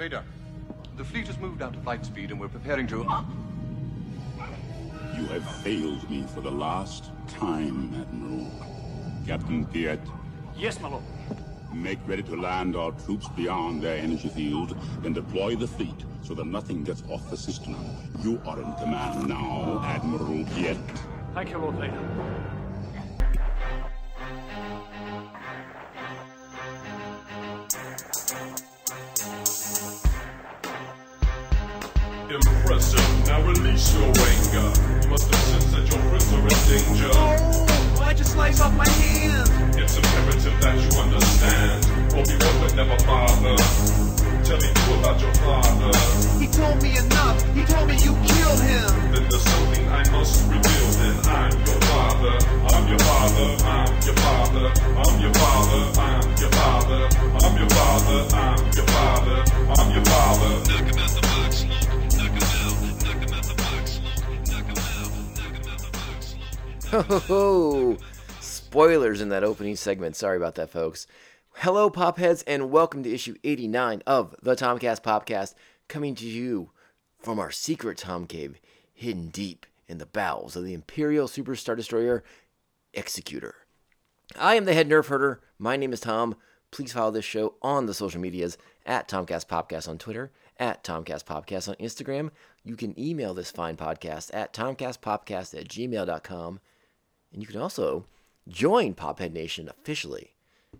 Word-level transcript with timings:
Vader, 0.00 0.22
the 0.96 1.04
fleet 1.04 1.26
has 1.26 1.36
moved 1.36 1.60
out 1.60 1.74
to 1.74 1.80
light 1.80 2.06
speed 2.06 2.30
and 2.30 2.40
we're 2.40 2.48
preparing 2.48 2.86
to. 2.86 3.06
You 5.14 5.26
have 5.26 5.46
failed 5.56 6.08
me 6.08 6.24
for 6.34 6.40
the 6.40 6.50
last 6.50 7.10
time, 7.28 7.94
Admiral. 8.00 8.50
Captain 9.26 9.66
Piet, 9.66 10.00
Yes, 10.56 10.80
my 10.80 10.88
lord. 10.88 11.02
make 11.74 11.98
ready 12.06 12.22
to 12.22 12.34
land 12.34 12.74
our 12.76 12.92
troops 12.92 13.28
beyond 13.36 13.82
their 13.82 13.98
energy 13.98 14.30
field, 14.30 14.74
then 15.02 15.12
deploy 15.12 15.54
the 15.54 15.68
fleet 15.68 16.06
so 16.22 16.32
that 16.32 16.46
nothing 16.46 16.82
gets 16.82 17.02
off 17.10 17.28
the 17.28 17.36
system. 17.36 17.76
You 18.20 18.40
are 18.46 18.58
in 18.58 18.72
command 18.76 19.28
now, 19.28 19.82
Admiral 19.84 20.46
Piet. 20.54 20.78
Thank 21.34 21.50
you, 21.50 21.58
Lord 21.58 21.74
Vader. 21.74 22.59
In 69.20 69.28
that 69.28 69.44
opening 69.44 69.76
segment. 69.76 70.16
Sorry 70.16 70.36
about 70.36 70.54
that, 70.56 70.70
folks. 70.70 71.06
Hello, 71.56 71.90
Popheads, 71.90 72.42
and 72.46 72.70
welcome 72.70 73.02
to 73.02 73.12
issue 73.12 73.34
89 73.44 74.02
of 74.06 74.34
the 74.42 74.56
Tomcast 74.56 75.02
Popcast, 75.02 75.54
coming 75.88 76.14
to 76.14 76.26
you 76.26 76.70
from 77.18 77.38
our 77.38 77.50
secret 77.50 77.98
Tom 77.98 78.26
Cave, 78.26 78.60
hidden 78.92 79.28
deep 79.28 79.66
in 79.88 79.98
the 79.98 80.06
bowels 80.06 80.56
of 80.56 80.64
the 80.64 80.74
Imperial 80.74 81.26
Superstar 81.26 81.76
Destroyer 81.76 82.22
Executor. 82.94 83.54
I 84.38 84.54
am 84.54 84.64
the 84.64 84.74
head 84.74 84.88
nerf 84.88 85.06
herder. 85.06 85.40
My 85.58 85.76
name 85.76 85.92
is 85.92 86.00
Tom. 86.00 86.36
Please 86.70 86.92
follow 86.92 87.10
this 87.10 87.24
show 87.24 87.54
on 87.62 87.86
the 87.86 87.94
social 87.94 88.20
medias 88.20 88.56
at 88.86 89.08
Tomcast 89.08 89.46
Popcast 89.46 89.88
on 89.88 89.98
Twitter, 89.98 90.30
at 90.58 90.84
Tomcast 90.84 91.24
Popcast 91.24 91.68
on 91.68 91.74
Instagram. 91.76 92.30
You 92.64 92.76
can 92.76 92.98
email 92.98 93.34
this 93.34 93.50
fine 93.50 93.76
podcast 93.76 94.30
at 94.32 94.52
tomcastpopcast 94.52 95.58
at 95.58 95.68
gmail.com. 95.68 96.60
And 97.32 97.42
you 97.42 97.48
can 97.48 97.60
also 97.60 98.06
join 98.48 98.94
Pophead 98.94 99.32
Nation 99.32 99.68
officially 99.68 100.34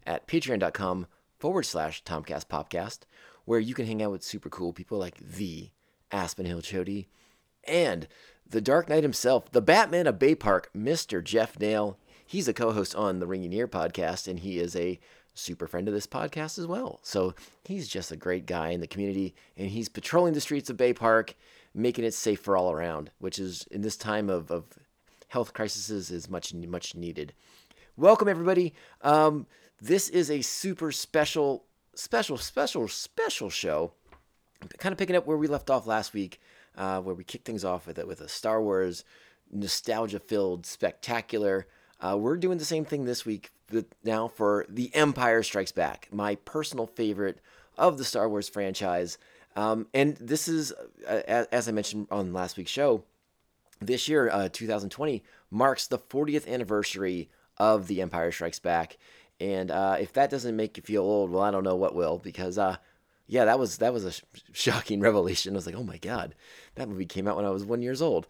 at 0.06 0.26
patreon.com 0.26 1.06
forward 1.38 1.64
slash 1.64 2.02
Tomcast 2.04 2.46
Popcast, 2.46 3.00
where 3.44 3.60
you 3.60 3.74
can 3.74 3.86
hang 3.86 4.02
out 4.02 4.12
with 4.12 4.22
super 4.22 4.48
cool 4.48 4.72
people 4.72 4.98
like 4.98 5.16
the 5.18 5.70
Aspen 6.12 6.46
Hill 6.46 6.60
Chody 6.60 7.06
and 7.64 8.06
the 8.48 8.60
Dark 8.60 8.88
Knight 8.88 9.02
himself, 9.02 9.50
the 9.52 9.62
Batman 9.62 10.06
of 10.06 10.18
Bay 10.18 10.34
Park, 10.34 10.70
Mr. 10.76 11.22
Jeff 11.22 11.58
Nail. 11.58 11.98
He's 12.26 12.48
a 12.48 12.52
co 12.52 12.72
host 12.72 12.94
on 12.94 13.18
the 13.18 13.26
Ringing 13.26 13.52
Ear 13.52 13.68
podcast, 13.68 14.28
and 14.28 14.40
he 14.40 14.58
is 14.58 14.76
a 14.76 14.98
super 15.34 15.66
friend 15.66 15.88
of 15.88 15.94
this 15.94 16.06
podcast 16.06 16.58
as 16.58 16.66
well. 16.66 17.00
So 17.02 17.34
he's 17.64 17.88
just 17.88 18.12
a 18.12 18.16
great 18.16 18.46
guy 18.46 18.70
in 18.70 18.80
the 18.80 18.86
community, 18.86 19.34
and 19.56 19.70
he's 19.70 19.88
patrolling 19.88 20.34
the 20.34 20.40
streets 20.40 20.70
of 20.70 20.76
Bay 20.76 20.92
Park, 20.92 21.34
making 21.74 22.04
it 22.04 22.14
safe 22.14 22.40
for 22.40 22.56
all 22.56 22.70
around, 22.70 23.10
which 23.18 23.38
is 23.38 23.66
in 23.70 23.82
this 23.82 23.96
time 23.96 24.28
of, 24.28 24.50
of 24.50 24.64
health 25.28 25.52
crises 25.52 26.10
is 26.10 26.28
much 26.28 26.52
much 26.52 26.94
needed. 26.94 27.32
Welcome 28.00 28.28
everybody. 28.28 28.72
Um, 29.02 29.46
this 29.78 30.08
is 30.08 30.30
a 30.30 30.40
super 30.40 30.90
special, 30.90 31.66
special, 31.94 32.38
special, 32.38 32.88
special 32.88 33.50
show. 33.50 33.92
Kind 34.78 34.94
of 34.94 34.98
picking 34.98 35.16
up 35.16 35.26
where 35.26 35.36
we 35.36 35.46
left 35.46 35.68
off 35.68 35.86
last 35.86 36.14
week, 36.14 36.40
uh, 36.78 37.02
where 37.02 37.14
we 37.14 37.24
kicked 37.24 37.44
things 37.44 37.62
off 37.62 37.86
with 37.86 37.98
it 37.98 38.08
with 38.08 38.22
a 38.22 38.28
Star 38.28 38.62
Wars 38.62 39.04
nostalgia-filled 39.52 40.64
spectacular. 40.64 41.66
Uh, 42.00 42.16
we're 42.18 42.38
doing 42.38 42.56
the 42.56 42.64
same 42.64 42.86
thing 42.86 43.04
this 43.04 43.26
week 43.26 43.50
now 44.02 44.28
for 44.28 44.64
The 44.70 44.90
Empire 44.94 45.42
Strikes 45.42 45.72
Back, 45.72 46.08
my 46.10 46.36
personal 46.36 46.86
favorite 46.86 47.42
of 47.76 47.98
the 47.98 48.04
Star 48.04 48.30
Wars 48.30 48.48
franchise. 48.48 49.18
Um, 49.56 49.88
and 49.92 50.16
this 50.16 50.48
is, 50.48 50.72
uh, 51.06 51.44
as 51.52 51.68
I 51.68 51.72
mentioned 51.72 52.06
on 52.10 52.32
last 52.32 52.56
week's 52.56 52.70
show, 52.70 53.04
this 53.78 54.08
year, 54.08 54.30
uh, 54.30 54.48
2020, 54.50 55.22
marks 55.50 55.86
the 55.86 55.98
40th 55.98 56.48
anniversary 56.48 57.28
of 57.60 57.86
The 57.86 58.00
Empire 58.00 58.32
Strikes 58.32 58.58
Back. 58.58 58.96
And 59.38 59.70
uh, 59.70 59.98
if 60.00 60.14
that 60.14 60.30
doesn't 60.30 60.56
make 60.56 60.78
you 60.78 60.82
feel 60.82 61.02
old, 61.02 61.30
well, 61.30 61.42
I 61.42 61.50
don't 61.50 61.62
know 61.62 61.76
what 61.76 61.94
will, 61.94 62.18
because 62.18 62.58
uh, 62.58 62.76
yeah, 63.26 63.44
that 63.44 63.58
was 63.58 63.76
that 63.78 63.92
was 63.92 64.04
a 64.04 64.12
sh- 64.12 64.22
shocking 64.52 65.00
revelation. 65.00 65.54
I 65.54 65.56
was 65.56 65.66
like, 65.66 65.76
oh 65.76 65.84
my 65.84 65.98
god, 65.98 66.34
that 66.74 66.88
movie 66.88 67.06
came 67.06 67.28
out 67.28 67.36
when 67.36 67.44
I 67.44 67.50
was 67.50 67.64
one 67.64 67.82
years 67.82 68.02
old, 68.02 68.26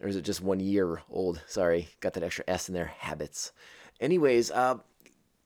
or 0.00 0.08
is 0.08 0.16
it 0.16 0.22
just 0.22 0.42
one 0.42 0.58
year 0.58 1.02
old? 1.10 1.42
Sorry, 1.46 1.88
got 2.00 2.14
that 2.14 2.22
extra 2.22 2.44
S 2.48 2.68
in 2.68 2.74
there. 2.74 2.92
Habits. 2.98 3.52
Anyways, 4.00 4.50
uh, 4.50 4.78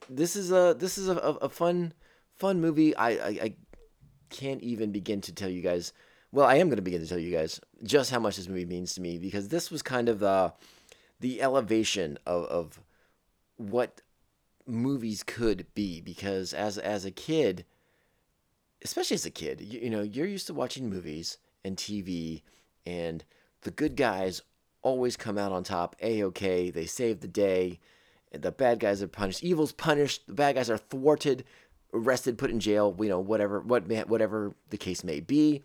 this 0.08 0.34
is 0.36 0.50
a 0.50 0.74
this 0.78 0.96
is 0.96 1.08
a, 1.08 1.16
a, 1.16 1.48
fun 1.48 1.92
fun 2.36 2.60
movie. 2.60 2.96
I, 2.96 3.10
I 3.10 3.28
I 3.28 3.54
can't 4.30 4.62
even 4.62 4.92
begin 4.92 5.20
to 5.22 5.32
tell 5.32 5.48
you 5.48 5.62
guys. 5.62 5.92
Well, 6.32 6.46
I 6.46 6.56
am 6.56 6.68
going 6.68 6.76
to 6.76 6.82
begin 6.82 7.00
to 7.00 7.08
tell 7.08 7.18
you 7.18 7.30
guys 7.30 7.60
just 7.84 8.10
how 8.10 8.18
much 8.18 8.36
this 8.36 8.48
movie 8.48 8.64
means 8.64 8.94
to 8.94 9.00
me 9.00 9.18
because 9.18 9.48
this 9.48 9.70
was 9.70 9.82
kind 9.82 10.08
of 10.08 10.18
the 10.20 10.52
the 11.20 11.40
elevation 11.40 12.18
of, 12.26 12.44
of 12.44 12.80
what 13.56 14.02
movies 14.66 15.22
could 15.22 15.66
be. 15.74 16.00
Because 16.00 16.52
as 16.52 16.78
as 16.78 17.04
a 17.04 17.10
kid, 17.10 17.64
especially 18.82 19.14
as 19.14 19.26
a 19.26 19.30
kid, 19.30 19.60
you, 19.60 19.80
you 19.80 19.90
know, 19.90 20.02
you're 20.02 20.26
used 20.26 20.46
to 20.48 20.54
watching 20.54 20.88
movies 20.88 21.38
and 21.64 21.76
TV, 21.76 22.42
and 22.86 23.24
the 23.62 23.70
good 23.70 23.96
guys 23.96 24.42
always 24.82 25.16
come 25.16 25.38
out 25.38 25.52
on 25.52 25.64
top. 25.64 25.96
A 26.00 26.22
okay, 26.24 26.70
they 26.70 26.86
save 26.86 27.20
the 27.20 27.28
day. 27.28 27.80
The 28.32 28.52
bad 28.52 28.80
guys 28.80 29.02
are 29.02 29.08
punished. 29.08 29.44
Evil's 29.44 29.72
punished. 29.72 30.26
The 30.26 30.34
bad 30.34 30.56
guys 30.56 30.68
are 30.68 30.78
thwarted, 30.78 31.44
arrested, 31.92 32.38
put 32.38 32.50
in 32.50 32.60
jail. 32.60 32.94
You 32.98 33.08
know, 33.08 33.20
whatever, 33.20 33.60
what, 33.60 33.88
whatever 34.08 34.54
the 34.70 34.76
case 34.76 35.04
may 35.04 35.20
be. 35.20 35.62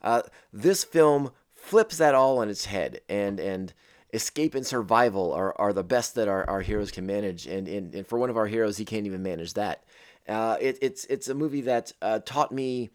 Uh, 0.00 0.22
this 0.52 0.84
film 0.84 1.32
flips 1.52 1.98
that 1.98 2.14
all 2.14 2.38
on 2.38 2.48
its 2.48 2.66
head, 2.66 3.00
and 3.08 3.38
and 3.40 3.72
escape 4.12 4.54
and 4.54 4.66
survival 4.66 5.32
are, 5.32 5.54
are 5.60 5.72
the 5.72 5.84
best 5.84 6.14
that 6.14 6.28
our, 6.28 6.48
our 6.48 6.62
heroes 6.62 6.90
can 6.90 7.06
manage. 7.06 7.46
And, 7.46 7.68
and 7.68 7.94
and 7.94 8.06
for 8.06 8.18
one 8.18 8.30
of 8.30 8.36
our 8.36 8.46
heroes, 8.46 8.76
he 8.76 8.84
can't 8.84 9.06
even 9.06 9.22
manage 9.22 9.54
that. 9.54 9.84
Uh, 10.28 10.56
it, 10.60 10.78
it's 10.82 11.04
it's 11.06 11.28
a 11.28 11.34
movie 11.34 11.62
that 11.62 11.92
uh, 12.02 12.20
taught 12.20 12.52
me. 12.52 12.90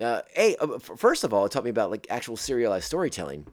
Uh, 0.00 0.22
a 0.36 0.56
uh, 0.56 0.78
first 0.78 1.22
of 1.22 1.32
all, 1.32 1.44
it 1.44 1.52
taught 1.52 1.64
me 1.64 1.70
about 1.70 1.90
like 1.90 2.06
actual 2.10 2.36
serialized 2.36 2.86
storytelling, 2.86 3.46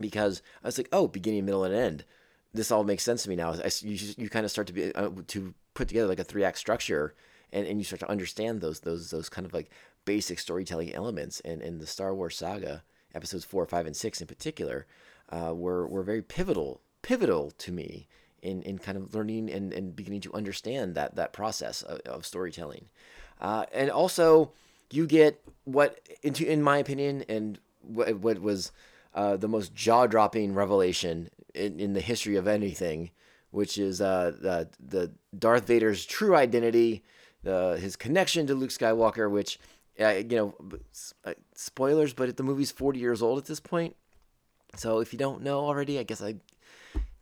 because 0.00 0.42
I 0.62 0.68
was 0.68 0.78
like, 0.78 0.88
oh, 0.92 1.08
beginning, 1.08 1.44
middle, 1.44 1.64
and 1.64 1.74
end. 1.74 2.04
This 2.52 2.70
all 2.70 2.84
makes 2.84 3.02
sense 3.02 3.22
to 3.22 3.28
me 3.28 3.36
now. 3.36 3.52
I, 3.52 3.70
you 3.80 4.14
you 4.16 4.28
kind 4.28 4.44
of 4.44 4.50
start 4.50 4.66
to 4.66 4.72
be 4.72 4.94
uh, 4.94 5.10
to 5.28 5.54
put 5.74 5.88
together 5.88 6.08
like 6.08 6.18
a 6.18 6.24
three 6.24 6.44
act 6.44 6.58
structure, 6.58 7.14
and, 7.52 7.66
and 7.66 7.78
you 7.78 7.84
start 7.84 8.00
to 8.00 8.10
understand 8.10 8.60
those 8.60 8.80
those 8.80 9.10
those 9.10 9.28
kind 9.28 9.46
of 9.46 9.54
like 9.54 9.70
basic 10.04 10.38
storytelling 10.38 10.94
elements. 10.94 11.40
And 11.40 11.62
in 11.62 11.78
the 11.78 11.86
Star 11.86 12.14
Wars 12.14 12.36
saga, 12.36 12.82
episodes 13.14 13.44
four, 13.44 13.66
five, 13.66 13.86
and 13.86 13.96
six 13.96 14.20
in 14.20 14.26
particular, 14.26 14.86
uh, 15.30 15.52
were 15.54 15.86
were 15.86 16.02
very 16.02 16.22
pivotal 16.22 16.80
pivotal 17.02 17.50
to 17.52 17.72
me 17.72 18.06
in, 18.42 18.62
in 18.62 18.78
kind 18.78 18.96
of 18.96 19.14
learning 19.14 19.50
and, 19.50 19.72
and 19.72 19.96
beginning 19.96 20.20
to 20.20 20.34
understand 20.34 20.94
that 20.94 21.16
that 21.16 21.32
process 21.32 21.82
of, 21.82 22.00
of 22.00 22.26
storytelling. 22.26 22.86
Uh, 23.40 23.64
and 23.72 23.90
also, 23.90 24.52
you 24.90 25.06
get 25.06 25.40
what, 25.64 26.00
into 26.22 26.50
in 26.50 26.62
my 26.62 26.78
opinion, 26.78 27.24
and 27.28 27.58
what, 27.82 28.16
what 28.18 28.40
was 28.40 28.72
uh, 29.14 29.36
the 29.36 29.48
most 29.48 29.74
jaw 29.74 30.06
dropping 30.06 30.54
revelation 30.54 31.28
in, 31.54 31.78
in 31.78 31.92
the 31.92 32.00
history 32.00 32.36
of 32.36 32.48
anything, 32.48 33.10
which 33.50 33.78
is 33.78 34.00
uh, 34.00 34.32
the 34.40 34.68
the 34.80 35.12
Darth 35.36 35.66
Vader's 35.66 36.04
true 36.04 36.34
identity, 36.34 37.04
the 37.42 37.78
his 37.80 37.96
connection 37.96 38.46
to 38.46 38.54
Luke 38.54 38.70
Skywalker, 38.70 39.30
which 39.30 39.58
uh, 40.00 40.08
you 40.08 40.36
know, 40.36 40.54
uh, 41.24 41.34
spoilers, 41.54 42.12
but 42.12 42.36
the 42.36 42.42
movie's 42.42 42.72
forty 42.72 42.98
years 42.98 43.22
old 43.22 43.38
at 43.38 43.46
this 43.46 43.60
point. 43.60 43.96
So 44.76 45.00
if 45.00 45.12
you 45.12 45.18
don't 45.18 45.42
know 45.42 45.60
already, 45.60 45.98
I 45.98 46.02
guess 46.02 46.22
I 46.22 46.36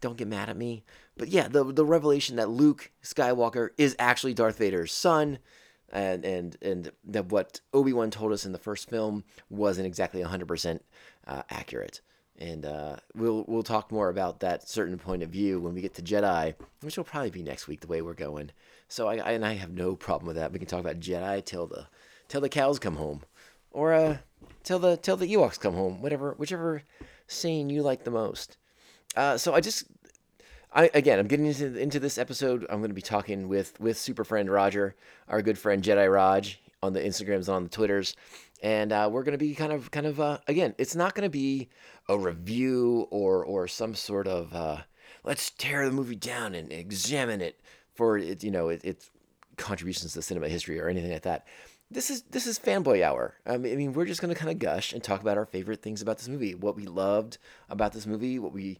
don't 0.01 0.17
get 0.17 0.29
mad 0.29 0.49
at 0.49 0.57
me. 0.57 0.85
But 1.17 1.29
yeah, 1.29 1.49
the 1.49 1.65
the 1.65 1.85
revelation 1.85 2.37
that 2.37 2.51
Luke 2.51 2.91
Skywalker 3.03 3.71
is 3.79 3.97
actually 3.99 4.35
Darth 4.35 4.59
Vader's 4.59 4.93
son, 4.93 5.39
and 5.91 6.25
and 6.25 6.57
and 6.61 6.93
that 7.05 7.27
what 7.27 7.61
Obi 7.73 7.93
Wan 7.93 8.11
told 8.11 8.33
us 8.33 8.45
in 8.45 8.53
the 8.53 8.59
first 8.59 8.91
film 8.91 9.25
wasn't 9.49 9.87
exactly 9.87 10.21
hundred 10.23 10.45
uh, 10.45 10.49
percent 10.49 10.85
accurate. 11.27 12.01
And 12.39 12.67
uh, 12.67 12.97
we'll 13.15 13.45
we'll 13.49 13.63
talk 13.63 13.91
more 13.91 14.11
about 14.11 14.41
that 14.41 14.69
certain 14.69 14.99
point 14.99 15.23
of 15.23 15.31
view 15.31 15.59
when 15.59 15.73
we 15.73 15.81
get 15.81 15.95
to 15.95 16.03
Jedi, 16.03 16.55
which 16.83 16.99
will 16.99 17.05
probably 17.05 17.31
be 17.31 17.43
next 17.43 17.67
week 17.67 17.81
the 17.81 17.87
way 17.87 18.03
we're 18.03 18.13
going. 18.13 18.51
So 18.89 19.09
I, 19.09 19.17
I 19.17 19.31
and 19.33 19.45
I 19.45 19.55
have 19.55 19.71
no 19.71 19.97
problem 19.97 20.27
with 20.27 20.37
that. 20.37 20.53
We 20.53 20.59
can 20.59 20.69
talk 20.69 20.81
about 20.81 21.01
Jedi 21.01 21.43
till 21.45 21.67
the 21.67 21.87
"Till 22.29 22.43
the 22.43 22.51
cows 22.51 22.79
come 22.79 22.97
home," 22.97 23.23
or 23.71 23.95
uh, 23.95 24.19
"Till 24.65 24.79
the 24.79 24.99
till 24.99 25.17
the 25.17 25.33
Ewoks 25.33 25.59
come 25.59 25.75
home," 25.75 26.03
whatever, 26.03 26.35
whichever 26.37 26.83
saying 27.27 27.71
you 27.71 27.83
like 27.83 28.05
the 28.05 28.11
most. 28.11 28.57
Uh, 29.15 29.39
so 29.39 29.55
I 29.55 29.61
just 29.61 29.85
I 30.73 30.91
again, 30.93 31.19
I'm 31.19 31.27
getting 31.27 31.47
into 31.47 31.79
into 31.79 31.99
this 31.99 32.19
episode. 32.19 32.67
I'm 32.69 32.81
going 32.81 32.91
to 32.91 32.95
be 32.95 33.03
talking 33.03 33.49
with 33.49 33.81
with 33.81 33.97
super 33.97 34.25
friend 34.25 34.51
Roger, 34.51 34.95
our 35.27 35.41
good 35.41 35.59
friend 35.59 35.83
Jedi 35.83 36.13
Raj 36.13 36.61
on 36.83 36.93
the 36.93 37.01
Instagrams 37.01 37.49
and 37.49 37.57
on 37.57 37.63
the 37.65 37.71
Twitters, 37.71 38.15
and 38.63 38.93
uh, 38.93 39.09
we're 39.11 39.23
going 39.23 39.33
to 39.33 39.39
be 39.39 39.55
kind 39.55 39.73
of 39.73 39.91
kind 39.91 40.07
of 40.07 40.21
uh, 40.21 40.39
again. 40.47 40.75
It's 40.77 40.95
not 40.95 41.15
going 41.15 41.25
to 41.25 41.31
be 41.31 41.71
a 42.09 42.19
review 42.19 43.09
or 43.11 43.43
or 43.45 43.69
some 43.69 43.95
sort 43.95 44.29
of 44.29 44.55
uh, 44.55 44.83
let's 45.25 45.51
tear 45.51 45.87
the 45.87 45.93
movie 45.93 46.15
down 46.15 46.55
and 46.55 46.71
examine 46.71 47.41
it 47.41 47.59
for 47.95 48.19
it. 48.19 48.45
You 48.45 48.51
know, 48.51 48.69
it, 48.69 48.85
its 48.85 49.11
contributions 49.57 50.13
to 50.13 50.21
cinema 50.21 50.49
history 50.49 50.79
or 50.79 50.89
anything 50.89 51.13
like 51.13 51.23
that. 51.23 51.47
This 51.91 52.11
is 52.11 52.23
this 52.23 52.47
is 52.47 52.59
fanboy 52.59 53.03
hour. 53.03 53.35
I 53.47 53.59
mean, 53.59 53.93
we're 53.93 54.07
just 54.07 54.21
to 54.21 54.35
kind 54.35 54.51
of 54.51 54.59
gush 54.59 54.93
and 54.93 55.03
talk 55.03 55.21
about 55.21 55.39
our 55.39 55.47
favorite 55.47 55.83
things 55.83 56.03
about 56.03 56.19
this 56.19 56.29
movie, 56.29 56.55
what 56.55 56.75
we 56.75 56.85
loved 56.87 57.39
about 57.71 57.93
this 57.93 58.07
movie, 58.07 58.39
what 58.39 58.53
we 58.53 58.79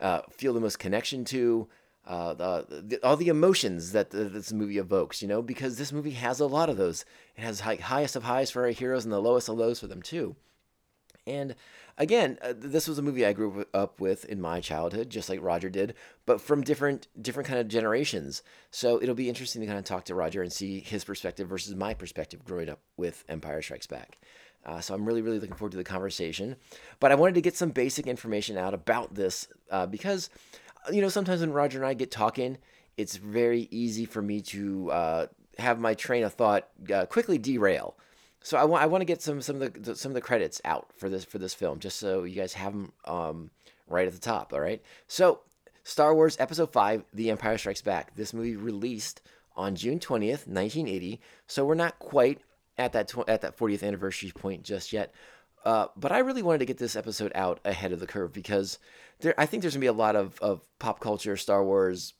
uh, 0.00 0.20
feel 0.30 0.52
the 0.52 0.60
most 0.60 0.78
connection 0.78 1.24
to, 1.26 1.68
uh, 2.06 2.34
the, 2.34 2.84
the, 2.86 2.98
all 3.02 3.16
the 3.16 3.28
emotions 3.28 3.92
that 3.92 4.10
the, 4.10 4.24
this 4.24 4.52
movie 4.52 4.76
evokes, 4.76 5.22
you 5.22 5.28
know, 5.28 5.40
because 5.40 5.78
this 5.78 5.92
movie 5.92 6.10
has 6.10 6.40
a 6.40 6.46
lot 6.46 6.68
of 6.68 6.76
those. 6.76 7.06
It 7.36 7.42
has 7.42 7.60
high, 7.60 7.76
highest 7.76 8.16
of 8.16 8.24
highs 8.24 8.50
for 8.50 8.64
our 8.64 8.70
heroes 8.70 9.04
and 9.04 9.12
the 9.12 9.20
lowest 9.20 9.48
of 9.48 9.56
lows 9.56 9.80
for 9.80 9.86
them 9.86 10.02
too. 10.02 10.36
And 11.26 11.54
again, 11.98 12.38
uh, 12.42 12.54
this 12.56 12.88
was 12.88 12.98
a 12.98 13.02
movie 13.02 13.24
I 13.26 13.32
grew 13.32 13.66
up 13.74 14.00
with 14.00 14.24
in 14.24 14.40
my 14.40 14.60
childhood, 14.60 15.10
just 15.10 15.28
like 15.28 15.42
Roger 15.42 15.70
did, 15.70 15.94
but 16.26 16.40
from 16.40 16.62
different 16.62 17.08
different 17.20 17.48
kind 17.48 17.60
of 17.60 17.68
generations. 17.68 18.42
So 18.70 19.00
it'll 19.02 19.14
be 19.14 19.28
interesting 19.28 19.60
to 19.60 19.66
kind 19.66 19.78
of 19.78 19.84
talk 19.84 20.04
to 20.06 20.14
Roger 20.14 20.42
and 20.42 20.52
see 20.52 20.80
his 20.80 21.04
perspective 21.04 21.48
versus 21.48 21.74
my 21.74 21.94
perspective 21.94 22.44
growing 22.44 22.68
up 22.68 22.80
with 22.96 23.24
Empire 23.28 23.62
Strikes 23.62 23.86
Back. 23.86 24.18
Uh, 24.64 24.80
so 24.80 24.94
I'm 24.94 25.04
really, 25.04 25.22
really 25.22 25.40
looking 25.40 25.56
forward 25.56 25.72
to 25.72 25.76
the 25.76 25.84
conversation. 25.84 26.56
But 27.00 27.12
I 27.12 27.16
wanted 27.16 27.34
to 27.34 27.40
get 27.40 27.56
some 27.56 27.70
basic 27.70 28.06
information 28.06 28.56
out 28.56 28.74
about 28.74 29.14
this 29.14 29.48
uh, 29.70 29.86
because, 29.86 30.30
you 30.92 31.00
know, 31.00 31.08
sometimes 31.08 31.40
when 31.40 31.52
Roger 31.52 31.78
and 31.78 31.86
I 31.86 31.94
get 31.94 32.10
talking, 32.10 32.58
it's 32.96 33.16
very 33.16 33.68
easy 33.70 34.04
for 34.04 34.22
me 34.22 34.40
to 34.42 34.90
uh, 34.90 35.26
have 35.58 35.80
my 35.80 35.94
train 35.94 36.22
of 36.24 36.34
thought 36.34 36.68
uh, 36.92 37.06
quickly 37.06 37.38
derail. 37.38 37.96
So 38.42 38.56
I 38.56 38.64
want 38.64 38.82
I 38.82 38.86
want 38.86 39.02
to 39.02 39.06
get 39.06 39.22
some 39.22 39.40
some 39.40 39.62
of 39.62 39.84
the 39.84 39.94
some 39.94 40.10
of 40.10 40.14
the 40.14 40.20
credits 40.20 40.60
out 40.64 40.88
for 40.96 41.08
this 41.08 41.24
for 41.24 41.38
this 41.38 41.54
film, 41.54 41.78
just 41.78 41.98
so 41.98 42.24
you 42.24 42.34
guys 42.34 42.54
have 42.54 42.72
them 42.72 42.92
um, 43.04 43.50
right 43.88 44.06
at 44.06 44.12
the 44.12 44.18
top. 44.18 44.52
All 44.52 44.60
right. 44.60 44.82
So 45.06 45.40
Star 45.84 46.14
Wars 46.14 46.36
Episode 46.38 46.72
Five: 46.72 47.04
The 47.12 47.30
Empire 47.30 47.58
Strikes 47.58 47.82
Back. 47.82 48.14
This 48.14 48.34
movie 48.34 48.56
released 48.56 49.22
on 49.56 49.74
June 49.76 50.00
twentieth, 50.00 50.46
nineteen 50.46 50.88
eighty. 50.88 51.20
So 51.46 51.64
we're 51.64 51.74
not 51.74 51.98
quite 51.98 52.40
at 52.78 52.92
that 52.92 53.08
tw- 53.08 53.28
at 53.28 53.42
that 53.42 53.56
40th 53.56 53.82
anniversary 53.82 54.30
point 54.30 54.62
just 54.62 54.92
yet. 54.92 55.14
Uh, 55.64 55.86
but 55.96 56.10
I 56.10 56.18
really 56.18 56.42
wanted 56.42 56.58
to 56.58 56.64
get 56.66 56.78
this 56.78 56.96
episode 56.96 57.32
out 57.34 57.60
ahead 57.64 57.92
of 57.92 58.00
the 58.00 58.06
curve 58.06 58.32
because 58.32 58.78
there, 59.20 59.34
I 59.38 59.46
think 59.46 59.62
there's 59.62 59.74
gonna 59.74 59.82
be 59.82 59.86
a 59.86 59.92
lot 59.92 60.16
of, 60.16 60.38
of 60.40 60.60
pop 60.80 60.98
culture, 60.98 61.36
Star 61.36 61.64
Wars, 61.64 62.14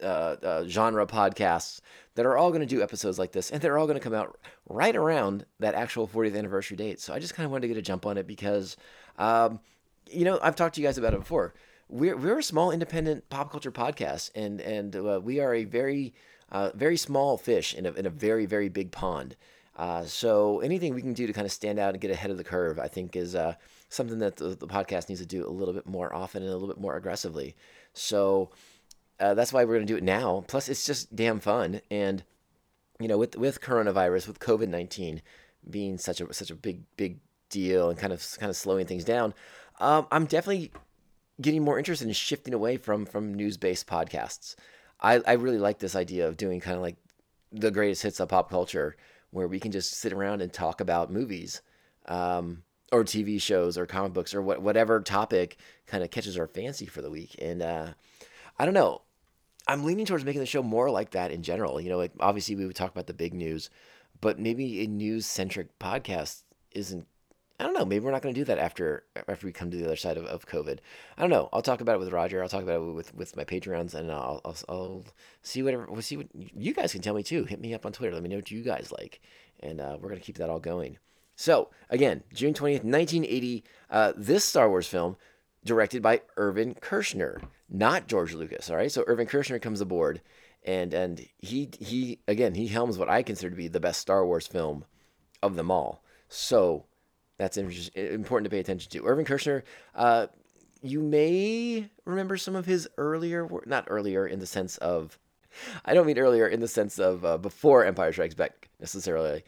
uh, 0.00 0.36
uh, 0.42 0.64
genre 0.68 1.06
podcasts 1.06 1.80
that 2.18 2.26
are 2.26 2.36
all 2.36 2.50
gonna 2.50 2.66
do 2.66 2.82
episodes 2.82 3.16
like 3.16 3.30
this, 3.30 3.52
and 3.52 3.62
they're 3.62 3.78
all 3.78 3.86
gonna 3.86 4.00
come 4.00 4.12
out 4.12 4.36
right 4.68 4.96
around 4.96 5.46
that 5.60 5.76
actual 5.76 6.08
40th 6.08 6.36
anniversary 6.36 6.76
date. 6.76 6.98
So 6.98 7.14
I 7.14 7.20
just 7.20 7.32
kind 7.32 7.44
of 7.44 7.52
wanted 7.52 7.62
to 7.62 7.68
get 7.68 7.76
a 7.76 7.82
jump 7.82 8.04
on 8.04 8.18
it 8.18 8.26
because, 8.26 8.76
um, 9.18 9.60
you 10.10 10.24
know, 10.24 10.40
I've 10.42 10.56
talked 10.56 10.74
to 10.74 10.80
you 10.80 10.86
guys 10.88 10.98
about 10.98 11.14
it 11.14 11.20
before. 11.20 11.54
We're 11.88 12.16
we're 12.16 12.40
a 12.40 12.42
small 12.42 12.72
independent 12.72 13.30
pop 13.30 13.52
culture 13.52 13.70
podcast, 13.70 14.32
and 14.34 14.60
and 14.60 14.96
uh, 14.96 15.20
we 15.22 15.38
are 15.38 15.54
a 15.54 15.62
very 15.62 16.12
uh, 16.50 16.72
very 16.74 16.96
small 16.96 17.38
fish 17.38 17.72
in 17.72 17.86
a 17.86 17.92
in 17.92 18.04
a 18.04 18.10
very 18.10 18.46
very 18.46 18.68
big 18.68 18.90
pond. 18.90 19.36
Uh, 19.76 20.02
so 20.02 20.58
anything 20.58 20.96
we 20.96 21.02
can 21.02 21.12
do 21.12 21.28
to 21.28 21.32
kind 21.32 21.44
of 21.44 21.52
stand 21.52 21.78
out 21.78 21.90
and 21.94 22.00
get 22.00 22.10
ahead 22.10 22.32
of 22.32 22.36
the 22.36 22.42
curve, 22.42 22.80
I 22.80 22.88
think, 22.88 23.14
is 23.14 23.36
uh, 23.36 23.54
something 23.90 24.18
that 24.18 24.34
the, 24.34 24.48
the, 24.56 24.66
podcast 24.66 25.08
needs 25.08 25.20
to 25.20 25.26
do 25.26 25.46
a 25.46 25.48
little 25.48 25.72
bit 25.72 25.86
more 25.86 26.12
often 26.12 26.42
and 26.42 26.50
a 26.50 26.52
little 26.52 26.66
bit 26.66 26.80
more 26.80 26.96
aggressively. 26.96 27.54
So 27.92 28.50
uh, 29.20 29.34
that's 29.34 29.52
why 29.52 29.64
we're 29.64 29.74
going 29.74 29.86
to 29.86 29.92
do 29.92 29.96
it 29.96 30.04
now. 30.04 30.44
Plus, 30.46 30.68
it's 30.68 30.86
just 30.86 31.14
damn 31.14 31.40
fun. 31.40 31.80
And 31.90 32.22
you 33.00 33.08
know, 33.08 33.18
with 33.18 33.36
with 33.36 33.60
coronavirus, 33.60 34.28
with 34.28 34.40
COVID 34.40 34.68
nineteen 34.68 35.22
being 35.68 35.98
such 35.98 36.20
a 36.20 36.32
such 36.32 36.50
a 36.50 36.54
big 36.54 36.82
big 36.96 37.18
deal 37.50 37.90
and 37.90 37.98
kind 37.98 38.12
of 38.12 38.24
kind 38.38 38.50
of 38.50 38.56
slowing 38.56 38.86
things 38.86 39.04
down, 39.04 39.34
um, 39.80 40.06
I'm 40.10 40.26
definitely 40.26 40.72
getting 41.40 41.64
more 41.64 41.78
interested 41.78 42.06
in 42.08 42.14
shifting 42.14 42.54
away 42.54 42.76
from 42.76 43.06
from 43.06 43.34
news 43.34 43.56
based 43.56 43.86
podcasts. 43.86 44.54
I, 45.00 45.20
I 45.26 45.32
really 45.34 45.58
like 45.58 45.78
this 45.78 45.94
idea 45.94 46.26
of 46.26 46.36
doing 46.36 46.60
kind 46.60 46.76
of 46.76 46.82
like 46.82 46.96
the 47.52 47.70
greatest 47.70 48.02
hits 48.02 48.20
of 48.20 48.28
pop 48.28 48.50
culture 48.50 48.96
where 49.30 49.46
we 49.46 49.60
can 49.60 49.72
just 49.72 49.92
sit 49.92 50.12
around 50.12 50.42
and 50.42 50.52
talk 50.52 50.80
about 50.80 51.12
movies 51.12 51.62
um, 52.06 52.62
or 52.92 53.04
TV 53.04 53.40
shows 53.40 53.78
or 53.78 53.86
comic 53.86 54.12
books 54.12 54.34
or 54.34 54.42
what, 54.42 54.60
whatever 54.60 55.00
topic 55.00 55.58
kind 55.86 56.02
of 56.02 56.10
catches 56.10 56.38
our 56.38 56.46
fancy 56.46 56.86
for 56.86 57.02
the 57.02 57.10
week. 57.10 57.36
And 57.40 57.62
uh, 57.62 57.88
I 58.58 58.64
don't 58.64 58.74
know. 58.74 59.02
I'm 59.68 59.84
leaning 59.84 60.06
towards 60.06 60.24
making 60.24 60.40
the 60.40 60.46
show 60.46 60.62
more 60.62 60.90
like 60.90 61.10
that 61.10 61.30
in 61.30 61.42
general. 61.42 61.80
You 61.80 61.90
know, 61.90 61.98
like 61.98 62.12
obviously 62.18 62.56
we 62.56 62.66
would 62.66 62.74
talk 62.74 62.90
about 62.90 63.06
the 63.06 63.14
big 63.14 63.34
news, 63.34 63.70
but 64.20 64.38
maybe 64.38 64.82
a 64.82 64.86
news 64.86 65.26
centric 65.26 65.78
podcast 65.78 66.42
isn't. 66.72 67.06
I 67.60 67.64
don't 67.64 67.74
know. 67.74 67.84
Maybe 67.84 68.04
we're 68.04 68.12
not 68.12 68.22
going 68.22 68.32
to 68.32 68.40
do 68.40 68.44
that 68.44 68.58
after 68.58 69.02
after 69.26 69.44
we 69.44 69.52
come 69.52 69.68
to 69.70 69.76
the 69.76 69.84
other 69.84 69.96
side 69.96 70.16
of, 70.16 70.24
of 70.26 70.46
COVID. 70.46 70.78
I 71.16 71.20
don't 71.20 71.30
know. 71.30 71.48
I'll 71.52 71.60
talk 71.60 71.80
about 71.80 71.96
it 71.96 71.98
with 71.98 72.12
Roger. 72.12 72.40
I'll 72.40 72.48
talk 72.48 72.62
about 72.62 72.80
it 72.80 72.94
with, 72.94 73.12
with 73.14 73.36
my 73.36 73.42
Patreons, 73.42 73.94
and 73.94 74.12
I'll, 74.12 74.40
I'll, 74.44 74.56
I'll 74.68 75.04
see 75.42 75.64
whatever. 75.64 75.86
We'll 75.90 76.02
see 76.02 76.16
what 76.16 76.28
you 76.34 76.72
guys 76.72 76.92
can 76.92 77.02
tell 77.02 77.14
me 77.14 77.24
too. 77.24 77.44
Hit 77.44 77.60
me 77.60 77.74
up 77.74 77.84
on 77.84 77.92
Twitter. 77.92 78.14
Let 78.14 78.22
me 78.22 78.28
know 78.28 78.36
what 78.36 78.52
you 78.52 78.62
guys 78.62 78.92
like, 78.96 79.20
and 79.58 79.80
uh, 79.80 79.98
we're 80.00 80.08
gonna 80.08 80.20
keep 80.20 80.38
that 80.38 80.48
all 80.48 80.60
going. 80.60 80.98
So 81.34 81.70
again, 81.90 82.22
June 82.32 82.54
twentieth, 82.54 82.84
nineteen 82.84 83.24
eighty. 83.24 83.64
Uh, 83.90 84.12
this 84.16 84.44
Star 84.44 84.68
Wars 84.68 84.86
film, 84.86 85.16
directed 85.64 86.00
by 86.00 86.22
Irvin 86.36 86.76
Kershner, 86.76 87.42
not 87.68 88.06
George 88.06 88.34
Lucas. 88.34 88.70
All 88.70 88.76
right. 88.76 88.90
So 88.90 89.04
Irvin 89.06 89.26
Kershner 89.26 89.60
comes 89.60 89.80
aboard, 89.80 90.20
and 90.64 90.94
and 90.94 91.26
he 91.38 91.70
he 91.78 92.20
again 92.26 92.54
he 92.54 92.68
helms 92.68 92.98
what 92.98 93.08
I 93.08 93.22
consider 93.22 93.50
to 93.50 93.56
be 93.56 93.68
the 93.68 93.80
best 93.80 94.00
Star 94.00 94.24
Wars 94.24 94.46
film 94.46 94.84
of 95.42 95.56
them 95.56 95.70
all. 95.70 96.02
So 96.28 96.84
that's 97.38 97.56
important 97.56 98.44
to 98.44 98.50
pay 98.50 98.58
attention 98.58 98.90
to. 98.90 99.06
Irvin 99.06 99.24
Kershner, 99.24 99.62
uh, 99.94 100.26
you 100.82 101.00
may 101.00 101.88
remember 102.04 102.36
some 102.36 102.56
of 102.56 102.66
his 102.66 102.88
earlier 102.98 103.46
work, 103.46 103.66
not 103.66 103.86
earlier 103.88 104.26
in 104.26 104.40
the 104.40 104.46
sense 104.46 104.76
of, 104.78 105.18
I 105.84 105.94
don't 105.94 106.06
mean 106.06 106.18
earlier 106.18 106.48
in 106.48 106.60
the 106.60 106.68
sense 106.68 106.98
of 106.98 107.24
uh, 107.24 107.38
before 107.38 107.84
Empire 107.84 108.12
Strikes 108.12 108.34
Back 108.34 108.68
necessarily. 108.80 109.44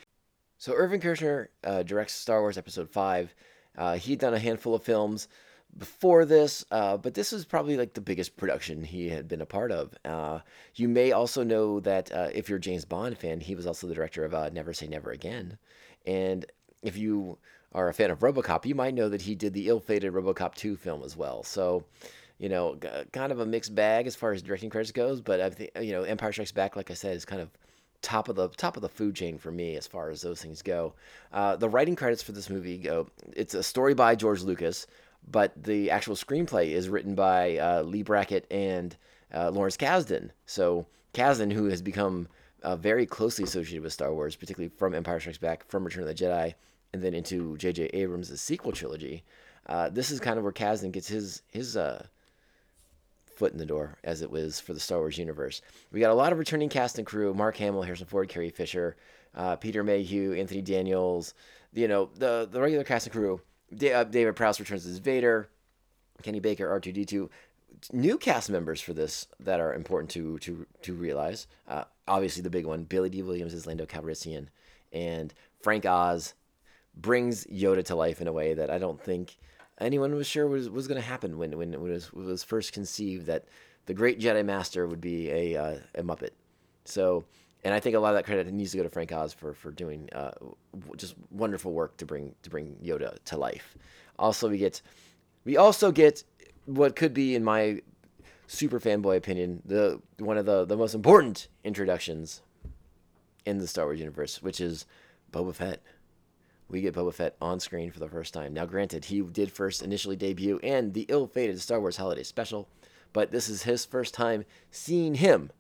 So 0.59 0.73
Irvin 0.73 1.01
Kershner 1.01 1.49
uh, 1.65 1.83
directs 1.83 2.15
Star 2.15 2.41
Wars 2.41 2.59
Episode 2.59 2.89
5. 2.89 3.35
Uh, 3.77 3.97
he'd 3.97 4.21
done 4.21 4.35
a 4.35 4.39
handful 4.39 4.75
of 4.75 4.85
films 4.85 5.27
before 5.79 6.25
this, 6.25 6.65
uh, 6.71 6.97
but 6.97 7.15
this 7.15 7.33
was 7.33 7.45
probably 7.45 7.77
like 7.77 7.95
the 7.95 8.01
biggest 8.01 8.37
production 8.37 8.83
he 8.83 9.09
had 9.09 9.29
been 9.29 9.41
a 9.41 9.47
part 9.47 9.73
of. 9.73 9.95
Uh, 10.05 10.41
you 10.75 10.89
may 10.89 11.13
also 11.13 11.43
know 11.43 11.81
that 11.81 12.13
uh, 12.13 12.29
if 12.33 12.49
you're 12.49 12.59
a 12.59 12.61
James 12.61 12.85
Bond 12.85 13.17
fan, 13.17 13.41
he 13.41 13.55
was 13.55 13.67
also 13.67 13.87
the 13.87 13.95
director 13.95 14.25
of 14.25 14.35
uh, 14.35 14.51
Never 14.51 14.73
Say 14.73 14.87
Never 14.87 15.11
Again. 15.11 15.59
And 16.07 16.45
if 16.83 16.97
you 16.97 17.39
are 17.73 17.89
a 17.89 17.95
fan 17.95 18.11
of 18.11 18.21
RoboCop, 18.21 18.67
you 18.67 18.75
might 18.75 18.95
know 18.95 19.09
that 19.09 19.23
he 19.23 19.35
did 19.35 19.53
the 19.53 19.69
ill-fated 19.69 20.13
RoboCop 20.13 20.55
2 20.55 20.77
film 20.77 21.03
as 21.03 21.17
well. 21.17 21.43
So, 21.43 21.85
you 22.39 22.49
know, 22.49 22.77
kind 23.13 23.33
of 23.33 23.41
a 23.41 23.47
mixed 23.47 23.75
bag 23.75 24.07
as 24.07 24.17
far 24.17 24.33
as 24.33 24.43
directing 24.43 24.71
credits 24.71 24.93
goes. 24.93 25.21
But 25.21 25.41
I 25.41 25.51
think 25.51 25.71
you 25.81 25.93
know, 25.93 26.03
Empire 26.03 26.33
Strikes 26.33 26.53
Back, 26.53 26.75
like 26.75 26.91
I 26.91 26.95
said, 26.95 27.17
is 27.17 27.25
kind 27.25 27.41
of 27.41 27.51
top 28.03 28.29
of 28.29 28.37
the 28.37 28.49
top 28.49 28.77
of 28.77 28.83
the 28.83 28.89
food 28.89 29.15
chain 29.15 29.39
for 29.39 29.53
me 29.53 29.77
as 29.77 29.87
far 29.87 30.11
as 30.11 30.23
those 30.23 30.43
things 30.43 30.63
go. 30.63 30.95
Uh, 31.33 31.57
the 31.57 31.69
writing 31.69 31.97
credits 31.97 32.23
for 32.23 32.33
this 32.33 32.51
movie 32.51 32.79
go. 32.79 33.09
It's 33.37 33.55
a 33.55 33.63
story 33.63 33.95
by 33.95 34.15
George 34.15 34.43
Lucas, 34.43 34.87
but 35.29 35.53
the 35.63 35.91
actual 35.91 36.17
screenplay 36.17 36.71
is 36.71 36.89
written 36.89 37.15
by 37.15 37.57
uh, 37.59 37.83
Leigh 37.83 38.03
Brackett 38.03 38.47
and 38.51 38.97
uh, 39.35 39.51
Lawrence 39.51 39.77
Kasdan. 39.77 40.31
So 40.47 40.87
Kasdan, 41.15 41.53
who 41.53 41.67
has 41.67 41.83
become 41.83 42.29
uh, 42.63 42.77
very 42.77 43.07
closely 43.07 43.45
associated 43.45 43.83
with 43.83 43.93
Star 43.93 44.13
Wars, 44.13 44.37
particularly 44.37 44.73
from 44.77 44.95
Empire 44.95 45.21
Strikes 45.21 45.39
Back, 45.39 45.69
from 45.69 45.85
Return 45.85 46.03
of 46.03 46.09
the 46.09 46.15
Jedi, 46.15 46.55
and 46.93 47.03
then 47.03 47.15
into 47.15 47.57
J.J. 47.57 47.91
Abrams' 47.93 48.41
sequel 48.41 48.73
trilogy. 48.73 49.23
Uh, 49.67 49.89
this 49.89 50.11
is 50.11 50.21
kind 50.21 50.39
of 50.39 50.45
where 50.45 50.53
Kasdan 50.53 50.93
gets 50.93 51.09
his 51.09 51.43
his 51.49 51.77
uh, 51.77 52.07
foot 53.37 53.53
in 53.53 53.59
the 53.59 53.67
door, 53.67 53.97
as 54.03 54.23
it 54.23 54.31
was 54.31 54.59
for 54.59 54.73
the 54.75 54.81
Star 54.81 54.99
Wars 54.99 55.19
universe. 55.19 55.63
We 55.93 56.01
got 56.01 56.11
a 56.11 56.15
lot 56.15 56.33
of 56.33 56.39
returning 56.39 56.69
cast 56.69 56.99
and 56.99 57.07
crew: 57.07 57.33
Mark 57.35 57.57
Hamill, 57.57 57.83
Harrison 57.83 58.07
Ford, 58.07 58.29
Carrie 58.29 58.51
Fisher, 58.51 58.97
uh, 59.35 59.57
Peter 59.57 59.85
Mayhew, 59.85 60.35
Anthony 60.35 60.63
Daniels. 60.63 61.35
You 61.73 61.87
know 61.89 62.11
the 62.17 62.49
the 62.51 62.61
regular 62.61 62.85
cast 62.85 63.07
and 63.07 63.13
crew. 63.13 63.41
Uh, 63.73 64.05
David 64.05 64.37
Prowse 64.37 64.61
returns 64.61 64.87
as 64.87 64.99
Vader. 64.99 65.49
Kenny 66.23 66.41
Baker, 66.41 66.69
R2D2. 66.69 67.29
New 67.93 68.19
cast 68.19 68.51
members 68.51 68.81
for 68.81 68.93
this 68.93 69.27
that 69.39 69.61
are 69.61 69.73
important 69.73 70.11
to 70.11 70.39
to 70.41 70.67
to 70.83 70.93
realize. 70.93 71.47
Uh, 71.67 71.85
obviously, 72.07 72.43
the 72.43 72.51
big 72.51 72.67
one: 72.67 72.85
Billy 72.85 73.09
Dee 73.09 73.23
Williams 73.23 73.55
is 73.55 73.67
Lando 73.67 73.87
Calrissian, 73.87 74.49
and 74.93 75.33
Frank 75.63 75.87
Oz 75.87 76.35
brings 76.95 77.47
Yoda 77.47 77.85
to 77.85 77.95
life 77.95 78.21
in 78.21 78.29
a 78.29 78.33
way 78.33 78.55
that 78.55 78.71
I 78.71 78.79
don't 78.79 79.03
think 79.03 79.37
anyone 79.81 80.15
was 80.15 80.27
sure 80.27 80.47
was, 80.47 80.69
was 80.69 80.87
going 80.87 81.01
to 81.01 81.07
happen 81.07 81.39
when, 81.39 81.57
when 81.57 81.73
it 81.73 81.81
was, 81.81 82.13
was 82.13 82.45
first 82.45 82.73
conceived 82.73 83.27
that 83.27 83.47
the 83.87 83.95
great 83.95 84.21
Jedi 84.21 84.45
Master 84.45 84.87
would 84.87 85.01
be 85.01 85.31
a, 85.31 85.57
uh, 85.57 85.79
a 85.95 86.03
Muppet. 86.03 86.31
So 86.85 87.25
and 87.65 87.75
I 87.75 87.81
think 87.81 87.95
a 87.95 88.01
lot 88.01 88.11
of 88.11 88.17
that 88.17 88.25
credit 88.25 88.53
needs 88.53 88.71
to 88.73 88.79
go 88.79 88.83
to 88.83 88.89
Frank 88.89 89.13
Oz 89.13 89.33
for 89.33 89.55
for 89.55 89.71
doing 89.71 90.09
uh, 90.13 90.33
just 90.97 91.15
wonderful 91.31 91.73
work 91.73 91.97
to 91.99 92.07
bring 92.07 92.35
to 92.43 92.51
bring 92.51 92.77
Yoda 92.83 93.19
to 93.27 93.37
life. 93.37 93.77
Also, 94.19 94.49
we 94.49 94.59
get 94.59 94.81
we 95.45 95.57
also 95.57 95.93
get 95.93 96.25
what 96.67 96.97
could 96.97 97.15
be, 97.15 97.35
in 97.35 97.45
my 97.45 97.81
super 98.47 98.81
fanboy 98.81 99.17
opinion, 99.17 99.63
the 99.65 100.01
one 100.19 100.39
of 100.39 100.47
the 100.47 100.65
the 100.65 100.77
most 100.77 100.95
important 100.95 101.49
introductions 101.65 102.43
in 103.45 103.59
the 103.59 103.67
Star 103.67 103.87
Wars 103.87 103.99
universe, 103.99 104.43
which 104.43 104.61
is 104.61 104.87
Boba 105.33 105.55
Fett. 105.55 105.83
We 106.69 106.81
get 106.81 106.95
Boba 106.95 107.13
Fett 107.13 107.37
on 107.41 107.59
screen 107.59 107.91
for 107.91 107.99
the 107.99 108.09
first 108.09 108.33
time. 108.33 108.55
Now, 108.55 108.65
granted, 108.65 109.07
he 109.07 109.21
did 109.23 109.51
first 109.51 109.83
initially 109.83 110.15
debut 110.15 110.61
in 110.63 110.93
the 110.93 111.07
ill-fated 111.09 111.61
Star 111.61 111.81
Wars 111.81 111.97
Holiday 111.97 112.23
Special, 112.23 112.69
but 113.13 113.33
this 113.33 113.49
is 113.49 113.65
his 113.65 113.85
first 113.85 114.15
time 114.15 114.45
seeing 114.71 115.17
him 115.17 115.51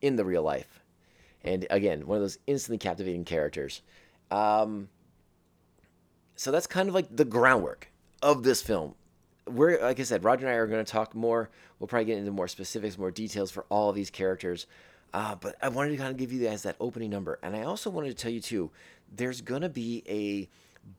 in 0.00 0.14
the 0.14 0.24
real 0.24 0.42
life. 0.42 0.83
And 1.44 1.66
again, 1.70 2.06
one 2.06 2.16
of 2.16 2.22
those 2.22 2.38
instantly 2.46 2.78
captivating 2.78 3.24
characters. 3.24 3.82
Um, 4.30 4.88
so 6.36 6.50
that's 6.50 6.66
kind 6.66 6.88
of 6.88 6.94
like 6.94 7.14
the 7.14 7.24
groundwork 7.24 7.90
of 8.22 8.42
this 8.42 8.62
film. 8.62 8.94
We're 9.46 9.80
like 9.82 10.00
I 10.00 10.04
said, 10.04 10.24
Roger 10.24 10.46
and 10.46 10.54
I 10.54 10.58
are 10.58 10.66
going 10.66 10.84
to 10.84 10.90
talk 10.90 11.14
more. 11.14 11.50
We'll 11.78 11.86
probably 11.86 12.06
get 12.06 12.18
into 12.18 12.30
more 12.30 12.48
specifics, 12.48 12.96
more 12.96 13.10
details 13.10 13.50
for 13.50 13.66
all 13.68 13.90
of 13.90 13.94
these 13.96 14.10
characters. 14.10 14.66
Uh, 15.12 15.34
but 15.36 15.54
I 15.62 15.68
wanted 15.68 15.90
to 15.90 15.96
kind 15.96 16.10
of 16.10 16.16
give 16.16 16.32
you 16.32 16.44
guys 16.44 16.64
that 16.64 16.74
opening 16.80 17.10
number, 17.10 17.38
and 17.42 17.54
I 17.54 17.62
also 17.62 17.88
wanted 17.88 18.08
to 18.08 18.14
tell 18.14 18.32
you 18.32 18.40
too. 18.40 18.70
There's 19.14 19.42
going 19.42 19.62
to 19.62 19.68
be 19.68 20.02
a 20.08 20.48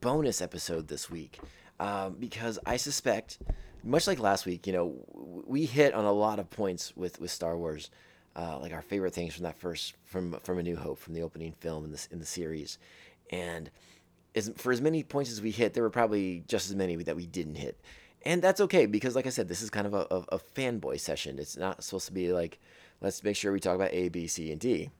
bonus 0.00 0.40
episode 0.40 0.88
this 0.88 1.10
week 1.10 1.38
um, 1.78 2.16
because 2.18 2.58
I 2.64 2.78
suspect, 2.78 3.38
much 3.84 4.06
like 4.06 4.18
last 4.18 4.46
week, 4.46 4.66
you 4.66 4.72
know, 4.72 4.94
we 5.46 5.66
hit 5.66 5.92
on 5.92 6.06
a 6.06 6.12
lot 6.12 6.38
of 6.38 6.48
points 6.48 6.96
with 6.96 7.20
with 7.20 7.30
Star 7.30 7.58
Wars, 7.58 7.90
uh, 8.36 8.58
like 8.60 8.72
our 8.72 8.82
favorite 8.82 9.14
things 9.14 9.34
from 9.34 9.44
that 9.44 9.58
first 9.58 9.94
from 10.04 10.38
from 10.44 10.58
A 10.58 10.62
New 10.62 10.76
Hope, 10.76 10.98
from 10.98 11.14
the 11.14 11.22
opening 11.22 11.52
film 11.52 11.84
in 11.84 11.90
this 11.90 12.06
in 12.12 12.18
the 12.18 12.26
series, 12.26 12.78
and 13.30 13.70
as, 14.36 14.52
for 14.56 14.70
as 14.70 14.80
many 14.80 15.02
points 15.02 15.32
as 15.32 15.40
we 15.40 15.50
hit, 15.50 15.72
there 15.74 15.82
were 15.82 15.90
probably 15.90 16.44
just 16.46 16.68
as 16.68 16.76
many 16.76 16.94
that 16.96 17.16
we 17.16 17.26
didn't 17.26 17.56
hit. 17.56 17.80
And 18.24 18.42
that's 18.42 18.60
okay 18.60 18.86
because, 18.86 19.16
like 19.16 19.26
I 19.26 19.30
said, 19.30 19.48
this 19.48 19.62
is 19.62 19.70
kind 19.70 19.86
of 19.86 19.94
a, 19.94 20.06
a, 20.10 20.16
a 20.32 20.38
fanboy 20.38 21.00
session. 21.00 21.38
It's 21.38 21.56
not 21.56 21.82
supposed 21.82 22.06
to 22.06 22.12
be 22.12 22.32
like, 22.32 22.60
let's 23.00 23.22
make 23.24 23.36
sure 23.36 23.52
we 23.52 23.60
talk 23.60 23.74
about 23.74 23.92
A, 23.92 24.08
B, 24.08 24.26
C, 24.26 24.52
and 24.52 24.60
D. 24.60 24.90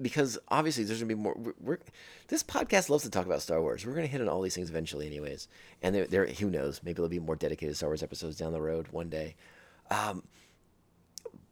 Because 0.00 0.38
obviously, 0.48 0.82
there's 0.82 0.98
gonna 0.98 1.14
be 1.14 1.14
more. 1.14 1.36
We're, 1.38 1.54
we're 1.60 1.78
this 2.26 2.42
podcast 2.42 2.88
loves 2.88 3.04
to 3.04 3.10
talk 3.10 3.26
about 3.26 3.42
Star 3.42 3.60
Wars. 3.60 3.86
We're 3.86 3.94
gonna 3.94 4.08
hit 4.08 4.20
on 4.20 4.28
all 4.28 4.40
these 4.40 4.56
things 4.56 4.70
eventually, 4.70 5.06
anyways. 5.06 5.46
And 5.82 5.94
there, 5.94 6.06
there, 6.06 6.26
who 6.26 6.50
knows? 6.50 6.80
Maybe 6.82 6.94
there'll 6.94 7.08
be 7.08 7.20
more 7.20 7.36
dedicated 7.36 7.76
Star 7.76 7.90
Wars 7.90 8.02
episodes 8.02 8.36
down 8.36 8.52
the 8.52 8.60
road 8.60 8.88
one 8.88 9.08
day. 9.08 9.36
Um, 9.90 10.24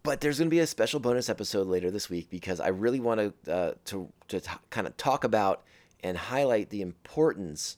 but 0.02 0.20
there's 0.20 0.38
going 0.38 0.48
to 0.48 0.54
be 0.54 0.60
a 0.60 0.66
special 0.66 1.00
bonus 1.00 1.28
episode 1.28 1.66
later 1.66 1.90
this 1.90 2.10
week 2.10 2.28
because 2.30 2.60
I 2.60 2.68
really 2.68 3.00
want 3.00 3.34
to 3.44 3.52
uh, 3.52 3.72
to 3.86 4.08
to 4.28 4.40
t- 4.40 4.50
kind 4.70 4.86
of 4.86 4.96
talk 4.96 5.24
about 5.24 5.62
and 6.02 6.16
highlight 6.16 6.70
the 6.70 6.82
importance 6.82 7.76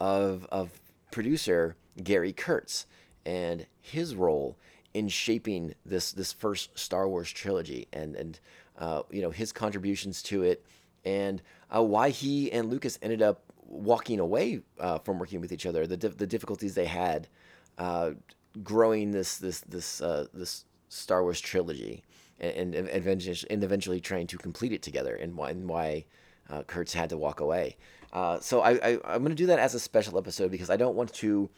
of 0.00 0.46
of 0.50 0.80
producer 1.10 1.76
Gary 2.02 2.32
Kurtz 2.32 2.86
and 3.24 3.66
his 3.80 4.14
role 4.14 4.56
in 4.94 5.08
shaping 5.08 5.74
this 5.84 6.12
this 6.12 6.32
first 6.32 6.78
Star 6.78 7.08
Wars 7.08 7.30
trilogy 7.30 7.88
and 7.92 8.16
and 8.16 8.40
uh, 8.78 9.02
you 9.10 9.22
know 9.22 9.30
his 9.30 9.52
contributions 9.52 10.22
to 10.24 10.42
it 10.42 10.64
and 11.04 11.42
uh, 11.74 11.82
why 11.82 12.10
he 12.10 12.50
and 12.52 12.70
Lucas 12.70 12.98
ended 13.02 13.22
up 13.22 13.42
walking 13.68 14.20
away 14.20 14.60
uh, 14.78 14.98
from 14.98 15.18
working 15.18 15.40
with 15.40 15.52
each 15.52 15.66
other 15.66 15.86
the 15.86 15.96
the 15.96 16.26
difficulties 16.26 16.74
they 16.74 16.86
had 16.86 17.28
uh, 17.78 18.12
growing 18.62 19.10
this 19.10 19.36
this 19.38 19.60
this 19.60 20.00
uh, 20.00 20.26
this 20.32 20.64
Star 20.88 21.22
Wars 21.22 21.40
trilogy 21.40 22.02
and, 22.40 22.74
and 22.74 22.88
eventually 22.90 23.36
and 23.50 23.64
eventually 23.64 24.00
trying 24.00 24.26
to 24.28 24.38
complete 24.38 24.72
it 24.72 24.82
together 24.82 25.14
and 25.14 25.36
why 25.36 25.50
and 25.50 25.68
why 25.68 26.04
uh, 26.50 26.62
Kurtz 26.62 26.92
had 26.92 27.10
to 27.10 27.16
walk 27.16 27.40
away. 27.40 27.76
Uh, 28.12 28.38
so 28.40 28.60
I, 28.60 28.72
I 28.72 28.98
I'm 29.04 29.22
going 29.22 29.30
to 29.30 29.34
do 29.34 29.46
that 29.46 29.58
as 29.58 29.74
a 29.74 29.80
special 29.80 30.18
episode 30.18 30.50
because 30.50 30.70
I 30.70 30.76
don't 30.76 30.96
want 30.96 31.12
to. 31.14 31.50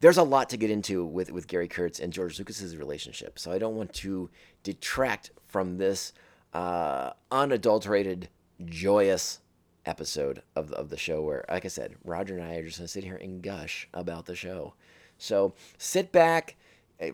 There's 0.00 0.18
a 0.18 0.22
lot 0.22 0.50
to 0.50 0.56
get 0.56 0.70
into 0.70 1.04
with 1.04 1.30
with 1.30 1.46
Gary 1.46 1.68
Kurtz 1.68 2.00
and 2.00 2.12
George 2.12 2.38
Lucas's 2.38 2.76
relationship, 2.76 3.38
so 3.38 3.52
I 3.52 3.58
don't 3.58 3.76
want 3.76 3.92
to 3.94 4.30
detract 4.62 5.30
from 5.46 5.78
this 5.78 6.12
uh, 6.52 7.10
unadulterated, 7.30 8.28
joyous 8.64 9.40
episode 9.86 10.42
of 10.56 10.68
the, 10.68 10.76
of 10.76 10.88
the 10.88 10.96
show 10.96 11.22
where, 11.22 11.44
like 11.48 11.64
I 11.64 11.68
said, 11.68 11.94
Roger 12.04 12.36
and 12.36 12.44
I 12.44 12.56
are 12.56 12.64
just 12.64 12.78
going 12.78 12.86
to 12.86 12.92
sit 12.92 13.04
here 13.04 13.16
and 13.16 13.42
gush 13.42 13.88
about 13.92 14.26
the 14.26 14.34
show. 14.34 14.74
So 15.18 15.54
sit 15.78 16.12
back, 16.12 16.56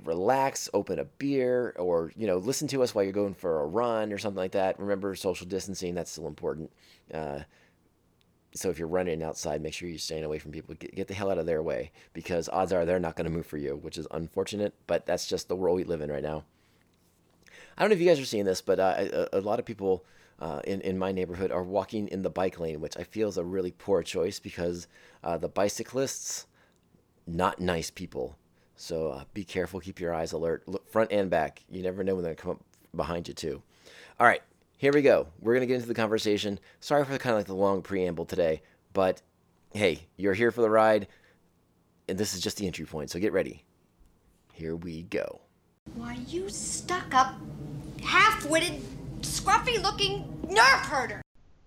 relax, 0.04 0.68
open 0.75 0.99
a 0.99 1.04
beer, 1.04 1.75
or 1.78 2.12
you 2.16 2.26
know, 2.26 2.38
listen 2.38 2.68
to 2.68 2.82
us 2.82 2.94
while 2.94 3.04
you're 3.04 3.12
going 3.12 3.34
for 3.34 3.60
a 3.60 3.66
run 3.66 4.12
or 4.12 4.18
something 4.18 4.38
like 4.38 4.52
that. 4.52 4.78
Remember 4.78 5.14
social 5.14 5.46
distancing; 5.46 5.94
that's 5.94 6.10
still 6.10 6.26
important. 6.26 6.70
Uh, 7.12 7.40
so 8.54 8.68
if 8.68 8.78
you're 8.78 8.88
running 8.88 9.22
outside, 9.22 9.62
make 9.62 9.72
sure 9.72 9.88
you're 9.88 9.99
staying 9.99 10.25
away 10.25 10.38
from 10.38 10.50
people. 10.50 10.75
Get, 10.75 10.94
get 10.94 11.08
the 11.08 11.14
hell 11.14 11.30
out 11.30 11.38
of 11.38 11.46
their 11.46 11.62
way 11.62 11.92
because 12.12 12.49
odds 12.49 12.72
are 12.72 12.84
they're 12.84 12.99
not 12.99 13.16
going 13.16 13.26
to 13.26 13.30
move 13.30 13.46
for 13.46 13.58
you, 13.58 13.76
which 13.76 13.96
is 13.96 14.06
unfortunate. 14.10 14.75
But 14.87 15.06
that's 15.06 15.26
just 15.26 15.49
the 15.49 15.56
world 15.56 15.76
we 15.76 15.84
live 15.84 16.00
in 16.00 16.10
right 16.10 16.22
now. 16.22 16.44
I 17.78 17.82
don't 17.82 17.90
know 17.90 17.94
if 17.94 18.00
you 18.00 18.08
guys 18.08 18.20
are 18.20 18.25
seeing 18.25 18.44
this, 18.44 18.60
but 18.60 18.80
uh, 18.80 19.28
a, 19.32 19.38
a 19.38 19.40
lot 19.40 19.58
of 19.58 19.64
people 19.64 20.04
uh, 20.40 20.60
in 20.64 20.80
in 20.80 20.99
my 20.99 21.12
neighborhood 21.12 21.52
are 21.52 21.62
walking 21.62 22.08
in 22.08 22.22
the 22.22 22.30
bike 22.30 22.58
lane, 22.58 22.80
which 22.80 22.96
I 22.96 23.04
feel 23.04 23.28
is 23.28 23.37
a 23.37 23.44
really 23.44 23.70
poor 23.70 24.02
choice 24.02 24.40
because 24.40 24.88
uh, 25.22 25.38
the 25.38 25.49
bicyclists, 25.49 26.46
not 27.26 27.60
nice 27.60 27.90
people. 27.90 28.37
So 28.80 29.08
uh, 29.08 29.25
be 29.34 29.44
careful, 29.44 29.78
keep 29.78 30.00
your 30.00 30.14
eyes 30.14 30.32
alert, 30.32 30.66
look 30.66 30.88
front 30.90 31.12
and 31.12 31.28
back. 31.28 31.62
You 31.68 31.82
never 31.82 32.02
know 32.02 32.14
when 32.14 32.25
they're 32.25 32.34
gonna 32.34 32.42
come 32.42 32.50
up 32.52 32.64
behind 32.96 33.28
you 33.28 33.34
too. 33.34 33.62
All 34.18 34.26
right, 34.26 34.40
here 34.78 34.90
we 34.90 35.02
go. 35.02 35.26
We're 35.38 35.52
gonna 35.52 35.66
get 35.66 35.75
into 35.75 35.87
the 35.87 35.92
conversation. 35.92 36.58
Sorry 36.80 37.04
for 37.04 37.18
kind 37.18 37.34
of 37.34 37.40
like 37.40 37.46
the 37.46 37.54
long 37.54 37.82
preamble 37.82 38.25
today, 38.25 38.62
but 38.94 39.20
hey, 39.75 40.00
you're 40.16 40.32
here 40.32 40.50
for 40.50 40.62
the 40.62 40.70
ride, 40.70 41.08
and 42.08 42.16
this 42.16 42.32
is 42.32 42.40
just 42.40 42.56
the 42.56 42.66
entry 42.66 42.87
point. 42.87 43.10
So 43.10 43.20
get 43.20 43.34
ready. 43.34 43.64
Here 44.54 44.75
we 44.75 45.02
go. 45.02 45.42
Why, 45.94 46.16
you 46.26 46.49
stuck 46.49 47.14
up, 47.14 47.34
half 48.02 48.46
witted, 48.46 48.80
scruffy 49.20 49.80
looking 49.82 50.25
nerf 50.49 50.87
herder. 50.87 51.20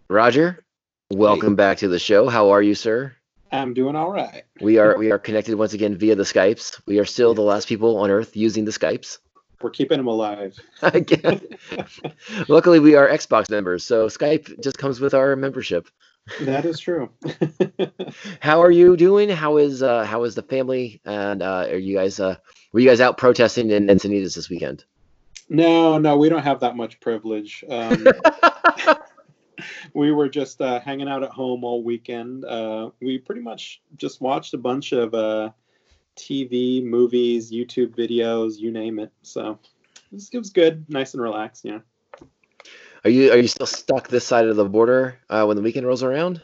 Roger, 0.10 0.66
welcome 1.12 1.56
back 1.56 1.78
to 1.78 1.88
the 1.88 2.00
show. 2.00 2.28
How 2.28 2.50
are 2.50 2.62
you, 2.64 2.74
sir? 2.74 3.16
I'm 3.54 3.76
doing 3.76 3.96
all 3.96 4.12
right. 4.12 4.44
We 4.60 4.80
are 4.80 4.98
we 4.98 5.12
are 5.12 5.20
connected 5.20 5.56
once 5.56 5.74
again 5.74 5.96
via 5.96 6.16
the 6.16 6.24
Skypes. 6.24 6.82
We 6.88 7.00
are 7.00 7.06
still 7.06 7.36
the 7.36 7.44
last 7.44 7.68
people 7.68 7.98
on 7.98 8.10
Earth 8.10 8.36
using 8.36 8.66
the 8.66 8.72
Skypes. 8.72 9.20
We're 9.62 9.70
keeping 9.70 9.98
them 9.98 10.08
alive. 10.08 10.60
Luckily, 12.48 12.80
we 12.80 12.96
are 12.96 13.08
Xbox 13.08 13.50
members, 13.50 13.84
so 13.86 14.08
Skype 14.08 14.62
just 14.62 14.78
comes 14.78 15.00
with 15.00 15.14
our 15.14 15.36
membership. 15.36 15.88
That 16.42 16.66
is 16.66 16.80
true. 16.80 17.12
How 18.40 18.64
are 18.64 18.72
you 18.72 18.98
doing? 18.98 19.30
How 19.30 19.58
is 19.58 19.84
uh, 19.84 20.04
how 20.04 20.24
is 20.24 20.34
the 20.34 20.42
family? 20.42 21.00
And 21.06 21.44
uh, 21.44 21.68
are 21.70 21.78
you 21.78 21.96
guys 21.96 22.20
uh, 22.20 22.38
were 22.72 22.80
you 22.80 22.90
guys 22.90 23.02
out 23.02 23.18
protesting 23.18 23.70
in 23.70 23.88
Encinitas 23.88 24.36
this 24.36 24.50
weekend? 24.50 24.84
no, 25.50 26.00
no, 26.00 26.18
we 26.18 26.30
don't 26.30 26.44
have 26.44 26.62
that 26.62 26.76
much 26.76 27.00
privilege. 27.00 27.64
Um, 27.70 28.08
we 29.94 30.12
were 30.12 30.30
just 30.30 30.62
uh, 30.62 30.80
hanging 30.80 31.08
out 31.08 31.24
at 31.24 31.30
home 31.30 31.64
all 31.64 31.84
weekend. 31.84 32.46
Uh, 32.46 32.92
we 33.02 33.18
pretty 33.18 33.42
much 33.42 33.82
just 33.98 34.22
watched 34.22 34.54
a 34.54 34.58
bunch 34.58 34.92
of 34.92 35.14
uh, 35.14 35.52
TV, 36.16 36.84
movies, 36.84 37.52
YouTube 37.52 37.96
videos, 37.96 38.58
you 38.58 38.72
name 38.72 39.00
it. 39.00 39.12
So 39.22 39.60
it 40.12 40.14
was, 40.14 40.30
it 40.32 40.38
was 40.38 40.50
good, 40.50 40.86
nice 40.90 41.14
and 41.14 41.24
relaxed. 41.24 41.66
Yeah. 41.66 41.80
Are 43.06 43.10
you 43.10 43.32
are 43.32 43.38
you 43.38 43.50
still 43.50 43.66
stuck 43.66 44.08
this 44.08 44.26
side 44.26 44.48
of 44.48 44.56
the 44.56 44.66
border 44.66 45.20
uh, 45.30 45.44
when 45.46 45.58
the 45.58 45.64
weekend 45.64 45.86
rolls 45.86 46.04
around? 46.04 46.42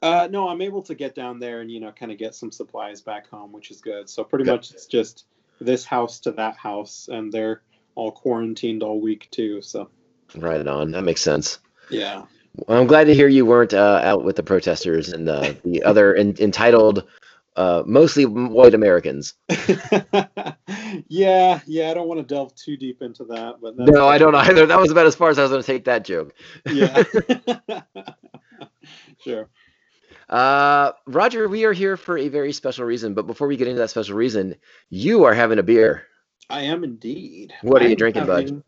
Uh, 0.00 0.28
no, 0.30 0.48
I'm 0.48 0.62
able 0.62 0.82
to 0.82 0.94
get 0.94 1.14
down 1.14 1.38
there 1.38 1.60
and 1.60 1.70
you 1.70 1.80
know 1.80 1.92
kind 1.92 2.12
of 2.12 2.18
get 2.18 2.34
some 2.34 2.50
supplies 2.50 3.00
back 3.00 3.28
home, 3.28 3.52
which 3.52 3.70
is 3.70 3.80
good. 3.80 4.08
So 4.08 4.24
pretty 4.24 4.44
Good. 4.44 4.52
much 4.52 4.70
it's 4.70 4.86
just 4.86 5.26
this 5.60 5.84
house 5.84 6.20
to 6.20 6.32
that 6.32 6.56
house, 6.56 7.08
and 7.10 7.32
they're 7.32 7.62
all 7.94 8.12
quarantined 8.12 8.82
all 8.82 9.00
week 9.00 9.28
too. 9.30 9.60
So 9.60 9.90
Right 10.36 10.66
on. 10.66 10.92
That 10.92 11.02
makes 11.02 11.20
sense. 11.20 11.58
yeah, 11.90 12.24
Well, 12.66 12.80
I'm 12.80 12.86
glad 12.86 13.04
to 13.04 13.14
hear 13.14 13.28
you 13.28 13.46
weren't 13.46 13.74
uh, 13.74 14.00
out 14.02 14.24
with 14.24 14.36
the 14.36 14.42
protesters 14.42 15.12
and 15.12 15.28
uh, 15.28 15.54
the 15.64 15.82
other 15.82 16.14
en- 16.14 16.36
entitled, 16.38 17.04
uh, 17.56 17.82
mostly 17.86 18.24
white 18.24 18.74
Americans. 18.74 19.34
yeah, 21.08 21.60
yeah. 21.66 21.90
I 21.90 21.94
don't 21.94 22.08
want 22.08 22.18
to 22.20 22.26
delve 22.26 22.54
too 22.56 22.76
deep 22.76 23.02
into 23.02 23.24
that, 23.24 23.56
but 23.60 23.76
No, 23.76 24.08
I 24.08 24.18
don't 24.18 24.34
either. 24.34 24.66
That 24.66 24.80
was 24.80 24.90
about 24.90 25.06
as 25.06 25.14
far 25.14 25.30
as 25.30 25.38
I 25.38 25.42
was 25.42 25.50
going 25.50 25.62
to 25.62 25.66
take 25.66 25.84
that 25.84 26.04
joke. 26.04 26.34
Yeah, 26.66 27.02
sure. 29.22 29.48
Uh, 30.28 30.92
Roger, 31.06 31.48
we 31.48 31.64
are 31.64 31.72
here 31.72 31.96
for 31.96 32.18
a 32.18 32.28
very 32.28 32.52
special 32.52 32.84
reason. 32.84 33.14
But 33.14 33.26
before 33.26 33.46
we 33.46 33.56
get 33.56 33.68
into 33.68 33.80
that 33.80 33.90
special 33.90 34.16
reason, 34.16 34.56
you 34.90 35.24
are 35.24 35.34
having 35.34 35.58
a 35.58 35.62
beer. 35.62 36.06
I 36.50 36.62
am 36.62 36.82
indeed. 36.82 37.54
What 37.62 37.82
are 37.82 37.86
you 37.86 37.92
I'm 37.92 37.96
drinking, 37.96 38.26
bud? 38.26 38.62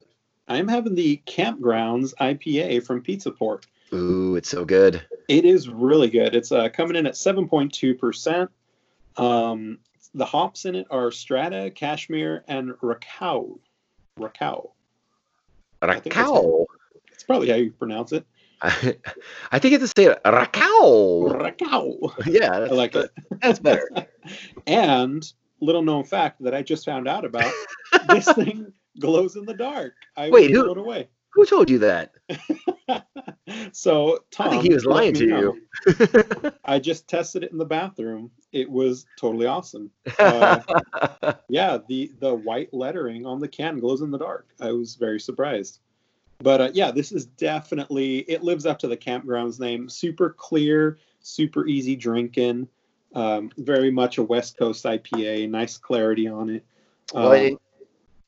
I 0.48 0.56
am 0.56 0.68
having 0.68 0.94
the 0.94 1.22
Campgrounds 1.26 2.12
IPA 2.20 2.84
from 2.84 3.02
Pizza 3.02 3.30
Port. 3.30 3.66
Ooh, 3.92 4.36
it's 4.36 4.48
so 4.48 4.64
good. 4.64 5.02
It 5.28 5.44
is 5.44 5.68
really 5.68 6.08
good. 6.10 6.34
It's 6.34 6.52
uh, 6.52 6.68
coming 6.68 6.96
in 6.96 7.06
at 7.06 7.14
7.2%. 7.14 8.48
Um, 9.16 9.78
the 10.14 10.24
hops 10.24 10.64
in 10.64 10.74
it 10.74 10.86
are 10.90 11.10
Strata, 11.10 11.70
Cashmere, 11.74 12.44
and 12.48 12.70
Rakau. 12.82 13.58
Rakau. 14.18 14.70
think 16.00 16.14
that's 17.10 17.22
probably 17.24 17.48
how 17.48 17.56
you 17.56 17.70
pronounce 17.72 18.12
it. 18.12 18.26
I, 18.62 18.96
I 19.52 19.58
think 19.58 19.78
to 19.80 19.88
say 19.88 20.04
it, 20.06 20.20
Rakao. 20.24 21.32
Rakau. 21.40 22.26
Yeah, 22.26 22.50
I 22.52 22.58
that's, 22.60 22.72
like 22.72 22.94
it. 22.94 23.10
that's 23.40 23.58
better. 23.58 23.88
And 24.66 25.26
little 25.60 25.82
known 25.82 26.04
fact 26.04 26.42
that 26.42 26.54
I 26.54 26.62
just 26.62 26.84
found 26.84 27.08
out 27.08 27.24
about: 27.24 27.52
this 28.06 28.30
thing 28.34 28.72
glows 28.98 29.36
in 29.36 29.46
the 29.46 29.54
dark. 29.54 29.94
I 30.16 30.30
Wait, 30.30 30.50
was 30.50 30.60
who- 30.60 30.70
away. 30.72 31.08
Who 31.32 31.46
told 31.46 31.70
you 31.70 31.78
that? 31.78 32.12
so 33.72 34.18
Tom, 34.30 34.48
I 34.48 34.50
think 34.50 34.62
he 34.64 34.74
was 34.74 34.84
lying 34.84 35.14
to 35.14 35.26
you. 35.26 36.52
I 36.64 36.78
just 36.78 37.08
tested 37.08 37.44
it 37.44 37.52
in 37.52 37.58
the 37.58 37.64
bathroom. 37.64 38.30
It 38.52 38.68
was 38.68 39.06
totally 39.18 39.46
awesome. 39.46 39.90
Uh, 40.18 40.60
yeah, 41.48 41.78
the 41.88 42.12
the 42.20 42.34
white 42.34 42.72
lettering 42.74 43.26
on 43.26 43.40
the 43.40 43.48
can 43.48 43.78
glows 43.78 44.02
in 44.02 44.10
the 44.10 44.18
dark. 44.18 44.48
I 44.60 44.72
was 44.72 44.96
very 44.96 45.20
surprised. 45.20 45.80
But 46.38 46.60
uh, 46.60 46.70
yeah, 46.72 46.90
this 46.90 47.12
is 47.12 47.26
definitely 47.26 48.18
it 48.20 48.42
lives 48.42 48.66
up 48.66 48.78
to 48.80 48.88
the 48.88 48.96
campground's 48.96 49.60
name. 49.60 49.88
Super 49.88 50.30
clear, 50.30 50.98
super 51.20 51.66
easy 51.66 51.96
drinking. 51.96 52.68
Um, 53.14 53.50
very 53.58 53.90
much 53.90 54.18
a 54.18 54.22
West 54.22 54.56
Coast 54.56 54.84
IPA. 54.84 55.50
Nice 55.50 55.76
clarity 55.76 56.28
on 56.28 56.50
it. 56.50 56.64
well, 57.12 57.32
Um, 57.32 57.58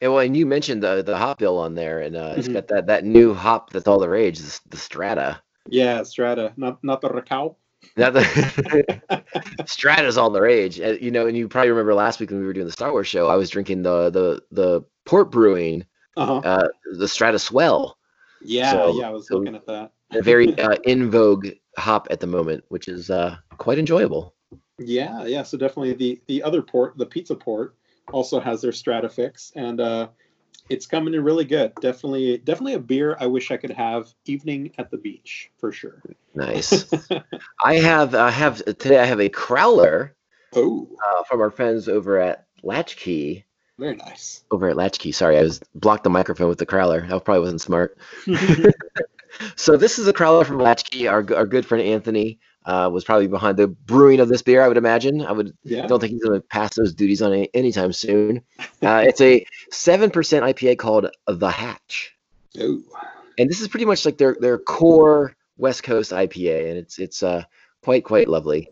and, 0.02 0.04
and, 0.04 0.12
well, 0.12 0.24
and 0.24 0.36
you 0.36 0.44
mentioned 0.46 0.82
the 0.82 1.02
the 1.02 1.16
hop 1.16 1.38
bill 1.38 1.58
on 1.58 1.74
there, 1.74 2.00
and 2.00 2.16
uh, 2.16 2.34
it's 2.36 2.48
Mhm. 2.48 2.54
got 2.54 2.68
that 2.68 2.86
that 2.86 3.04
new 3.04 3.32
hop 3.34 3.70
that's 3.70 3.86
all 3.88 3.98
the 4.00 4.08
rage, 4.08 4.38
the, 4.38 4.60
the 4.70 4.76
Strata. 4.76 5.40
yeah, 5.68 6.02
Strata, 6.02 6.52
not 6.56 6.82
not 6.82 7.00
the 7.00 7.08
Rakau. 7.08 7.56
Not 7.96 8.12
the 8.14 9.02
Strata's 9.66 10.16
all 10.16 10.30
the 10.30 10.40
rage, 10.40 10.78
you 10.78 11.10
know. 11.10 11.26
And 11.26 11.36
you 11.36 11.48
probably 11.48 11.70
remember 11.70 11.94
last 11.94 12.20
week 12.20 12.30
when 12.30 12.40
we 12.40 12.46
were 12.46 12.52
doing 12.52 12.66
the 12.66 12.72
Star 12.72 12.92
Wars 12.92 13.06
show, 13.08 13.28
I 13.28 13.36
was 13.36 13.50
drinking 13.50 13.82
the 13.82 14.10
the 14.10 14.42
the 14.50 14.82
port 15.04 15.30
brewing, 15.30 15.84
Uh-huh. 16.16 16.38
uh, 16.44 16.68
the 16.98 17.08
Strata 17.08 17.38
Swell, 17.38 17.96
Yeah, 18.40 18.70
so- 18.72 18.98
yeah, 19.00 19.08
I 19.08 19.10
was 19.12 19.28
so- 19.28 19.38
looking 19.38 19.54
at 19.56 19.66
that. 19.66 19.92
a 20.14 20.22
very 20.22 20.56
uh, 20.58 20.76
in 20.84 21.10
vogue 21.10 21.48
hop 21.78 22.06
at 22.10 22.20
the 22.20 22.26
moment, 22.26 22.64
which 22.68 22.86
is 22.88 23.10
uh, 23.10 23.36
quite 23.58 23.78
enjoyable. 23.78 24.34
Yeah, 24.78 25.24
yeah. 25.26 25.42
So 25.42 25.56
definitely 25.58 25.94
the 25.94 26.20
the 26.28 26.42
other 26.42 26.62
port, 26.62 26.96
the 26.98 27.06
pizza 27.06 27.34
port, 27.34 27.74
also 28.10 28.40
has 28.40 28.60
their 28.62 28.72
Stratafix, 28.72 29.52
and 29.54 29.80
uh, 29.80 30.08
it's 30.68 30.86
coming 30.86 31.14
in 31.14 31.22
really 31.22 31.44
good. 31.44 31.72
Definitely, 31.80 32.38
definitely 32.38 32.74
a 32.74 32.78
beer 32.78 33.16
I 33.20 33.26
wish 33.26 33.50
I 33.50 33.56
could 33.56 33.70
have 33.70 34.12
evening 34.24 34.72
at 34.78 34.90
the 34.90 34.96
beach 34.98 35.50
for 35.58 35.72
sure. 35.72 36.02
Nice. 36.34 36.90
I 37.64 37.74
have 37.74 38.14
I 38.14 38.30
have 38.30 38.64
today. 38.64 38.98
I 38.98 39.04
have 39.04 39.20
a 39.20 39.28
crowler 39.28 40.10
Oh, 40.54 40.88
uh, 41.02 41.22
from 41.24 41.40
our 41.40 41.50
friends 41.50 41.88
over 41.88 42.18
at 42.18 42.46
Latchkey. 42.62 43.44
very 43.78 43.96
nice. 43.96 44.44
Over 44.50 44.68
at 44.68 44.76
Latchkey. 44.76 45.12
Sorry, 45.12 45.38
I 45.38 45.42
was 45.42 45.60
blocked 45.74 46.04
the 46.04 46.10
microphone 46.10 46.48
with 46.48 46.58
the 46.58 46.66
crowler. 46.66 47.06
That 47.08 47.24
probably 47.24 47.40
wasn't 47.40 47.60
smart. 47.60 47.96
So 49.56 49.76
this 49.76 49.98
is 49.98 50.06
a 50.06 50.12
crowler 50.12 50.44
from 50.44 50.58
Latchkey. 50.58 51.08
Our 51.08 51.24
our 51.34 51.46
good 51.46 51.64
friend 51.66 51.82
Anthony 51.82 52.38
uh, 52.64 52.88
was 52.92 53.04
probably 53.04 53.26
behind 53.26 53.56
the 53.56 53.66
brewing 53.68 54.20
of 54.20 54.28
this 54.28 54.42
beer. 54.42 54.62
I 54.62 54.68
would 54.68 54.76
imagine. 54.76 55.22
I 55.22 55.32
would 55.32 55.56
yeah. 55.64 55.86
don't 55.86 56.00
think 56.00 56.12
he's 56.12 56.22
going 56.22 56.40
to 56.40 56.46
pass 56.46 56.74
those 56.76 56.94
duties 56.94 57.22
on 57.22 57.32
any, 57.32 57.48
anytime 57.54 57.92
soon. 57.92 58.42
Uh, 58.82 59.02
it's 59.06 59.20
a 59.20 59.44
seven 59.70 60.10
percent 60.10 60.44
IPA 60.44 60.78
called 60.78 61.06
the 61.26 61.50
Hatch, 61.50 62.14
Oh, 62.60 62.80
and 63.38 63.48
this 63.50 63.60
is 63.60 63.68
pretty 63.68 63.86
much 63.86 64.04
like 64.04 64.18
their 64.18 64.36
their 64.40 64.58
core 64.58 65.34
West 65.56 65.82
Coast 65.82 66.12
IPA, 66.12 66.68
and 66.70 66.78
it's 66.78 66.98
it's 66.98 67.22
uh 67.22 67.44
quite 67.82 68.04
quite 68.04 68.28
lovely. 68.28 68.70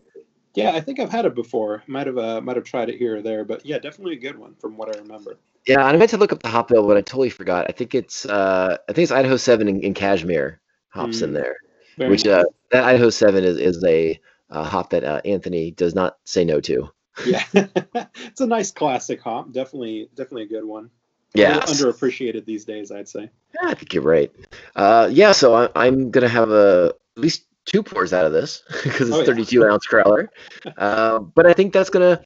yeah. 0.53 0.71
I 0.71 0.81
think 0.81 0.99
I've 0.99 1.11
had 1.11 1.25
it 1.25 1.35
before. 1.35 1.83
Might 1.87 2.07
have 2.07 2.17
uh, 2.17 2.41
might 2.41 2.55
have 2.57 2.65
tried 2.65 2.89
it 2.89 2.97
here 2.97 3.17
or 3.17 3.21
there, 3.21 3.43
but 3.45 3.65
yeah, 3.65 3.79
definitely 3.79 4.15
a 4.15 4.19
good 4.19 4.37
one 4.37 4.55
from 4.55 4.77
what 4.77 4.89
I 4.95 4.99
remember. 4.99 5.39
Yeah, 5.67 5.79
and 5.87 5.95
I 5.95 5.97
meant 5.97 6.09
to 6.11 6.17
look 6.17 6.33
up 6.33 6.41
the 6.41 6.49
hop 6.49 6.69
bill, 6.69 6.87
but 6.87 6.97
I 6.97 7.01
totally 7.01 7.29
forgot. 7.29 7.65
I 7.69 7.71
think 7.73 7.93
it's 7.95 8.25
uh 8.25 8.77
I 8.89 8.93
think 8.93 9.03
it's 9.03 9.11
Idaho 9.11 9.37
Seven 9.37 9.67
in, 9.67 9.81
in 9.81 9.93
Cashmere 9.93 10.59
hops 10.89 11.21
in 11.21 11.31
Mm, 11.31 11.33
there, 11.33 11.55
Very 12.01 12.09
which 12.09 12.25
nice. 12.25 12.33
uh 12.33 12.43
that 12.71 12.83
Idaho 12.83 13.11
Seven 13.11 13.43
is 13.43 13.57
is 13.57 13.83
a 13.83 14.19
uh, 14.49 14.63
hop 14.63 14.89
that 14.89 15.03
uh, 15.03 15.21
Anthony 15.23 15.69
does 15.69 15.93
not 15.93 16.17
say 16.25 16.43
no 16.43 16.59
to. 16.61 16.89
yeah, 17.27 17.43
it's 17.53 18.41
a 18.41 18.47
nice 18.47 18.71
classic 18.71 19.21
hop. 19.21 19.51
Definitely, 19.51 20.09
definitely 20.15 20.43
a 20.43 20.47
good 20.47 20.65
one. 20.65 20.89
Yeah, 21.35 21.59
underappreciated 21.59 22.45
these 22.45 22.65
days, 22.65 22.91
I'd 22.91 23.07
say. 23.07 23.29
Yeah, 23.53 23.69
I 23.69 23.73
think 23.75 23.93
you're 23.93 24.03
right. 24.03 24.31
Uh, 24.75 25.09
yeah, 25.11 25.31
so 25.31 25.53
I, 25.53 25.69
I'm 25.75 26.09
gonna 26.09 26.27
have 26.27 26.49
a 26.49 26.93
at 27.15 27.21
least 27.21 27.43
two 27.65 27.83
pours 27.83 28.13
out 28.13 28.25
of 28.25 28.33
this 28.33 28.63
because 28.83 29.09
it's 29.09 29.15
Oh, 29.15 29.19
yeah. 29.19 29.25
32 29.25 29.63
ounce 29.63 29.87
crowler. 29.87 30.27
uh, 30.77 31.19
but 31.19 31.45
I 31.45 31.53
think 31.53 31.71
that's 31.71 31.91
gonna 31.91 32.19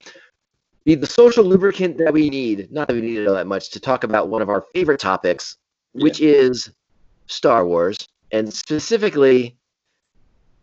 be 0.86 0.96
the 0.96 1.06
social 1.06 1.44
lubricant 1.44 1.98
that 1.98 2.14
we 2.14 2.30
need. 2.30 2.72
Not 2.72 2.88
that 2.88 2.94
we 2.94 3.02
need 3.02 3.18
it 3.18 3.28
all 3.28 3.36
that 3.36 3.48
much 3.48 3.72
to 3.72 3.80
talk 3.82 4.06
about 4.06 4.30
one 4.30 4.42
of 4.42 4.50
our 4.50 4.64
favorite 4.74 5.02
topics, 5.02 5.58
which 5.92 6.22
is 6.22 6.72
Star 7.28 7.66
Wars, 7.68 7.98
and 8.32 8.54
specifically 8.54 9.58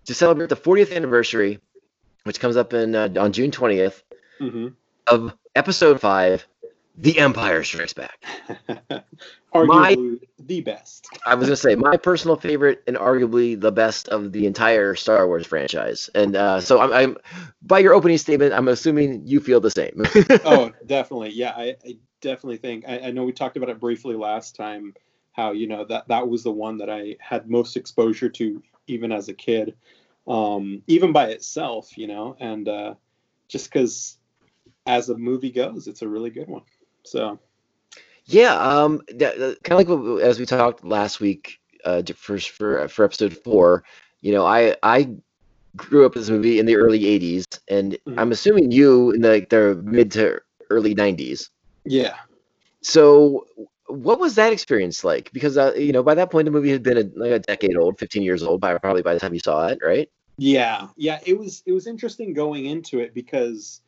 to 0.06 0.14
celebrate 0.14 0.48
the 0.48 0.56
40th 0.56 0.94
anniversary, 0.94 1.60
which 2.24 2.40
comes 2.40 2.56
up 2.56 2.72
in 2.74 2.94
uh, 2.94 3.08
on 3.18 3.32
June 3.32 3.50
20th 3.50 4.02
hmm 4.38 4.68
of 5.06 5.34
Episode 5.54 6.00
Five, 6.00 6.46
The 6.96 7.18
Empire 7.18 7.64
Strikes 7.64 7.92
Back. 7.92 8.22
Arguably 9.54 10.20
the 10.38 10.60
best. 10.62 11.08
I 11.26 11.34
was 11.34 11.48
gonna 11.48 11.56
say 11.56 11.74
my 11.74 11.96
personal 11.96 12.36
favorite 12.36 12.82
and 12.86 12.96
arguably 12.96 13.60
the 13.60 13.72
best 13.72 14.08
of 14.08 14.32
the 14.32 14.46
entire 14.46 14.94
Star 14.94 15.26
Wars 15.26 15.46
franchise, 15.46 16.08
and 16.14 16.34
uh, 16.36 16.60
so 16.60 16.80
I'm, 16.80 16.92
I'm 16.92 17.16
by 17.62 17.80
your 17.80 17.94
opening 17.94 18.18
statement, 18.18 18.54
I'm 18.54 18.68
assuming 18.68 19.26
you 19.26 19.40
feel 19.40 19.60
the 19.60 19.70
same. 19.70 20.04
oh, 20.44 20.72
definitely. 20.86 21.30
Yeah, 21.30 21.52
I, 21.56 21.76
I 21.84 21.96
definitely 22.20 22.58
think. 22.58 22.84
I, 22.88 22.98
I 23.00 23.10
know 23.10 23.24
we 23.24 23.32
talked 23.32 23.56
about 23.56 23.68
it 23.68 23.80
briefly 23.80 24.16
last 24.16 24.56
time. 24.56 24.94
How 25.32 25.52
you 25.52 25.66
know 25.66 25.84
that 25.84 26.08
that 26.08 26.28
was 26.28 26.42
the 26.42 26.52
one 26.52 26.78
that 26.78 26.90
I 26.90 27.16
had 27.20 27.48
most 27.48 27.76
exposure 27.76 28.28
to, 28.30 28.62
even 28.86 29.12
as 29.12 29.28
a 29.28 29.34
kid, 29.34 29.74
um, 30.26 30.82
even 30.86 31.12
by 31.12 31.28
itself. 31.28 31.96
You 31.96 32.08
know, 32.08 32.36
and 32.40 32.68
uh, 32.68 32.94
just 33.48 33.70
because 33.72 34.18
as 34.86 35.08
a 35.08 35.16
movie 35.16 35.50
goes, 35.52 35.86
it's 35.88 36.02
a 36.02 36.08
really 36.08 36.30
good 36.30 36.48
one. 36.48 36.62
So 37.04 37.38
yeah, 38.26 38.54
um, 38.54 39.00
kind 39.18 39.52
of 39.70 39.78
like 39.78 39.88
what, 39.88 40.22
as 40.22 40.38
we 40.38 40.46
talked 40.46 40.84
last 40.84 41.20
week, 41.20 41.58
uh, 41.84 42.02
for 42.14 42.38
for 42.38 42.88
for 42.88 43.04
episode 43.04 43.36
four. 43.36 43.84
You 44.20 44.32
know, 44.32 44.46
I 44.46 44.76
I 44.82 45.14
grew 45.76 46.06
up 46.06 46.14
with 46.14 46.24
this 46.24 46.30
movie 46.30 46.58
in 46.58 46.66
the 46.66 46.76
early 46.76 47.06
'80s, 47.06 47.44
and 47.68 47.96
Mhm. 48.06 48.18
I'm 48.18 48.32
assuming 48.32 48.70
you 48.70 49.10
in 49.12 49.22
the 49.22 49.28
like, 49.30 49.50
the 49.50 49.80
mid 49.84 50.10
to 50.12 50.40
early 50.70 50.94
'90s. 50.94 51.50
yeah, 51.84 52.16
So, 52.82 53.46
what 53.92 54.18
was 54.18 54.34
that 54.36 54.52
experience 54.52 55.04
like? 55.04 55.30
Because 55.32 55.58
uh, 55.58 55.72
you 55.76 55.92
know, 55.92 56.02
by 56.02 56.14
that 56.14 56.30
point, 56.30 56.46
the 56.46 56.50
movie 56.50 56.70
had 56.70 56.82
been 56.82 56.98
a, 56.98 57.10
like 57.14 57.30
a 57.30 57.38
decade 57.38 57.76
old, 57.76 57.98
15 57.98 58.22
years 58.22 58.42
old, 58.42 58.60
by 58.60 58.76
probably 58.78 59.02
by 59.02 59.14
the 59.14 59.20
time 59.20 59.34
you 59.34 59.40
saw 59.40 59.66
it, 59.66 59.78
right? 59.82 60.08
Yeah, 60.38 60.88
yeah, 60.96 61.20
it 61.26 61.38
was 61.38 61.62
it 61.66 61.72
was 61.72 61.86
interesting 61.86 62.32
going 62.32 62.66
into 62.66 63.00
it 63.00 63.14
because 63.14 63.80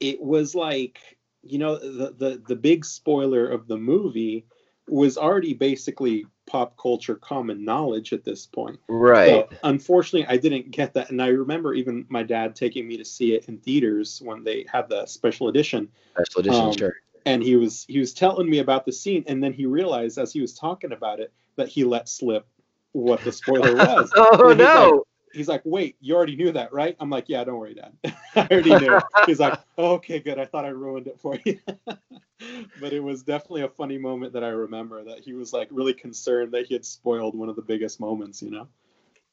it 0.00 0.20
was 0.20 0.54
like 0.54 0.98
you 1.42 1.58
know 1.58 1.78
the 1.78 2.14
the 2.16 2.42
the 2.46 2.56
big 2.56 2.84
spoiler 2.84 3.48
of 3.48 3.66
the 3.68 3.78
movie 3.78 4.44
was 4.88 5.16
already 5.16 5.54
basically 5.54 6.26
pop 6.46 6.76
culture 6.76 7.14
common 7.14 7.64
knowledge 7.64 8.12
at 8.12 8.24
this 8.24 8.46
point. 8.46 8.78
Right. 8.88 9.28
So, 9.28 9.48
unfortunately, 9.62 10.26
I 10.26 10.36
didn't 10.36 10.72
get 10.72 10.92
that, 10.94 11.10
and 11.10 11.22
I 11.22 11.28
remember 11.28 11.72
even 11.72 12.04
my 12.08 12.22
dad 12.22 12.54
taking 12.54 12.86
me 12.86 12.96
to 12.98 13.04
see 13.04 13.34
it 13.34 13.46
in 13.48 13.58
theaters 13.58 14.20
when 14.22 14.44
they 14.44 14.66
had 14.70 14.88
the 14.88 15.06
special 15.06 15.48
edition, 15.48 15.88
Special 16.14 16.40
edition, 16.40 16.66
um, 16.66 16.76
sure. 16.76 16.94
And 17.26 17.42
he 17.42 17.56
was 17.56 17.84
he 17.88 17.98
was 17.98 18.12
telling 18.12 18.48
me 18.48 18.58
about 18.58 18.84
the 18.84 18.92
scene, 18.92 19.24
and 19.26 19.42
then 19.42 19.52
he 19.52 19.66
realized 19.66 20.18
as 20.18 20.32
he 20.32 20.40
was 20.40 20.54
talking 20.54 20.92
about 20.92 21.20
it 21.20 21.32
that 21.56 21.68
he 21.68 21.84
let 21.84 22.08
slip 22.08 22.46
what 22.92 23.22
the 23.24 23.32
spoiler 23.32 23.74
was. 23.76 24.10
Oh 24.14 24.50
and 24.50 24.60
he's 24.60 24.66
no! 24.66 25.04
he's 25.32 25.48
like, 25.48 25.62
wait, 25.64 25.96
you 26.00 26.14
already 26.14 26.36
knew 26.36 26.52
that, 26.52 26.72
right? 26.72 26.96
I'm 27.00 27.10
like, 27.10 27.28
yeah, 27.28 27.44
don't 27.44 27.58
worry, 27.58 27.74
Dad. 27.74 27.92
I 28.36 28.48
already 28.50 28.74
knew. 28.76 28.98
He's 29.26 29.40
like, 29.40 29.58
oh, 29.78 29.92
okay, 29.94 30.20
good. 30.20 30.38
I 30.38 30.44
thought 30.44 30.64
I 30.64 30.68
ruined 30.68 31.06
it 31.06 31.18
for 31.20 31.38
you. 31.44 31.58
but 31.86 32.92
it 32.92 33.00
was 33.00 33.22
definitely 33.22 33.62
a 33.62 33.68
funny 33.68 33.98
moment 33.98 34.32
that 34.34 34.44
I 34.44 34.48
remember 34.48 35.04
that 35.04 35.20
he 35.20 35.32
was 35.32 35.52
like 35.52 35.68
really 35.70 35.94
concerned 35.94 36.52
that 36.52 36.66
he 36.66 36.74
had 36.74 36.84
spoiled 36.84 37.34
one 37.34 37.48
of 37.48 37.56
the 37.56 37.62
biggest 37.62 38.00
moments, 38.00 38.42
you 38.42 38.50
know? 38.50 38.68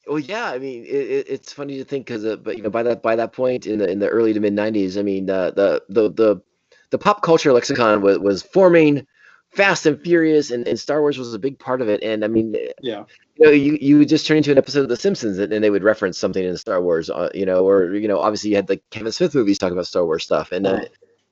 well, 0.06 0.18
yeah. 0.18 0.50
I 0.50 0.58
mean, 0.58 0.84
it, 0.84 0.88
it, 0.88 1.26
it's 1.28 1.52
funny 1.52 1.76
to 1.78 1.84
think 1.84 2.06
because, 2.06 2.24
uh, 2.24 2.36
but 2.36 2.56
you 2.56 2.62
know, 2.62 2.70
by 2.70 2.82
that 2.82 3.02
by 3.02 3.16
that 3.16 3.32
point 3.32 3.66
in 3.66 3.78
the 3.78 3.90
in 3.90 3.98
the 3.98 4.08
early 4.08 4.32
to 4.32 4.40
mid 4.40 4.54
'90s, 4.54 4.98
I 4.98 5.02
mean, 5.02 5.28
uh, 5.28 5.50
the 5.50 5.82
the 5.88 6.10
the 6.10 6.42
the 6.90 6.98
pop 6.98 7.22
culture 7.22 7.52
lexicon 7.52 8.02
was 8.02 8.18
was 8.18 8.42
forming 8.42 9.06
fast 9.50 9.84
and 9.86 10.00
furious, 10.00 10.50
and, 10.50 10.66
and 10.68 10.78
Star 10.78 11.00
Wars 11.00 11.18
was 11.18 11.34
a 11.34 11.38
big 11.38 11.58
part 11.58 11.82
of 11.82 11.88
it. 11.88 12.02
And 12.02 12.24
I 12.24 12.28
mean, 12.28 12.54
Yeah. 12.80 13.04
you 13.36 13.46
know, 13.46 13.50
you, 13.50 13.78
you 13.80 13.98
would 13.98 14.08
just 14.08 14.26
turn 14.26 14.36
into 14.36 14.52
an 14.52 14.58
episode 14.58 14.82
of 14.82 14.88
The 14.88 14.96
Simpsons 14.96 15.38
and, 15.38 15.52
and 15.52 15.62
they 15.62 15.70
would 15.70 15.82
reference 15.82 16.18
something 16.18 16.44
in 16.44 16.56
Star 16.56 16.80
Wars, 16.80 17.10
uh, 17.10 17.30
you 17.34 17.44
know, 17.44 17.68
or, 17.68 17.94
you 17.94 18.06
know, 18.06 18.20
obviously 18.20 18.50
you 18.50 18.56
had 18.56 18.68
the 18.68 18.80
Kevin 18.90 19.12
Smith 19.12 19.34
movies 19.34 19.58
talking 19.58 19.72
about 19.72 19.86
Star 19.86 20.04
Wars 20.04 20.22
stuff. 20.22 20.52
And, 20.52 20.66
uh, 20.66 20.82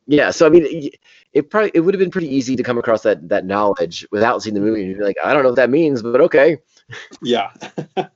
yeah, 0.06 0.30
so 0.30 0.46
I 0.46 0.48
mean, 0.48 0.66
it, 0.66 0.98
it 1.32 1.50
probably, 1.50 1.70
it 1.74 1.80
would 1.80 1.94
have 1.94 2.00
been 2.00 2.10
pretty 2.10 2.34
easy 2.34 2.56
to 2.56 2.62
come 2.62 2.78
across 2.78 3.02
that, 3.02 3.28
that 3.28 3.44
knowledge 3.44 4.06
without 4.10 4.42
seeing 4.42 4.54
the 4.54 4.60
movie 4.60 4.84
and 4.84 4.98
be 4.98 5.04
like, 5.04 5.16
I 5.22 5.32
don't 5.32 5.42
know 5.42 5.50
what 5.50 5.56
that 5.56 5.70
means, 5.70 6.02
but 6.02 6.20
okay. 6.22 6.58
Yeah. 7.22 7.52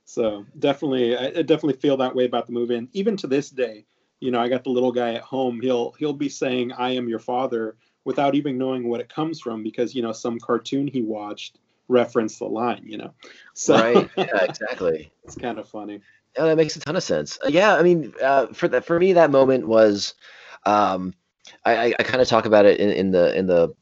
so 0.05 0.45
definitely, 0.59 1.17
I 1.17 1.41
definitely 1.41 1.79
feel 1.79 1.97
that 1.97 2.13
way 2.15 2.25
about 2.25 2.45
the 2.45 2.53
movie. 2.53 2.75
And 2.75 2.89
even 2.93 3.17
to 3.17 3.27
this 3.27 3.49
day, 3.49 3.85
you 4.23 4.31
know, 4.31 4.39
I 4.39 4.47
got 4.49 4.63
the 4.63 4.69
little 4.69 4.91
guy 4.91 5.13
at 5.15 5.21
home. 5.21 5.59
He'll 5.61 5.91
he'll 5.99 6.13
be 6.13 6.29
saying, 6.29 6.71
"I 6.71 6.91
am 6.91 7.09
your 7.09 7.19
father," 7.19 7.75
without 8.05 8.35
even 8.35 8.57
knowing 8.57 8.87
what 8.89 9.01
it 9.01 9.09
comes 9.09 9.41
from, 9.41 9.63
because 9.63 9.93
you 9.93 10.01
know 10.01 10.13
some 10.13 10.39
cartoon 10.39 10.87
he 10.87 11.01
watched 11.01 11.59
reference 11.89 12.39
the 12.39 12.45
line, 12.45 12.83
you 12.85 12.97
know. 12.97 13.13
So 13.53 13.75
right. 13.75 14.09
Yeah, 14.17 14.43
exactly. 14.43 15.11
it's 15.25 15.35
kind 15.35 15.59
of 15.59 15.67
funny. 15.67 15.99
Yeah, 16.37 16.45
that 16.45 16.57
makes 16.57 16.75
a 16.75 16.79
ton 16.79 16.95
of 16.95 17.03
sense. 17.03 17.37
Uh, 17.43 17.49
Yeah, 17.49 17.75
I 17.75 17.83
mean, 17.83 18.13
uh, 18.21 18.47
for 18.47 18.67
that, 18.69 18.85
for 18.85 18.99
me, 18.99 19.13
that 19.13 19.29
moment 19.29 19.67
was, 19.67 20.15
um, 20.65 21.13
I, 21.65 21.75
I, 21.87 21.93
I 21.99 22.03
kind 22.03 22.21
of 22.21 22.27
talk 22.27 22.45
about 22.45 22.65
it 22.65 22.79
in, 22.79 22.89
in 22.89 23.11
the 23.11 23.37
in 23.37 23.45
the 23.45 23.75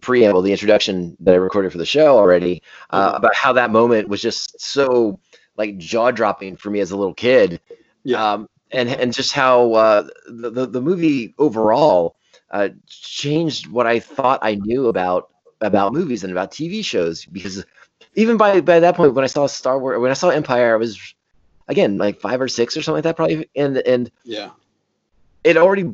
preamble, 0.00 0.42
the 0.42 0.52
introduction 0.52 1.16
that 1.20 1.34
I 1.34 1.36
recorded 1.38 1.70
for 1.72 1.78
the 1.78 1.86
show 1.86 2.16
already, 2.16 2.62
uh, 2.90 3.12
Mhm. 3.12 3.16
about 3.18 3.34
how 3.34 3.52
that 3.52 3.70
moment 3.70 4.08
was 4.08 4.22
just 4.22 4.60
so 4.60 5.20
like 5.56 5.76
jaw 5.78 6.10
dropping 6.10 6.56
for 6.56 6.70
me 6.70 6.80
as 6.80 6.90
a 6.92 6.96
little 6.96 7.14
kid. 7.14 7.60
Yeah. 8.04 8.32
Um, 8.32 8.48
and 8.72 8.88
and 8.88 9.12
just 9.12 9.32
how 9.32 9.72
uh, 9.74 10.08
the, 10.26 10.50
the 10.50 10.66
the 10.66 10.80
movie 10.80 11.34
overall 11.38 12.16
uh, 12.50 12.70
changed 12.86 13.66
what 13.68 13.86
I 13.86 14.00
thought 14.00 14.40
I 14.42 14.54
knew 14.56 14.88
about 14.88 15.28
about 15.60 15.92
movies 15.92 16.24
and 16.24 16.32
about 16.32 16.50
TV 16.50 16.82
shows 16.84 17.24
because 17.26 17.64
even 18.14 18.36
by 18.36 18.60
by 18.60 18.80
that 18.80 18.96
point 18.96 19.14
when 19.14 19.24
I 19.24 19.28
saw 19.28 19.46
Star 19.46 19.78
Wars 19.78 20.00
when 20.00 20.10
I 20.10 20.14
saw 20.14 20.30
Empire 20.30 20.74
I 20.74 20.76
was 20.76 21.14
again 21.68 21.98
like 21.98 22.20
five 22.20 22.40
or 22.40 22.48
six 22.48 22.76
or 22.76 22.82
something 22.82 22.96
like 22.98 23.04
that 23.04 23.16
probably 23.16 23.48
and 23.54 23.78
and 23.78 24.10
Yeah. 24.24 24.50
it 25.44 25.56
already 25.56 25.92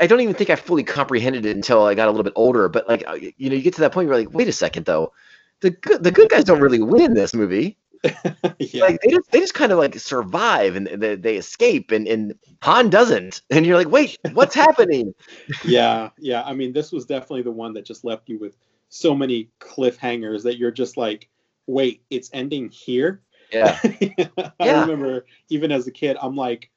I 0.00 0.06
don't 0.06 0.20
even 0.20 0.34
think 0.34 0.50
I 0.50 0.56
fully 0.56 0.84
comprehended 0.84 1.44
it 1.46 1.56
until 1.56 1.84
I 1.84 1.94
got 1.94 2.08
a 2.08 2.10
little 2.10 2.24
bit 2.24 2.34
older 2.36 2.68
but 2.68 2.88
like 2.88 3.04
uh, 3.06 3.14
you 3.14 3.50
know 3.50 3.56
you 3.56 3.62
get 3.62 3.74
to 3.74 3.80
that 3.82 3.92
point 3.92 4.08
where 4.08 4.18
you're 4.18 4.26
like 4.26 4.34
wait 4.36 4.48
a 4.48 4.52
second 4.52 4.86
though 4.86 5.12
the 5.60 5.70
good 5.70 6.02
the 6.02 6.10
good 6.10 6.28
guys 6.28 6.44
don't 6.44 6.60
really 6.60 6.80
win 6.82 7.02
in 7.02 7.14
this 7.14 7.34
movie 7.34 7.76
yeah. 8.58 8.84
like 8.84 9.00
they 9.00 9.10
just 9.10 9.30
they 9.30 9.40
just 9.40 9.54
kind 9.54 9.72
of 9.72 9.78
like 9.78 9.98
survive 9.98 10.76
and 10.76 10.86
they, 10.88 11.14
they 11.14 11.36
escape 11.36 11.90
and 11.90 12.06
and 12.08 12.34
Han 12.62 12.90
doesn't 12.90 13.42
and 13.50 13.64
you're 13.64 13.76
like 13.76 13.88
wait 13.88 14.18
what's 14.32 14.54
happening 14.54 15.14
yeah, 15.64 16.10
yeah. 16.18 16.42
I 16.42 16.52
mean, 16.54 16.72
this 16.72 16.92
was 16.92 17.04
definitely 17.06 17.42
the 17.42 17.50
one 17.52 17.72
that 17.74 17.84
just 17.84 18.04
left 18.04 18.28
you 18.28 18.38
with 18.38 18.56
so 18.88 19.14
many 19.14 19.48
cliffhangers 19.60 20.42
that 20.42 20.58
you're 20.58 20.70
just 20.70 20.96
like, 20.96 21.28
wait, 21.66 22.02
it's 22.10 22.30
ending 22.32 22.68
here. 22.68 23.22
yeah 23.52 23.78
I 23.82 24.52
Yeah. 24.60 24.80
remember 24.80 25.26
even 25.48 25.72
as 25.72 25.86
a 25.86 25.90
kid, 25.90 26.16
I'm 26.20 26.36
like, 26.36 26.70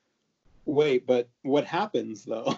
wait, 0.65 1.05
but 1.05 1.29
what 1.43 1.65
happens 1.65 2.25
though? 2.25 2.55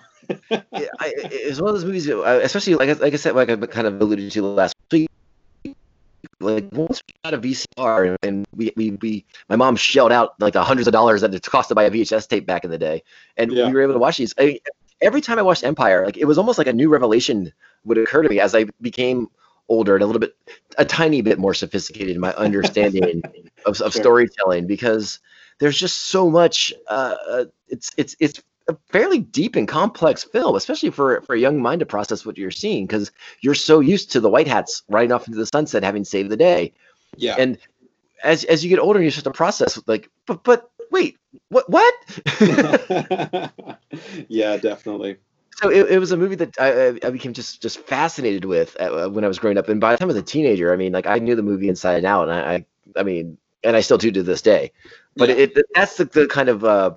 Yeah, 0.49 0.89
I, 0.99 1.13
it's 1.31 1.61
one 1.61 1.69
of 1.69 1.75
those 1.75 1.85
movies, 1.85 2.09
uh, 2.09 2.39
especially 2.43 2.75
like 2.75 2.89
I- 2.89 2.93
like 2.93 3.13
I 3.13 3.17
said, 3.17 3.35
like 3.35 3.49
I 3.49 3.55
kind 3.55 3.87
of 3.87 4.01
alluded 4.01 4.31
to 4.31 4.41
last 4.43 4.75
week. 4.91 5.09
Like 6.39 6.69
once 6.71 7.01
we 7.07 7.13
got 7.23 7.33
a 7.33 7.37
VCR 7.39 8.15
and 8.21 8.45
we, 8.55 8.71
we, 8.75 8.91
we 9.01 9.25
my 9.49 9.55
mom 9.55 9.75
shelled 9.75 10.11
out 10.11 10.39
like 10.39 10.53
the 10.53 10.63
hundreds 10.63 10.87
of 10.87 10.91
dollars 10.91 11.21
that 11.21 11.33
it 11.33 11.43
cost 11.43 11.69
to 11.69 11.75
buy 11.75 11.83
a 11.85 11.91
VHS 11.91 12.27
tape 12.27 12.45
back 12.45 12.63
in 12.63 12.69
the 12.69 12.77
day, 12.77 13.03
and 13.37 13.51
Yeah. 13.51 13.67
we 13.67 13.73
were 13.73 13.81
able 13.81 13.93
to 13.93 13.99
watch 13.99 14.17
these. 14.17 14.33
I, 14.37 14.59
every 15.01 15.21
time 15.21 15.39
I 15.39 15.41
watched 15.41 15.63
Empire, 15.63 16.05
like 16.05 16.17
it 16.17 16.25
was 16.25 16.37
almost 16.37 16.57
like 16.57 16.67
a 16.67 16.73
new 16.73 16.89
revelation 16.89 17.51
would 17.85 17.97
occur 17.97 18.21
to 18.21 18.29
me 18.29 18.39
as 18.39 18.53
I 18.53 18.65
became 18.81 19.27
older 19.69 19.95
and 19.95 20.03
a 20.03 20.05
little 20.05 20.19
bit, 20.19 20.35
a 20.77 20.85
tiny 20.85 21.21
bit 21.21 21.39
more 21.39 21.53
sophisticated 21.53 22.15
in 22.15 22.21
my 22.21 22.33
understanding 22.33 23.21
of, 23.65 23.81
of 23.81 23.93
Sure. 23.93 24.01
storytelling 24.01 24.67
because 24.67 25.19
there's 25.59 25.77
just 25.77 25.97
so 25.97 26.29
much. 26.29 26.71
Uh, 26.87 27.15
uh, 27.27 27.45
it's 27.67 27.91
it's 27.97 28.15
it's 28.19 28.41
a 28.69 28.75
fairly 28.89 29.19
deep 29.19 29.55
and 29.55 29.67
complex 29.67 30.23
film, 30.23 30.55
especially 30.55 30.89
for 30.89 31.21
for 31.21 31.35
a 31.35 31.39
young 31.39 31.61
mind 31.61 31.79
to 31.79 31.85
process 31.85 32.25
what 32.25 32.37
you're 32.37 32.51
seeing 32.51 32.85
because 32.85 33.11
you're 33.41 33.55
so 33.55 33.79
used 33.79 34.11
to 34.11 34.19
the 34.19 34.29
white 34.29 34.47
hats 34.47 34.83
riding 34.89 35.11
off 35.11 35.27
into 35.27 35.39
the 35.39 35.45
sunset 35.45 35.83
having 35.83 36.03
saved 36.03 36.29
the 36.29 36.37
day, 36.37 36.73
yeah. 37.15 37.35
and 37.37 37.57
as 38.23 38.43
as 38.45 38.63
you 38.63 38.69
get 38.69 38.79
older, 38.79 39.01
you 39.01 39.09
start 39.11 39.23
to 39.25 39.31
process 39.31 39.79
like, 39.87 40.09
but 40.25 40.43
but 40.43 40.69
wait, 40.91 41.17
what 41.49 41.69
what? 41.69 41.93
yeah, 44.27 44.57
definitely. 44.57 45.17
so 45.61 45.69
it, 45.69 45.91
it 45.91 45.99
was 45.99 46.11
a 46.11 46.17
movie 46.17 46.35
that 46.35 46.55
I, 46.59 46.87
I- 47.07 47.09
became 47.11 47.33
just 47.33 47.61
just 47.61 47.79
fascinated 47.79 48.45
with 48.45 48.75
uh, 48.79 49.07
when 49.09 49.23
I 49.23 49.27
was 49.27 49.39
growing 49.39 49.57
up, 49.57 49.69
and 49.69 49.79
by 49.79 49.91
the 49.93 49.97
time 49.97 50.07
I 50.07 50.13
was 50.13 50.15
a 50.17 50.21
teenager, 50.23 50.73
I 50.73 50.75
mean, 50.77 50.91
like 50.93 51.07
I 51.07 51.19
knew 51.19 51.35
the 51.35 51.43
movie 51.43 51.69
inside 51.69 51.97
and 51.97 52.05
out, 52.05 52.29
and 52.29 52.37
I, 52.37 52.53
I, 52.55 52.65
I 52.99 53.03
mean, 53.03 53.37
and 53.63 53.75
I 53.75 53.81
still 53.81 53.97
do 53.97 54.11
to 54.11 54.23
this 54.23 54.41
day. 54.41 54.71
But 55.15 55.29
Yeah. 55.29 55.35
it, 55.35 55.57
that's 55.73 55.97
the, 55.97 56.05
the 56.05 56.27
kind 56.27 56.49
of 56.49 56.63
uh, 56.63 56.91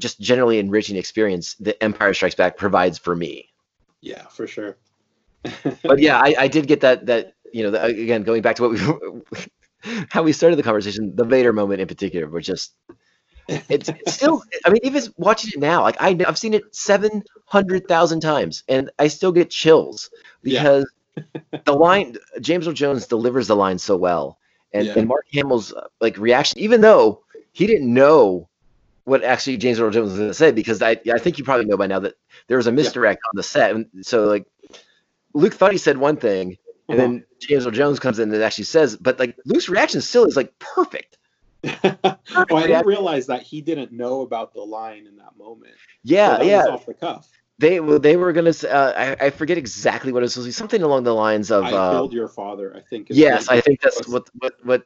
just 0.00 0.20
generally 0.20 0.58
enriching 0.58 0.96
experience 0.96 1.54
that 1.54 1.82
Empire 1.82 2.14
Strikes 2.14 2.34
Back 2.34 2.56
provides 2.56 2.98
for 2.98 3.16
me. 3.16 3.48
Yeah, 4.00 4.26
for 4.26 4.46
sure. 4.46 4.76
But 5.82 6.00
yeah, 6.00 6.18
I, 6.18 6.34
I 6.40 6.48
did 6.48 6.66
get 6.66 6.80
that 6.80 7.06
that 7.06 7.34
you 7.52 7.62
know 7.62 7.70
the, 7.70 7.82
again 7.84 8.22
going 8.22 8.42
back 8.42 8.56
to 8.56 8.62
what 8.68 8.72
we 8.72 9.46
how 10.10 10.22
we 10.22 10.32
started 10.32 10.56
the 10.56 10.62
conversation, 10.62 11.14
the 11.14 11.24
Vader 11.24 11.52
moment 11.52 11.80
in 11.80 11.86
particular, 11.86 12.26
was 12.28 12.44
just 12.46 12.74
it's, 13.48 13.88
it's 13.88 14.12
still. 14.14 14.42
I 14.64 14.70
mean, 14.70 14.80
even 14.82 15.02
watching 15.16 15.52
it 15.54 15.60
now, 15.60 15.82
like 15.82 15.96
I, 16.00 16.16
I've 16.26 16.38
seen 16.38 16.54
it 16.54 16.74
seven 16.74 17.22
hundred 17.44 17.86
thousand 17.86 18.20
times, 18.20 18.64
and 18.68 18.90
I 18.98 19.08
still 19.08 19.32
get 19.32 19.50
chills 19.50 20.10
Yeah. 20.42 20.62
because 20.62 20.92
the 21.64 21.72
line 21.72 22.16
James 22.40 22.66
Earl 22.66 22.74
Jones 22.74 23.06
delivers 23.06 23.46
the 23.46 23.56
line 23.56 23.78
so 23.78 23.96
well, 23.96 24.38
and, 24.72 24.86
Yeah. 24.86 24.94
and 24.96 25.08
Mark 25.08 25.26
Hamill's 25.32 25.72
uh, 25.72 25.86
like 26.00 26.18
reaction, 26.18 26.58
even 26.58 26.80
though 26.80 27.22
he 27.52 27.66
didn't 27.66 27.92
know 27.92 28.48
what 29.06 29.24
actually 29.24 29.56
James 29.56 29.80
Earl 29.80 29.90
Jones 29.90 30.10
was 30.10 30.18
going 30.18 30.30
to 30.30 30.34
say, 30.34 30.52
because 30.52 30.82
I 30.82 31.00
I 31.12 31.18
think 31.18 31.38
you 31.38 31.44
probably 31.44 31.64
know 31.64 31.78
by 31.78 31.86
now 31.86 32.00
that 32.00 32.14
there 32.48 32.58
was 32.58 32.66
a 32.66 32.72
misdirect 32.72 33.20
on 33.26 33.32
the 33.34 33.42
set, 33.42 33.74
and 33.74 33.86
so 34.02 34.24
like 34.26 34.44
Luke 35.32 35.54
thought 35.54 35.72
he 35.72 35.78
said 35.78 35.96
one 35.96 36.16
thing, 36.16 36.56
and 36.88 36.98
Uh-huh. 36.98 37.08
then 37.08 37.24
James 37.40 37.64
Earl 37.66 37.72
Jones 37.72 37.98
comes 37.98 38.18
in 38.18 38.32
and 38.32 38.42
actually 38.42 38.64
says, 38.64 38.96
but 38.96 39.18
like 39.18 39.36
Luke's 39.46 39.68
reaction 39.68 40.00
still 40.02 40.24
is 40.26 40.36
like 40.36 40.52
perfect. 40.58 41.18
oh, 41.84 41.96
I 42.54 42.66
didn't 42.66 42.86
realize 42.86 43.26
that 43.26 43.42
he 43.42 43.60
didn't 43.60 43.92
know 43.92 44.20
about 44.20 44.54
the 44.54 44.60
line 44.60 45.06
in 45.06 45.16
that 45.16 45.36
moment. 45.36 45.74
So 45.74 45.80
Yeah, 46.04 46.38
that 46.38 46.46
yeah. 46.46 46.62
off 46.68 46.86
the 46.86 46.94
cuff. 46.94 47.28
They 47.58 47.80
well, 47.80 47.98
they 47.98 48.16
were 48.16 48.32
gonna. 48.32 48.50
Uh, 48.50 48.92
I 48.96 49.26
I 49.26 49.30
forget 49.30 49.56
exactly 49.56 50.12
what 50.12 50.18
it 50.18 50.24
was 50.24 50.34
supposed 50.34 50.46
to 50.46 50.48
be. 50.50 50.52
Something 50.52 50.82
along 50.82 51.04
the 51.04 51.14
lines 51.14 51.50
of. 51.50 51.64
I 51.64 51.72
Uh, 51.72 51.90
killed 51.92 52.12
your 52.12 52.28
father. 52.28 52.74
I 52.76 52.80
think. 52.80 53.06
yes, 53.10 53.48
I 53.48 53.60
think 53.62 53.80
that's 53.80 54.06
what 54.08 54.28
what 54.38 54.54
what 54.62 54.82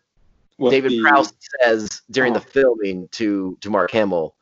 what 0.60 0.70
David 0.70 0.92
the- 0.92 1.00
Prowse 1.00 1.32
says 1.62 2.02
during 2.10 2.32
the 2.34 2.40
Uh-huh. 2.40 2.48
filming 2.52 3.08
to 3.12 3.56
to 3.60 3.70
Mark 3.70 3.90
Hamill. 3.92 4.34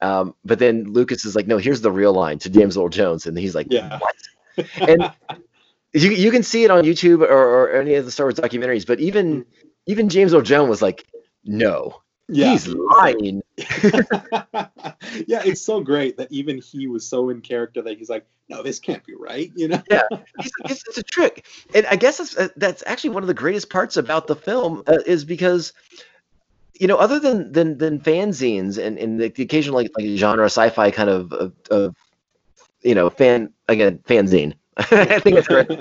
Um, 0.00 0.34
but 0.44 0.58
then 0.60 0.84
Lucas 0.92 1.24
is 1.24 1.34
like, 1.34 1.46
no, 1.48 1.58
here's 1.58 1.80
the 1.80 1.90
real 1.90 2.12
line 2.12 2.38
to 2.40 2.50
James 2.50 2.76
Earl 2.76 2.88
Jones, 2.88 3.26
and 3.26 3.36
he's 3.36 3.54
like, 3.54 3.66
Yeah. 3.70 3.98
what? 3.98 4.66
And 4.88 5.10
you 5.92 6.10
you 6.10 6.30
can 6.30 6.42
see 6.42 6.64
it 6.64 6.70
on 6.70 6.84
YouTube 6.84 7.20
or, 7.22 7.26
or 7.32 7.80
any 7.80 7.94
of 7.94 8.04
the 8.04 8.10
Star 8.10 8.26
Wars 8.26 8.34
documentaries, 8.36 8.86
but 8.86 9.00
even 9.00 9.44
even 9.86 10.08
James 10.08 10.32
Earl 10.34 10.42
Jones 10.42 10.68
was 10.70 10.82
like, 10.82 11.04
no, 11.44 12.00
Yeah. 12.28 12.50
he's 12.50 12.68
lying. 12.68 13.42
yeah, 13.56 15.42
it's 15.44 15.62
so 15.62 15.80
great 15.80 16.18
that 16.18 16.28
even 16.30 16.58
he 16.58 16.86
was 16.86 17.08
so 17.08 17.30
in 17.30 17.40
character 17.40 17.80
that 17.82 17.96
he's 17.96 18.10
like, 18.10 18.26
no, 18.48 18.62
this 18.62 18.78
can't 18.78 19.04
be 19.04 19.14
right. 19.14 19.50
You 19.54 19.68
know? 19.68 19.82
yeah, 19.90 20.02
it's, 20.38 20.52
it's, 20.64 20.88
it's 20.88 20.98
a 20.98 21.02
trick, 21.02 21.46
and 21.74 21.86
I 21.86 21.96
guess 21.96 22.18
that's, 22.18 22.36
uh, 22.36 22.48
that's 22.56 22.82
actually 22.86 23.10
one 23.10 23.22
of 23.22 23.26
the 23.26 23.34
greatest 23.34 23.70
parts 23.70 23.96
about 23.96 24.26
the 24.26 24.36
film 24.36 24.82
uh, 24.86 24.98
is 25.06 25.24
because, 25.24 25.72
you 26.78 26.86
know, 26.86 26.96
other 26.96 27.18
than 27.18 27.52
than 27.52 27.78
than 27.78 27.98
fanzines 27.98 28.82
and 28.82 28.98
and 28.98 29.20
the, 29.20 29.28
the 29.28 29.42
occasional 29.42 29.76
like 29.76 29.90
like 29.98 30.06
genre 30.18 30.46
sci-fi 30.46 30.90
kind 30.90 31.10
of 31.10 31.32
of, 31.32 31.52
of 31.70 31.96
you 32.82 32.94
know 32.94 33.10
fan 33.10 33.52
again 33.68 33.98
fanzine. 34.06 34.54
I 34.76 35.18
think 35.18 35.38
it's 35.38 35.48
correct. 35.48 35.74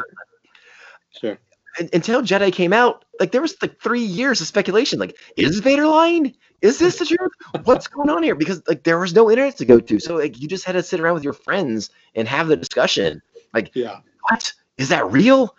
Sure. 1.12 1.38
Un- 1.80 1.90
Until 1.94 2.22
Jedi 2.22 2.52
came 2.52 2.74
out, 2.74 3.06
like 3.20 3.32
there 3.32 3.42
was 3.42 3.56
like 3.62 3.80
three 3.82 4.02
years 4.02 4.42
of 4.42 4.48
speculation. 4.48 5.00
Like, 5.00 5.16
is 5.36 5.60
Vader 5.60 5.88
lying? 5.88 6.34
Is 6.62 6.80
this 6.80 6.98
the 7.00 7.06
truth? 7.06 7.32
What's 7.66 7.88
going 7.88 8.10
on 8.10 8.24
here? 8.24 8.36
Because 8.36 8.62
like 8.68 8.84
there 8.84 9.00
was 9.00 9.14
no 9.14 9.30
internet 9.30 9.58
to 9.58 9.66
go 9.66 9.80
to, 9.80 10.00
so 10.00 10.16
like 10.16 10.40
you 10.42 10.48
just 10.48 10.66
had 10.66 10.74
to 10.74 10.84
sit 10.84 11.00
around 11.00 11.14
with 11.16 11.24
your 11.24 11.34
friends 11.34 11.90
and 12.16 12.28
have 12.28 12.48
the 12.48 12.56
discussion. 12.58 13.22
Like, 13.54 13.72
Yeah. 13.76 14.00
what 14.30 14.54
is 14.78 14.90
that 14.90 15.10
real 15.12 15.56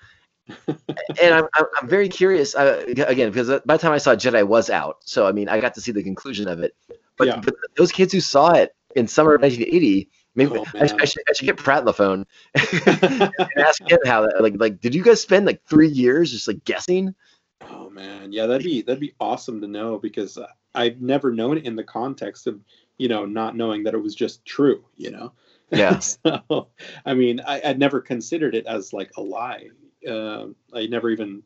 and 0.66 1.34
I'm, 1.34 1.44
I'm, 1.54 1.64
I'm 1.82 1.88
very 1.88 2.08
curious 2.08 2.54
uh, 2.54 2.82
again 2.86 3.30
because 3.30 3.48
by 3.66 3.76
the 3.76 3.82
time 3.82 3.92
i 3.92 3.98
saw 3.98 4.14
jedi 4.14 4.46
was 4.46 4.70
out 4.70 4.96
so 5.04 5.26
i 5.26 5.32
mean 5.32 5.46
i 5.48 5.60
got 5.60 5.74
to 5.74 5.80
see 5.82 5.92
the 5.92 6.02
conclusion 6.02 6.48
of 6.48 6.60
it 6.60 6.74
but, 7.18 7.26
Yeah. 7.26 7.40
but 7.44 7.54
those 7.76 7.92
kids 7.92 8.14
who 8.14 8.20
saw 8.20 8.52
it 8.54 8.74
in 8.96 9.08
summer 9.08 9.34
of 9.34 9.42
1980 9.42 10.08
maybe 10.38 10.56
Oh, 10.56 10.64
I, 10.74 10.88
I, 11.00 11.04
should, 11.04 11.22
I 11.28 11.32
should 11.34 11.46
get 11.46 11.58
pratt 11.58 11.80
on 11.80 11.84
the 11.84 11.92
phone 11.92 12.26
and 12.54 13.50
ask 13.58 13.82
him 13.82 13.98
how 14.06 14.22
that 14.22 14.40
like 14.40 14.54
like 14.56 14.80
did 14.80 14.94
you 14.94 15.02
guys 15.02 15.20
spend 15.20 15.44
like 15.44 15.62
three 15.64 15.88
years 15.88 16.32
just 16.32 16.48
like 16.48 16.64
guessing 16.64 17.14
Oh 17.62 17.90
man, 17.90 18.32
yeah, 18.32 18.46
that'd 18.46 18.64
be 18.64 18.82
that'd 18.82 19.00
be 19.00 19.14
awesome 19.20 19.60
to 19.60 19.66
know 19.66 19.98
because 19.98 20.38
uh, 20.38 20.46
I've 20.74 21.00
never 21.00 21.32
known 21.32 21.58
it 21.58 21.64
in 21.64 21.76
the 21.76 21.84
context 21.84 22.46
of 22.46 22.60
you 22.98 23.08
know 23.08 23.24
not 23.24 23.56
knowing 23.56 23.82
that 23.84 23.94
it 23.94 24.02
was 24.02 24.14
just 24.14 24.44
true. 24.44 24.84
You 24.96 25.10
know. 25.10 25.32
Yeah. 25.70 25.98
so, 25.98 26.68
I 27.04 27.14
mean, 27.14 27.40
I, 27.46 27.60
I'd 27.64 27.78
never 27.78 28.00
considered 28.00 28.54
it 28.54 28.66
as 28.66 28.92
like 28.92 29.10
a 29.16 29.20
lie. 29.20 29.68
Um 30.08 30.54
I 30.72 30.86
never 30.86 31.10
even 31.10 31.42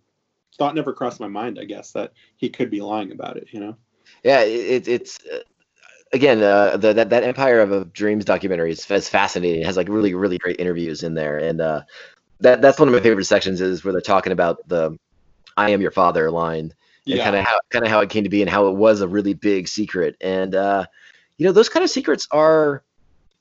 thought 0.59 0.75
never 0.75 0.93
crossed 0.93 1.21
my 1.21 1.29
mind. 1.29 1.59
I 1.59 1.65
guess 1.65 1.93
that 1.93 2.13
he 2.37 2.51
could 2.51 2.71
be 2.71 2.83
lying 2.83 3.13
about 3.13 3.37
it. 3.37 3.49
You 3.51 3.61
know. 3.61 3.77
yeah 4.23 4.43
it, 4.43 4.87
it, 4.87 4.89
it's 4.89 5.19
uh, 5.27 5.39
again 6.13 6.43
uh, 6.43 6.77
the, 6.77 6.93
that, 6.93 7.11
that 7.11 7.25
empire 7.25 7.61
of, 7.61 7.73
of 7.73 7.93
dreams 7.93 8.25
documentary 8.25 8.73
is, 8.73 8.91
is 8.91 9.09
fascinating 9.09 9.63
it 9.63 9.67
has 9.67 9.77
like 9.77 9.89
really 9.89 10.15
really 10.15 10.39
great 10.39 10.61
interviews 10.61 11.03
in 11.03 11.15
there 11.15 11.39
and 11.39 11.61
uh, 11.61 11.83
that 12.41 12.61
that's 12.61 12.79
one 12.79 12.89
of 12.89 12.95
my 12.95 13.01
favorite 13.01 13.25
sections 13.25 13.61
is 13.61 13.85
where 13.85 13.93
they're 13.93 14.01
talking 14.01 14.33
about 14.33 14.67
the 14.69 14.97
i 15.57 15.71
am 15.71 15.81
your 15.81 15.91
father 15.91 16.31
line 16.31 16.73
and 17.07 17.17
Yeah. 17.17 17.25
kind 17.25 17.37
of 17.37 17.45
how 17.45 17.59
kind 17.71 17.85
of 17.85 17.91
how 17.91 18.01
it 18.01 18.11
came 18.11 18.25
to 18.25 18.31
be 18.31 18.43
and 18.43 18.51
how 18.51 18.69
it 18.69 18.77
was 18.77 19.01
a 19.01 19.09
really 19.09 19.35
big 19.35 19.69
secret 19.69 20.17
and 20.21 20.55
uh 20.55 20.85
you 21.39 21.47
know 21.47 21.53
those 21.53 21.69
kind 21.69 21.85
of 21.85 21.91
secrets 21.91 22.29
are 22.31 22.85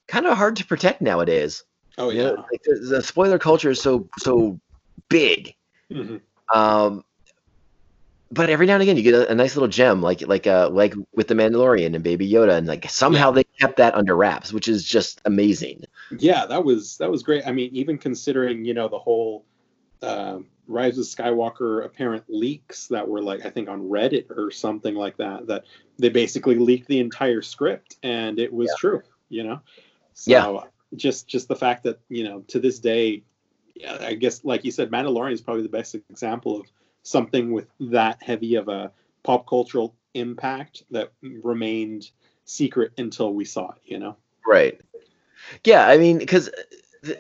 kind 0.08 0.26
of 0.26 0.38
hard 0.38 0.56
to 0.56 0.66
protect 0.66 1.02
nowadays 1.02 1.64
oh 1.98 2.10
you 2.10 2.18
yeah. 2.18 2.24
know, 2.30 2.46
like 2.52 2.62
the, 2.64 2.76
the 2.90 3.04
spoiler 3.04 3.38
culture 3.40 3.70
is 3.70 3.82
so 3.82 4.08
so 4.20 4.60
big 5.10 5.54
Mhm. 5.92 6.22
um 6.54 7.04
but 8.32 8.50
every 8.50 8.66
now 8.66 8.74
and 8.74 8.84
again 8.84 8.96
you 8.98 9.04
get 9.04 9.14
a, 9.14 9.30
a 9.30 9.36
nice 9.36 9.56
little 9.56 9.68
gem 9.68 10.02
like 10.02 10.26
like 10.28 10.48
uh 10.48 10.70
like 10.70 10.94
with 11.14 11.28
the 11.28 11.34
Mandalorian 11.34 11.94
and 11.94 12.04
Baby 12.04 12.30
Yoda, 12.30 12.54
and 12.54 12.68
like 12.68 12.90
somehow 12.90 13.32
they 13.32 13.44
kept 13.44 13.78
that 13.78 13.94
under 13.94 14.16
wraps, 14.16 14.54
which 14.54 14.68
is 14.68 14.84
just 14.84 15.22
amazing. 15.26 15.84
Yeah, 16.18 16.46
that 16.46 16.64
was 16.64 16.98
that 16.98 17.12
was 17.12 17.24
great. 17.24 17.46
I 17.46 17.52
mean, 17.52 17.70
even 17.74 17.98
considering 17.98 18.64
you 18.66 18.74
know 18.74 18.88
the 18.88 19.00
whole 19.00 19.46
uh, 20.02 20.40
Rise 20.68 20.98
of 20.98 21.06
Skywalker 21.06 21.86
apparent 21.86 22.24
leaks 22.30 22.88
that 22.88 23.08
were 23.08 23.22
like 23.22 23.46
I 23.46 23.50
think 23.50 23.70
on 23.70 23.90
Reddit 23.90 24.32
or 24.32 24.50
something 24.52 24.96
like 24.96 25.18
that 25.18 25.48
that 25.48 25.66
they 26.00 26.10
basically 26.10 26.56
leaked 26.56 26.88
the 26.88 27.00
entire 27.00 27.42
script 27.42 27.98
and 28.02 28.40
it 28.40 28.52
was 28.52 28.74
true. 28.80 29.02
You 29.30 29.44
know. 29.44 29.62
So, 30.14 30.32
Yeah. 30.32 30.62
Just 30.96 31.28
just 31.28 31.48
the 31.48 31.56
fact 31.56 31.84
that 31.84 32.00
you 32.10 32.26
know 32.26 32.42
to 32.48 32.60
this 32.60 32.80
day, 32.80 33.24
yeah, 33.76 33.98
I 34.02 34.14
guess 34.14 34.44
like 34.44 34.66
you 34.66 34.72
said, 34.72 34.92
Mandalorian 34.92 35.32
is 35.32 35.42
probably 35.42 35.64
the 35.64 35.70
best 35.70 35.96
example 35.96 36.60
of 36.60 36.66
something 37.04 37.52
with 37.52 37.68
that 37.80 38.22
heavy 38.22 38.56
of 38.56 38.68
a 38.68 38.92
pop 39.24 39.48
cultural 39.48 39.96
impact 40.14 40.84
that 40.92 41.12
remained 41.22 42.12
secret 42.46 42.92
until 42.98 43.34
we 43.34 43.46
saw 43.46 43.72
it. 43.72 43.82
You 43.86 44.00
know. 44.00 44.18
Right. 44.48 44.80
Yeah, 45.64 45.88
I 45.88 45.98
mean, 45.98 46.18
because 46.18 46.50
uh, 47.08 47.14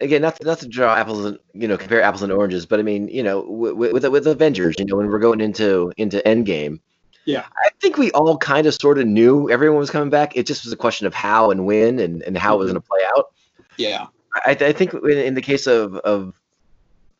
again, 0.00 0.22
not 0.22 0.36
to, 0.36 0.44
not 0.44 0.58
to 0.60 0.68
draw 0.68 0.94
apples 0.94 1.24
and 1.24 1.38
you 1.52 1.68
know 1.68 1.76
compare 1.76 2.02
apples 2.02 2.22
and 2.22 2.32
oranges, 2.32 2.66
but 2.66 2.78
I 2.78 2.82
mean, 2.82 3.08
you 3.08 3.22
know, 3.22 3.42
with 3.42 3.92
with, 3.92 4.06
with 4.06 4.26
Avengers, 4.26 4.76
you 4.78 4.84
know, 4.84 4.96
when 4.96 5.08
we're 5.08 5.18
going 5.18 5.40
into 5.40 5.92
into 5.96 6.22
Endgame, 6.26 6.80
Yeah. 7.24 7.44
I 7.64 7.70
think 7.80 7.96
we 7.96 8.10
all 8.12 8.36
kind 8.38 8.66
of 8.66 8.74
sort 8.74 8.98
of 8.98 9.06
knew 9.06 9.50
everyone 9.50 9.78
was 9.78 9.90
coming 9.90 10.10
back. 10.10 10.36
It 10.36 10.46
just 10.46 10.64
was 10.64 10.72
a 10.72 10.76
question 10.76 11.06
of 11.06 11.14
how 11.14 11.50
and 11.50 11.66
when 11.66 11.98
and, 11.98 12.22
and 12.22 12.36
how 12.36 12.56
it 12.56 12.58
was 12.58 12.66
mm-hmm. 12.68 12.74
going 12.74 12.82
to 12.82 12.88
play 12.88 13.00
out. 13.16 13.32
Yeah. 13.76 14.06
I, 14.46 14.50
I 14.50 14.72
think 14.72 14.94
in, 14.94 15.18
in 15.18 15.34
the 15.34 15.42
case 15.42 15.66
of 15.66 15.96
of 15.96 16.34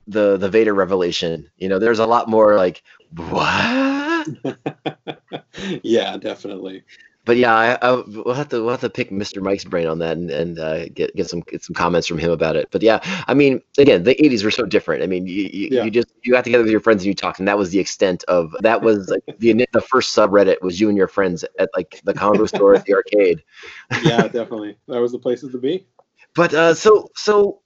the 0.07 0.37
the 0.37 0.49
Vader 0.49 0.75
revelation, 0.75 1.51
you 1.57 1.69
know, 1.69 1.79
there's 1.79 1.99
a 1.99 2.07
lot 2.07 2.29
more 2.29 2.57
like 2.57 2.83
what. 3.17 4.27
yeah, 5.83 6.17
definitely. 6.17 6.85
But 7.27 7.39
yeah, 7.39 7.55
I, 7.55 7.79
I 7.81 8.03
we'll 8.07 8.35
have 8.35 8.51
to 8.51 8.61
we'll 8.61 8.71
have 8.73 8.83
to 8.83 8.91
pick 8.91 9.11
Mr. 9.11 9.41
Mike's 9.41 9.65
brain 9.65 9.87
on 9.87 9.99
that 10.01 10.19
and, 10.19 10.31
and 10.31 10.59
uh, 10.59 10.89
get 10.91 11.15
get 11.17 11.31
some 11.31 11.41
get 11.41 11.65
some 11.65 11.73
comments 11.75 12.07
from 12.07 12.19
him 12.19 12.31
about 12.31 12.55
it. 12.55 12.69
But 12.71 12.83
yeah, 12.83 13.01
I 13.27 13.33
mean, 13.33 13.63
again, 13.79 14.03
the 14.03 14.15
'80s 14.17 14.45
were 14.45 14.51
so 14.51 14.67
different. 14.67 15.03
I 15.03 15.07
mean, 15.07 15.27
you 15.27 15.49
you, 15.51 15.69
Yeah. 15.71 15.85
you 15.85 15.91
just 15.91 16.09
you 16.23 16.33
got 16.33 16.45
together 16.45 16.65
with 16.65 16.71
your 16.71 16.81
friends 16.81 17.01
and 17.03 17.07
you 17.07 17.15
talked, 17.15 17.39
and 17.39 17.49
that 17.49 17.57
was 17.57 17.71
the 17.71 17.79
extent 17.79 18.25
of 18.29 18.55
that 18.61 18.83
was 18.83 19.09
like 19.09 19.39
the 19.39 19.67
the 19.73 19.81
first 19.81 20.15
subreddit 20.15 20.61
was 20.61 20.79
you 20.79 20.89
and 20.91 20.99
your 20.99 21.09
friends 21.09 21.47
at 21.59 21.71
like 21.75 22.03
the 22.05 22.13
book 22.13 22.49
store 22.49 22.75
at 22.75 22.85
the 22.85 22.93
arcade. 22.95 23.43
Yeah, 24.03 24.29
definitely. 24.29 24.77
That 24.89 25.01
was 25.01 25.13
the 25.13 25.19
places 25.19 25.53
to 25.53 25.59
be. 25.59 25.87
But 26.35 26.53
uh, 26.53 26.75
so 26.75 27.09
so 27.17 27.63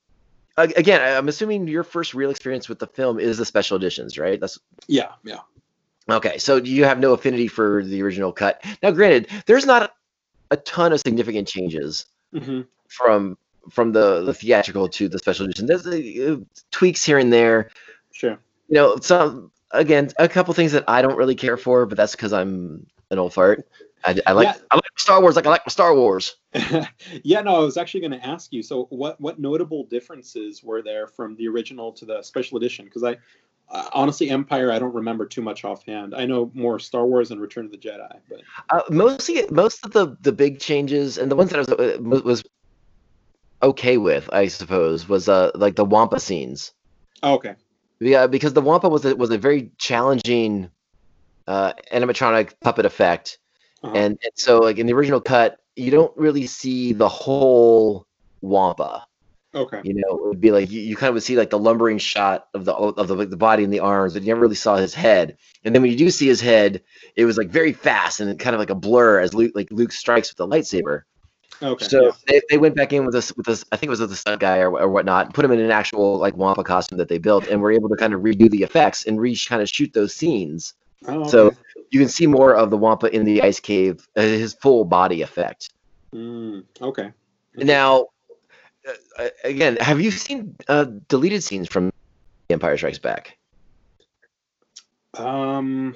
again, 0.59 1.01
I'm 1.01 1.29
assuming 1.29 1.69
your 1.69 1.85
first 1.85 2.15
real 2.15 2.31
experience 2.31 2.69
with 2.69 2.79
the 2.79 2.87
film 2.87 3.19
is 3.19 3.39
the 3.39 3.45
special 3.45 3.77
editions, 3.77 4.19
right? 4.19 4.41
That's 4.41 4.59
Yeah, 4.87 5.13
yeah. 5.25 5.41
Okay, 6.11 6.39
so 6.39 6.57
you 6.57 6.85
have 6.85 6.99
no 6.99 7.13
affinity 7.13 7.49
for 7.49 7.85
the 7.85 8.03
original 8.03 8.33
cut. 8.33 8.65
Now, 8.83 8.91
granted, 8.91 9.29
there's 9.47 9.67
not 9.67 9.95
a 10.51 10.57
ton 10.57 10.93
of 10.93 11.01
significant 11.01 11.49
changes 11.49 12.07
hmm 12.33 12.63
from 12.89 13.37
from 13.71 13.93
the, 13.93 14.23
the 14.25 14.33
theatrical 14.33 14.89
to 14.89 15.09
the 15.11 15.19
special 15.19 15.45
edition. 15.45 15.67
There's 15.67 15.87
uh, 15.87 16.37
tweaks 16.71 17.05
here 17.05 17.19
and 17.19 17.31
there. 17.31 17.69
Sure. 18.13 18.39
You 18.69 18.75
know, 18.75 18.97
some 19.01 19.51
again, 19.73 20.11
a 20.19 20.29
couple 20.29 20.55
things 20.55 20.73
that 20.73 20.85
I 20.89 21.03
don't 21.03 21.17
really 21.17 21.35
care 21.35 21.59
for, 21.59 21.85
but 21.85 21.99
that's 21.99 22.17
because 22.17 22.33
I'm 22.33 22.87
an 23.11 23.19
old 23.19 23.35
fart. 23.35 23.69
I, 24.05 24.17
I 24.27 24.33
like 24.33 24.45
Yeah. 24.47 24.55
I 24.71 24.77
like 24.77 24.99
Star 24.99 25.21
Wars 25.21 25.37
like 25.37 25.47
I 25.47 25.51
like 25.51 25.67
my 25.67 25.71
Star 25.71 25.95
Wars. 25.95 26.37
yeah, 27.25 27.41
no, 27.41 27.57
I 27.57 27.59
was 27.59 27.77
actually 27.77 28.01
going 28.01 28.13
to 28.13 28.27
ask 28.27 28.53
you. 28.53 28.63
So, 28.63 28.85
what 28.91 29.21
what 29.21 29.39
notable 29.39 29.85
differences 29.85 30.63
were 30.63 30.83
there 30.83 31.07
from 31.07 31.37
the 31.37 31.49
original 31.49 31.93
to 31.93 32.05
the 32.05 32.23
special 32.23 32.59
edition? 32.59 32.85
Because 32.85 33.05
I 33.05 33.17
uh, 33.71 33.89
honestly, 33.93 34.31
Empire, 34.31 34.73
I 34.73 34.79
don't 34.79 34.95
remember 34.95 35.27
too 35.27 35.43
much 35.43 35.65
offhand. 35.65 36.15
I 36.15 36.25
know 36.25 36.51
more 36.55 36.79
Star 36.79 37.07
Wars 37.07 37.31
and 37.31 37.41
Return 37.41 37.67
of 37.67 37.71
the 37.71 37.77
Jedi, 37.79 38.19
but 38.29 38.41
Uh, 38.71 38.81
mostly, 38.91 39.45
most 39.51 39.85
of 39.85 39.93
the 39.93 40.17
the 40.21 40.33
big 40.33 40.59
changes 40.61 41.19
and 41.19 41.31
the 41.31 41.37
ones 41.37 41.51
that 41.51 41.59
I 41.59 41.61
was 41.61 41.69
uh, 41.69 41.99
was- 42.01 42.23
was 42.23 42.43
okay 43.63 43.97
with, 43.99 44.29
I 44.33 44.47
suppose, 44.49 45.09
was 45.09 45.29
uh 45.29 45.51
like 45.55 45.77
the 45.77 45.85
Wampa 45.85 46.21
scenes. 46.21 46.73
oh, 47.23 47.35
okay. 47.35 47.55
Yeah, 48.01 48.27
because 48.29 48.53
the 48.53 48.61
Wampa 48.61 48.89
was 48.89 49.05
a, 49.05 49.17
was 49.17 49.31
a 49.31 49.39
very 49.39 49.73
challenging 49.79 50.71
uh, 51.49 51.73
animatronic 51.93 52.53
puppet 52.61 52.87
effect, 52.87 53.39
Uh-huh. 53.83 53.95
and, 53.95 54.19
and 54.23 54.33
so 54.35 54.59
like 54.59 54.79
in 54.79 54.87
the 54.87 54.93
original 54.93 55.21
cut, 55.21 55.61
you 55.77 55.91
don't 55.91 56.17
really 56.17 56.47
see 56.47 56.93
the 56.93 57.09
whole 57.09 58.07
Wampa. 58.41 59.07
Okay. 59.55 59.81
You 59.83 59.95
know, 59.95 60.19
it 60.19 60.27
would 60.27 60.41
be 60.41 60.51
like 60.51 60.71
you, 60.71 60.81
you 60.81 60.97
kind 60.97 61.09
of 61.09 61.15
would 61.15 61.23
see 61.23 61.37
like 61.37 61.51
the 61.51 61.59
lumbering 61.59 61.99
shot 61.99 62.49
of 62.53 62.65
the 62.65 62.75
of 62.75 63.09
the 63.09 63.15
like, 63.15 63.31
the 63.31 63.37
body 63.37 63.65
and 63.65 63.73
the 63.73 63.81
arms, 63.81 64.13
but 64.13 64.23
you 64.23 64.29
never 64.29 64.43
really 64.43 64.55
saw 64.55 64.77
his 64.77 64.95
head. 64.95 65.39
And 65.65 65.75
then 65.75 65.81
when 65.81 65.91
you 65.91 65.97
do 65.97 66.11
see 66.11 66.27
his 66.27 66.41
head, 66.41 66.83
it 67.17 67.25
was 67.25 67.39
like 67.39 67.49
very 67.49 67.73
fast 67.73 68.21
and 68.21 68.39
kind 68.39 68.55
of 68.55 68.61
like 68.61 68.71
a 68.71 68.75
blur 68.75 69.21
as 69.21 69.33
Luke 69.33 69.53
like 69.55 69.71
Luke 69.71 69.93
strikes 69.93 70.31
with 70.31 70.37
the 70.37 70.47
lightsaber. 70.47 71.03
Okay. 71.63 71.85
So 71.87 72.05
yeah. 72.05 72.11
they, 72.27 72.41
they 72.51 72.59
went 72.59 72.77
back 72.77 72.93
in 72.93 73.05
with 73.05 73.15
this 73.15 73.35
with 73.37 73.47
this 73.47 73.65
I 73.73 73.77
think 73.77 73.89
it 73.89 73.91
was 73.91 74.01
with 74.01 74.11
the 74.11 74.17
stunt 74.17 74.41
guy 74.41 74.59
or, 74.59 74.71
or 74.71 74.89
whatnot, 74.89 75.33
put 75.33 75.45
him 75.45 75.51
in 75.51 75.61
an 75.61 75.71
actual 75.71 76.19
like 76.19 76.37
Wampa 76.37 76.63
costume 76.63 76.99
that 76.99 77.09
they 77.09 77.19
built, 77.19 77.49
and 77.49 77.63
were 77.63 77.73
able 77.73 77.89
to 77.89 77.97
kind 77.97 78.13
of 78.13 78.21
redo 78.21 78.51
the 78.51 78.63
effects 78.63 79.07
and 79.07 79.19
re 79.19 79.35
kind 79.37 79.63
of 79.63 79.69
shoot 79.69 79.93
those 79.95 80.15
scenes. 80.15 80.75
Oh, 81.07 81.21
okay. 81.21 81.31
So 81.31 81.53
you 81.91 82.01
can 82.01 82.09
see 82.09 82.27
more 82.27 82.55
of 82.55 82.71
the 82.71 82.77
Wampa 82.77 83.07
in 83.07 83.25
the 83.25 83.43
ice 83.43 83.61
cave, 83.61 84.07
uh, 84.17 84.23
his 84.23 84.55
full 84.55 84.85
body 84.85 85.23
effect. 85.23 85.71
Mm, 86.15 86.65
okay. 86.81 87.13
Now, 87.57 88.07
uh, 89.19 89.29
again, 89.45 89.77
have 89.81 90.01
you 90.01 90.11
seen 90.11 90.57
uh, 90.69 90.87
deleted 91.09 91.43
scenes 91.43 91.69
from 91.69 91.91
Empire 92.51 92.77
Strikes 92.77 92.99
Back? 92.99 93.37
Um, 95.15 95.95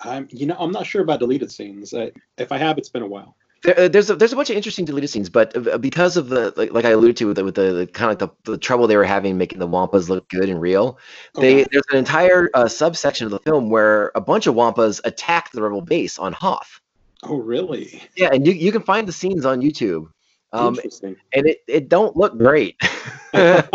I'm 0.00 0.28
you 0.30 0.46
know 0.46 0.56
I'm 0.58 0.72
not 0.72 0.86
sure 0.86 1.02
about 1.02 1.20
deleted 1.20 1.50
scenes. 1.50 1.94
I, 1.94 2.12
if 2.36 2.52
I 2.52 2.58
have, 2.58 2.78
it's 2.78 2.88
been 2.88 3.02
a 3.02 3.06
while. 3.06 3.36
There, 3.62 3.78
uh, 3.78 3.88
there's 3.88 4.10
a, 4.10 4.16
there's 4.16 4.32
a 4.32 4.36
bunch 4.36 4.50
of 4.50 4.56
interesting 4.56 4.84
deleted 4.84 5.10
scenes, 5.10 5.28
but 5.28 5.56
uh, 5.56 5.78
because 5.78 6.16
of 6.16 6.28
the 6.28 6.52
like, 6.56 6.72
like 6.72 6.84
I 6.84 6.90
alluded 6.90 7.16
to 7.18 7.26
with 7.26 7.36
the, 7.36 7.44
with 7.44 7.54
the, 7.54 7.72
the 7.72 7.86
kind 7.86 8.10
of 8.10 8.20
like 8.20 8.34
the, 8.44 8.52
the 8.52 8.58
trouble 8.58 8.88
they 8.88 8.96
were 8.96 9.04
having 9.04 9.38
making 9.38 9.60
the 9.60 9.68
Wampas 9.68 10.08
look 10.08 10.28
good 10.28 10.48
and 10.48 10.60
real, 10.60 10.98
they 11.36 11.60
Okay. 11.60 11.66
there's 11.70 11.84
an 11.92 11.98
entire 11.98 12.50
uh, 12.54 12.66
subsection 12.66 13.24
of 13.26 13.30
the 13.30 13.38
film 13.38 13.70
where 13.70 14.10
a 14.14 14.20
bunch 14.20 14.48
of 14.48 14.56
Wampas 14.56 15.00
attack 15.04 15.52
the 15.52 15.62
rebel 15.62 15.80
base 15.80 16.18
on 16.18 16.32
Hoth. 16.32 16.80
Oh, 17.22 17.36
really? 17.36 18.02
Yeah, 18.16 18.30
and 18.32 18.44
you, 18.44 18.52
you 18.52 18.72
can 18.72 18.82
find 18.82 19.06
the 19.06 19.12
scenes 19.12 19.46
on 19.46 19.60
YouTube, 19.60 20.06
um, 20.52 20.74
Interesting. 20.74 21.16
and 21.32 21.46
it, 21.46 21.58
it 21.68 21.88
don't 21.88 22.16
look 22.16 22.36
great. 22.36 22.76
granted, 23.32 23.70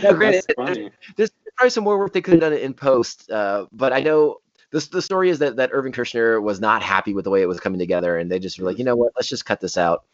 That's 0.00 0.46
funny. 0.54 0.90
There's 1.16 1.30
probably 1.56 1.70
some 1.70 1.84
more 1.84 1.98
work 1.98 2.12
they 2.12 2.20
could 2.20 2.34
have 2.34 2.40
done 2.40 2.52
in 2.52 2.72
post, 2.72 3.30
uh, 3.30 3.66
but 3.72 3.92
I 3.92 4.00
know 4.00 4.38
this 4.72 4.88
the 4.88 5.02
story 5.02 5.30
is 5.30 5.38
that 5.40 5.56
that 5.56 5.70
Irving 5.72 5.92
Kershner 5.92 6.42
was 6.42 6.60
not 6.60 6.82
happy 6.82 7.14
with 7.14 7.24
the 7.24 7.30
way 7.30 7.42
it 7.42 7.46
was 7.48 7.60
coming 7.60 7.78
together, 7.78 8.16
and 8.18 8.30
they 8.30 8.38
just 8.38 8.58
were 8.58 8.66
like, 8.66 8.78
you 8.78 8.84
know 8.84 8.96
what, 8.96 9.12
let's 9.16 9.28
just 9.28 9.44
cut 9.44 9.60
this 9.60 9.76
out, 9.76 10.04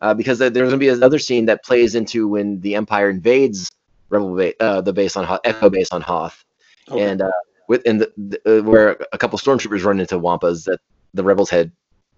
uh, 0.00 0.12
because 0.14 0.38
there- 0.38 0.50
there's 0.50 0.68
going 0.68 0.78
to 0.80 0.84
be 0.84 0.88
another 0.88 1.18
scene 1.18 1.46
that 1.46 1.64
plays 1.64 1.94
into 1.94 2.28
when 2.28 2.60
the 2.60 2.74
Empire 2.74 3.08
invades 3.08 3.70
Rebel 4.10 4.34
ba- 4.34 4.60
uh, 4.62 4.80
the 4.80 4.92
base 4.92 5.16
on 5.16 5.24
Hoth, 5.24 5.40
Echo 5.44 5.70
base 5.70 5.90
on 5.92 6.00
Hoth, 6.02 6.44
Okay. 6.90 7.00
and 7.02 7.22
uh, 7.22 7.30
with 7.68 7.84
the, 7.84 8.12
the 8.16 8.58
uh, 8.58 8.62
where 8.62 8.96
a 9.12 9.18
couple 9.18 9.38
stormtroopers 9.38 9.84
run 9.84 10.00
into 10.00 10.18
Wampas 10.18 10.64
that 10.64 10.80
the 11.14 11.22
rebels 11.22 11.48
had 11.48 11.70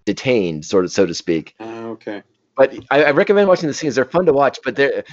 detained, 0.05 0.65
sort 0.65 0.85
of 0.85 0.91
so 0.91 1.05
to 1.05 1.13
speak. 1.13 1.53
Ah, 1.59 1.85
okay. 1.85 2.23
But 2.57 2.73
I, 2.91 3.03
I 3.05 3.11
recommend 3.11 3.47
watching 3.47 3.67
the 3.67 3.73
scenes; 3.73 3.93
they're 3.95 4.05
fun 4.05 4.25
to 4.25 4.33
watch, 4.33 4.57
but 4.63 4.75
they're 4.75 5.03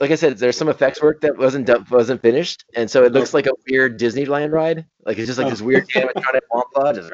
like 0.00 0.10
I 0.10 0.14
said, 0.16 0.38
there's 0.38 0.56
some 0.56 0.68
effects 0.68 1.00
work 1.02 1.20
that 1.20 1.36
wasn't 1.38 1.66
done, 1.66 1.86
wasn't 1.90 2.22
finished, 2.22 2.64
and 2.74 2.90
so 2.90 3.04
it 3.04 3.12
looks 3.12 3.32
like 3.34 3.46
a 3.46 3.52
weird 3.68 3.98
Disneyland 4.00 4.50
ride. 4.52 4.84
Like 5.04 5.18
it's 5.18 5.26
just 5.26 5.38
like 5.38 5.46
Oh. 5.46 5.50
this 5.50 5.62
weird 5.62 5.88
animatronic 5.88 6.40
wampa. 6.50 6.94
Just, 6.94 7.10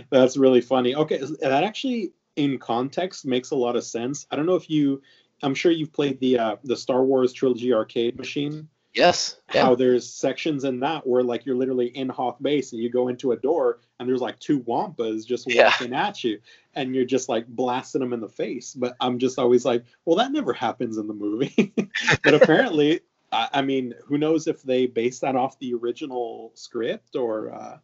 That's 0.10 0.36
really 0.36 0.60
funny. 0.60 0.94
Okay, 0.94 1.18
that 1.40 1.64
actually, 1.64 2.12
in 2.36 2.58
context, 2.58 3.24
makes 3.24 3.50
a 3.50 3.56
lot 3.56 3.76
of 3.76 3.84
sense. 3.84 4.26
I 4.30 4.36
don't 4.36 4.46
know 4.46 4.54
if 4.56 4.68
you, 4.68 5.02
I'm 5.42 5.54
sure 5.54 5.72
you've 5.72 5.92
played 5.92 6.20
the 6.20 6.38
uh, 6.38 6.56
the 6.64 6.76
Star 6.76 7.04
Wars 7.04 7.32
trilogy 7.32 7.72
arcade 7.72 8.18
machine. 8.18 8.68
Yes, 8.94 9.40
yeah, 9.54 9.62
How 9.62 9.74
there's 9.74 10.08
sections 10.08 10.64
in 10.64 10.80
that 10.80 11.06
where 11.06 11.22
like 11.22 11.46
you're 11.46 11.56
literally 11.56 11.86
in 11.86 12.08
Hoth 12.08 12.42
base 12.42 12.72
and 12.72 12.80
you 12.80 12.90
go 12.90 13.08
into 13.08 13.32
a 13.32 13.36
door 13.36 13.80
and 13.98 14.08
there's 14.08 14.20
like 14.20 14.38
two 14.38 14.60
wampas 14.60 15.26
just 15.26 15.48
Yeah. 15.48 15.68
walking 15.68 15.94
at 15.94 16.22
you 16.24 16.40
and 16.74 16.94
you're 16.94 17.04
just 17.04 17.28
like 17.28 17.46
blasting 17.46 18.00
them 18.00 18.12
in 18.12 18.20
the 18.20 18.28
face. 18.28 18.74
But 18.74 18.96
I'm 19.00 19.18
just 19.18 19.38
always 19.38 19.64
like, 19.64 19.84
well, 20.04 20.16
that 20.16 20.32
never 20.32 20.52
happens 20.52 20.98
in 20.98 21.06
the 21.06 21.14
movie. 21.14 21.72
but 22.22 22.34
apparently, 22.34 23.00
I, 23.32 23.48
I 23.54 23.62
mean, 23.62 23.94
who 24.04 24.18
knows 24.18 24.46
if 24.46 24.62
they 24.62 24.86
based 24.86 25.20
that 25.22 25.36
off 25.36 25.58
the 25.58 25.74
original 25.74 26.52
script 26.54 27.16
or 27.16 27.52
uh, 27.52 27.78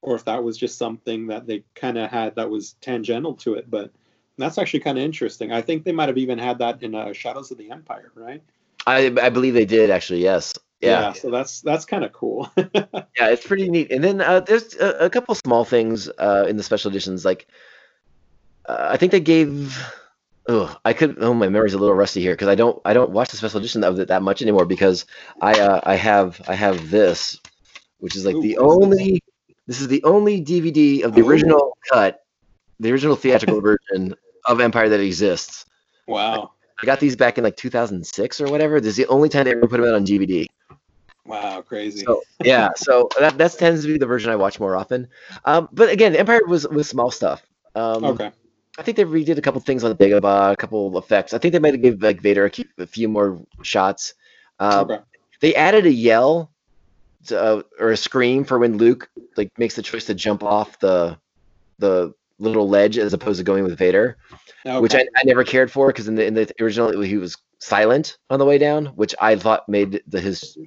or 0.00 0.16
if 0.16 0.24
that 0.24 0.42
was 0.42 0.58
just 0.58 0.78
something 0.78 1.28
that 1.28 1.46
they 1.46 1.64
kind 1.74 1.96
of 1.96 2.10
had 2.10 2.34
that 2.36 2.50
was 2.50 2.74
tangential 2.80 3.34
to 3.34 3.54
it. 3.54 3.70
But 3.70 3.92
that's 4.38 4.58
actually 4.58 4.80
kind 4.80 4.98
of 4.98 5.04
interesting. 5.04 5.52
I 5.52 5.62
think 5.62 5.84
they 5.84 5.92
might 5.92 6.08
have 6.08 6.18
even 6.18 6.38
had 6.38 6.58
that 6.58 6.82
in 6.82 6.94
uh, 6.94 7.12
Shadows 7.12 7.50
of 7.50 7.58
the 7.58 7.70
Empire, 7.70 8.10
right? 8.14 8.42
I 8.86 9.06
I 9.20 9.28
believe 9.28 9.54
they 9.54 9.64
did 9.64 9.90
actually. 9.90 10.22
Yes, 10.22 10.52
yeah, 10.80 11.12
so 11.12 11.30
that's 11.30 11.60
that's 11.60 11.84
kind 11.84 12.04
of 12.04 12.12
cool. 12.12 12.50
yeah, 12.56 13.28
it's 13.28 13.46
pretty 13.46 13.68
neat. 13.68 13.92
And 13.92 14.02
then 14.02 14.20
uh, 14.20 14.40
there's 14.40 14.74
a, 14.76 15.06
a 15.06 15.10
couple 15.10 15.34
small 15.34 15.64
things 15.64 16.08
uh, 16.18 16.46
in 16.48 16.56
the 16.56 16.62
special 16.62 16.90
editions, 16.90 17.24
like 17.24 17.46
uh, 18.66 18.88
I 18.90 18.96
think 18.96 19.12
they 19.12 19.20
gave 19.20 19.78
Ugh, 20.48 20.76
I 20.84 20.92
could. 20.92 21.18
Oh, 21.20 21.34
my 21.34 21.48
memory's 21.48 21.74
a 21.74 21.78
little 21.78 21.94
rusty 21.94 22.20
here 22.20 22.32
because 22.32 22.48
I 22.48 22.56
don't. 22.56 22.80
I 22.84 22.94
don't 22.94 23.10
watch 23.10 23.30
the 23.30 23.36
special 23.36 23.60
edition 23.60 23.84
of 23.84 23.98
it 24.00 24.08
that 24.08 24.22
much 24.22 24.42
anymore 24.42 24.64
because 24.64 25.06
I. 25.40 25.52
Uh, 25.52 25.80
I 25.84 25.94
have. 25.94 26.40
I 26.48 26.54
have 26.54 26.90
this, 26.90 27.38
which 27.98 28.16
is 28.16 28.26
like 28.26 28.34
Ooh, 28.34 28.42
the 28.42 28.58
what 28.58 28.82
is 28.82 28.90
this? 28.90 29.00
only. 29.00 29.22
This 29.68 29.80
is 29.80 29.86
the 29.86 30.02
only 30.02 30.42
DVD 30.42 31.04
of 31.04 31.14
the 31.14 31.20
Ooh. 31.20 31.28
original 31.28 31.76
cut, 31.92 32.24
the 32.80 32.90
original 32.90 33.14
theatrical 33.14 33.60
version 33.60 34.16
of 34.46 34.60
Empire 34.60 34.88
that 34.88 34.98
exists. 34.98 35.64
Wow. 36.08 36.50
I 36.80 36.86
got 36.86 37.00
these 37.00 37.16
back 37.16 37.38
in 37.38 37.44
like 37.44 37.56
2006 37.56 38.40
or 38.40 38.50
whatever. 38.50 38.80
This 38.80 38.90
is 38.90 38.96
the 38.96 39.06
only 39.06 39.28
time 39.28 39.44
they 39.44 39.52
ever 39.52 39.66
put 39.66 39.80
them 39.80 39.88
out 39.88 39.94
on 39.94 40.04
DVD. 40.04 40.46
Wow, 41.24 41.62
crazy. 41.62 42.04
So 42.04 42.22
yeah, 42.44 42.70
so 42.76 43.08
that 43.18 43.38
that 43.38 43.52
tends 43.52 43.82
to 43.82 43.88
be 43.88 43.98
the 43.98 44.06
version 44.06 44.30
I 44.30 44.36
watch 44.36 44.58
more 44.58 44.76
often. 44.76 45.08
Um, 45.44 45.68
but 45.72 45.88
again, 45.88 46.16
Empire 46.16 46.40
was 46.46 46.66
was 46.68 46.88
small 46.88 47.10
stuff. 47.10 47.42
Um, 47.74 48.04
okay. 48.04 48.32
I 48.78 48.82
think 48.82 48.96
they 48.96 49.04
redid 49.04 49.36
a 49.36 49.42
couple 49.42 49.60
things 49.60 49.84
on 49.84 49.94
the 49.94 49.96
Dagobah, 49.96 50.52
a 50.52 50.56
couple 50.56 50.96
effects. 50.96 51.34
I 51.34 51.38
think 51.38 51.52
they 51.52 51.58
might 51.58 51.74
have 51.74 51.82
given 51.82 52.00
like 52.00 52.20
Vader 52.20 52.50
a, 52.78 52.86
few 52.86 53.08
more 53.08 53.38
shots. 53.62 54.14
Uh, 54.58 54.84
okay. 54.88 54.98
They 55.40 55.54
added 55.54 55.84
a 55.84 55.92
yell 55.92 56.50
to, 57.26 57.40
uh, 57.40 57.62
or 57.78 57.90
a 57.90 57.96
scream 57.96 58.44
for 58.44 58.58
when 58.58 58.78
Luke 58.78 59.10
like 59.36 59.56
makes 59.58 59.76
the 59.76 59.82
choice 59.82 60.06
to 60.06 60.14
jump 60.14 60.42
off 60.42 60.78
the 60.78 61.18
the 61.78 62.14
little 62.38 62.68
ledge 62.68 62.98
as 62.98 63.12
opposed 63.12 63.38
to 63.38 63.44
going 63.44 63.64
with 63.64 63.78
Vader, 63.78 64.16
okay. 64.66 64.80
which 64.80 64.94
I, 64.94 65.06
I 65.16 65.24
never 65.24 65.44
cared 65.44 65.70
for 65.70 65.88
because 65.88 66.08
in 66.08 66.14
the 66.14 66.24
in 66.24 66.34
the 66.34 66.52
original 66.60 67.00
he 67.00 67.16
was 67.16 67.36
silent 67.58 68.18
on 68.30 68.38
the 68.38 68.44
way 68.44 68.58
down, 68.58 68.86
which 68.86 69.14
I 69.20 69.36
thought 69.36 69.68
made 69.68 70.02
the, 70.06 70.20
his 70.20 70.58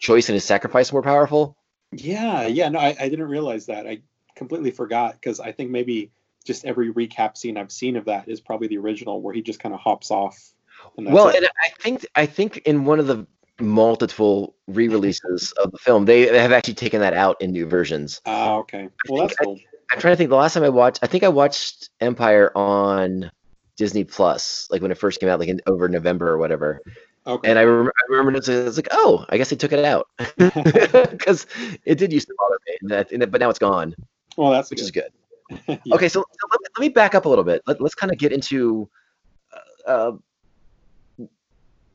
choice 0.00 0.28
and 0.28 0.34
his 0.34 0.44
sacrifice 0.44 0.92
more 0.92 1.02
powerful. 1.02 1.56
Yeah, 1.92 2.46
yeah. 2.46 2.68
No, 2.68 2.78
I, 2.78 2.96
I 2.98 3.08
didn't 3.08 3.28
realize 3.28 3.66
that. 3.66 3.86
I 3.86 4.02
completely 4.34 4.70
forgot 4.70 5.14
because 5.14 5.40
I 5.40 5.52
think 5.52 5.70
maybe 5.70 6.10
just 6.44 6.64
every 6.64 6.92
recap 6.92 7.36
scene 7.36 7.56
I've 7.56 7.72
seen 7.72 7.96
of 7.96 8.06
that 8.06 8.28
is 8.28 8.40
probably 8.40 8.68
the 8.68 8.78
original 8.78 9.20
where 9.20 9.34
he 9.34 9.42
just 9.42 9.60
kind 9.60 9.74
of 9.74 9.80
hops 9.80 10.10
off. 10.10 10.52
And 10.96 11.06
that's 11.06 11.14
well, 11.14 11.28
it. 11.28 11.36
and 11.36 11.46
I 11.46 11.70
think 11.80 12.06
I 12.14 12.26
think 12.26 12.58
in 12.58 12.84
one 12.84 13.00
of 13.00 13.06
the 13.06 13.26
multiple 13.60 14.54
re-releases 14.68 15.52
of 15.52 15.72
the 15.72 15.78
film, 15.78 16.04
they 16.04 16.26
have 16.38 16.52
actually 16.52 16.74
taken 16.74 17.00
that 17.00 17.14
out 17.14 17.40
in 17.40 17.52
new 17.52 17.66
versions. 17.66 18.20
Ah, 18.24 18.56
okay. 18.56 18.88
Well, 19.08 19.22
that's 19.22 19.36
think 19.36 19.40
I- 19.40 19.44
cool. 19.44 19.58
I'm 19.90 19.98
trying 20.00 20.12
to 20.12 20.16
think. 20.16 20.30
The 20.30 20.36
last 20.36 20.54
time 20.54 20.64
I 20.64 20.68
watched, 20.68 20.98
I 21.02 21.06
think 21.06 21.24
I 21.24 21.28
watched 21.28 21.90
Empire 22.00 22.52
on 22.56 23.30
Disney 23.76 24.04
Plus, 24.04 24.68
like 24.70 24.82
when 24.82 24.90
it 24.90 24.98
first 24.98 25.20
came 25.20 25.28
out, 25.28 25.38
like 25.40 25.48
in 25.48 25.60
over 25.66 25.88
November 25.88 26.28
or 26.28 26.38
whatever. 26.38 26.80
Okay. 27.26 27.50
And 27.50 27.58
I, 27.58 27.64
rem- 27.64 27.86
I 27.88 28.02
remember 28.10 28.38
it 28.38 28.46
was 28.48 28.76
like, 28.76 28.88
oh, 28.90 29.24
I 29.28 29.36
guess 29.38 29.50
they 29.50 29.56
took 29.56 29.72
it 29.72 29.84
out 29.84 30.08
because 30.38 31.46
it 31.84 31.96
did 31.96 32.12
used 32.12 32.28
to 32.28 32.34
bother 32.38 32.58
me, 32.66 32.76
and 32.82 32.90
that, 32.90 33.12
and 33.12 33.22
that- 33.22 33.30
but 33.30 33.40
now 33.40 33.50
it's 33.50 33.58
gone, 33.58 33.94
well, 34.36 34.50
that's 34.50 34.70
which 34.70 34.80
is 34.80 34.90
good. 34.90 35.04
good. 35.04 35.12
Yeah. 35.84 35.94
Okay, 35.94 36.08
so, 36.08 36.20
so 36.20 36.48
let, 36.50 36.60
me- 36.60 36.66
let 36.76 36.80
me 36.80 36.88
back 36.90 37.14
up 37.14 37.24
a 37.24 37.28
little 37.28 37.44
bit. 37.44 37.62
Let, 37.66 37.80
let's 37.80 37.94
kind 37.94 38.12
of 38.12 38.18
get 38.18 38.32
into. 38.32 38.88
Uh, 39.86 40.12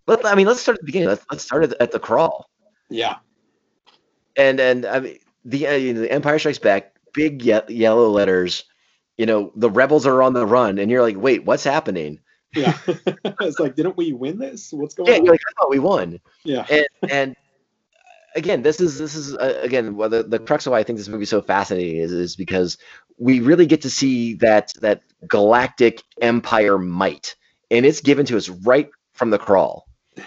let, 0.08 0.25
I 0.25 0.36
mean, 0.36 0.47
let's 0.47 0.60
start 0.62 0.75
at 0.77 0.82
the 0.82 0.86
beginning. 0.86 1.08
Let's, 1.10 1.25
let's 1.32 1.43
start 1.43 1.63
at, 1.63 1.73
at 1.82 1.91
the 1.91 1.99
crawl. 1.99 2.49
Yeah. 2.89 3.17
and 4.36 4.60
and 4.60 4.86
I 4.86 4.99
mean 4.99 5.17
the 5.45 5.67
uh, 5.67 5.73
you 5.73 5.93
know, 5.93 6.01
the 6.01 6.12
Empire 6.12 6.38
Strikes 6.39 6.60
Back, 6.60 6.92
big 7.13 7.43
ye- 7.43 7.62
yellow 7.69 8.10
letters. 8.10 8.63
You 9.17 9.26
know 9.26 9.52
the 9.56 9.69
rebels 9.69 10.08
are 10.08 10.21
on 10.23 10.34
the 10.34 10.45
run, 10.45 10.80
and 10.80 10.89
you're 10.89 11.02
like, 11.02 11.17
wait, 11.17 11.45
what's 11.45 11.63
happening? 11.63 12.19
Yeah. 12.56 12.78
it's 13.41 13.60
like, 13.60 13.76
didn't 13.76 13.97
we 13.97 14.13
win 14.13 14.38
this? 14.38 14.71
What's 14.71 14.93
going 14.93 15.10
on? 15.10 15.13
Yeah, 15.13 15.19
on? 15.19 15.26
you're 15.26 15.34
like, 15.34 15.41
I 15.47 15.62
thought 15.62 15.69
we 15.69 15.80
won. 15.80 16.19
yeah. 16.43 16.65
And 16.69 16.88
and 17.10 17.36
again, 18.36 18.62
this 18.62 18.80
is 18.80 18.97
this 18.97 19.15
is 19.15 19.36
uh, 19.36 19.60
again 19.62 19.95
well, 19.95 20.10
the 20.10 20.23
the 20.23 20.39
crux 20.39 20.65
of 20.65 20.71
why 20.71 20.80
I 20.80 20.84
think 20.84 20.97
this 20.97 21.08
movie 21.08 21.23
is 21.23 21.30
so 21.30 21.41
fascinating 21.41 21.97
is 21.97 22.12
is 22.12 22.36
because 22.36 22.78
we 23.17 23.39
really 23.39 23.65
get 23.65 23.82
to 23.82 23.89
see 23.89 24.36
that 24.36 24.73
that 24.82 25.02
galactic 25.28 26.04
empire 26.21 26.78
might, 26.78 27.36
and 27.71 27.86
it's 27.86 28.02
given 28.02 28.26
to 28.28 28.38
us 28.38 28.49
right 28.49 28.89
from 29.13 29.30
the 29.30 29.38
crawl. 29.39 29.86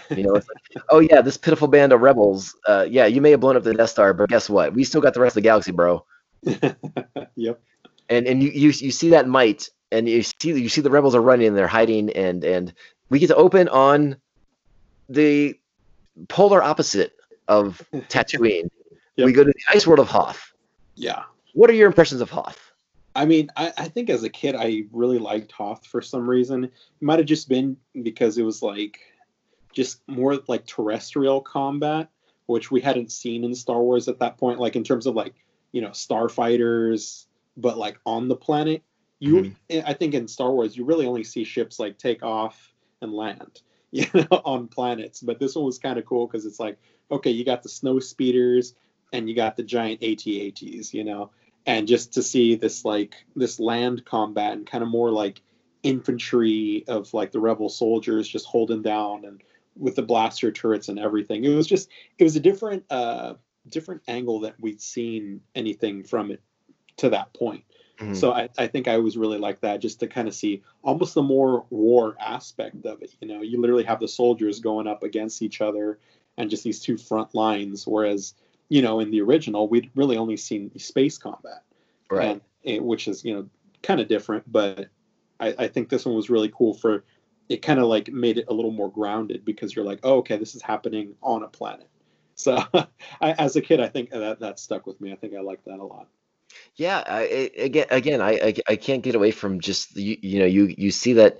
You 0.09 0.23
know, 0.23 0.35
it's 0.35 0.47
like, 0.47 0.83
oh 0.89 0.99
yeah, 0.99 1.21
this 1.21 1.37
pitiful 1.37 1.67
band 1.67 1.93
of 1.93 2.01
rebels. 2.01 2.55
Uh, 2.67 2.85
yeah, 2.89 3.05
you 3.05 3.21
may 3.21 3.31
have 3.31 3.39
blown 3.39 3.55
up 3.55 3.63
the 3.63 3.73
Death 3.73 3.89
Star, 3.89 4.13
but 4.13 4.29
guess 4.29 4.49
what? 4.49 4.73
We 4.73 4.83
still 4.83 5.01
got 5.01 5.13
the 5.13 5.21
rest 5.21 5.31
of 5.37 5.43
the 5.43 5.47
galaxy, 5.47 5.71
bro. 5.71 6.05
yep. 7.35 7.61
and 8.09 8.27
and 8.27 8.43
you, 8.43 8.49
you 8.51 8.69
you 8.69 8.91
see 8.91 9.09
that 9.09 9.27
might 9.27 9.69
and 9.91 10.07
you 10.07 10.23
see 10.23 10.33
you 10.43 10.69
see 10.69 10.81
the 10.81 10.89
rebels 10.89 11.15
are 11.15 11.21
running 11.21 11.47
and 11.47 11.57
they're 11.57 11.67
hiding 11.67 12.09
and 12.11 12.43
and 12.43 12.73
we 13.09 13.19
get 13.19 13.27
to 13.27 13.35
open 13.35 13.67
on 13.69 14.17
the 15.09 15.57
polar 16.27 16.61
opposite 16.61 17.13
of 17.47 17.81
Tatooine. 17.93 18.69
Yep. 19.15 19.25
We 19.25 19.33
go 19.33 19.43
to 19.43 19.51
the 19.51 19.75
ice 19.75 19.87
world 19.87 19.99
of 19.99 20.07
Hoth. 20.07 20.53
Yeah. 20.95 21.23
What 21.53 21.69
are 21.69 21.73
your 21.73 21.87
impressions 21.87 22.21
of 22.21 22.29
Hoth? 22.29 22.59
I 23.15 23.25
mean, 23.25 23.49
I, 23.55 23.73
I 23.77 23.87
think 23.87 24.09
as 24.09 24.23
a 24.23 24.29
kid, 24.29 24.55
I 24.55 24.83
really 24.91 25.17
liked 25.17 25.51
Hoth 25.51 25.87
for 25.87 26.01
some 26.01 26.29
reason. 26.29 26.65
It 26.65 26.71
might 27.01 27.17
have 27.17 27.27
just 27.27 27.49
been 27.49 27.77
because 28.03 28.37
it 28.37 28.43
was 28.43 28.61
like 28.61 28.99
just 29.73 30.01
more 30.07 30.37
like 30.47 30.67
terrestrial 30.67 31.41
combat, 31.41 32.09
which 32.45 32.69
we 32.69 32.79
hadn't 32.79 33.11
seen 33.11 33.43
in 33.43 33.55
Star 33.55 33.81
Wars 33.81 34.07
at 34.07 34.19
that 34.19 34.37
point. 34.37 34.59
Like 34.59 34.75
in 34.75 34.83
terms 34.83 35.07
of 35.07 35.15
like 35.15 35.33
you 35.71 35.81
know 35.81 35.89
starfighters, 35.89 37.25
but 37.55 37.77
like 37.77 37.99
on 38.05 38.27
the 38.27 38.35
planet. 38.35 38.83
You, 39.19 39.55
I 39.83 39.93
think 39.93 40.13
in 40.13 40.27
Star 40.27 40.51
Wars, 40.51 40.77
you 40.77 40.85
really 40.85 41.07
only 41.07 41.23
see 41.23 41.43
ships 41.43 41.79
like 41.79 41.97
take 41.97 42.21
off 42.21 42.71
and 43.01 43.11
land, 43.11 43.61
you 43.91 44.05
know, 44.13 44.41
on 44.45 44.67
planets. 44.67 45.21
But 45.21 45.39
this 45.39 45.55
one 45.55 45.65
was 45.65 45.79
kind 45.79 45.97
of 45.97 46.05
cool 46.05 46.27
because 46.27 46.45
it's 46.45 46.59
like, 46.59 46.77
okay, 47.09 47.31
you 47.31 47.43
got 47.43 47.63
the 47.63 47.69
snow 47.69 47.99
speeders 47.99 48.75
and 49.11 49.27
you 49.27 49.35
got 49.35 49.57
the 49.57 49.63
giant 49.63 50.03
AT-ATs, 50.03 50.93
you 50.93 51.03
know, 51.03 51.31
and 51.65 51.87
just 51.87 52.13
to 52.13 52.23
see 52.23 52.55
this 52.55 52.85
like 52.85 53.15
this 53.35 53.59
land 53.59 54.05
combat 54.05 54.53
and 54.53 54.67
kind 54.67 54.83
of 54.83 54.89
more 54.89 55.11
like 55.11 55.41
infantry 55.83 56.83
of 56.87 57.13
like 57.13 57.31
the 57.31 57.39
rebel 57.39 57.69
soldiers 57.69 58.27
just 58.27 58.45
holding 58.45 58.81
down 58.81 59.25
and 59.25 59.41
with 59.75 59.95
the 59.95 60.01
blaster 60.01 60.51
turrets 60.51 60.89
and 60.89 60.99
everything. 60.99 61.43
It 61.43 61.55
was 61.55 61.67
just 61.67 61.89
it 62.17 62.23
was 62.23 62.35
a 62.35 62.39
different 62.39 62.83
uh 62.89 63.35
different 63.69 64.01
angle 64.07 64.39
that 64.41 64.59
we'd 64.59 64.81
seen 64.81 65.41
anything 65.55 66.03
from 66.03 66.31
it 66.31 66.41
to 66.97 67.09
that 67.09 67.33
point. 67.33 67.63
Mhm. 67.99 68.15
So 68.15 68.31
I, 68.31 68.49
I 68.57 68.67
think 68.67 68.87
I 68.87 68.93
always 68.95 69.17
really 69.17 69.37
like 69.39 69.59
that 69.61 69.79
just 69.81 69.99
to 70.01 70.07
kind 70.07 70.27
of 70.27 70.35
see 70.35 70.61
almost 70.83 71.13
the 71.15 71.21
more 71.23 71.65
war 71.69 72.15
aspect 72.19 72.85
of 72.85 73.01
it. 73.01 73.15
You 73.21 73.27
know, 73.27 73.41
you 73.41 73.59
literally 73.59 73.83
have 73.85 73.99
the 73.99 74.07
soldiers 74.07 74.59
going 74.59 74.87
up 74.87 75.03
against 75.03 75.41
each 75.41 75.61
other 75.61 75.99
and 76.37 76.49
just 76.49 76.63
these 76.63 76.79
two 76.79 76.97
front 76.97 77.33
lines. 77.33 77.87
Whereas, 77.87 78.35
you 78.69 78.81
know, 78.83 78.99
in 78.99 79.09
the 79.11 79.21
original, 79.21 79.67
we'd 79.67 79.89
really 79.95 80.17
only 80.17 80.37
seen 80.37 80.71
space 80.77 81.17
combat, 81.17 81.63
Right. 82.11 82.27
and, 82.29 82.41
it- 82.63 82.83
which 82.83 83.07
is, 83.07 83.25
you 83.25 83.33
know, 83.33 83.49
kind 83.81 83.99
of 83.99 84.07
different. 84.07 84.43
But 84.51 84.89
I, 85.39 85.55
I 85.57 85.67
think 85.67 85.89
this 85.89 86.05
one 86.05 86.15
was 86.15 86.29
really 86.29 86.51
cool 86.55 86.73
for 86.75 87.03
it 87.49 87.61
kind 87.61 87.79
of 87.79 87.85
like 87.87 88.11
made 88.11 88.37
it 88.37 88.45
a 88.49 88.53
little 88.53 88.71
more 88.71 88.91
grounded 88.91 89.45
because 89.45 89.75
you're 89.75 89.85
like, 89.85 89.99
oh, 90.03 90.17
okay, 90.17 90.35
this 90.37 90.53
is 90.53 90.61
happening 90.61 91.15
on 91.23 91.43
a 91.43 91.47
planet. 91.47 91.87
So 92.47 92.63
I, 93.21 93.33
as 93.33 93.55
a 93.57 93.61
kid, 93.61 93.81
I 93.81 93.87
think 93.89 94.11
that 94.11 94.39
that 94.39 94.59
stuck 94.59 94.87
with 94.87 95.01
me. 95.01 95.11
I 95.11 95.15
think 95.15 95.33
I 95.35 95.41
liked 95.41 95.65
that 95.65 95.79
a 95.79 95.83
lot. 95.83 96.07
Yeah, 96.75 97.03
I, 97.05 97.51
again, 97.57 97.87
again, 97.89 98.21
I, 98.21 98.31
I 98.31 98.53
I 98.69 98.75
can't 98.77 99.03
get 99.03 99.15
away 99.15 99.31
from 99.31 99.59
just 99.59 99.95
you, 99.97 100.17
you 100.21 100.39
know 100.39 100.45
you 100.45 100.73
you 100.77 100.91
see 100.91 101.13
that, 101.13 101.39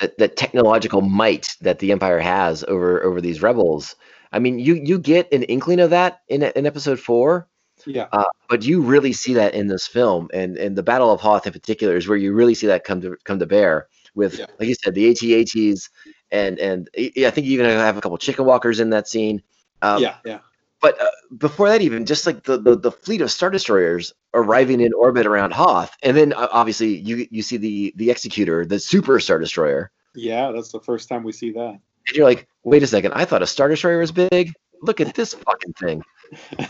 that 0.00 0.18
that 0.18 0.36
technological 0.36 1.00
might 1.00 1.46
that 1.62 1.78
the 1.78 1.90
Empire 1.92 2.18
has 2.18 2.64
over 2.64 3.02
over 3.02 3.20
these 3.20 3.40
rebels. 3.42 3.96
I 4.32 4.38
mean, 4.38 4.58
you 4.58 4.74
you 4.74 4.98
get 4.98 5.32
an 5.32 5.42
inkling 5.44 5.80
of 5.80 5.90
that 5.90 6.20
in 6.28 6.42
in 6.42 6.66
Episode 6.66 7.00
Four, 7.00 7.48
Yeah. 7.86 8.08
uh, 8.12 8.24
but 8.48 8.64
you 8.64 8.82
really 8.82 9.12
see 9.12 9.34
that 9.34 9.54
in 9.54 9.68
this 9.68 9.86
film, 9.86 10.28
and 10.34 10.56
and 10.58 10.76
the 10.76 10.82
Battle 10.82 11.10
of 11.12 11.20
Hoth 11.20 11.46
in 11.46 11.52
particular 11.52 11.96
is 11.96 12.08
where 12.08 12.18
you 12.18 12.34
really 12.34 12.54
see 12.54 12.66
that 12.68 12.84
come 12.84 13.00
to 13.02 13.16
come 13.24 13.38
to 13.38 13.46
bear 13.46 13.88
with, 14.14 14.38
Yeah. 14.38 14.46
like 14.58 14.68
you 14.68 14.74
said, 14.74 14.94
the 14.94 15.08
AT-ATs, 15.10 15.88
and 16.30 16.58
and 16.58 16.90
I 16.98 17.12
I 17.26 17.30
think 17.30 17.46
you 17.46 17.54
even 17.54 17.66
have 17.66 17.96
a 17.96 18.00
couple 18.02 18.18
chicken 18.18 18.44
walkers 18.44 18.80
in 18.80 18.90
that 18.90 19.08
scene. 19.08 19.42
Um, 19.82 20.00
yeah. 20.02 20.16
Yeah. 20.24 20.38
but 20.80 21.00
uh, 21.00 21.06
before 21.36 21.68
that, 21.68 21.82
even 21.82 22.06
just 22.06 22.24
like 22.26 22.44
the, 22.44 22.56
the 22.56 22.76
the 22.76 22.90
fleet 22.92 23.20
of 23.20 23.30
star 23.30 23.50
destroyers 23.50 24.12
arriving 24.34 24.80
in 24.80 24.92
orbit 24.94 25.26
around 25.26 25.52
Hoth, 25.52 25.94
and 26.02 26.16
then 26.16 26.32
uh, 26.32 26.48
obviously 26.52 26.96
you 26.96 27.26
you 27.30 27.42
see 27.42 27.56
the 27.56 27.92
the 27.96 28.10
Executor, 28.10 28.64
the 28.64 28.78
super 28.78 29.18
star 29.20 29.38
destroyer, 29.38 29.90
Yeah. 30.14 30.52
That's 30.52 30.72
the 30.72 30.80
first 30.80 31.08
time 31.08 31.22
we 31.24 31.32
see 31.32 31.50
that. 31.52 31.78
and 32.06 32.16
you're 32.16 32.24
like, 32.26 32.48
wait 32.64 32.82
a 32.82 32.86
second, 32.86 33.12
I 33.14 33.24
thought 33.24 33.42
a 33.42 33.46
star 33.46 33.68
destroyer 33.68 33.98
was 33.98 34.12
big. 34.12 34.52
Look 34.82 35.00
at 35.00 35.14
this 35.14 35.34
fucking 35.34 35.74
thing. 35.74 36.02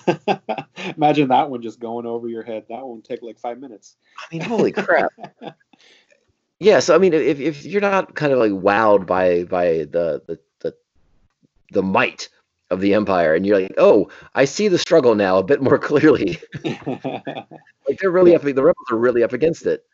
Imagine 0.97 1.29
that 1.29 1.49
one 1.49 1.63
just 1.63 1.81
going 1.81 2.05
over 2.05 2.29
your 2.29 2.43
head. 2.43 2.65
That 2.69 2.85
one 2.87 3.01
take 3.01 3.23
like 3.23 3.39
five 3.39 3.59
minutes. 3.59 3.97
I 4.19 4.25
mean, 4.35 4.43
holy 4.43 4.73
crap. 4.73 5.11
Yeah, 6.59 6.79
so 6.79 6.95
I 6.95 6.99
mean, 6.99 7.13
if, 7.13 7.41
if 7.41 7.65
you're 7.65 7.81
not 7.81 8.15
kind 8.15 8.33
of 8.33 8.39
like 8.39 8.53
wowed 8.53 9.05
by 9.05 9.43
by 9.43 9.79
the 9.79 10.23
the 10.29 10.39
the, 10.61 10.75
the 11.73 11.83
might 11.83 12.29
of 12.73 12.81
the 12.81 12.95
Empire, 12.95 13.35
and 13.35 13.47
you're 13.47 13.61
like, 13.61 13.75
oh, 13.79 14.09
I 14.35 14.45
see 14.47 14.68
the 14.68 14.79
struggle 14.79 15.14
now 15.14 15.39
a 15.39 15.45
bit 15.45 15.62
more 15.62 15.79
clearly. 15.91 16.39
like 16.64 17.99
they're 18.01 18.11
really 18.11 18.35
up, 18.35 18.43
the 18.43 18.55
rebels 18.55 18.87
are 18.91 18.97
really 18.99 19.23
up 19.23 19.33
against 19.33 19.66
it. 19.66 19.85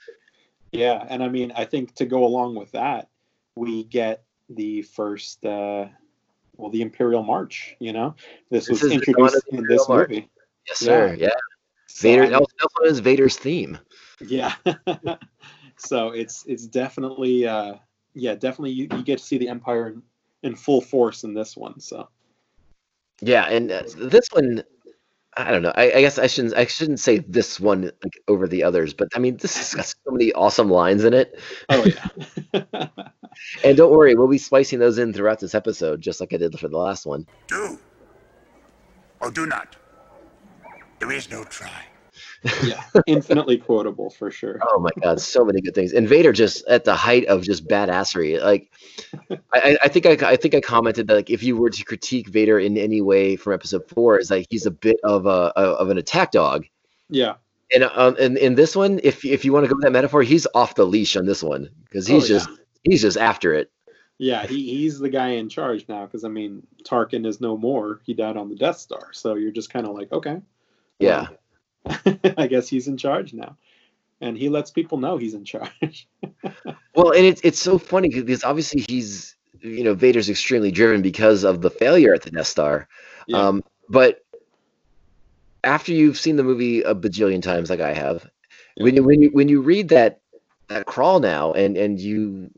yeah, 0.72 1.04
and 1.08 1.22
I 1.22 1.28
mean, 1.28 1.52
I 1.56 1.64
think 1.64 1.94
to 1.96 2.06
go 2.06 2.24
along 2.24 2.54
with 2.54 2.72
that, 2.72 3.08
we 3.56 3.84
get 3.84 4.24
the 4.48 4.82
first, 4.82 5.44
uh, 5.44 5.86
well, 6.56 6.70
the 6.70 6.82
Imperial 6.82 7.22
March. 7.22 7.76
You 7.80 7.92
know, 7.92 8.14
this 8.50 8.66
This 8.68 8.82
was 8.82 8.92
is 8.92 9.00
the 9.00 9.12
dawn 9.12 9.26
of 9.28 9.34
introduced 9.34 9.48
in 9.52 9.66
this 9.68 9.88
March. 9.88 10.08
movie. 10.10 10.30
Yes, 10.66 10.78
sir. 10.78 11.14
Yeah, 11.18 11.28
So, 11.86 12.08
Vader. 12.08 12.22
I 12.22 12.26
mean, 12.26 12.34
Also 12.34 12.54
known 12.80 12.90
as 12.90 12.98
Vader's 13.00 13.36
theme. 13.36 13.78
yeah. 14.20 14.54
so 15.76 16.10
it's 16.10 16.44
it's 16.46 16.66
definitely 16.66 17.46
uh, 17.46 17.74
yeah, 18.14 18.34
definitely 18.34 18.72
you, 18.72 18.88
you 18.92 19.02
get 19.02 19.18
to 19.18 19.24
see 19.24 19.38
the 19.38 19.48
Empire 19.48 19.88
in, 19.88 20.02
in 20.42 20.56
full 20.56 20.80
force 20.80 21.24
in 21.24 21.34
this 21.34 21.56
one. 21.56 21.80
So 21.80 22.08
Yeah, 23.20 23.44
and 23.44 23.70
uh, 23.70 23.82
this 23.96 24.28
one, 24.32 24.62
I 25.36 25.50
don't 25.50 25.62
know. 25.62 25.72
I, 25.74 25.92
I 25.92 26.00
guess 26.00 26.18
I 26.18 26.26
shouldn't 26.26 26.54
I 26.54 26.66
shouldn't 26.66 27.00
say 27.00 27.18
this 27.18 27.58
one 27.58 27.82
like 27.82 28.20
over 28.28 28.46
the 28.46 28.64
others, 28.64 28.94
but 28.94 29.08
I 29.14 29.18
mean 29.18 29.36
this 29.36 29.56
has 29.56 29.74
got 29.74 29.86
so 29.86 30.10
many 30.10 30.32
awesome 30.32 30.70
lines 30.70 31.04
in 31.04 31.14
it. 31.14 31.38
oh 31.68 31.84
yeah, 31.84 32.88
And 33.64 33.76
don't 33.76 33.92
worry, 33.92 34.14
we'll 34.14 34.28
be 34.28 34.38
splicing 34.38 34.78
those 34.78 34.98
in 34.98 35.12
throughout 35.12 35.40
this 35.40 35.54
episode, 35.54 36.00
just 36.00 36.20
like 36.20 36.32
I 36.32 36.36
did 36.36 36.58
for 36.58 36.68
the 36.68 36.78
last 36.78 37.06
one. 37.06 37.26
Do 37.46 37.78
or 39.20 39.30
do 39.30 39.46
not. 39.46 39.76
There 41.00 41.12
is 41.12 41.30
no 41.30 41.44
try. 41.44 41.84
Yeah, 42.64 42.84
infinitely 43.06 43.58
quotable 43.58 44.10
for 44.10 44.30
sure. 44.30 44.58
Oh 44.62 44.78
my 44.80 44.90
god, 45.02 45.20
so 45.20 45.44
many 45.44 45.60
good 45.60 45.74
things. 45.74 45.92
And 45.92 46.08
Vader 46.08 46.32
just 46.32 46.66
at 46.68 46.84
the 46.84 46.94
height 46.94 47.26
of 47.26 47.42
just 47.42 47.66
badassery. 47.66 48.40
Like, 48.40 48.72
I, 49.52 49.76
I 49.82 49.88
think 49.88 50.06
I, 50.06 50.12
I 50.30 50.36
think 50.36 50.54
I 50.54 50.60
commented 50.60 51.08
that 51.08 51.14
like 51.14 51.30
if 51.30 51.42
you 51.42 51.56
were 51.56 51.70
to 51.70 51.84
critique 51.84 52.28
Vader 52.28 52.58
in 52.58 52.78
any 52.78 53.00
way 53.00 53.36
from 53.36 53.54
Episode 53.54 53.88
Four, 53.88 54.18
is 54.20 54.30
like 54.30 54.46
he's 54.50 54.66
a 54.66 54.70
bit 54.70 54.96
of 55.04 55.26
a, 55.26 55.52
a 55.56 55.62
of 55.62 55.90
an 55.90 55.98
attack 55.98 56.30
dog. 56.32 56.64
Yeah, 57.10 57.34
And 57.74 57.84
um, 57.84 58.16
in, 58.18 58.36
in 58.36 58.54
this 58.54 58.76
one, 58.76 59.00
if 59.02 59.24
if 59.24 59.44
you 59.44 59.52
want 59.52 59.64
to 59.64 59.68
go 59.68 59.74
with 59.76 59.84
that 59.84 59.92
metaphor, 59.92 60.22
he's 60.22 60.46
off 60.54 60.74
the 60.74 60.84
leash 60.86 61.16
on 61.16 61.26
this 61.26 61.42
one 61.42 61.68
because 61.84 62.06
he's 62.06 62.24
Oh, 62.30 62.34
yeah. 62.34 62.38
just 62.38 62.50
he's 62.84 63.02
just 63.02 63.16
after 63.16 63.54
it. 63.54 63.70
yeah, 64.18 64.46
he, 64.46 64.76
he's 64.76 64.98
the 64.98 65.08
guy 65.08 65.28
in 65.30 65.48
charge 65.48 65.86
now 65.88 66.04
because 66.06 66.22
I 66.24 66.28
mean 66.28 66.66
Tarkin 66.84 67.26
is 67.26 67.40
no 67.40 67.56
more. 67.56 68.00
He 68.04 68.14
died 68.14 68.36
on 68.36 68.48
the 68.48 68.56
Death 68.56 68.76
Star, 68.78 69.08
so 69.12 69.34
you're 69.36 69.50
just 69.50 69.70
kind 69.70 69.86
of 69.86 69.94
like, 69.96 70.12
okay, 70.12 70.40
Yeah. 70.98 71.28
I 72.36 72.46
guess 72.46 72.68
he's 72.68 72.88
in 72.88 72.96
charge 72.96 73.32
now, 73.32 73.56
and 74.20 74.36
he 74.36 74.48
lets 74.48 74.70
people 74.70 74.98
know 74.98 75.16
he's 75.16 75.34
in 75.34 75.44
charge. 75.44 76.08
Well, 76.94 77.12
and 77.12 77.24
it's 77.24 77.40
it's 77.44 77.60
so 77.60 77.78
funny 77.78 78.08
because 78.08 78.42
obviously 78.42 78.84
he's 78.88 79.36
you 79.60 79.84
know 79.84 79.94
Vader's 79.94 80.28
extremely 80.28 80.72
driven 80.72 81.00
because 81.00 81.44
of 81.44 81.60
the 81.60 81.70
failure 81.70 82.12
at 82.12 82.22
the 82.22 82.30
Death 82.32 82.48
Star. 82.48 82.88
Yeah. 83.28 83.38
Um, 83.38 83.62
but 83.88 84.24
after 85.62 85.92
you've 85.92 86.18
seen 86.18 86.34
the 86.34 86.42
movie 86.42 86.82
a 86.82 86.96
bajillion 86.96 87.40
times, 87.40 87.70
like 87.70 87.80
I 87.80 87.94
have, 87.94 88.28
when 88.78 88.96
you 88.96 89.04
when 89.04 89.22
you 89.22 89.30
when 89.30 89.48
you 89.48 89.60
read 89.60 89.90
that 89.90 90.20
that 90.68 90.86
crawl 90.86 91.20
now 91.20 91.52
and 91.52 91.76
and 91.76 92.00
you 92.00 92.50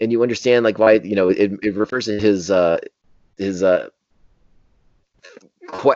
and 0.00 0.10
you 0.10 0.22
understand 0.22 0.64
like 0.64 0.78
why 0.78 0.94
you 0.94 1.14
know 1.14 1.28
it, 1.28 1.52
it 1.62 1.74
refers 1.76 2.06
to 2.06 2.18
his 2.18 2.50
uh 2.50 2.78
his 3.36 3.62
uh 3.62 3.88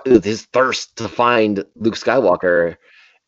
his 0.04 0.42
thirst 0.46 0.96
to 0.96 1.08
find 1.08 1.64
Luke 1.76 1.94
Skywalker. 1.96 2.76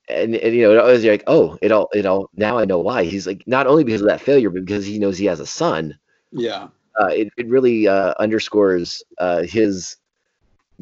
And, 0.09 0.37
and 0.37 0.55
you 0.55 0.63
know 0.63 0.87
it 0.87 0.93
was 0.93 1.05
like 1.05 1.25
oh 1.27 1.59
it 1.63 1.73
all 1.73 1.89
it 1.93 2.07
all 2.07 2.31
now 2.35 2.59
I 2.59 2.65
know 2.65 2.79
why. 2.79 3.05
He's 3.05 3.27
like 3.27 3.43
not 3.47 3.67
only 3.67 3.85
because 3.85 4.03
of 4.03 4.09
that 4.09 4.21
failure 4.21 4.51
but 4.51 4.65
because 4.65 4.87
he 4.87 4.99
knows 4.99 5.19
he 5.19 5.27
has 5.27 5.41
a 5.41 5.47
son. 5.47 5.99
Yeah, 6.31 6.69
uh, 7.01 7.07
it, 7.09 7.29
it 7.37 7.49
really 7.49 7.89
uh, 7.89 8.15
underscores 8.19 9.03
uh, 9.19 9.43
his 9.43 9.97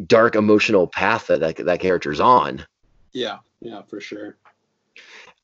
dark 0.07 0.35
emotional 0.37 0.87
path 0.87 1.29
that, 1.29 1.41
that 1.41 1.57
that 1.57 1.81
character's 1.81 2.21
on. 2.21 2.67
Yeah, 3.13 3.39
yeah, 3.61 3.83
for 3.83 4.01
sure. 4.01 4.37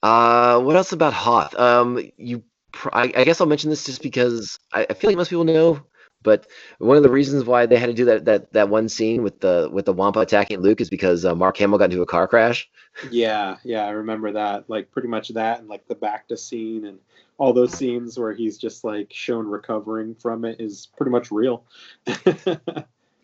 uh 0.03 0.61
what 0.61 0.77
else 0.77 0.93
about 0.93 1.13
Hoth? 1.13 1.55
Um 1.59 2.01
you 2.17 2.43
pr- 2.73 2.91
I, 2.93 3.13
I 3.17 3.25
guess 3.25 3.41
I'll 3.41 3.47
mention 3.47 3.71
this 3.71 3.85
just 3.85 4.03
because 4.03 4.59
I, 4.73 4.87
I 4.89 4.95
feel 4.95 5.11
like 5.11 5.17
most 5.17 5.31
people 5.31 5.45
know 5.45 5.81
but 6.23 6.47
one 6.79 6.97
of 6.97 7.03
the 7.03 7.11
reasons 7.11 7.45
why 7.45 7.67
they 7.67 7.77
had 7.77 7.87
to 7.87 7.95
do 7.95 8.05
that 8.05 8.25
that 8.25 8.53
that 8.53 8.69
one 8.69 8.89
scene 8.89 9.23
with 9.23 9.41
the 9.41 9.69
with 9.73 9.85
the 9.85 9.93
Wampa 9.93 10.21
attacking 10.21 10.61
Luke 10.61 10.81
is 10.81 10.91
because 10.91 11.25
uh, 11.25 11.35
Mark 11.35 11.57
Hamill 11.59 11.79
got 11.79 11.91
into 11.91 12.03
a 12.03 12.07
car 12.07 12.29
crash 12.29 12.69
Yeah, 13.11 13.57
yeah, 13.65 13.87
I 13.87 13.91
remember 13.91 14.33
that. 14.33 14.69
Like 14.69 14.91
pretty 14.91 15.09
much 15.09 15.29
that, 15.31 15.61
and 15.61 15.69
like 15.69 15.87
the 15.87 15.95
Bacta 15.95 16.39
scene, 16.39 16.85
and 16.87 16.99
all 17.39 17.53
those 17.53 17.73
scenes 17.73 18.19
where 18.19 18.33
he's 18.33 18.59
just 18.59 18.85
like 18.85 19.13
shown 19.13 19.47
recovering 19.47 20.15
from 20.15 20.45
it 20.45 20.61
is 20.61 20.89
pretty 20.97 21.11
much 21.11 21.31
real. 21.31 21.65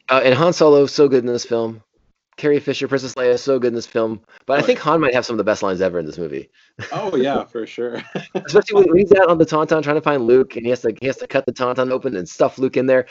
Uh, 0.09 0.21
and 0.25 0.35
Han 0.35 0.53
Solo 0.53 0.87
so 0.87 1.09
good 1.09 1.25
in 1.25 1.27
this 1.27 1.45
film. 1.45 1.83
Carrie 2.37 2.61
Fisher, 2.61 2.87
Princess 2.87 3.15
Leia, 3.15 3.31
is 3.35 3.43
so 3.43 3.59
good 3.59 3.69
in 3.69 3.75
this 3.75 3.87
film. 3.87 4.21
But 4.47 4.59
I 4.59 4.63
Oh, 4.63 4.67
think 4.67 4.79
Han 4.81 5.01
might 5.01 5.15
have 5.15 5.25
some 5.25 5.35
of 5.35 5.39
the 5.39 5.45
best 5.45 5.63
lines 5.63 5.81
ever 5.81 5.99
in 5.99 6.07
this 6.07 6.19
movie, 6.19 6.51
oh 6.93 7.17
yeah, 7.17 7.45
for 7.45 7.67
sure. 7.67 8.03
especially 8.35 8.85
when 8.85 8.97
he's 8.99 9.13
out 9.13 9.29
on 9.29 9.39
the 9.39 9.47
Tauntaun 9.47 9.83
trying 9.83 9.97
to 9.97 10.01
find 10.03 10.27
Luke, 10.27 10.57
and 10.57 10.65
he 10.65 10.71
has 10.71 10.83
to 10.83 10.95
he 11.01 11.07
has 11.07 11.17
to 11.19 11.27
cut 11.27 11.47
the 11.47 11.53
Tauntaun 11.53 11.91
open 11.91 12.15
and 12.17 12.29
stuff 12.29 12.59
Luke 12.59 12.77
in 12.77 12.87
there. 12.87 13.07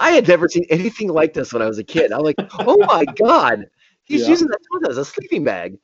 I 0.00 0.10
had 0.12 0.26
never 0.28 0.48
seen 0.48 0.64
anything 0.70 1.08
like 1.08 1.34
this 1.34 1.52
when 1.52 1.62
I 1.62 1.66
was 1.66 1.78
a 1.78 1.84
kid. 1.84 2.12
I 2.12 2.16
was 2.16 2.24
like, 2.36 2.50
oh 2.58 2.76
my 2.88 3.04
god, 3.04 3.66
he's 4.04 4.22
Yeah. 4.22 4.28
using 4.30 4.48
the 4.48 4.58
Tauntaun 4.72 4.90
as 4.90 4.98
a 4.98 5.04
sleeping 5.04 5.44
bag. 5.44 5.78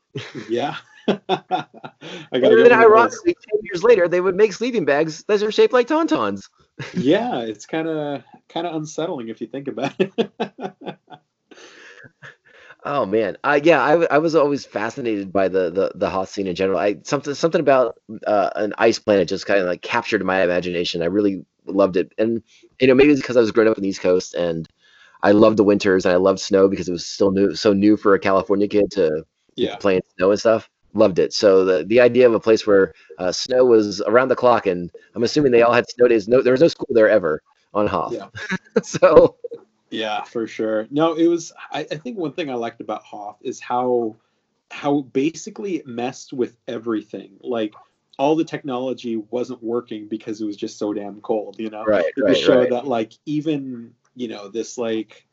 yeah. 0.48 0.76
I 1.08 1.14
gotta 1.28 2.08
And 2.32 2.66
then, 2.66 2.72
ironically, 2.72 3.36
ten 3.48 3.60
years 3.62 3.84
later, 3.84 4.08
they 4.08 4.20
would 4.20 4.34
make 4.34 4.52
sleeping 4.52 4.84
bags 4.84 5.22
that 5.28 5.40
are 5.42 5.52
shaped 5.52 5.72
like 5.72 5.86
Tauntauns. 5.86 6.48
Yeah, 6.94 7.40
it's 7.42 7.64
kind 7.64 7.86
of 7.88 8.22
kind 8.48 8.66
of 8.66 8.74
unsettling 8.74 9.28
if 9.28 9.40
you 9.40 9.46
think 9.46 9.68
about 9.68 9.94
it. 10.00 10.12
Oh 12.88 13.04
man, 13.04 13.36
I 13.42 13.56
yeah, 13.56 13.82
I, 13.82 14.04
I 14.14 14.18
was 14.18 14.36
always 14.36 14.64
fascinated 14.64 15.32
by 15.32 15.48
the 15.48 15.70
the 15.70 15.92
the 15.96 16.08
Hoth 16.08 16.28
scene 16.28 16.46
in 16.46 16.54
general. 16.54 16.78
I 16.78 16.98
something 17.02 17.34
something 17.34 17.60
about 17.60 17.96
uh, 18.26 18.50
an 18.54 18.74
ice 18.78 19.00
planet 19.00 19.28
just 19.28 19.44
kind 19.44 19.58
of 19.58 19.66
like 19.66 19.82
captured 19.82 20.24
my 20.24 20.42
imagination. 20.42 21.02
I 21.02 21.06
really 21.06 21.44
loved 21.66 21.96
it, 21.96 22.12
and 22.16 22.44
you 22.80 22.86
know 22.86 22.94
maybe 22.94 23.10
it's 23.10 23.20
because 23.20 23.36
I 23.36 23.40
was 23.40 23.50
growing 23.50 23.68
up 23.68 23.76
in 23.76 23.82
the 23.82 23.88
East 23.88 24.02
Coast 24.02 24.34
and 24.34 24.68
I 25.22 25.32
loved 25.32 25.56
the 25.58 25.64
winters 25.64 26.06
and 26.06 26.14
I 26.14 26.18
loved 26.18 26.38
snow 26.40 26.68
because 26.68 26.88
it 26.88 26.92
was 26.92 27.06
still 27.06 27.32
new, 27.32 27.54
so 27.56 27.72
new 27.72 27.96
for 27.96 28.14
a 28.14 28.20
California 28.20 28.68
kid 28.68 28.90
to 28.92 29.24
yeah, 29.56 29.76
play 29.76 29.96
in 29.96 30.02
snow 30.16 30.30
and 30.30 30.40
stuff. 30.40 30.70
Loved 30.94 31.18
it. 31.18 31.32
So 31.32 31.64
the 31.64 31.84
the 31.84 32.00
idea 32.00 32.26
of 32.28 32.34
a 32.34 32.40
place 32.40 32.66
where 32.66 32.94
uh, 33.18 33.32
snow 33.32 33.64
was 33.64 34.00
around 34.02 34.28
the 34.28 34.36
clock, 34.36 34.66
and 34.66 34.92
I'm 35.14 35.24
assuming 35.24 35.52
they 35.52 35.62
all 35.62 35.72
had 35.72 35.88
snow 35.90 36.08
days. 36.08 36.28
No, 36.28 36.40
there 36.42 36.52
was 36.52 36.60
no 36.60 36.68
school 36.68 36.88
there 36.90 37.08
ever 37.10 37.42
on 37.74 37.88
Hoth. 37.88 38.14
Yeah. 38.14 38.28
so 38.84 39.36
yeah, 39.90 40.22
for 40.24 40.46
sure. 40.46 40.86
No, 40.90 41.14
it 41.14 41.26
was. 41.26 41.52
I, 41.70 41.80
I 41.90 41.96
think 41.96 42.18
one 42.18 42.32
thing 42.32 42.50
I 42.50 42.54
liked 42.54 42.80
about 42.80 43.04
Hoth 43.04 43.38
is 43.42 43.60
how 43.60 44.16
how 44.70 45.02
basically 45.02 45.76
it 45.76 45.86
messed 45.86 46.32
with 46.32 46.56
everything. 46.66 47.32
Like 47.40 47.74
all 48.18 48.34
the 48.34 48.44
technology 48.44 49.16
wasn't 49.30 49.62
working 49.62 50.08
because 50.08 50.40
it 50.40 50.46
was 50.46 50.56
just 50.56 50.78
so 50.78 50.92
damn 50.92 51.20
cold. 51.20 51.56
You 51.58 51.70
know, 51.70 51.84
right, 51.84 52.04
it 52.04 52.20
right, 52.20 52.36
showed 52.36 52.58
right. 52.58 52.70
that 52.70 52.86
like 52.86 53.12
even 53.26 53.94
you 54.14 54.28
know 54.28 54.48
this 54.48 54.76
like 54.76 55.26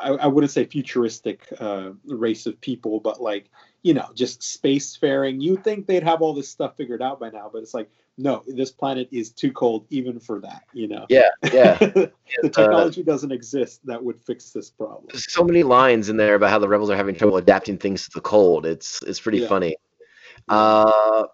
I, 0.00 0.10
I 0.10 0.26
wouldn't 0.26 0.52
say 0.52 0.64
futuristic 0.64 1.46
uh, 1.58 1.90
race 2.04 2.46
of 2.46 2.60
people, 2.60 3.00
but 3.00 3.20
like 3.20 3.50
you 3.82 3.94
know 3.94 4.10
just 4.14 4.40
spacefaring. 4.40 5.40
You 5.40 5.56
think 5.56 5.86
they'd 5.86 6.04
have 6.04 6.22
all 6.22 6.34
this 6.34 6.48
stuff 6.48 6.76
figured 6.76 7.02
out 7.02 7.18
by 7.18 7.30
now, 7.30 7.50
but 7.52 7.62
it's 7.62 7.74
like 7.74 7.90
no, 8.18 8.42
this 8.46 8.70
planet 8.70 9.08
is 9.10 9.30
too 9.30 9.52
cold 9.52 9.86
even 9.90 10.20
for 10.20 10.40
that. 10.40 10.62
You 10.72 10.88
know, 10.88 11.06
Yeah, 11.08 11.30
yeah. 11.52 11.78
the 11.80 12.12
Uh, 12.44 12.48
technology 12.48 13.02
doesn't 13.02 13.32
exist 13.32 13.80
that 13.86 14.02
would 14.02 14.20
fix 14.20 14.50
this 14.50 14.70
problem. 14.70 15.06
There's 15.12 15.32
so 15.32 15.44
many 15.44 15.62
lines 15.62 16.08
in 16.08 16.16
there 16.16 16.34
about 16.34 16.50
how 16.50 16.58
the 16.58 16.68
rebels 16.68 16.90
are 16.90 16.96
having 16.96 17.14
trouble 17.14 17.36
adapting 17.36 17.78
things 17.78 18.04
to 18.04 18.10
the 18.14 18.20
cold. 18.20 18.66
It's 18.66 19.00
it's 19.06 19.20
pretty 19.20 19.38
Yeah. 19.38 19.48
funny. 19.48 19.76
Uh, 20.48 21.24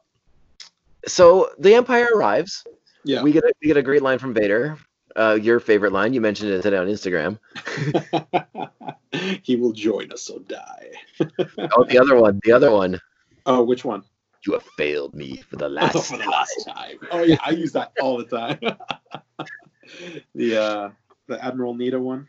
so 1.06 1.50
the 1.58 1.74
Empire 1.74 2.08
arrives. 2.14 2.64
Yeah, 3.04 3.22
We 3.22 3.32
get 3.32 3.44
a, 3.44 3.52
we 3.62 3.68
get 3.68 3.76
a 3.76 3.82
great 3.82 4.02
line 4.02 4.18
from 4.18 4.34
Vader. 4.34 4.76
Uh, 5.16 5.38
your 5.40 5.58
favorite 5.60 5.92
line. 5.92 6.12
You 6.12 6.20
mentioned 6.20 6.50
it 6.50 6.62
today 6.62 6.76
on 6.76 6.86
Instagram. 6.86 7.38
he 9.42 9.56
will 9.56 9.72
join 9.72 10.12
us 10.12 10.28
or 10.28 10.40
die. 10.40 10.90
Oh, 11.76 11.84
the 11.84 11.98
other 11.98 12.20
one. 12.20 12.38
The 12.44 12.52
other 12.52 12.70
one. 12.70 13.00
Oh, 13.46 13.62
which 13.62 13.84
one? 13.84 14.02
You 14.46 14.52
have 14.54 14.62
failed 14.62 15.14
me 15.14 15.36
for 15.36 15.56
the 15.56 15.68
Oh, 15.94 16.00
last 16.00 16.02
for 16.02 16.18
the 16.18 16.24
time. 16.24 16.30
last 16.30 16.64
time. 16.64 16.98
Oh 17.10 17.22
yeah, 17.22 17.36
I 17.44 17.50
use 17.50 17.72
that 17.72 17.92
all 17.98 18.18
the 18.18 18.24
time. 18.24 18.58
the 20.34 20.56
uh 20.56 20.90
the 21.28 21.44
Admiral 21.44 21.74
Nita 21.74 21.98
one. 21.98 22.28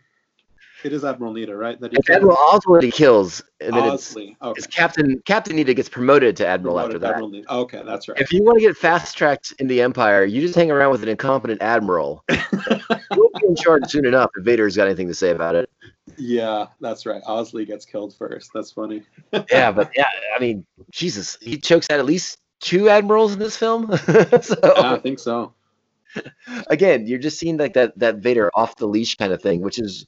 It 0.84 0.94
is 0.94 1.04
Admiral 1.04 1.34
Nita, 1.34 1.56
right? 1.56 1.80
That 1.80 1.94
It's 1.94 2.10
Admiral 2.10 2.38
Oswald 2.38 2.84
he 2.84 2.92
kills, 2.92 3.42
and 3.60 3.74
then 3.74 3.94
it's, 3.94 4.14
Osley. 4.14 4.36
Okay. 4.42 4.58
it's 4.58 4.68
Captain 4.68 5.22
Captain 5.26 5.56
Nita 5.56 5.74
gets 5.74 5.90
promoted 5.90 6.38
to 6.38 6.48
Admiral 6.48 6.80
after 6.80 6.98
that. 7.00 7.16
Admiral. 7.16 7.44
Okay, 7.50 7.82
that's 7.86 8.08
right. 8.08 8.20
If 8.20 8.32
you 8.32 8.44
want 8.44 8.60
to 8.60 8.62
get 8.62 8.78
fast 8.78 9.18
tracked 9.18 9.54
in 9.60 9.68
the 9.68 9.82
Empire, 9.82 10.24
you 10.24 10.40
just 10.40 10.56
hang 10.56 10.72
around 10.72 10.92
with 10.92 11.04
an 11.04 11.10
incompetent 11.10 11.62
admiral. 11.62 12.24
You'll 12.30 13.30
be 13.40 13.48
in 13.48 13.56
charge 13.56 13.90
soon 13.90 14.06
enough 14.06 14.32
if 14.38 14.46
Vader's 14.46 14.76
got 14.76 14.88
anything 14.88 15.08
to 15.08 15.14
say 15.14 15.32
about 15.32 15.56
it. 15.56 15.70
Yeah, 16.18 16.68
that's 16.80 17.06
right. 17.06 17.24
Osley 17.24 17.68
gets 17.68 17.86
killed 17.86 18.16
first. 18.16 18.52
That's 18.54 18.72
funny. 18.72 19.04
yeah, 19.52 19.72
but 19.72 19.92
yeah, 19.96 20.10
I 20.36 20.40
mean, 20.40 20.66
Jesus, 20.92 21.38
he 21.42 21.58
chokes 21.58 21.88
out 21.90 22.00
at 22.00 22.06
least 22.06 22.40
two 22.60 22.90
admirals 22.90 23.34
in 23.34 23.40
this 23.40 23.58
film. 23.58 23.96
so 24.42 24.56
I 24.64 25.00
think 25.02 25.20
so. 25.20 25.54
again, 26.68 27.06
you're 27.06 27.20
just 27.20 27.38
seeing 27.38 27.58
like 27.58 27.74
that 27.74 27.98
that 28.00 28.18
Vader 28.18 28.50
off 28.54 28.76
the 28.78 28.88
leash 28.88 29.16
kind 29.16 29.32
of 29.34 29.42
thing, 29.42 29.62
which 29.62 29.80
is, 29.80 30.06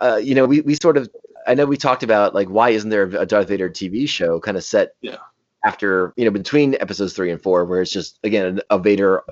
uh, 0.00 0.16
you 0.22 0.34
know, 0.34 0.46
we 0.46 0.60
we 0.62 0.74
sort 0.80 0.96
of, 0.96 1.08
I 1.46 1.54
know 1.54 1.66
we 1.66 1.76
talked 1.76 2.02
about 2.02 2.34
like 2.34 2.48
why 2.48 2.70
isn't 2.70 2.90
there 2.90 3.04
a 3.04 3.26
Darth 3.26 3.48
Vader 3.48 3.68
TV 3.70 4.08
show 4.08 4.38
kind 4.40 4.56
of 4.56 4.64
set 4.64 4.94
Yeah. 5.00 5.16
after 5.64 6.12
you 6.16 6.24
know 6.24 6.30
between 6.30 6.74
episodes 6.80 7.12
three 7.14 7.30
and 7.30 7.40
four, 7.42 7.64
where 7.64 7.82
it's 7.82 7.92
just 7.92 8.18
again 8.24 8.60
a 8.70 8.78
Vader 8.78 9.22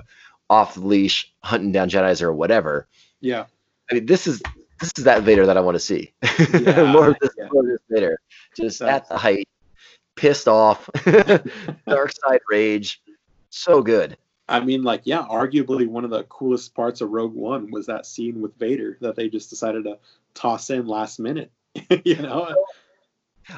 off 0.49 0.75
the 0.75 0.81
leash 0.81 1.31
hunting 1.41 1.71
down 1.71 1.89
Jedi's 1.89 2.21
or 2.21 2.33
whatever. 2.33 2.87
Yeah. 3.21 3.45
I 3.91 3.95
mean, 3.95 4.05
this 4.05 4.27
is 4.27 4.41
this 4.79 4.91
is 4.97 5.03
that 5.05 5.23
Vader 5.23 5.45
that 5.45 5.57
I 5.57 5.61
want 5.61 5.75
to 5.75 5.79
see. 5.79 6.13
Yeah, 6.53 6.91
more 6.91 7.09
of 7.09 7.17
this, 7.19 7.31
yeah. 7.37 7.47
more 7.51 7.63
of 7.63 7.67
this 7.69 7.79
Vader, 7.89 8.19
just 8.55 8.79
That's- 8.79 9.01
at 9.03 9.09
the 9.09 9.17
height, 9.17 9.47
pissed 10.15 10.47
off, 10.47 10.89
dark 11.87 12.11
side 12.11 12.39
rage, 12.51 13.01
so 13.49 13.81
good. 13.81 14.17
I 14.49 14.61
mean, 14.61 14.83
like, 14.83 15.01
yeah, 15.03 15.25
arguably 15.29 15.87
one 15.87 16.05
of 16.05 16.09
the 16.09 16.23
coolest 16.25 16.73
parts 16.73 17.01
of 17.01 17.09
Rogue 17.09 17.33
One 17.33 17.69
was 17.69 17.85
that 17.87 18.05
scene 18.05 18.39
with 18.41 18.55
Vader 18.57 18.97
that 19.01 19.15
they 19.15 19.27
just 19.29 19.49
decided 19.49 19.83
to 19.83 19.97
toss 20.37 20.69
in 20.69 20.87
last 20.87 21.19
minute. 21.19 21.51
you 22.05 22.15
know, 22.15 22.55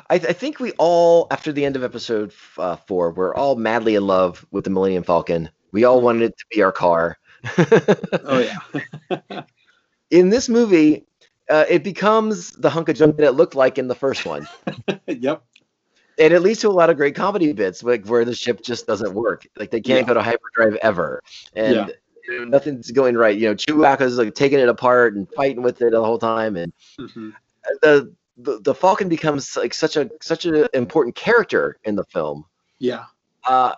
I, 0.10 0.16
I 0.16 0.18
think 0.34 0.60
we 0.60 0.72
all, 0.78 1.28
after 1.32 1.52
the 1.52 1.66
end 1.66 1.76
of 1.76 1.84
episode 1.84 2.34
uh, 2.58 2.76
four, 2.76 3.12
we're 3.12 3.34
all 3.36 3.56
madly 3.56 3.96
in 3.96 4.06
love 4.08 4.46
with 4.52 4.64
the 4.64 4.70
Millennium 4.70 5.04
Falcon. 5.04 5.50
We 5.72 5.84
all 5.84 6.02
wanted 6.02 6.24
it 6.24 6.38
to 6.38 6.46
be 6.52 6.62
our 6.64 6.72
car. 6.72 7.18
oh 7.58 8.58
yeah, 9.12 9.42
in 10.12 10.30
this 10.30 10.50
movie, 10.50 11.06
uh, 11.50 11.66
it 11.70 11.84
becomes 11.84 12.52
the 12.52 12.70
hunk 12.70 12.90
of 12.90 12.96
junk 12.96 13.18
that 13.18 13.26
it 13.26 13.32
looked 13.32 13.56
like 13.56 13.78
in 13.78 13.88
the 13.88 13.96
first 13.96 14.26
one. 14.26 14.48
yep. 15.08 15.44
And 16.20 16.34
it 16.34 16.42
leads 16.42 16.60
to 16.62 16.68
a 16.68 16.72
lot 16.72 16.90
of 16.90 16.98
great 16.98 17.16
comedy 17.16 17.54
bits, 17.54 17.82
like 17.82 18.06
where 18.06 18.26
the 18.26 18.36
ship 18.36 18.62
just 18.62 18.86
doesn't 18.86 19.14
work. 19.14 19.48
Like 19.58 19.72
they 19.72 19.80
can't 19.80 20.02
Yeah. 20.02 20.08
go 20.08 20.14
to 20.16 20.22
hyperdrive 20.22 20.76
ever, 20.82 21.22
and 21.56 21.76
Yeah. 21.76 21.88
Know, 22.38 22.46
nothing's 22.46 22.92
going 22.92 23.16
right. 23.16 23.38
You 23.38 23.50
know, 23.50 23.56
Chewbacca's 23.56 24.18
like 24.18 24.36
taking 24.36 24.60
it 24.60 24.70
apart 24.70 25.16
and 25.16 25.28
fighting 25.36 25.62
with 25.64 25.82
it 25.82 25.92
the 25.92 26.04
whole 26.04 26.20
time, 26.20 26.56
and 26.56 26.72
Mhm. 27.00 27.34
the 27.82 28.14
the, 28.38 28.60
the 28.62 28.74
Falcon 28.74 29.10
becomes 29.10 29.58
like 29.58 29.74
such 29.74 29.98
a 29.98 30.10
such 30.22 30.46
an 30.46 30.68
important 30.74 31.16
character 31.16 31.78
in 31.84 31.96
the 31.96 32.06
film. 32.06 32.46
Yeah. 32.80 33.06
Uh, 33.44 33.76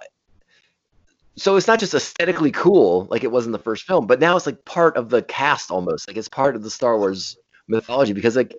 so 1.35 1.55
it's 1.55 1.67
not 1.67 1.79
just 1.79 1.93
aesthetically 1.93 2.51
cool 2.51 3.07
like 3.09 3.23
it 3.23 3.31
was 3.31 3.45
in 3.45 3.51
the 3.51 3.59
first 3.59 3.83
film, 3.83 4.05
but 4.05 4.19
now 4.19 4.35
it's 4.35 4.45
like 4.45 4.63
part 4.65 4.97
of 4.97 5.09
the 5.09 5.23
cast 5.23 5.71
almost. 5.71 6.07
Like 6.07 6.17
it's 6.17 6.29
part 6.29 6.55
of 6.55 6.63
the 6.63 6.69
Star 6.69 6.97
Wars 6.97 7.37
mythology 7.67 8.13
because 8.13 8.35
like 8.35 8.55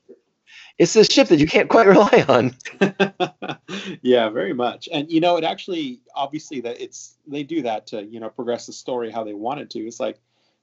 it's 0.83 0.95
this 0.95 1.07
ship 1.07 1.29
that 1.29 1.39
you 1.39 1.47
can't 1.47 1.69
quite 1.69 1.87
rely 1.97 2.25
on. 2.29 2.57
yeah, 4.03 4.29
very 4.29 4.53
much. 4.53 4.89
And 4.93 5.11
you 5.11 5.21
know, 5.21 5.37
it 5.37 5.45
actually 5.45 6.01
obviously 6.15 6.61
that 6.63 6.81
it's 6.81 7.15
they 7.27 7.45
do 7.45 7.63
that 7.63 7.87
to 7.89 8.03
you 8.03 8.19
know 8.19 8.29
progress 8.29 8.67
the 8.67 8.73
story 8.73 9.11
how 9.11 9.23
they 9.23 9.33
wanted 9.33 9.71
to. 9.71 9.79
It's 9.81 10.01
like 10.01 10.19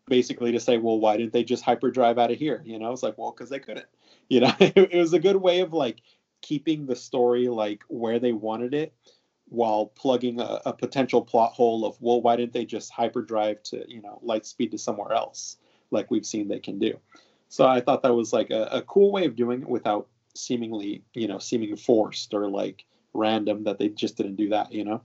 basically 0.07 0.51
to 0.51 0.59
say, 0.59 0.77
well, 0.77 0.99
why 0.99 1.15
didn't 1.15 1.31
they 1.31 1.45
just 1.45 1.63
hyperdrive 1.63 2.17
out 2.17 2.31
of 2.31 2.37
here? 2.37 2.61
You 2.65 2.79
know, 2.79 2.91
it's 2.91 3.01
like, 3.01 3.17
well, 3.17 3.31
because 3.31 3.49
they 3.49 3.59
couldn't. 3.59 3.85
You 4.31 4.41
know, 4.41 4.53
it, 4.59 4.77
it 4.77 4.95
was 4.95 5.13
a 5.13 5.19
good 5.19 5.37
way 5.37 5.61
of 5.61 5.73
like 5.73 6.03
keeping 6.41 6.85
the 6.85 6.95
story 6.95 7.47
like 7.47 7.83
where 7.87 8.19
they 8.19 8.31
wanted 8.31 8.75
it 8.75 8.93
while 9.47 9.87
plugging 9.87 10.39
a, 10.39 10.61
a 10.67 10.71
potential 10.71 11.23
plot 11.23 11.53
hole 11.53 11.83
of 11.83 11.99
well 11.99 12.21
why 12.21 12.35
didn't 12.35 12.53
they 12.53 12.63
just 12.63 12.91
hyperdrive 12.91 13.63
to 13.63 13.83
you 13.87 14.03
know 14.03 14.19
light 14.21 14.45
speed 14.45 14.69
to 14.69 14.77
somewhere 14.77 15.13
else 15.13 15.57
like 15.89 16.11
we've 16.11 16.27
seen 16.27 16.47
they 16.47 16.59
can 16.59 16.77
do 16.77 16.99
so 17.49 17.67
i 17.67 17.81
thought 17.81 18.01
that 18.03 18.13
was 18.13 18.31
like 18.31 18.49
a, 18.49 18.63
a 18.71 18.81
cool 18.83 19.11
way 19.11 19.25
of 19.25 19.35
doing 19.35 19.61
it 19.61 19.69
without 19.69 20.07
seemingly 20.35 21.03
you 21.13 21.27
know 21.27 21.39
seeming 21.39 21.75
forced 21.75 22.33
or 22.33 22.47
like 22.49 22.85
random 23.13 23.63
that 23.63 23.77
they 23.77 23.89
just 23.89 24.15
didn't 24.15 24.35
do 24.35 24.49
that 24.49 24.71
you 24.71 24.83
know 24.83 25.01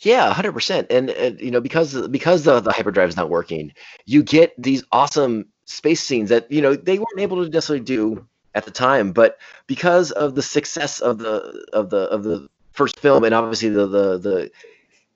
Yeah, 0.00 0.32
hundred 0.32 0.52
percent. 0.52 0.86
And 0.90 1.10
uh, 1.10 1.32
you 1.38 1.50
know, 1.50 1.60
because 1.60 2.08
because 2.08 2.44
the 2.44 2.60
the 2.60 2.72
hyperdrive 2.72 3.08
is 3.08 3.16
not 3.16 3.28
working, 3.28 3.72
you 4.06 4.22
get 4.22 4.54
these 4.56 4.82
awesome 4.92 5.46
space 5.66 6.02
scenes 6.02 6.30
that 6.30 6.50
you 6.50 6.62
know 6.62 6.74
they 6.74 6.98
weren't 6.98 7.18
able 7.18 7.44
to 7.44 7.50
necessarily 7.50 7.84
do 7.84 8.26
at 8.54 8.64
the 8.64 8.70
time, 8.70 9.12
but 9.12 9.38
because 9.66 10.10
of 10.10 10.34
the 10.34 10.42
success 10.42 11.00
of 11.00 11.18
the 11.18 11.66
of 11.72 11.90
the 11.90 12.02
of 12.08 12.24
the 12.24 12.48
first 12.72 12.98
film 12.98 13.24
and 13.24 13.34
obviously 13.34 13.68
the 13.68 13.86
the 13.86 14.18
the 14.18 14.50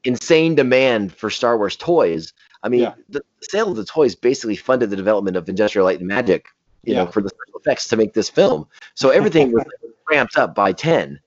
insane 0.05 0.55
demand 0.55 1.14
for 1.14 1.30
Star 1.30 1.57
Wars 1.57 1.76
toys. 1.76 2.32
I 2.64 2.68
mean, 2.70 2.80
Yeah. 2.80 2.94
the 3.10 3.22
sale 3.42 3.68
of 3.70 3.76
the 3.76 3.84
toys 3.84 4.14
basically 4.16 4.56
funded 4.56 4.90
the 4.90 4.96
development 4.96 5.36
of 5.36 5.48
Industrial 5.48 5.84
Light 5.84 5.98
and 6.00 6.08
Magic, 6.08 6.46
you 6.82 6.94
know, 6.94 7.06
for 7.06 7.20
the 7.20 7.28
special 7.28 7.60
effects 7.60 7.86
to 7.88 7.96
make 7.96 8.14
this 8.14 8.28
film. 8.30 8.66
So 8.94 9.10
everything 9.10 9.52
was 9.52 9.64
ramped 10.10 10.36
up 10.38 10.54
by 10.54 10.72
ten 10.72 11.20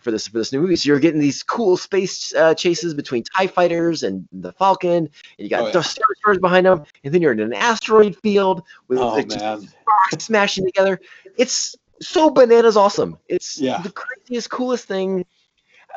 for 0.00 0.12
this 0.12 0.28
for 0.28 0.38
this 0.38 0.52
new 0.52 0.60
movie. 0.60 0.76
So 0.76 0.86
you're 0.88 1.00
getting 1.00 1.20
these 1.20 1.42
cool 1.42 1.76
space 1.76 2.32
uh, 2.34 2.54
chases 2.54 2.94
between 2.94 3.24
Tie 3.24 3.48
fighters 3.48 4.04
and 4.04 4.26
the 4.32 4.52
Falcon, 4.52 4.90
and 4.96 5.10
you 5.38 5.48
got 5.48 5.62
Oh, 5.62 5.66
yeah. 5.66 5.72
the 5.72 5.82
Star 5.82 6.06
Destroyers 6.14 6.38
behind 6.38 6.64
them, 6.66 6.84
and 7.02 7.12
then 7.12 7.20
you're 7.20 7.32
in 7.32 7.40
an 7.40 7.52
asteroid 7.52 8.16
field 8.22 8.62
with 8.86 9.00
oh 9.00 9.14
like, 9.16 9.30
smashing 10.20 10.64
together. 10.64 11.00
It's 11.36 11.74
so 12.00 12.30
bananas 12.30 12.76
awesome. 12.76 13.18
It's 13.28 13.60
Yeah. 13.60 13.82
the 13.82 13.90
craziest, 13.90 14.48
coolest 14.50 14.84
thing. 14.86 15.26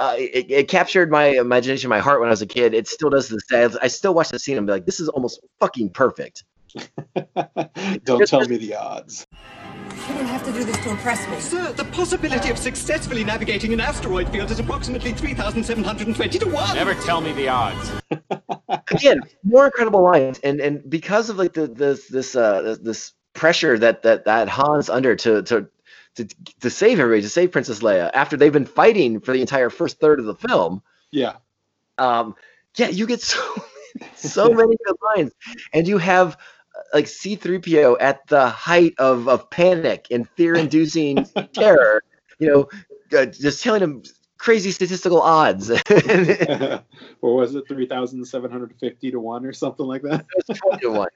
Uh, 0.02 0.16
it, 0.18 0.50
it 0.50 0.68
captured 0.68 1.12
my 1.12 1.26
imagination, 1.26 1.88
my 1.88 2.00
heart 2.00 2.20
when 2.20 2.30
I 2.30 2.32
was 2.32 2.42
a 2.42 2.48
kid. 2.48 2.74
It 2.74 2.88
still 2.88 3.12
does 3.12 3.28
to 3.28 3.36
this 3.36 3.46
day. 3.46 3.70
I 3.84 3.88
still 3.88 4.16
watch 4.16 4.30
the 4.30 4.40
scene 4.40 4.58
and 4.58 4.66
be 4.66 4.74
like, 4.74 4.88
"This 4.88 5.00
is 5.00 5.08
almost 5.10 5.40
fucking 5.60 5.92
perfect." 5.92 6.44
don't 8.04 8.28
tell 8.28 8.48
me 8.48 8.58
the 8.58 8.74
odds 8.74 9.28
You 9.32 10.16
don't 10.16 10.26
have 10.26 10.44
to 10.46 10.54
do 10.54 10.64
this 10.64 10.78
to 10.78 10.90
impress 10.90 11.28
me. 11.30 11.40
Sir, 11.40 11.72
the 11.74 11.84
possibility 11.86 12.50
of 12.50 12.58
successfully 12.58 13.24
navigating 13.24 13.74
an 13.74 13.82
asteroid 13.82 14.30
field 14.30 14.50
is 14.52 14.60
approximately 14.60 15.12
3,720 15.12 16.40
to 16.40 16.46
1. 16.50 16.76
Never 16.76 16.96
tell 16.96 17.22
me 17.22 17.34
the 17.34 17.50
odds. 17.50 17.92
again 18.92 19.22
more 19.44 19.66
incredible 19.66 20.02
lines 20.02 20.40
and 20.44 20.60
and 20.62 20.90
because 20.90 21.30
of 21.30 21.38
like 21.38 21.54
the 21.54 21.68
this 21.68 22.08
this 22.08 22.36
uh 22.36 22.76
this 22.82 23.14
pressure 23.34 23.78
that 23.78 24.02
that 24.04 24.26
that 24.26 24.50
han's 24.50 24.90
under 24.90 25.16
to 25.16 25.42
to 25.44 25.68
to, 26.16 26.28
to 26.60 26.70
save 26.70 27.00
everybody 27.00 27.22
to 27.22 27.30
save 27.30 27.52
princess 27.52 27.80
leia 27.80 28.10
after 28.14 28.38
they've 28.38 28.54
been 28.54 28.66
fighting 28.66 29.20
for 29.20 29.32
the 29.34 29.42
entire 29.42 29.70
first 29.70 30.00
third 30.00 30.20
of 30.20 30.26
the 30.26 30.36
film 30.36 30.82
yeah 31.12 31.36
um 31.98 32.36
yeah 32.78 32.90
you 32.90 33.06
get 33.08 33.22
so 33.22 33.42
so 34.16 34.50
many 34.50 34.76
good 34.86 34.96
lines 35.16 35.32
and 35.74 35.88
you 35.88 35.98
have 35.98 36.36
uh, 36.76 36.82
like 36.94 37.06
c3po 37.06 37.98
at 38.00 38.26
the 38.28 38.50
height 38.50 38.94
of 38.98 39.28
of 39.28 39.50
panic 39.50 40.08
and 40.12 40.28
fear-inducing 40.30 41.26
terror 41.54 42.04
you 42.40 42.48
know 42.48 42.70
uh, 43.18 43.26
just 43.26 43.62
telling 43.64 43.82
him 43.82 44.04
crazy 44.38 44.72
statistical 44.72 45.22
odds 45.22 45.70
or 47.22 47.36
was 47.36 47.54
it 47.54 47.68
3750 47.68 49.12
to 49.12 49.20
1 49.20 49.46
or 49.46 49.54
something 49.54 49.86
like 49.86 50.02
that 50.02 50.26
It 50.36 50.44
was 50.48 50.58
20 50.58 50.80
to 50.80 50.90
1. 50.92 51.08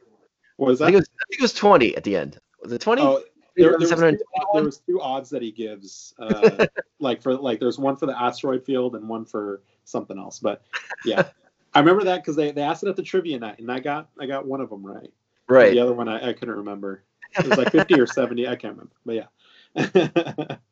was 0.58 0.82
I 0.82 0.86
that 0.86 0.92
think, 0.92 0.94
it 0.94 1.00
was, 1.00 1.10
I 1.10 1.24
think 1.30 1.40
it 1.40 1.42
was 1.42 1.54
20 1.54 1.98
at 1.98 2.04
the 2.04 2.18
end. 2.18 2.40
Was 2.62 2.72
it 2.72 2.82
20? 2.82 3.02
Oh, 3.02 3.24
there, 3.56 3.78
there, 3.78 3.90
was 3.90 3.90
two, 3.90 4.18
there 4.54 4.64
was 4.64 4.78
two 4.80 5.02
odds 5.02 5.30
that 5.30 5.42
he 5.42 5.52
gives, 5.52 6.14
uh, 6.20 6.66
like 7.00 7.22
for 7.22 7.36
like 7.36 7.60
there's 7.60 7.78
one 7.78 7.96
for 7.96 8.06
the 8.06 8.20
asteroid 8.20 8.66
field 8.66 8.96
and 8.96 9.08
one 9.08 9.26
for 9.26 9.62
something 9.84 10.18
else. 10.18 10.40
But 10.40 10.62
yeah, 11.06 11.30
I 11.74 11.80
remember 11.80 12.04
that 12.06 12.18
because 12.18 12.36
they, 12.36 12.52
they 12.52 12.62
asked 12.62 12.84
it 12.84 12.90
at 12.90 12.96
the 12.96 13.04
trivia 13.04 13.40
night, 13.40 13.60
and 13.60 13.72
I 13.72 13.80
got 13.80 14.10
I 14.20 14.26
got 14.26 14.46
one 14.46 14.62
of 14.62 14.70
them 14.70 14.86
right. 14.86 15.12
right. 15.48 15.72
The 15.72 15.80
other 15.80 15.94
one 15.94 16.10
I, 16.10 16.30
I 16.30 16.34
couldn't 16.34 16.56
remember. 16.56 17.04
It 17.38 17.48
was 17.48 17.58
like 17.58 17.72
50 17.72 18.00
or 18.00 18.08
70. 18.08 18.48
I 18.48 18.56
can't 18.56 18.78
remember. 18.78 18.96
But 19.06 19.28
yeah. 19.76 20.58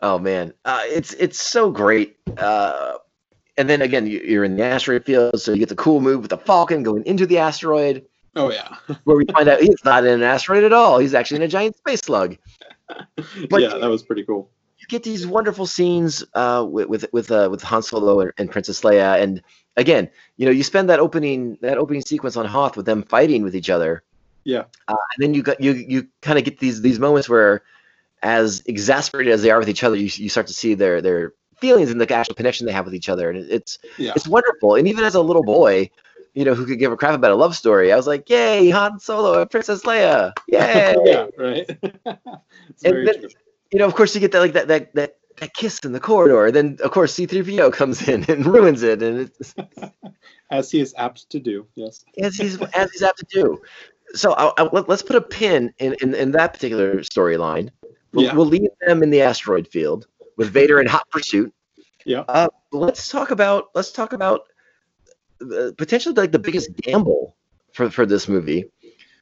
Oh 0.00 0.18
man, 0.18 0.52
uh, 0.64 0.82
it's 0.84 1.12
it's 1.14 1.40
so 1.40 1.70
great. 1.70 2.16
Uh, 2.36 2.98
and 3.56 3.68
then 3.68 3.82
again, 3.82 4.06
you, 4.06 4.20
you're 4.20 4.44
in 4.44 4.56
the 4.56 4.62
asteroid 4.62 5.04
field, 5.04 5.40
so 5.40 5.52
you 5.52 5.58
get 5.58 5.68
the 5.68 5.74
cool 5.74 6.00
move 6.00 6.20
with 6.20 6.30
the 6.30 6.38
Falcon 6.38 6.84
going 6.84 7.04
into 7.04 7.26
the 7.26 7.38
asteroid, 7.38 8.06
oh 8.36 8.50
yeah. 8.50 8.76
where 9.04 9.16
we 9.16 9.24
find 9.26 9.48
out 9.48 9.60
he's 9.60 9.84
not 9.84 10.04
in 10.04 10.14
an 10.14 10.22
asteroid 10.22 10.64
at 10.64 10.72
all. 10.72 10.98
He's 10.98 11.14
actually 11.14 11.36
in 11.36 11.42
a 11.42 11.48
giant 11.48 11.76
space 11.76 12.00
slug. 12.00 12.36
But- 13.50 13.62
yeah, 13.62 13.76
that 13.78 13.88
was 13.88 14.02
pretty 14.02 14.24
cool. 14.24 14.50
You 14.78 14.86
get 14.86 15.02
these 15.02 15.26
wonderful 15.26 15.66
scenes 15.66 16.24
uh, 16.34 16.64
with 16.68 16.88
with 16.88 17.06
with, 17.12 17.30
uh, 17.32 17.48
with 17.50 17.62
Han 17.62 17.82
Solo 17.82 18.20
and, 18.20 18.32
and 18.38 18.50
Princess 18.50 18.82
Leia, 18.82 19.20
and 19.20 19.42
again, 19.76 20.08
you 20.36 20.46
know, 20.46 20.52
you 20.52 20.62
spend 20.62 20.88
that 20.88 21.00
opening 21.00 21.58
that 21.62 21.78
opening 21.78 22.00
sequence 22.00 22.36
on 22.36 22.46
Hoth 22.46 22.76
with 22.76 22.86
them 22.86 23.02
fighting 23.02 23.42
with 23.42 23.56
each 23.56 23.70
other. 23.70 24.04
Yeah. 24.44 24.64
Uh, 24.86 24.94
and 25.14 25.18
then 25.18 25.34
you 25.34 25.42
got 25.42 25.60
you 25.60 25.72
you 25.72 26.06
kind 26.22 26.38
of 26.38 26.44
get 26.44 26.60
these 26.60 26.80
these 26.80 27.00
moments 27.00 27.28
where, 27.28 27.62
as 28.22 28.62
exasperated 28.66 29.32
as 29.32 29.42
they 29.42 29.50
are 29.50 29.58
with 29.58 29.68
each 29.68 29.82
other, 29.82 29.96
you 29.96 30.08
you 30.14 30.28
start 30.28 30.46
to 30.46 30.54
see 30.54 30.74
their 30.74 31.02
their 31.02 31.32
feelings 31.58 31.90
and 31.90 32.00
the 32.00 32.14
actual 32.14 32.36
connection 32.36 32.64
they 32.64 32.72
have 32.72 32.84
with 32.84 32.94
each 32.94 33.08
other, 33.08 33.30
and 33.30 33.50
it's 33.50 33.78
Yeah. 33.98 34.12
it's 34.14 34.28
wonderful. 34.28 34.76
And 34.76 34.86
even 34.86 35.02
as 35.04 35.16
a 35.16 35.20
little 35.20 35.42
boy, 35.42 35.90
you 36.34 36.44
know, 36.44 36.54
who 36.54 36.66
could 36.66 36.78
give 36.78 36.92
a 36.92 36.96
crap 36.96 37.14
about 37.14 37.30
a 37.32 37.34
love 37.36 37.56
story, 37.56 37.92
I 37.92 37.96
was 37.96 38.06
like, 38.06 38.28
yay, 38.30 38.70
Han 38.70 38.98
Solo 39.00 39.40
and 39.40 39.50
Princess 39.50 39.82
Leia, 39.82 40.32
yay! 40.48 40.94
yeah, 41.04 41.26
right. 41.36 41.68
And 42.84 43.06
then- 43.08 43.20
true. 43.20 43.28
you 43.72 43.78
know, 43.78 43.86
of 43.86 43.94
course, 43.94 44.14
you 44.14 44.20
get 44.20 44.32
that 44.32 44.40
like 44.40 44.52
that 44.52 44.68
that 44.68 44.94
that, 44.94 45.16
that 45.38 45.54
kiss 45.54 45.78
in 45.80 45.92
the 45.92 46.00
corridor. 46.00 46.50
Then, 46.50 46.78
of 46.82 46.90
course, 46.90 47.14
C-3PO 47.14 47.72
comes 47.80 48.06
in 48.08 48.24
and 48.30 48.46
ruins 48.46 48.82
it, 48.82 49.02
and 49.02 49.20
it's 49.20 49.54
As 50.50 50.70
he 50.70 50.80
is 50.80 50.94
apt 50.96 51.28
to 51.30 51.38
do. 51.40 51.66
Yes. 51.74 52.04
as 52.22 52.36
he's 52.36 52.60
as 52.74 52.90
he's 52.92 53.02
apt 53.02 53.18
to 53.18 53.26
do. 53.30 53.60
So 54.14 54.32
I, 54.32 54.52
I, 54.56 54.62
let, 54.72 54.88
us 54.88 55.02
put 55.02 55.16
a 55.16 55.20
pin 55.20 55.72
in 55.78 55.94
in, 56.00 56.14
in 56.14 56.32
that 56.32 56.52
particular 56.54 57.00
storyline. 57.00 57.70
We'll, 58.12 58.24
Yeah. 58.24 58.34
we'll 58.34 58.46
leave 58.46 58.70
them 58.86 59.02
in 59.02 59.10
the 59.10 59.20
asteroid 59.20 59.68
field 59.68 60.06
with 60.38 60.48
Vader 60.50 60.80
in 60.80 60.86
hot 60.86 61.08
pursuit. 61.10 61.52
Yeah. 62.06 62.20
Uh, 62.28 62.48
let's 62.72 63.10
talk 63.10 63.30
about 63.30 63.68
let's 63.74 63.92
talk 63.92 64.12
about 64.14 64.42
Uh, 65.40 65.70
potentially 65.78 66.14
like 66.14 66.32
the 66.32 66.38
biggest 66.38 66.74
gamble 66.76 67.36
for 67.72 67.90
for 67.90 68.04
this 68.06 68.28
movie, 68.28 68.64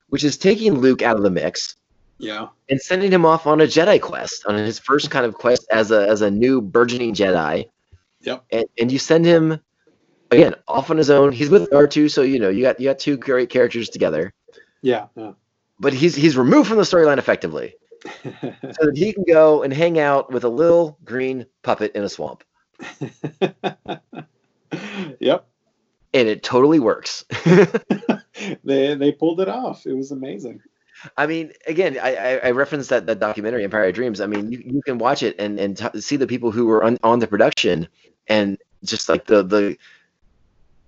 which 0.08 0.24
is 0.24 0.36
taking 0.38 0.78
Luke 0.80 1.02
out 1.02 1.16
of 1.16 1.22
the 1.22 1.30
mix 1.30 1.76
Yeah. 2.18 2.48
and 2.70 2.80
sending 2.80 3.12
him 3.12 3.26
off 3.26 3.46
on 3.46 3.60
a 3.60 3.64
Jedi 3.64 4.00
quest, 4.00 4.46
on 4.46 4.54
his 4.56 4.78
first 4.78 5.10
kind 5.10 5.26
of 5.26 5.34
quest 5.34 5.66
as 5.70 5.90
a 5.90 6.08
as 6.08 6.22
a 6.22 6.30
new 6.30 6.60
burgeoning 6.62 7.12
Jedi. 7.14 7.68
Yep. 8.22 8.44
And 8.50 8.64
and 8.78 8.90
you 8.92 8.98
send 8.98 9.26
him 9.26 9.60
again 10.30 10.54
off 10.68 10.90
on 10.90 10.96
his 10.96 11.10
own. 11.10 11.32
He's 11.32 11.50
with 11.50 11.70
R2, 11.70 12.10
so 12.10 12.22
you 12.22 12.38
know 12.38 12.48
you 12.48 12.62
got 12.62 12.80
you 12.80 12.88
got 12.88 12.98
two 12.98 13.16
great 13.18 13.50
characters 13.50 13.90
together. 13.90 14.32
Yeah. 14.82 15.08
Yeah. 15.16 15.32
But 15.78 15.92
he's 15.92 16.14
he's 16.14 16.36
removed 16.38 16.68
from 16.68 16.78
the 16.78 16.84
storyline 16.84 17.18
effectively, 17.18 17.74
so 18.24 18.86
that 18.86 18.96
he 18.96 19.12
can 19.12 19.24
go 19.24 19.62
and 19.62 19.70
hang 19.72 19.98
out 19.98 20.32
with 20.32 20.44
a 20.44 20.48
little 20.48 20.96
green 21.04 21.44
puppet 21.62 21.92
in 21.94 22.02
a 22.04 22.08
swamp. 22.08 22.42
yep. 25.20 25.46
And 26.16 26.28
it 26.28 26.42
totally 26.42 26.80
works. 26.80 27.24
they 28.64 28.94
they 28.94 29.12
pulled 29.12 29.40
it 29.40 29.48
off. 29.48 29.86
It 29.86 29.94
was 29.94 30.10
amazing. 30.10 30.60
I 31.18 31.26
mean, 31.26 31.52
again, 31.66 31.98
I, 32.02 32.38
I, 32.38 32.50
referenced 32.52 32.88
that, 32.88 33.04
that 33.04 33.20
documentary, 33.20 33.62
Empire 33.64 33.84
of 33.84 33.94
Dreams. 33.94 34.18
I 34.18 34.26
mean, 34.26 34.50
you, 34.50 34.62
you 34.64 34.80
can 34.82 34.96
watch 34.96 35.22
it 35.22 35.36
and, 35.38 35.60
and 35.60 35.76
t- 35.76 36.00
see 36.00 36.16
the 36.16 36.26
people 36.26 36.50
who 36.50 36.64
were 36.64 36.82
on, 36.82 36.96
on 37.02 37.18
the 37.18 37.26
production 37.26 37.86
and 38.28 38.56
just 38.82 39.06
like 39.06 39.26
the 39.26 39.42
the 39.42 39.76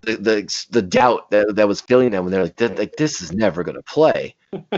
the 0.01 0.17
the, 0.17 0.67
the 0.71 0.81
doubt 0.81 1.31
that, 1.31 1.57
that 1.57 1.69
was 1.69 1.83
filling 1.83 2.11
them 2.11 2.25
when 2.25 2.33
they're 2.33 2.45
like, 2.45 2.79
like 2.79 2.97
this 2.97 3.21
is 3.21 3.33
never 3.33 3.63
gonna 3.63 3.83
play. 3.83 4.35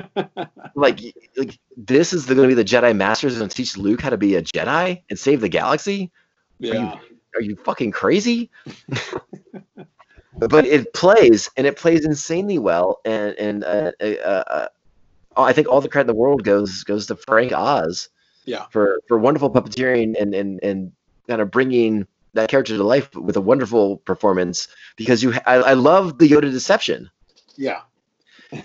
like, 0.74 1.00
like 1.36 1.58
this 1.76 2.12
is 2.12 2.26
going 2.26 2.38
to 2.38 2.48
be 2.48 2.54
the 2.54 2.64
Jedi 2.64 2.94
Masters 2.94 3.40
and 3.40 3.48
teach 3.48 3.76
Luke 3.76 4.00
how 4.00 4.10
to 4.10 4.18
be 4.18 4.34
a 4.34 4.42
Jedi 4.42 5.00
and 5.08 5.18
save 5.18 5.40
the 5.40 5.48
galaxy. 5.48 6.10
Yeah. 6.58 6.98
Are 7.36 7.40
you 7.40 7.54
fucking 7.54 7.92
crazy? 7.92 8.50
but 10.48 10.64
it 10.66 10.92
plays 10.94 11.50
and 11.56 11.66
it 11.66 11.76
plays 11.76 12.04
insanely 12.04 12.58
well 12.58 13.00
and 13.04 13.34
and 13.38 13.64
uh, 13.64 13.92
uh, 14.00 14.04
uh, 14.46 14.68
I 15.36 15.52
think 15.52 15.68
all 15.68 15.80
the 15.80 15.88
credit 15.88 16.10
in 16.10 16.14
the 16.14 16.20
world 16.20 16.44
goes 16.44 16.82
goes 16.84 17.06
to 17.06 17.16
Frank 17.16 17.52
Oz 17.52 18.08
Yeah. 18.44 18.66
for 18.70 19.00
for 19.08 19.18
wonderful 19.18 19.50
puppeteering 19.50 20.20
and 20.20 20.34
and 20.34 20.60
and 20.62 20.92
kind 21.28 21.40
of 21.40 21.50
bringing 21.50 22.06
that 22.34 22.48
character 22.48 22.76
to 22.76 22.84
life 22.84 23.14
with 23.14 23.36
a 23.36 23.40
wonderful 23.40 23.98
performance 23.98 24.68
because 24.96 25.22
you 25.22 25.34
I, 25.46 25.54
I 25.56 25.72
love 25.74 26.18
the 26.18 26.28
Yoda 26.28 26.50
deception. 26.50 27.10
Yeah. 27.56 27.82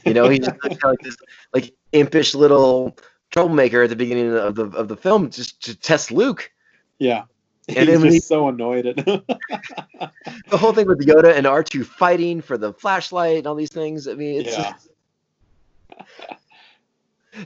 You 0.06 0.14
know, 0.14 0.30
he's 0.30 0.40
just 0.46 0.84
like 0.84 1.00
this 1.02 1.18
like 1.54 1.74
impish 1.92 2.34
little 2.36 2.98
troublemaker 3.32 3.84
at 3.84 3.90
the 3.90 3.96
beginning 3.96 4.34
of 4.36 4.56
the 4.56 4.66
of 4.70 4.88
the 4.88 4.98
film 4.98 5.30
just 5.30 5.62
to 5.64 5.76
test 5.76 6.12
Luke. 6.12 6.52
Yeah. 7.00 7.24
And 7.68 7.90
He's 7.90 8.02
just 8.02 8.14
he- 8.14 8.20
so 8.20 8.48
annoyed 8.48 8.86
at 8.86 8.96
The 9.06 10.58
whole 10.58 10.74
thing 10.74 10.88
with 10.88 11.00
Yoda 11.06 11.36
and 11.36 11.46
R2 11.48 11.84
fighting 11.86 12.42
for 12.42 12.58
the 12.58 12.74
flashlight 12.74 13.38
and 13.40 13.48
all 13.48 13.56
these 13.56 13.72
things. 13.72 14.08
I 14.08 14.14
mean, 14.14 14.42
it's 14.42 14.58
Yeah. 14.58 14.74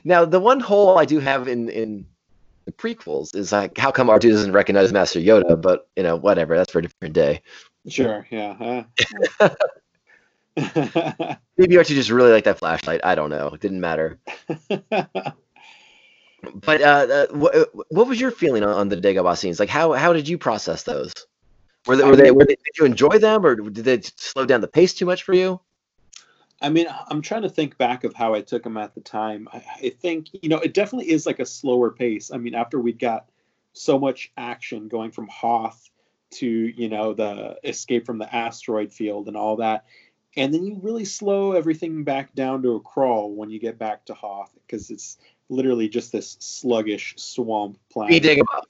now 0.04 0.24
the 0.24 0.40
one 0.40 0.60
hole 0.60 0.98
I 0.98 1.04
do 1.04 1.18
have 1.20 1.48
in 1.48 1.68
in 1.70 2.06
the 2.66 2.72
prequels 2.72 3.34
is 3.34 3.50
like 3.52 3.78
how 3.78 3.90
come 3.90 4.08
R2 4.08 4.30
doesn't 4.30 4.52
recognize 4.52 4.92
Master 4.92 5.18
Yoda? 5.20 5.60
But 5.60 5.88
you 5.96 6.02
know, 6.02 6.16
whatever. 6.16 6.56
That's 6.56 6.70
for 6.72 6.80
a 6.80 6.82
different 6.82 7.14
day. 7.14 7.40
Sure. 7.88 8.26
Yeah. 8.30 8.84
uh. 9.40 9.48
Maybe 11.56 11.76
R2 11.76 11.86
just 11.86 12.10
really 12.10 12.30
liked 12.32 12.44
that 12.44 12.58
flashlight. 12.58 13.00
I 13.04 13.14
don't 13.14 13.30
know. 13.30 13.48
It 13.48 13.60
didn't 13.60 13.80
matter. 13.80 14.18
But 16.54 16.82
uh, 16.82 17.06
uh, 17.10 17.26
what, 17.32 17.70
what 17.90 18.08
was 18.08 18.20
your 18.20 18.30
feeling 18.30 18.62
on, 18.62 18.70
on 18.70 18.88
the 18.88 18.96
Dagobah 18.96 19.36
scenes? 19.36 19.60
Like, 19.60 19.68
how 19.68 19.92
how 19.92 20.12
did 20.12 20.28
you 20.28 20.38
process 20.38 20.82
those? 20.84 21.12
Were 21.86 21.96
they, 21.96 22.04
were 22.04 22.16
they, 22.16 22.30
were 22.30 22.44
they 22.44 22.56
did 22.56 22.78
you 22.78 22.84
enjoy 22.84 23.18
them, 23.18 23.44
or 23.44 23.54
did 23.54 23.84
they 23.84 24.00
slow 24.16 24.44
down 24.44 24.60
the 24.60 24.68
pace 24.68 24.94
too 24.94 25.06
much 25.06 25.22
for 25.22 25.34
you? 25.34 25.60
I 26.62 26.68
mean, 26.68 26.86
I'm 27.08 27.22
trying 27.22 27.42
to 27.42 27.48
think 27.48 27.78
back 27.78 28.04
of 28.04 28.14
how 28.14 28.34
I 28.34 28.42
took 28.42 28.62
them 28.62 28.76
at 28.76 28.94
the 28.94 29.00
time. 29.00 29.48
I, 29.52 29.64
I 29.82 29.88
think, 29.88 30.28
you 30.42 30.50
know, 30.50 30.58
it 30.58 30.74
definitely 30.74 31.10
is 31.10 31.24
like 31.24 31.38
a 31.38 31.46
slower 31.46 31.90
pace. 31.90 32.30
I 32.30 32.36
mean, 32.36 32.54
after 32.54 32.78
we'd 32.78 32.98
got 32.98 33.30
so 33.72 33.98
much 33.98 34.30
action 34.36 34.88
going 34.88 35.10
from 35.10 35.26
Hoth 35.28 35.88
to, 36.32 36.46
you 36.46 36.88
know, 36.90 37.14
the 37.14 37.58
escape 37.64 38.04
from 38.04 38.18
the 38.18 38.34
asteroid 38.34 38.92
field 38.92 39.28
and 39.28 39.36
all 39.36 39.56
that. 39.56 39.86
And 40.36 40.52
then 40.52 40.64
you 40.64 40.78
really 40.82 41.06
slow 41.06 41.52
everything 41.52 42.04
back 42.04 42.34
down 42.34 42.62
to 42.62 42.76
a 42.76 42.80
crawl 42.80 43.34
when 43.34 43.50
you 43.50 43.58
get 43.58 43.78
back 43.78 44.04
to 44.06 44.14
Hoth 44.14 44.52
because 44.66 44.90
it's 44.90 45.16
literally 45.50 45.88
just 45.88 46.12
this 46.12 46.36
sluggish 46.40 47.14
swamp 47.16 47.78
planet. 47.90 48.22
Dagobah. 48.22 48.62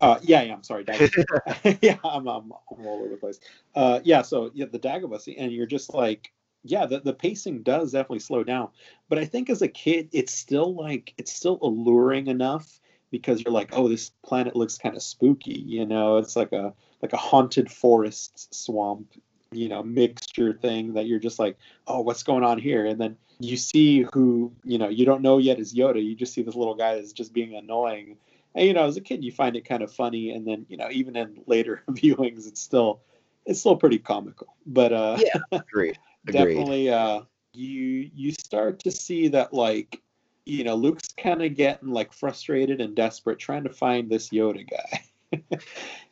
Uh, 0.00 0.18
yeah, 0.22 0.42
yeah. 0.42 0.54
I'm 0.54 0.62
sorry, 0.62 0.84
Dagobah. 0.84 1.78
yeah, 1.82 1.96
I'm, 2.04 2.26
I'm, 2.28 2.52
I'm 2.70 2.86
all 2.86 3.00
over 3.00 3.08
the 3.08 3.16
place. 3.16 3.40
Uh, 3.74 4.00
yeah, 4.04 4.22
so 4.22 4.50
yeah, 4.54 4.66
the 4.70 4.78
Dagobah 4.78 5.20
scene, 5.20 5.36
and 5.38 5.52
you're 5.52 5.66
just 5.66 5.92
like, 5.92 6.32
yeah, 6.64 6.86
the, 6.86 7.00
the 7.00 7.12
pacing 7.12 7.62
does 7.62 7.92
definitely 7.92 8.20
slow 8.20 8.44
down. 8.44 8.68
But 9.08 9.18
I 9.18 9.24
think 9.24 9.50
as 9.50 9.62
a 9.62 9.68
kid, 9.68 10.08
it's 10.12 10.32
still 10.32 10.74
like 10.74 11.14
it's 11.18 11.32
still 11.32 11.58
alluring 11.62 12.28
enough 12.28 12.80
because 13.10 13.42
you're 13.42 13.52
like, 13.52 13.70
oh, 13.72 13.88
this 13.88 14.10
planet 14.24 14.54
looks 14.54 14.78
kind 14.78 14.96
of 14.96 15.02
spooky. 15.02 15.62
You 15.66 15.86
know, 15.86 16.18
it's 16.18 16.36
like 16.36 16.52
a 16.52 16.74
like 17.02 17.12
a 17.12 17.16
haunted 17.16 17.70
forest 17.70 18.54
swamp, 18.54 19.12
you 19.52 19.68
know, 19.68 19.82
mixture 19.82 20.52
thing 20.52 20.94
that 20.94 21.06
you're 21.06 21.18
just 21.18 21.38
like, 21.38 21.56
oh, 21.86 22.00
what's 22.00 22.22
going 22.22 22.44
on 22.44 22.58
here? 22.58 22.86
And 22.86 23.00
then 23.00 23.16
you 23.40 23.56
see 23.56 24.04
who 24.12 24.52
you 24.64 24.78
know 24.78 24.88
you 24.88 25.04
don't 25.04 25.22
know 25.22 25.38
yet 25.38 25.58
is 25.58 25.74
Yoda. 25.74 26.04
You 26.04 26.14
just 26.14 26.32
see 26.34 26.42
this 26.42 26.54
little 26.54 26.74
guy 26.74 26.96
that's 26.96 27.12
just 27.12 27.32
being 27.32 27.54
annoying. 27.54 28.16
And 28.54 28.66
you 28.66 28.72
know, 28.72 28.86
as 28.86 28.96
a 28.96 29.00
kid, 29.00 29.22
you 29.24 29.30
find 29.30 29.56
it 29.56 29.64
kind 29.64 29.82
of 29.82 29.92
funny, 29.92 30.30
and 30.30 30.46
then 30.46 30.66
you 30.68 30.76
know, 30.76 30.88
even 30.90 31.16
in 31.16 31.40
later 31.46 31.82
viewings, 31.90 32.48
it's 32.48 32.60
still 32.60 33.00
it's 33.46 33.60
still 33.60 33.76
pretty 33.76 33.98
comical. 33.98 34.48
But 34.66 34.92
uh, 34.92 35.18
Yeah, 35.18 35.40
agreed. 35.52 35.98
Agreed. 36.26 36.54
definitely, 36.54 36.90
uh, 36.90 37.22
you 37.54 38.10
you 38.14 38.32
start 38.32 38.80
to 38.80 38.90
see 38.90 39.28
that 39.28 39.54
like 39.54 40.02
you 40.44 40.64
know, 40.64 40.74
Luke's 40.74 41.12
kind 41.12 41.42
of 41.42 41.54
getting 41.54 41.90
like 41.90 42.12
frustrated 42.12 42.80
and 42.80 42.96
desperate, 42.96 43.38
trying 43.38 43.64
to 43.64 43.72
find 43.72 44.10
this 44.10 44.30
Yoda 44.30 44.68
guy. 44.68 45.04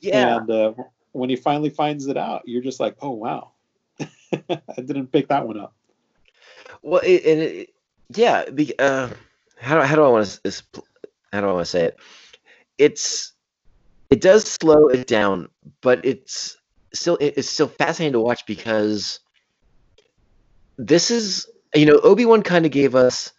Yeah. 0.01 0.37
And 0.37 0.51
uh, 0.51 0.73
when 1.17 1.31
he 1.31 1.37
finally 1.37 1.71
finds 1.71 2.07
it 2.07 2.17
out, 2.17 2.43
you're 2.47 2.63
just 2.63 2.81
like, 2.81 2.97
oh 3.01 3.11
wow, 3.11 3.53
I 4.33 4.61
didn't 4.77 5.13
pick 5.13 5.29
that 5.29 5.47
one 5.47 5.59
up. 5.59 5.75
Well, 6.83 7.01
it, 7.05 7.25
and 7.25 7.41
it, 7.41 7.71
yeah, 8.15 8.45
uh, 8.79 9.09
how 9.59 9.81
do 9.81 9.87
how 9.87 9.97
do 9.97 10.05
I 10.05 10.09
want 10.09 10.41
to 10.45 10.63
how 11.33 11.41
do 11.41 11.49
I 11.49 11.53
want 11.53 11.65
to 11.65 11.71
say 11.71 11.85
it? 11.85 11.97
It's 12.79 13.33
it 14.11 14.21
does 14.21 14.45
slow 14.45 14.89
it 14.89 15.07
down, 15.07 15.49
but 15.81 16.05
it's 16.05 16.57
still 16.93 17.17
it- 17.17 17.35
it's 17.37 17.49
still 17.49 17.69
fascinating 17.69 18.13
to 18.13 18.21
watch 18.21 18.45
because 18.47 19.21
this 20.79 21.11
is 21.11 21.49
you 21.75 21.87
know 21.87 21.99
Obi 22.01 22.27
Wan 22.27 22.43
kind 22.43 22.67
of 22.67 22.73
gave 22.73 22.95
us 22.95 23.33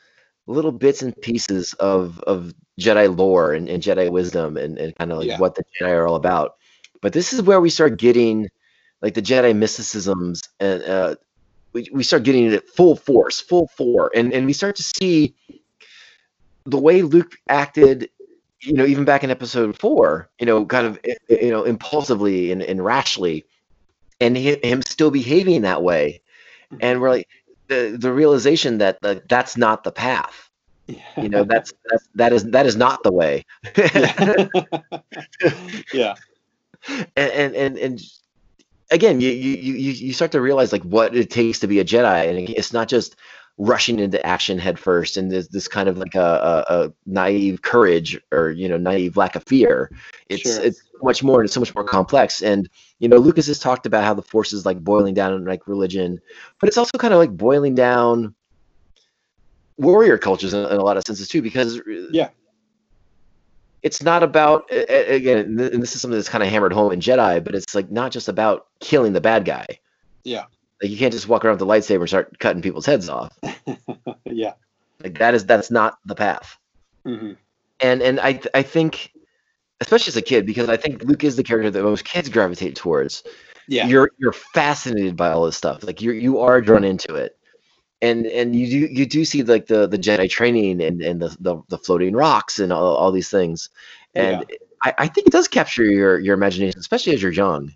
little 0.48 0.72
bits 0.72 1.02
and 1.02 1.16
pieces 1.22 1.74
of 1.74 2.20
of 2.22 2.54
Jedi 2.80 3.16
lore 3.16 3.54
and, 3.54 3.70
and 3.70 3.84
Jedi 3.84 4.10
wisdom 4.10 4.58
and, 4.58 4.78
and 4.78 4.96
kind 4.96 5.12
of 5.12 5.20
like 5.20 5.28
Yeah. 5.28 5.40
what 5.40 5.56
the 5.56 5.64
Jedi 5.80 5.92
are 5.92 6.08
all 6.08 6.16
about. 6.16 6.56
But 7.02 7.14
this 7.14 7.34
is 7.34 7.42
where 7.42 7.62
we 7.62 7.70
start 7.70 7.98
getting 7.98 8.50
like 9.02 9.14
the 9.14 9.22
Jedi 9.22 9.56
mysticisms 9.56 10.42
and 10.60 10.84
uh, 10.84 11.16
we, 11.74 11.90
we 11.94 12.04
start 12.04 12.24
getting 12.24 12.46
it 12.46 12.54
at 12.54 12.68
full 12.68 12.96
force, 12.96 13.40
full 13.40 13.68
four, 13.78 14.12
and 14.16 14.34
and 14.34 14.46
we 14.46 14.54
start 14.54 14.76
to 14.78 14.84
see 14.84 15.36
the 16.66 16.78
way 16.80 17.02
Luke 17.02 17.36
acted, 17.50 18.10
you 18.62 18.74
know, 18.74 18.86
even 18.86 19.06
back 19.06 19.24
in 19.24 19.32
Episode 19.32 19.78
Four, 19.80 20.30
you 20.40 20.46
know, 20.46 20.66
kind 20.66 20.88
of 20.88 21.00
eh, 21.04 21.16
you 21.30 21.52
know 21.52 21.64
impulsively 21.64 22.52
and, 22.52 22.62
and 22.62 22.84
rashly, 22.84 23.46
and 24.20 24.38
hi- 24.38 24.60
him 24.64 24.82
still 24.84 25.12
behaving 25.12 25.62
that 25.62 25.84
way, 25.84 26.22
and 26.80 27.02
we're 27.02 27.10
like 27.10 27.28
the 27.68 27.98
the 28.00 28.12
realization 28.14 28.80
that 28.80 28.98
uh, 29.04 29.16
that's 29.30 29.58
not 29.58 29.84
the 29.84 29.92
path. 29.92 30.50
You 31.20 31.30
know, 31.30 31.44
that's, 31.44 31.74
that's 31.90 32.08
that 32.16 32.34
is 32.34 32.44
that 32.52 32.66
is 32.66 32.76
not 32.76 33.04
the 33.04 33.12
way. 33.14 33.44
yeah. 35.94 36.16
and 36.88 37.32
and 37.32 37.56
and, 37.56 37.78
and 37.78 38.02
again 38.92 39.22
you, 39.22 39.30
you 39.30 39.56
you 39.56 39.92
you 39.92 40.14
start 40.14 40.32
to 40.32 40.42
realize 40.42 40.72
like 40.72 40.84
what 40.84 41.16
it 41.16 41.30
takes 41.30 41.60
to 41.60 41.68
be 41.68 41.80
a 41.80 41.86
jedi 41.86 42.30
and 42.30 42.50
it's 42.50 42.74
not 42.74 42.88
just 42.88 43.16
rushing 43.60 44.00
into 44.00 44.24
action 44.26 44.60
headfirst 44.60 45.18
and 45.18 45.32
this 45.32 45.48
this 45.48 45.68
kind 45.68 45.90
of 45.90 45.98
like 45.98 46.14
a, 46.14 46.66
a, 46.70 46.74
a 46.76 46.94
naive 47.08 47.64
courage 47.64 48.20
or 48.32 48.52
you 48.52 48.70
know 48.70 48.78
naive 48.78 49.18
lack 49.18 49.36
of 49.36 49.44
fear 49.46 49.92
it's 50.30 50.44
Sure. 50.44 50.64
it's 50.64 50.84
much 51.02 51.24
more 51.24 51.42
and 51.42 51.50
so 51.50 51.60
much 51.60 51.74
more 51.74 51.84
complex 51.84 52.42
and 52.44 52.70
you 53.00 53.08
know 53.08 53.18
lucas 53.18 53.48
has 53.48 53.60
talked 53.60 53.86
about 53.86 54.04
how 54.04 54.14
the 54.14 54.22
force 54.22 54.54
is 54.54 54.66
like 54.66 54.80
boiling 54.84 55.14
down 55.14 55.44
like 55.46 55.68
religion 55.68 56.20
but 56.60 56.68
it's 56.68 56.78
also 56.78 56.98
kind 56.98 57.14
of 57.14 57.20
like 57.20 57.36
boiling 57.36 57.74
down 57.74 58.36
warrior 59.78 60.18
cultures 60.18 60.54
in, 60.54 60.66
in 60.66 60.78
a 60.78 60.84
lot 60.84 60.98
of 60.98 61.04
senses 61.06 61.28
too 61.28 61.42
because 61.42 61.82
Yeah. 62.12 62.30
It's 63.88 64.04
not 64.04 64.22
about 64.22 64.70
again 64.70 65.38
and 65.38 65.82
this 65.82 65.96
is 65.96 66.02
something 66.02 66.18
that's 66.18 66.28
kind 66.28 66.44
of 66.44 66.50
hammered 66.50 66.74
home 66.74 66.92
in 66.92 67.00
jedi 67.00 67.42
but 67.42 67.56
it's 67.56 67.74
like 67.74 67.90
not 67.90 68.12
just 68.12 68.28
about 68.28 68.68
killing 68.82 69.14
the 69.14 69.22
bad 69.22 69.46
guy 69.46 69.66
Yeah. 70.26 70.44
like 70.82 70.92
you 70.92 70.98
can't 70.98 71.14
just 71.14 71.30
walk 71.30 71.46
around 71.46 71.54
with 71.62 71.62
a 71.62 71.72
lightsaber 71.72 72.02
and 72.02 72.10
start 72.10 72.38
cutting 72.40 72.62
people's 72.62 72.86
heads 72.86 73.08
off 73.08 73.32
Yeah. 74.26 74.54
like 75.02 75.18
that 75.20 75.34
is 75.34 75.46
that's 75.46 75.72
not 75.72 75.98
the 76.06 76.16
path 76.16 76.58
hmm 77.06 77.32
and 77.80 78.02
and 78.02 78.20
i 78.20 78.42
i 78.54 78.62
think 78.62 79.14
especially 79.80 80.12
as 80.12 80.18
a 80.18 80.22
kid 80.22 80.46
because 80.46 80.68
i 80.68 80.76
think 80.76 81.04
luke 81.04 81.24
is 81.24 81.38
the 81.38 81.44
character 81.44 81.72
that 81.72 81.84
most 81.84 82.04
kids 82.04 82.28
gravitate 82.28 82.76
towards 82.76 83.24
Yeah. 83.70 83.88
you're 83.88 84.12
you're 84.18 84.34
fascinated 84.34 85.16
by 85.16 85.32
all 85.32 85.46
this 85.46 85.56
stuff 85.56 85.82
like 85.82 86.02
you 86.02 86.12
you 86.12 86.40
are 86.40 86.60
drawn 86.60 86.84
into 86.84 87.16
it 87.16 87.37
and 88.02 88.26
and 88.28 88.56
you 88.56 88.68
do 88.68 88.94
you 88.94 89.06
do 89.06 89.26
see 89.26 89.44
like 89.44 89.68
the 89.68 89.88
the 89.88 89.98
jedi 89.98 90.30
training 90.30 90.82
and 90.82 91.02
and 91.02 91.22
the 91.22 91.36
the, 91.40 91.62
the 91.70 91.78
floating 91.78 92.14
rocks 92.14 92.60
and 92.60 92.72
all, 92.72 92.96
all 92.96 93.12
these 93.12 93.30
things 93.30 93.70
and 94.16 94.46
I, 94.84 94.94
I 94.98 95.08
think 95.08 95.28
it 95.28 95.34
does 95.34 95.48
capture 95.48 95.84
your 95.84 96.20
your 96.20 96.36
imagination 96.36 96.80
especially 96.80 97.14
as 97.14 97.22
you're 97.22 97.32
young 97.32 97.72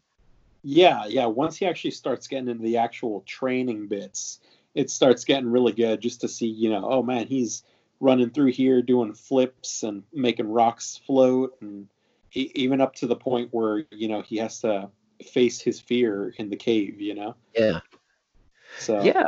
Yeah, 0.64 1.06
yeah. 1.08 1.26
Once 1.26 1.58
he 1.58 1.66
actually 1.66 1.92
starts 1.92 2.28
getting 2.28 2.50
into 2.50 2.64
the 2.64 2.78
actual 2.78 3.22
training 3.22 3.88
bits, 3.88 4.40
it 4.76 4.90
starts 4.90 5.26
getting 5.26 5.50
really 5.50 5.74
good 5.74 6.02
just 6.02 6.22
to 6.22 6.28
see, 6.28 6.48
you 6.48 6.70
know, 6.70 6.88
oh 6.90 7.04
man, 7.04 7.28
he's 7.28 7.64
running 8.00 8.30
through 8.30 8.52
here 8.52 8.82
doing 8.82 9.14
flips 9.14 9.84
and 9.84 10.04
making 10.14 10.48
rocks 10.48 11.00
float 11.06 11.56
and 11.62 11.88
e- 12.34 12.52
even 12.56 12.82
up 12.82 12.96
to 12.96 13.08
the 13.08 13.16
point 13.16 13.50
where, 13.52 13.86
you 13.92 14.08
know, 14.08 14.22
he 14.22 14.38
has 14.38 14.62
to 14.62 14.90
face 15.32 15.60
his 15.60 15.80
fear 15.80 16.34
in 16.38 16.50
the 16.50 16.56
cave. 16.56 17.02
You 17.02 17.16
know. 17.16 17.36
Yeah. 17.58 17.80
So 18.78 19.04
Yeah, 19.04 19.28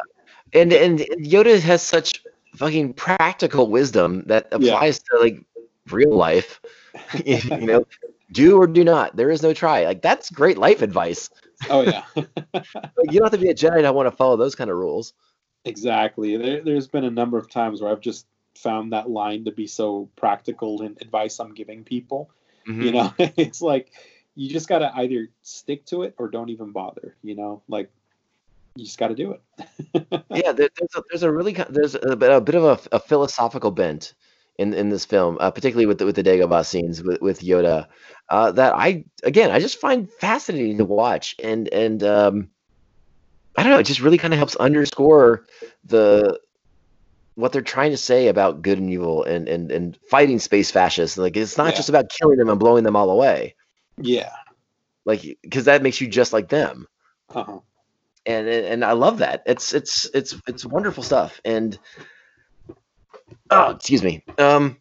and 0.54 0.74
and 0.74 1.00
Yoda 1.00 1.60
has 1.60 1.82
such 1.82 2.24
fucking 2.56 2.94
practical 2.94 3.70
wisdom 3.70 4.24
that 4.28 4.48
applies 4.52 5.00
to 5.00 5.20
like 5.20 5.44
real 5.90 6.16
life. 6.16 6.62
you 7.26 7.68
know, 7.68 7.86
do 8.32 8.58
or 8.58 8.68
do 8.68 8.84
not. 8.84 9.16
There 9.16 9.30
is 9.30 9.42
no 9.42 9.54
try. 9.54 9.86
Like 9.86 10.02
that's 10.02 10.30
great 10.30 10.58
life 10.58 10.82
advice. 10.82 11.30
Oh 11.70 11.82
yeah. 11.82 12.04
Like, 12.96 13.12
you 13.12 13.20
don't 13.20 13.32
have 13.32 13.40
to 13.40 13.44
be 13.44 13.50
a 13.50 13.56
Jedi 13.56 13.82
to 13.82 13.92
want 13.92 14.08
to 14.08 14.16
follow 14.16 14.38
those 14.38 14.56
kind 14.56 14.70
of 14.70 14.78
rules. 14.78 15.14
Exactly. 15.66 16.38
There, 16.38 16.62
there's 16.62 16.88
been 16.88 17.04
a 17.04 17.10
number 17.10 17.38
of 17.38 17.50
times 17.50 17.82
where 17.82 17.92
I've 17.92 18.02
just 18.02 18.28
found 18.56 18.94
that 18.94 19.10
line 19.10 19.46
to 19.46 19.52
be 19.52 19.68
so 19.68 20.10
practical 20.16 20.82
in 20.84 20.98
advice 21.02 21.40
I'm 21.40 21.54
giving 21.54 21.84
people. 21.84 22.30
You 22.66 22.92
Mhm. 22.92 22.94
know, 22.94 23.34
it's 23.38 23.62
like 23.62 23.92
you 24.36 24.50
just 24.50 24.68
got 24.68 24.80
to 24.80 24.92
either 24.96 25.30
stick 25.42 25.86
to 25.88 26.04
it 26.04 26.16
or 26.18 26.28
don't 26.28 26.50
even 26.50 26.72
bother. 26.72 27.16
You 27.24 27.36
know, 27.36 27.62
like 27.68 27.92
you 28.76 28.86
just 28.86 28.98
got 28.98 29.10
to 29.10 29.16
do 29.16 29.32
it. 29.34 29.42
yeah, 30.34 30.52
there, 30.52 30.70
there's 30.78 30.96
a, 30.96 31.04
there's 31.10 31.24
a 31.24 31.32
really 31.32 31.54
there's 31.70 31.96
a 31.96 32.16
bit, 32.16 32.32
a 32.32 32.42
bit 32.42 32.56
of 32.56 32.64
a, 32.64 32.96
a 32.96 33.00
philosophical 33.00 33.72
bent 33.72 34.14
in 34.58 34.74
in 34.74 34.90
this 34.90 35.06
film, 35.06 35.38
uh, 35.40 35.52
particularly 35.52 35.86
with 35.86 35.98
the, 36.00 36.06
with 36.06 36.16
the 36.16 36.24
Dagobah 36.24 36.66
scenes 36.66 37.02
with, 37.04 37.22
with 37.22 37.42
Yoda, 37.42 37.88
uh, 38.30 38.52
that 38.52 38.74
I 38.76 39.06
again 39.24 39.52
I 39.52 39.60
just 39.60 39.80
find 39.80 40.10
fascinating 40.10 40.78
to 40.78 40.86
watch, 40.86 41.36
and 41.44 41.68
and 41.70 42.04
um, 42.04 42.50
I 43.58 43.64
don't 43.64 43.72
know, 43.72 43.80
it 43.80 43.86
just 43.86 44.02
really 44.02 44.18
kind 44.18 44.34
of 44.34 44.38
helps 44.40 44.56
underscore 44.56 45.46
the 45.84 46.40
what 47.36 47.52
they're 47.52 47.62
trying 47.62 47.92
to 47.92 47.98
say 47.98 48.28
about 48.28 48.62
good 48.62 48.78
and 48.80 48.90
evil 48.90 49.24
and 49.24 49.48
and 49.48 49.72
and 49.72 49.98
fighting 50.10 50.40
space 50.40 50.72
fascists. 50.72 51.18
Like 51.18 51.36
it's 51.38 51.58
not 51.58 51.70
Yeah. 51.70 51.78
just 51.78 51.90
about 51.90 52.10
killing 52.10 52.38
them 52.38 52.50
and 52.50 52.60
blowing 52.60 52.84
them 52.84 52.96
all 52.96 53.10
away, 53.10 53.56
Yeah. 53.98 54.32
like 55.06 55.22
because 55.42 55.66
that 55.66 55.84
makes 55.84 56.02
you 56.02 56.08
just 56.08 56.34
like 56.34 56.50
them. 56.50 56.88
Uh-huh. 57.30 57.60
And 58.26 58.48
and 58.48 58.86
I 58.86 58.94
love 58.94 59.20
that. 59.20 59.44
It's 59.46 59.74
it's 59.74 60.10
it's 60.14 60.36
it's 60.48 60.66
wonderful 60.66 61.04
stuff. 61.04 61.42
And 61.44 61.78
oh, 63.50 63.72
excuse 63.72 64.04
me. 64.04 64.24
Um, 64.38 64.78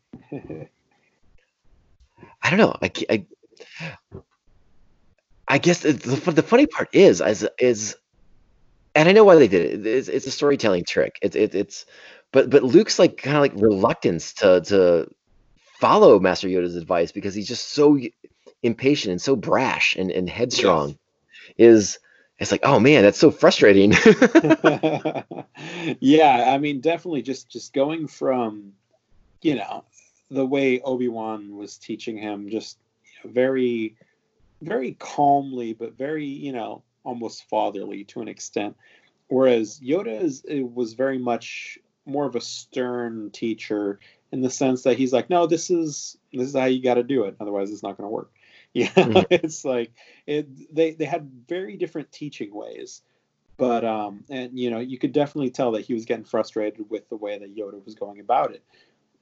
I 2.42 2.50
don't 2.50 2.58
know. 2.58 2.76
I 2.82 2.92
I, 3.10 3.26
I 5.48 5.58
guess 5.58 5.80
the, 5.80 5.92
the 5.92 6.42
funny 6.42 6.66
part 6.66 6.88
is 6.92 7.20
is 7.20 7.46
is, 7.58 7.96
and 8.94 9.08
I 9.08 9.12
know 9.12 9.24
why 9.24 9.36
they 9.36 9.48
did 9.48 9.84
it. 9.84 9.86
It's, 9.86 10.08
it's 10.08 10.26
a 10.26 10.30
storytelling 10.30 10.84
trick. 10.84 11.18
It's 11.22 11.36
it, 11.36 11.54
it's, 11.54 11.86
but 12.32 12.50
but 12.50 12.62
Luke's 12.62 12.98
like 12.98 13.16
kind 13.16 13.36
of 13.36 13.42
like 13.42 13.52
reluctance 13.56 14.32
to 14.34 14.60
to 14.62 15.10
follow 15.80 16.18
Master 16.20 16.48
Yoda's 16.48 16.76
advice 16.76 17.12
because 17.12 17.34
he's 17.34 17.48
just 17.48 17.70
so 17.70 17.98
impatient 18.62 19.10
and 19.10 19.20
so 19.20 19.34
brash 19.34 19.96
and, 19.96 20.10
and 20.10 20.28
headstrong. 20.28 20.96
Is 21.58 21.98
it's 22.38 22.50
like 22.50 22.62
oh 22.64 22.80
man, 22.80 23.02
that's 23.02 23.18
so 23.18 23.30
frustrating. 23.30 23.92
yeah, 26.00 26.46
I 26.48 26.58
mean, 26.58 26.80
definitely 26.80 27.22
just 27.22 27.48
just 27.48 27.72
going 27.72 28.08
from, 28.08 28.72
you 29.42 29.56
know, 29.56 29.84
the 30.30 30.46
way 30.46 30.80
Obi 30.80 31.08
Wan 31.08 31.56
was 31.56 31.76
teaching 31.76 32.16
him, 32.16 32.48
just 32.48 32.78
you 33.04 33.28
know, 33.28 33.34
very, 33.34 33.96
very 34.60 34.96
calmly, 34.98 35.72
but 35.72 35.96
very, 35.96 36.26
you 36.26 36.52
know, 36.52 36.82
almost 37.04 37.48
fatherly 37.48 38.04
to 38.04 38.20
an 38.20 38.28
extent. 38.28 38.76
Whereas 39.28 39.80
Yoda 39.80 40.20
is 40.20 40.44
was 40.48 40.94
very 40.94 41.18
much 41.18 41.78
more 42.04 42.26
of 42.26 42.34
a 42.34 42.40
stern 42.40 43.30
teacher 43.30 44.00
in 44.32 44.40
the 44.40 44.50
sense 44.50 44.82
that 44.82 44.96
he's 44.96 45.12
like, 45.12 45.30
no, 45.30 45.46
this 45.46 45.70
is 45.70 46.16
this 46.32 46.48
is 46.48 46.56
how 46.56 46.64
you 46.64 46.82
got 46.82 46.94
to 46.94 47.02
do 47.02 47.24
it, 47.24 47.36
otherwise 47.40 47.70
it's 47.70 47.82
not 47.82 47.96
going 47.96 48.08
to 48.08 48.12
work. 48.12 48.32
Yeah, 48.74 48.90
Mhm. 49.02 49.26
it's 49.30 49.64
like 49.64 49.92
it. 50.26 50.74
They 50.74 50.92
they 50.92 51.04
had 51.04 51.30
very 51.48 51.76
different 51.76 52.12
teaching 52.12 52.54
ways 52.54 53.02
but 53.58 53.84
um 53.84 54.24
and 54.30 54.58
you 54.58 54.70
know 54.70 54.80
you 54.80 54.98
could 54.98 55.12
definitely 55.12 55.50
tell 55.50 55.72
that 55.72 55.86
he 55.86 55.94
was 55.94 56.06
getting 56.06 56.24
frustrated 56.24 56.90
with 56.90 57.08
the 57.08 57.16
way 57.16 57.38
that 57.38 57.56
yoda 57.56 57.84
was 57.84 57.94
going 57.94 58.20
about 58.20 58.52
it 58.52 58.62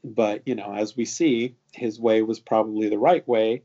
but 0.04 0.42
you 0.46 0.54
know 0.54 0.72
as 0.74 0.96
we 0.96 1.04
see 1.04 1.54
his 1.72 2.00
way 2.00 2.22
was 2.22 2.40
probably 2.40 2.88
the 2.88 2.98
right 2.98 3.26
way 3.28 3.62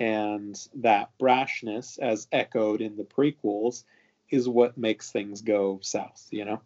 and 0.00 0.68
that 0.76 1.10
brashness 1.20 1.98
as 1.98 2.28
echoed 2.32 2.80
in 2.82 2.96
the 2.96 3.04
prequels 3.04 3.84
is 4.30 4.48
what 4.48 4.78
makes 4.78 5.12
things 5.12 5.42
go 5.42 5.78
south 5.82 6.26
you 6.30 6.44
know 6.44 6.60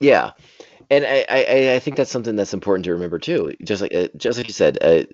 Yeah, 0.00 0.32
and 0.90 1.04
I, 1.06 1.24
I 1.28 1.44
I- 1.44 1.74
I 1.76 1.78
think 1.80 1.96
that's 1.96 2.10
something 2.10 2.36
that's 2.36 2.54
important 2.54 2.84
to 2.86 2.92
remember 2.92 3.18
too. 3.18 3.54
Just 3.64 3.82
like 3.82 3.94
uh, 3.94 4.08
just 4.16 4.38
like 4.38 4.48
you 4.48 4.52
said, 4.54 4.78
uh, 4.82 5.04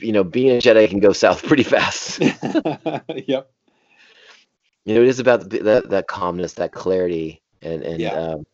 you 0.00 0.12
know, 0.12 0.24
being 0.24 0.50
a 0.56 0.60
Jedi 0.60 0.88
can 0.88 1.00
go 1.00 1.12
south 1.12 1.42
pretty 1.46 1.62
fast. 1.64 2.20
yep 3.26 3.50
you 4.84 4.94
know, 4.94 5.02
it 5.02 5.08
is 5.08 5.20
about 5.20 5.48
that 5.50 5.88
that 5.90 6.06
calmness, 6.08 6.54
that 6.54 6.72
clarity, 6.72 7.40
and 7.62 7.82
and 7.82 8.00
Yeah. 8.00 8.14
um, 8.14 8.46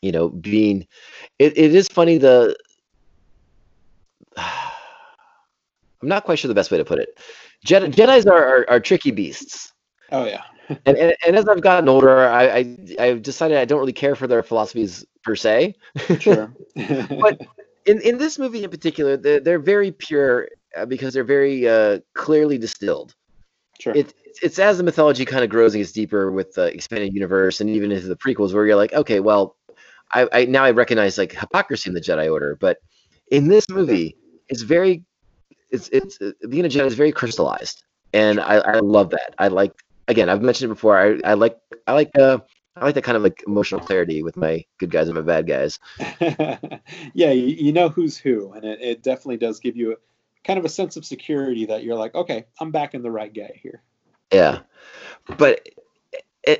you 0.00 0.12
know, 0.12 0.28
being. 0.28 0.86
It, 1.38 1.56
it 1.58 1.74
is 1.74 1.88
funny 1.88 2.18
the. 2.18 2.56
I'm 4.36 6.08
not 6.08 6.24
quite 6.24 6.38
sure 6.38 6.48
the 6.48 6.54
best 6.54 6.70
way 6.70 6.78
to 6.78 6.84
put 6.84 7.00
it. 7.00 7.18
Jedi, 7.66 7.92
Jedi's 7.92 8.24
are, 8.26 8.44
are, 8.60 8.70
are 8.70 8.80
tricky 8.80 9.10
beasts. 9.10 9.72
oh 10.12 10.24
yeah 10.26 10.42
and, 10.86 10.96
and, 10.96 11.16
and 11.26 11.34
as 11.34 11.48
I've 11.48 11.62
gotten 11.62 11.88
older, 11.88 12.28
I, 12.28 12.58
I 12.58 12.76
I've 13.00 13.22
decided 13.22 13.56
I 13.56 13.64
don't 13.64 13.80
really 13.80 13.92
care 13.92 14.14
for 14.14 14.26
their 14.26 14.42
philosophies 14.42 15.04
per 15.24 15.34
se. 15.34 15.74
sure 16.20 16.54
but 16.76 17.40
in, 17.86 18.00
in 18.02 18.18
this 18.18 18.38
movie 18.38 18.62
in 18.62 18.70
particular, 18.70 19.16
they're, 19.16 19.40
they're 19.40 19.58
very 19.58 19.90
pure 19.90 20.46
because 20.88 21.14
they're 21.14 21.24
very 21.24 21.68
uh, 21.68 22.00
clearly 22.14 22.58
distilled. 22.58 23.14
sure 23.80 23.94
It, 23.94 24.14
it's, 24.24 24.42
it's 24.42 24.58
as 24.58 24.78
the 24.78 24.84
mythology 24.84 25.24
kind 25.24 25.44
of 25.44 25.50
grows 25.50 25.74
and 25.74 25.82
gets 25.82 25.92
deeper 25.92 26.30
with 26.30 26.52
the 26.54 26.66
expanded 26.74 27.12
universe 27.12 27.60
and 27.60 27.70
even 27.70 27.92
into 27.92 28.06
the 28.06 28.16
prequels, 28.16 28.54
where 28.54 28.66
you're 28.66 28.76
like, 28.76 28.92
okay, 28.92 29.20
well, 29.20 29.56
I, 30.10 30.28
I 30.32 30.44
now 30.46 30.64
I 30.64 30.70
recognize 30.70 31.18
like 31.18 31.32
hypocrisy 31.32 31.90
in 31.90 31.94
the 31.94 32.00
Jedi 32.00 32.30
Order, 32.30 32.56
but 32.60 32.78
in 33.30 33.48
this 33.48 33.68
movie, 33.68 34.16
it's 34.48 34.62
very, 34.62 35.04
it's 35.70 35.88
it's 35.88 36.18
uh, 36.20 36.32
being 36.48 36.64
a 36.64 36.68
Jedi 36.68 36.86
is 36.86 36.94
very 36.94 37.12
crystallized, 37.12 37.82
and 38.12 38.40
I, 38.40 38.56
I 38.56 38.78
love 38.78 39.10
that. 39.10 39.34
I 39.38 39.48
like 39.48 39.72
again, 40.08 40.28
I've 40.28 40.42
mentioned 40.42 40.70
it 40.70 40.74
before. 40.74 40.98
I, 40.98 41.20
I 41.30 41.34
like 41.34 41.58
I 41.86 41.92
like 41.92 42.10
uh 42.18 42.38
I 42.76 42.84
like 42.84 42.94
that 42.94 43.04
kind 43.04 43.16
of 43.16 43.22
like 43.22 43.42
emotional 43.46 43.80
clarity 43.80 44.22
with 44.22 44.36
my 44.36 44.64
good 44.78 44.90
guys 44.90 45.08
and 45.08 45.16
my 45.16 45.22
bad 45.22 45.46
guys. 45.46 45.78
yeah, 46.20 47.32
you, 47.32 47.46
you 47.46 47.72
know 47.72 47.88
who's 47.88 48.16
who, 48.16 48.52
and 48.52 48.64
it, 48.64 48.80
it 48.80 49.02
definitely 49.02 49.36
does 49.36 49.58
give 49.58 49.76
you 49.76 49.92
a, 49.92 49.96
kind 50.44 50.58
of 50.58 50.64
a 50.64 50.68
sense 50.68 50.96
of 50.96 51.04
security 51.04 51.66
that 51.66 51.84
you're 51.84 51.96
like, 51.96 52.14
okay, 52.14 52.46
I'm 52.60 52.70
backing 52.70 53.02
the 53.02 53.10
right 53.10 53.32
guy 53.32 53.58
here. 53.62 53.82
Yeah, 54.32 54.60
but 55.36 55.68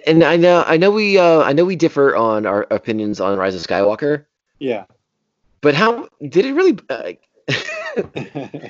and 0.06 0.22
I 0.24 0.36
know 0.36 0.64
I 0.66 0.76
know 0.76 0.90
we 0.90 1.18
uh, 1.18 1.40
I 1.42 1.52
know 1.52 1.64
we 1.64 1.76
differ 1.76 2.16
on 2.16 2.46
our 2.46 2.66
opinions 2.70 3.20
on 3.20 3.38
Rise 3.38 3.54
of 3.54 3.62
Skywalker, 3.62 4.24
Yeah. 4.58 4.84
but 5.60 5.74
how 5.74 6.08
did 6.28 6.44
it 6.46 6.52
really? 6.54 6.78
Uh, 6.88 7.12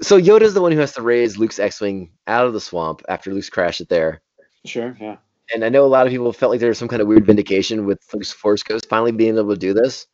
so 0.00 0.20
Yoda's 0.20 0.54
the 0.54 0.60
one 0.62 0.72
who 0.72 0.78
has 0.78 0.92
to 0.94 1.02
raise 1.02 1.38
Luke's 1.38 1.58
X-wing 1.58 2.10
out 2.26 2.46
of 2.46 2.52
the 2.52 2.60
swamp 2.60 3.02
after 3.08 3.32
Luke's 3.32 3.50
crashed 3.50 3.80
it 3.80 3.88
there, 3.88 4.22
sure. 4.64 4.96
Yeah. 5.00 5.16
and 5.54 5.64
I 5.64 5.68
know 5.68 5.84
a 5.84 5.86
lot 5.86 6.06
of 6.06 6.10
people 6.10 6.32
felt 6.32 6.50
like 6.50 6.60
there 6.60 6.68
was 6.70 6.78
some 6.78 6.88
kind 6.88 7.02
of 7.02 7.08
weird 7.08 7.26
vindication 7.26 7.86
with 7.86 8.00
Luke's 8.12 8.32
Force 8.32 8.62
Ghost 8.62 8.88
finally 8.88 9.12
being 9.12 9.36
able 9.38 9.50
to 9.54 9.58
do 9.58 9.72
this. 9.74 10.06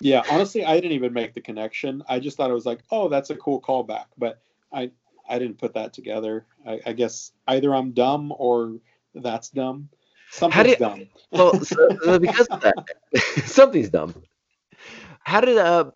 Yeah. 0.00 0.22
Honestly, 0.30 0.64
I 0.64 0.74
didn't 0.76 0.92
even 0.92 1.12
make 1.12 1.34
the 1.34 1.40
connection. 1.40 2.02
I 2.08 2.18
just 2.20 2.36
thought 2.36 2.50
it 2.50 2.54
was 2.54 2.66
like, 2.66 2.80
oh, 2.90 3.08
that's 3.08 3.30
a 3.30 3.36
cool 3.36 3.60
callback, 3.60 4.06
but 4.18 4.40
I 4.72 4.90
I 5.28 5.38
didn't 5.38 5.58
put 5.58 5.74
that 5.74 5.92
together. 5.92 6.46
I, 6.66 6.80
I 6.86 6.92
guess 6.92 7.32
either 7.46 7.74
I'm 7.74 7.92
dumb 7.92 8.32
or 8.36 8.76
that's 9.14 9.50
dumb. 9.50 9.88
Something's 10.30 10.66
did- 10.66 10.78
dumb. 10.78 11.06
Well, 11.32 11.58
so, 11.64 11.88
so 12.02 12.18
because 12.18 12.46
of 12.48 12.60
that, 12.62 12.74
something's 13.44 13.90
dumb. 13.90 14.14
How 15.24 15.40
did 15.40 15.58
uh? 15.58 15.90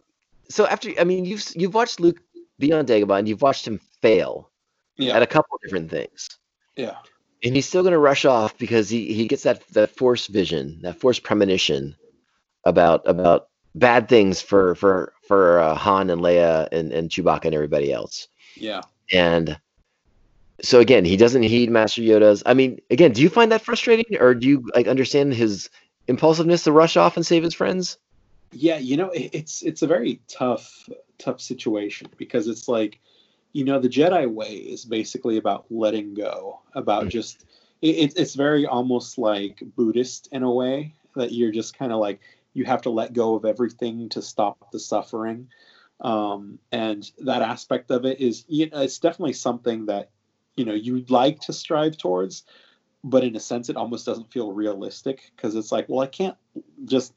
So 0.51 0.67
after 0.67 0.91
I 1.01 1.05
mean 1.05 1.25
you've 1.25 1.45
you've 1.57 1.75
watched 1.75 2.01
Luke 2.01 2.21
be 2.59 2.73
on 2.73 2.87
Dagobah 2.87 3.19
and 3.19 3.29
you've 3.29 3.43
watched 3.43 3.67
him 3.67 3.81
fail 4.03 4.51
Yeah. 4.97 5.17
at 5.17 5.23
a 5.23 5.27
couple 5.27 5.55
of 5.57 5.61
different 5.63 5.91
things. 5.91 6.29
Yeah. 6.77 6.97
and 7.43 7.55
he's 7.55 7.67
still 7.67 7.83
going 7.83 7.93
to 7.93 7.99
rush 7.99 8.25
off 8.25 8.57
because 8.59 8.89
he, 8.91 9.13
he 9.15 9.27
gets 9.29 9.45
that 9.45 9.67
that 9.73 9.91
force 9.97 10.27
vision, 10.27 10.81
that 10.83 11.01
force 11.01 11.19
premonition 11.19 11.97
about 12.65 13.03
about 13.09 13.49
bad 13.75 14.09
things 14.09 14.41
for 14.41 14.75
for 14.75 15.13
for 15.27 15.59
uh, 15.59 15.75
Han 15.75 16.11
and 16.11 16.21
Leia 16.21 16.69
and 16.73 16.93
and 16.93 17.11
Chewbacca 17.11 17.47
and 17.47 17.55
everybody 17.55 17.93
else. 17.93 18.29
Yeah. 18.57 18.83
And 19.13 19.59
so 20.63 20.81
again, 20.81 21.05
he 21.05 21.17
doesn't 21.17 21.43
heed 21.43 21.71
Master 21.71 22.01
Yoda's. 22.03 22.43
I 22.47 22.55
mean, 22.55 22.81
again, 22.91 23.13
do 23.13 23.23
you 23.23 23.29
find 23.29 23.51
that 23.53 23.63
frustrating, 23.63 24.17
or 24.21 24.35
do 24.35 24.47
you 24.49 24.71
like 24.75 24.87
understand 24.87 25.35
his 25.35 25.69
impulsiveness 26.07 26.65
to 26.65 26.73
rush 26.73 26.97
off 26.97 27.17
and 27.17 27.27
save 27.27 27.43
his 27.43 27.55
friends? 27.55 27.99
Yeah, 28.53 28.79
you 28.79 28.97
know, 28.97 29.11
it's 29.13 29.63
it's 29.63 29.83
a 29.83 29.87
very 29.87 30.21
tough 30.29 30.89
tough 31.19 31.41
situation 31.41 32.09
because 32.17 32.47
it's 32.47 32.69
like, 32.69 33.01
you 33.53 33.65
know, 33.65 33.81
the 33.81 33.89
Jedi 33.89 34.31
way 34.31 34.55
is 34.55 34.85
basically 34.85 35.39
about 35.39 35.67
letting 35.71 36.15
go, 36.15 36.61
about 36.75 37.07
Mhm. 37.07 37.11
just 37.11 37.45
it- 37.83 38.15
it's 38.17 38.35
very 38.35 38.65
almost 38.65 39.19
like 39.19 39.63
Buddhist 39.77 40.29
in 40.33 40.43
a 40.43 40.51
way 40.51 40.95
that 41.17 41.33
you're 41.33 41.53
just 41.53 41.77
kind 41.77 41.93
of 41.93 41.99
like 41.99 42.21
you 42.55 42.65
have 42.65 42.83
to 42.83 42.91
let 42.91 43.13
go 43.13 43.35
of 43.35 43.45
everything 43.45 44.09
to 44.11 44.23
stop 44.23 44.71
the 44.73 44.79
suffering, 44.79 45.49
um, 46.01 46.59
and 46.73 47.11
that 47.19 47.43
aspect 47.43 47.91
of 47.91 48.05
it 48.05 48.21
is 48.21 48.45
you 48.49 48.71
know 48.71 48.81
it's 48.81 48.99
definitely 48.99 49.35
something 49.35 49.87
that 49.87 50.11
you 50.57 50.65
know 50.65 50.75
you'd 50.75 51.11
like 51.11 51.41
to 51.41 51.53
strive 51.53 51.97
towards 51.97 52.45
but 53.03 53.23
in 53.23 53.37
a 53.37 53.41
sense 53.41 53.69
it 53.69 53.77
almost 53.77 54.07
doesn't 54.07 54.33
feel 54.33 54.51
realistic 54.51 55.31
because 55.37 55.55
it's 55.55 55.71
like 55.71 55.89
well 55.89 56.01
i 56.01 56.07
can't 56.07 56.37
just 56.85 57.13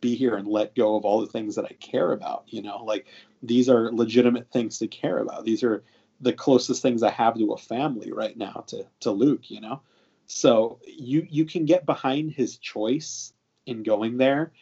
be 0.00 0.14
here 0.14 0.36
and 0.36 0.48
let 0.48 0.74
go 0.74 0.96
of 0.96 1.04
all 1.04 1.20
the 1.20 1.26
things 1.26 1.54
that 1.56 1.66
i 1.66 1.72
care 1.80 2.12
about 2.12 2.44
you 2.46 2.62
know? 2.62 2.82
Like 2.84 3.06
these 3.42 3.68
are 3.68 3.92
legitimate 3.92 4.50
things 4.50 4.78
to 4.78 4.86
care 4.86 5.18
about. 5.18 5.44
These 5.44 5.62
are 5.62 5.84
the 6.20 6.32
closest 6.32 6.80
things 6.80 7.02
i 7.02 7.10
have 7.10 7.36
to 7.36 7.52
a 7.52 7.58
family 7.58 8.10
right 8.10 8.36
now 8.36 8.64
to 8.68 8.86
to 9.00 9.10
luke 9.10 9.50
you 9.50 9.60
know? 9.60 9.82
So 10.26 10.80
you 10.86 11.26
you 11.30 11.44
can 11.44 11.66
get 11.66 11.86
behind 11.86 12.32
his 12.32 12.56
choice 12.56 13.32
in 13.66 13.82
going 13.82 14.16
there 14.16 14.52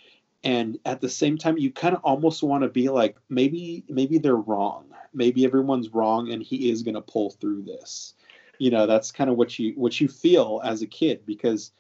and 0.45 0.79
at 0.85 1.01
the 1.01 1.09
same 1.09 1.39
time 1.39 1.59
you 1.59 1.73
kind 1.73 1.97
of 1.97 2.03
almost 2.05 2.43
want 2.43 2.63
to 2.63 2.69
be 2.69 2.89
like 2.89 3.17
maybe 3.29 3.85
maybe 3.89 4.19
they're 4.19 4.37
wrong. 4.37 4.85
Maybe 5.13 5.45
everyone's 5.45 5.91
wrong 5.95 6.31
and 6.31 6.43
he 6.43 6.71
is 6.71 6.83
going 6.83 6.97
to 6.97 7.01
pull 7.01 7.31
through 7.31 7.63
this. 7.63 8.15
You 8.59 8.71
know 8.71 8.87
that's 8.87 9.11
kind 9.11 9.31
of 9.31 9.37
what 9.37 9.59
you 9.59 9.73
what 9.77 10.01
you 10.01 10.09
feel 10.09 10.61
as 10.63 10.83
a 10.83 10.87
kid 10.87 11.27
because 11.27 11.73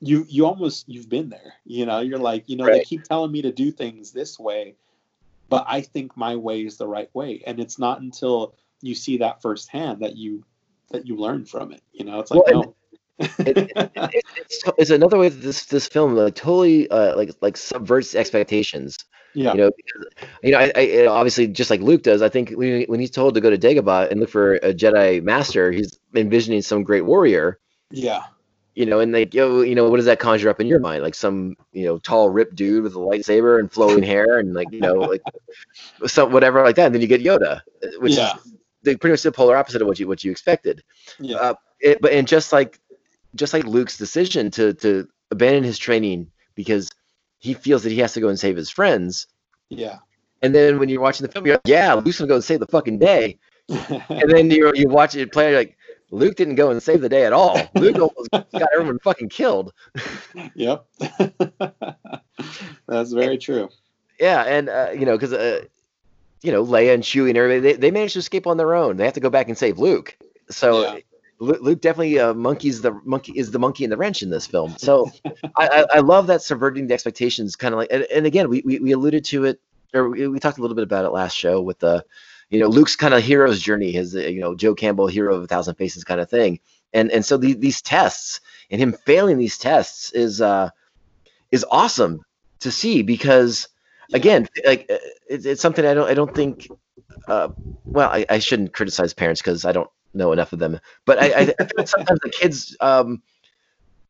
you 0.00 0.24
you 0.28 0.46
almost 0.46 0.88
you've 0.88 1.08
been 1.08 1.28
there. 1.28 1.54
You 1.64 1.84
know 1.84 2.00
you're 2.00 2.18
like 2.18 2.44
you 2.46 2.56
know 2.56 2.66
they 2.66 2.84
keep 2.84 3.02
telling 3.04 3.32
me 3.32 3.42
to 3.42 3.52
do 3.52 3.70
things 3.70 4.12
this 4.12 4.38
way 4.38 4.76
but 5.48 5.66
i 5.68 5.82
think 5.82 6.16
my 6.16 6.34
way 6.34 6.64
is 6.64 6.78
the 6.78 6.86
right 6.86 7.10
way. 7.14 7.42
And 7.46 7.60
it's 7.60 7.78
not 7.78 8.00
until 8.00 8.54
you 8.80 8.94
see 8.94 9.18
that 9.18 9.42
firsthand 9.42 10.00
that 10.00 10.16
you 10.16 10.44
that 10.90 11.06
you 11.06 11.16
learn 11.16 11.44
from 11.44 11.72
it. 11.72 11.82
You 11.92 12.06
know 12.06 12.20
it's 12.20 12.30
like 12.30 12.42
Well, 12.46 12.62
no 12.62 12.74
It- 13.44 13.58
it's, 13.74 14.62
it's 14.78 14.90
another 14.90 15.18
way 15.18 15.28
that 15.28 15.40
this 15.40 15.66
this 15.66 15.88
film 15.88 16.14
like 16.14 16.34
totally 16.34 16.88
uh, 16.90 17.16
like 17.16 17.30
like 17.40 17.56
subverts 17.56 18.14
expectations. 18.14 18.96
yeah 19.34 19.54
You 19.54 19.58
know, 19.58 19.70
because, 19.76 20.06
you 20.42 20.52
know, 20.52 20.58
I, 20.58 20.72
I 20.76 21.06
obviously 21.06 21.46
just 21.48 21.70
like 21.70 21.80
Luke 21.80 22.02
does. 22.02 22.22
I 22.22 22.28
think 22.28 22.50
when, 22.50 22.84
when 22.84 23.00
he's 23.00 23.10
told 23.10 23.34
to 23.34 23.40
go 23.40 23.50
to 23.50 23.58
Dagobah 23.58 24.10
and 24.10 24.20
look 24.20 24.30
for 24.30 24.54
a 24.56 24.72
Jedi 24.74 25.22
Master, 25.22 25.72
he's 25.72 25.98
envisioning 26.14 26.62
some 26.62 26.82
great 26.84 27.02
warrior. 27.04 27.58
yeah 27.90 28.22
You 28.74 28.86
know, 28.86 29.00
and 29.00 29.12
like 29.12 29.34
yo, 29.34 29.60
you 29.62 29.74
know, 29.74 29.88
what 29.90 29.96
does 29.98 30.06
that 30.06 30.18
conjure 30.18 30.48
up 30.48 30.60
in 30.60 30.66
your 30.66 30.80
mind? 30.80 31.02
Like 31.02 31.14
some 31.14 31.56
you 31.72 31.84
know 31.86 31.98
tall, 31.98 32.30
ripped 32.30 32.54
dude 32.56 32.82
with 32.84 32.94
a 32.94 32.98
lightsaber 32.98 33.58
and 33.60 33.70
flowing 33.72 34.02
hair, 34.02 34.38
and 34.38 34.54
like 34.54 34.72
you 34.72 34.80
know, 34.80 34.94
like 34.94 35.22
some 36.06 36.32
whatever 36.32 36.62
like 36.62 36.76
that. 36.76 36.86
And 36.86 36.94
then 36.94 37.02
you 37.02 37.08
get 37.08 37.22
Yoda, 37.22 37.60
which 37.98 38.16
Yeah. 38.16 38.34
is 38.34 38.54
the 38.82 38.96
pretty 38.96 39.12
much 39.12 39.22
the 39.22 39.32
polar 39.32 39.56
opposite 39.56 39.82
of 39.82 39.88
what 39.88 39.98
you 39.98 40.08
what 40.08 40.24
you 40.24 40.30
expected. 40.30 40.82
yeah 41.18 41.38
Uh, 41.38 41.54
it, 41.80 42.00
but 42.00 42.12
and 42.12 42.26
just 42.28 42.52
like 42.52 42.80
just 43.34 43.52
like 43.52 43.64
Luke's 43.64 43.96
decision 43.96 44.50
to 44.52 44.74
to 44.74 45.08
abandon 45.30 45.64
his 45.64 45.78
training 45.78 46.30
because 46.54 46.90
he 47.38 47.54
feels 47.54 47.82
that 47.82 47.90
he 47.92 47.98
has 47.98 48.12
to 48.14 48.20
go 48.20 48.28
and 48.28 48.38
save 48.38 48.56
his 48.56 48.70
friends. 48.70 49.26
yeah 49.68 49.98
And 50.42 50.54
then 50.54 50.78
when 50.78 50.88
you're 50.88 51.00
watching 51.00 51.26
the 51.26 51.32
film, 51.32 51.46
you're 51.46 51.56
like, 51.56 51.62
yeah, 51.66 51.94
Luke's 51.94 52.18
gonna 52.18 52.28
go 52.28 52.34
and 52.36 52.44
save 52.44 52.60
the 52.60 52.66
fucking 52.66 52.98
day. 52.98 53.38
And 54.08 54.30
then 54.30 54.50
you 54.50 54.72
you 54.74 54.88
watch 54.88 55.14
it 55.14 55.32
play, 55.32 55.50
you're 55.50 55.58
like 55.58 55.76
Luke 56.10 56.36
didn't 56.36 56.56
go 56.56 56.70
and 56.70 56.82
save 56.82 57.00
the 57.00 57.08
day 57.08 57.24
at 57.24 57.32
all. 57.32 57.56
Luke 57.74 57.96
almost 58.06 58.30
got 58.30 58.68
everyone 58.74 58.98
fucking 58.98 59.30
killed. 59.30 59.72
yep 60.54 60.84
that's 62.86 63.12
very 63.12 63.38
true 63.38 63.68
Yeah, 64.20 64.42
and 64.42 64.68
uh, 64.68 64.90
you 64.92 65.06
know 65.06 65.16
because 65.16 65.32
uh, 65.32 65.64
you 66.42 66.52
know 66.52 66.64
Leia 66.64 66.92
and 66.94 67.02
Chewie 67.02 67.30
and 67.30 67.38
everybody 67.38 67.60
they, 67.60 67.72
they 67.78 67.90
managed 67.90 68.12
to 68.14 68.18
escape 68.18 68.46
on 68.46 68.56
their 68.58 68.74
own. 68.74 68.96
They 68.98 69.04
have 69.04 69.14
to 69.14 69.20
go 69.20 69.30
back 69.30 69.48
and 69.48 69.56
save 69.56 69.78
Luke. 69.78 70.16
So. 70.50 70.82
Yeah. 70.82 70.98
Lu- 71.42 71.58
Luke 71.60 71.80
definitely 71.80 72.20
uh, 72.20 72.34
monkeys 72.34 72.82
the 72.82 72.92
monkey 73.04 73.32
is 73.36 73.50
the 73.50 73.58
monkey 73.58 73.82
in 73.82 73.90
the 73.90 73.96
wrench 73.96 74.22
in 74.22 74.30
this 74.30 74.46
film. 74.46 74.74
So 74.82 75.10
I, 75.56 75.68
I, 75.68 75.86
I 75.94 75.98
love 76.00 76.28
that 76.28 76.42
subverting 76.42 76.86
the 76.86 76.94
expectations, 76.94 77.56
kind 77.56 77.74
of 77.74 77.78
like, 77.78 77.88
and, 77.90 78.04
and 78.04 78.26
again, 78.26 78.48
we, 78.48 78.62
we 78.64 78.78
we 78.78 78.92
alluded 78.92 79.24
to 79.26 79.44
it, 79.44 79.60
or 79.92 80.08
we, 80.08 80.28
we 80.28 80.38
talked 80.38 80.58
a 80.58 80.60
little 80.60 80.74
bit 80.74 80.84
about 80.84 81.04
it 81.04 81.10
last 81.10 81.36
show 81.36 81.60
with 81.60 81.80
the, 81.80 82.04
you 82.50 82.60
know, 82.60 82.68
Luke's 82.68 82.96
kind 82.96 83.12
of 83.14 83.22
hero's 83.22 83.60
journey, 83.60 83.90
his 83.90 84.14
uh, 84.14 84.20
you 84.20 84.40
know 84.40 84.54
Joe 84.54 84.74
Campbell 84.74 85.08
hero 85.08 85.34
of 85.34 85.42
a 85.42 85.46
thousand 85.46 85.74
faces 85.74 86.04
kind 86.04 86.20
of 86.20 86.30
thing, 86.30 86.60
and 86.92 87.10
and 87.10 87.24
so 87.24 87.36
the, 87.36 87.54
these 87.54 87.82
tests 87.82 88.40
and 88.70 88.80
him 88.80 88.92
failing 88.92 89.38
these 89.38 89.58
tests 89.58 90.12
is 90.12 90.40
uh 90.40 90.70
is 91.50 91.66
awesome 91.70 92.24
to 92.60 92.70
see 92.70 93.02
because 93.02 93.68
again, 94.12 94.48
like 94.64 94.86
uh, 94.90 94.98
it's, 95.28 95.44
it's 95.44 95.62
something 95.62 95.84
I 95.84 95.94
don't 95.94 96.08
I 96.08 96.14
don't 96.14 96.34
think, 96.34 96.68
uh, 97.26 97.48
well, 97.84 98.10
I, 98.10 98.26
I 98.28 98.38
shouldn't 98.38 98.72
criticize 98.72 99.12
parents 99.12 99.40
because 99.40 99.64
I 99.64 99.72
don't 99.72 99.90
know 100.14 100.32
enough 100.32 100.52
of 100.52 100.58
them, 100.58 100.78
but 101.06 101.18
I, 101.18 101.26
I, 101.26 101.40
I 101.40 101.64
feel 101.64 101.86
sometimes 101.86 102.20
the 102.22 102.30
kids 102.30 102.76
um, 102.80 103.22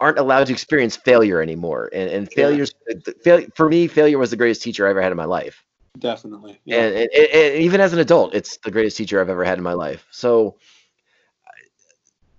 aren't 0.00 0.18
allowed 0.18 0.46
to 0.46 0.52
experience 0.52 0.96
failure 0.96 1.40
anymore, 1.40 1.90
and 1.92 2.10
and 2.10 2.32
failures 2.32 2.74
fail, 3.22 3.46
for 3.54 3.68
me, 3.68 3.86
failure 3.86 4.18
was 4.18 4.30
the 4.30 4.36
greatest 4.36 4.62
teacher 4.62 4.86
I 4.86 4.90
ever 4.90 5.02
had 5.02 5.12
in 5.12 5.16
my 5.16 5.24
life, 5.24 5.64
definitely 5.98 6.60
yeah 6.64 6.78
and, 6.78 6.94
and, 6.94 7.08
and, 7.14 7.28
and 7.32 7.62
even 7.62 7.80
as 7.80 7.92
an 7.92 7.98
adult, 7.98 8.34
it's 8.34 8.58
the 8.58 8.70
greatest 8.70 8.96
teacher 8.96 9.20
I've 9.20 9.28
ever 9.30 9.44
had 9.44 9.58
in 9.58 9.64
my 9.64 9.74
life. 9.74 10.06
So 10.10 10.56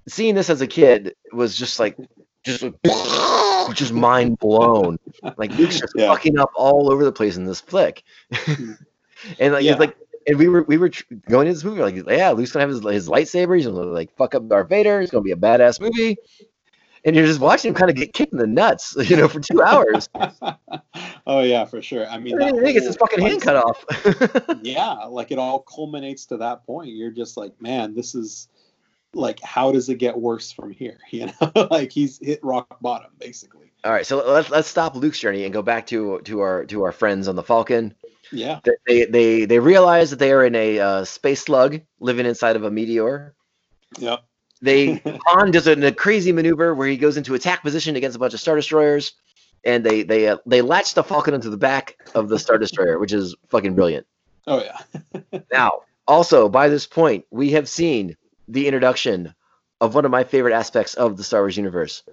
seeing 0.08 0.36
this 0.36 0.50
as 0.50 0.62
a 0.62 0.68
kid 0.68 1.16
was 1.32 1.56
just 1.56 1.80
like 1.80 1.98
just 2.44 2.64
like, 2.64 2.74
just 3.74 3.94
mind 3.94 4.38
blown. 4.40 4.98
Like 5.38 5.52
Luke's 5.52 5.80
just 5.80 5.94
Yeah. 5.96 6.08
fucking 6.08 6.38
up 6.38 6.52
all 6.56 6.92
over 6.92 7.06
the 7.06 7.12
place 7.12 7.38
in 7.38 7.46
this 7.46 7.62
flick, 7.62 8.04
and 9.40 9.54
like 9.54 9.64
Yeah. 9.64 9.72
it's 9.72 9.80
like. 9.80 9.96
And 10.28 10.38
we 10.38 10.48
were 10.48 10.64
we 10.64 10.78
were 10.78 10.90
tr- 10.90 11.04
going 11.30 11.48
into 11.48 11.56
this 11.56 11.64
movie 11.64 11.82
like 11.82 11.96
yeah 12.08 12.32
Luke's 12.32 12.52
gonna 12.52 12.62
have 12.62 12.70
his, 12.70 12.84
his 12.84 13.10
lightsaber 13.10 13.56
he's 13.56 13.66
gonna 13.66 13.82
like 13.84 14.16
fuck 14.16 14.36
up 14.36 14.48
Darth 14.48 14.70
Vader 14.70 15.02
it's 15.02 15.12
gonna 15.12 15.24
be 15.24 15.32
a 15.32 15.36
badass 15.36 15.80
movie. 15.80 16.18
And 17.06 17.18
you're 17.18 17.26
just 17.26 17.42
watching 17.42 17.70
him 17.70 17.76
kind 17.76 17.90
of 17.90 17.98
get 17.98 18.14
kicked 18.14 18.32
in 18.32 18.40
the 18.40 18.48
nuts 18.48 18.96
you 19.10 19.18
know 19.18 19.28
for 19.28 19.40
two 19.40 19.62
hours. 19.62 20.10
Oh 21.26 21.40
yeah 21.40 21.64
for 21.64 21.82
sure. 21.82 22.06
I 22.08 22.20
mean 22.20 22.38
that 22.38 22.54
he 22.66 22.74
gets 22.74 22.86
his 22.86 22.98
fucking 22.98 23.22
hand 23.22 23.42
cut 23.42 23.56
off. 23.56 23.86
Yeah 24.62 24.92
like 25.06 25.32
it 25.32 25.40
all 25.40 25.60
culminates 25.60 26.26
to 26.28 26.38
that 26.38 26.66
point. 26.66 26.90
You're 26.90 27.12
just 27.12 27.38
like 27.38 27.62
man 27.62 27.96
this 27.96 28.14
is 28.14 28.50
like 29.14 29.40
how 29.42 29.72
does 29.72 29.88
it 29.90 30.00
get 30.00 30.18
worse 30.18 30.52
from 30.52 30.72
here? 30.72 31.00
You 31.12 31.28
know 31.28 31.68
like 31.72 31.92
he's 31.92 32.20
hit 32.20 32.44
rock 32.44 32.80
bottom 32.82 33.12
basically. 33.20 33.72
All 33.86 33.92
right 33.92 34.06
so 34.06 34.18
let's 34.18 34.50
let's 34.50 34.68
stop 34.68 34.96
Luke's 34.96 35.20
journey 35.20 35.46
and 35.46 35.54
go 35.54 35.62
back 35.62 35.88
to 35.88 36.20
to 36.22 36.42
our 36.42 36.66
to 36.66 36.84
our 36.84 36.92
friends 36.92 37.28
on 37.30 37.36
the 37.36 37.44
Falcon 37.44 37.94
yeah 38.32 38.60
They- 38.86 39.06
they 39.06 39.46
they 39.46 39.60
realize 39.60 40.10
that 40.12 40.20
they 40.20 40.32
are 40.32 40.46
in 40.46 40.56
a 40.56 40.80
uh, 40.80 41.04
space 41.06 41.42
slug 41.42 41.82
living 42.00 42.26
inside 42.26 42.56
of 42.56 42.64
a 42.64 42.72
meteor. 42.72 43.34
yep 43.98 44.24
They 44.62 45.02
Han 45.28 45.52
does 45.52 45.68
a, 45.68 45.74
a 45.88 45.92
crazy 45.92 46.32
maneuver 46.32 46.74
where 46.76 46.88
he 46.88 46.98
goes 46.98 47.18
into 47.18 47.34
attack 47.36 47.62
position 47.64 47.96
against 47.96 48.16
a 48.16 48.20
bunch 48.20 48.34
of 48.34 48.40
star 48.40 48.56
destroyers, 48.56 49.14
and 49.66 49.84
they 49.84 50.04
they 50.04 50.28
uh, 50.30 50.38
they 50.46 50.62
latch 50.62 50.94
the 50.94 51.04
Falcon 51.04 51.34
into 51.34 51.50
the 51.50 51.58
back 51.58 51.98
of 52.16 52.30
the 52.30 52.40
star 52.40 52.58
destroyer, 52.58 53.00
which 53.00 53.14
is 53.14 53.36
fucking 53.50 53.76
brilliant. 53.76 54.06
oh 54.48 54.64
yeah 54.64 55.40
Now, 55.52 55.82
also 56.08 56.50
by 56.50 56.70
this 56.70 56.86
point, 56.88 57.26
we 57.32 57.52
have 57.52 57.68
seen 57.70 58.16
the 58.48 58.68
introduction 58.68 59.34
of 59.82 59.96
one 59.96 60.06
of 60.06 60.12
my 60.12 60.24
favorite 60.24 60.54
aspects 60.54 60.94
of 60.96 61.18
the 61.18 61.24
Star 61.24 61.42
Wars 61.42 61.58
universe. 61.58 62.04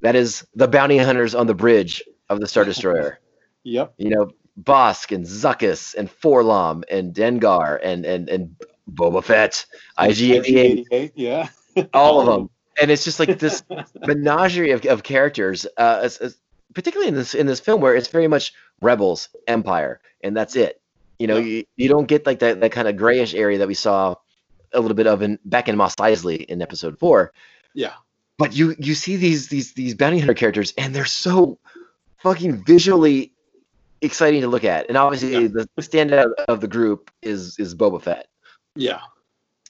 That 0.00 0.14
is 0.14 0.46
the 0.54 0.68
bounty 0.68 0.98
hunters 0.98 1.34
on 1.34 1.46
the 1.48 1.54
bridge 1.54 2.02
of 2.28 2.38
the 2.40 2.46
star 2.46 2.64
destroyer. 2.64 3.18
yep 3.64 3.94
you 3.98 4.10
know, 4.10 4.30
Bossk 4.62 5.14
and 5.14 5.24
Zuckuss 5.24 5.94
and 5.94 6.08
4-LOM 6.10 6.84
and 6.90 7.14
Dengar 7.14 7.78
and 7.82 8.04
and 8.04 8.28
and 8.28 8.56
Boba 8.92 9.22
Fett, 9.22 9.66
IG88, 9.98 10.86
IG-88, 10.90 11.12
yeah 11.14 11.48
all 11.94 12.20
of 12.20 12.26
them. 12.26 12.50
And 12.80 12.90
it's 12.90 13.04
just 13.04 13.20
like 13.20 13.38
this 13.38 13.62
menagerie 14.06 14.70
of, 14.72 14.84
of 14.86 15.02
characters, 15.02 15.66
uh, 15.76 16.00
as, 16.02 16.16
as- 16.18 16.38
particularly 16.74 17.08
in 17.08 17.14
this 17.14 17.34
in 17.34 17.46
this 17.46 17.60
film 17.60 17.80
where 17.80 17.94
it's 17.94 18.08
very 18.08 18.28
much 18.28 18.52
rebels, 18.80 19.28
empire, 19.46 20.00
and 20.22 20.36
that's 20.36 20.56
it. 20.56 20.80
You 21.18 21.26
know, 21.26 21.36
Yeah. 21.36 21.44
you, 21.58 21.64
you 21.76 21.88
don't 21.88 22.06
get 22.06 22.24
like 22.26 22.38
that, 22.40 22.60
that 22.60 22.72
kind 22.72 22.88
of 22.88 22.96
grayish 22.96 23.34
area 23.34 23.58
that 23.58 23.68
we 23.68 23.74
saw 23.74 24.14
a 24.72 24.80
little 24.80 24.94
bit 24.96 25.06
of 25.06 25.22
in 25.22 25.38
back 25.44 25.68
in 25.68 25.76
Mos 25.76 25.94
Eisley 25.96 26.44
in 26.46 26.62
episode 26.62 26.98
four. 26.98 27.32
yeah 27.74 27.94
But 28.38 28.54
you 28.56 28.74
you 28.78 28.94
see 28.94 29.16
these 29.16 29.48
these 29.48 29.72
these 29.74 29.94
bounty 29.94 30.18
hunter 30.18 30.34
characters, 30.34 30.72
and 30.78 30.94
they're 30.94 31.04
so 31.04 31.58
fucking 32.18 32.64
visually 32.64 33.32
exciting 34.02 34.40
to 34.42 34.48
look 34.48 34.64
at. 34.64 34.88
And 34.88 34.96
obviously, 34.96 35.32
Yeah. 35.32 35.48
the 35.48 35.68
standout 35.82 36.32
of 36.48 36.60
the 36.60 36.68
group 36.68 37.10
is 37.22 37.58
is 37.58 37.74
Boba 37.74 38.00
Fett. 38.02 38.26
yeah 38.76 39.00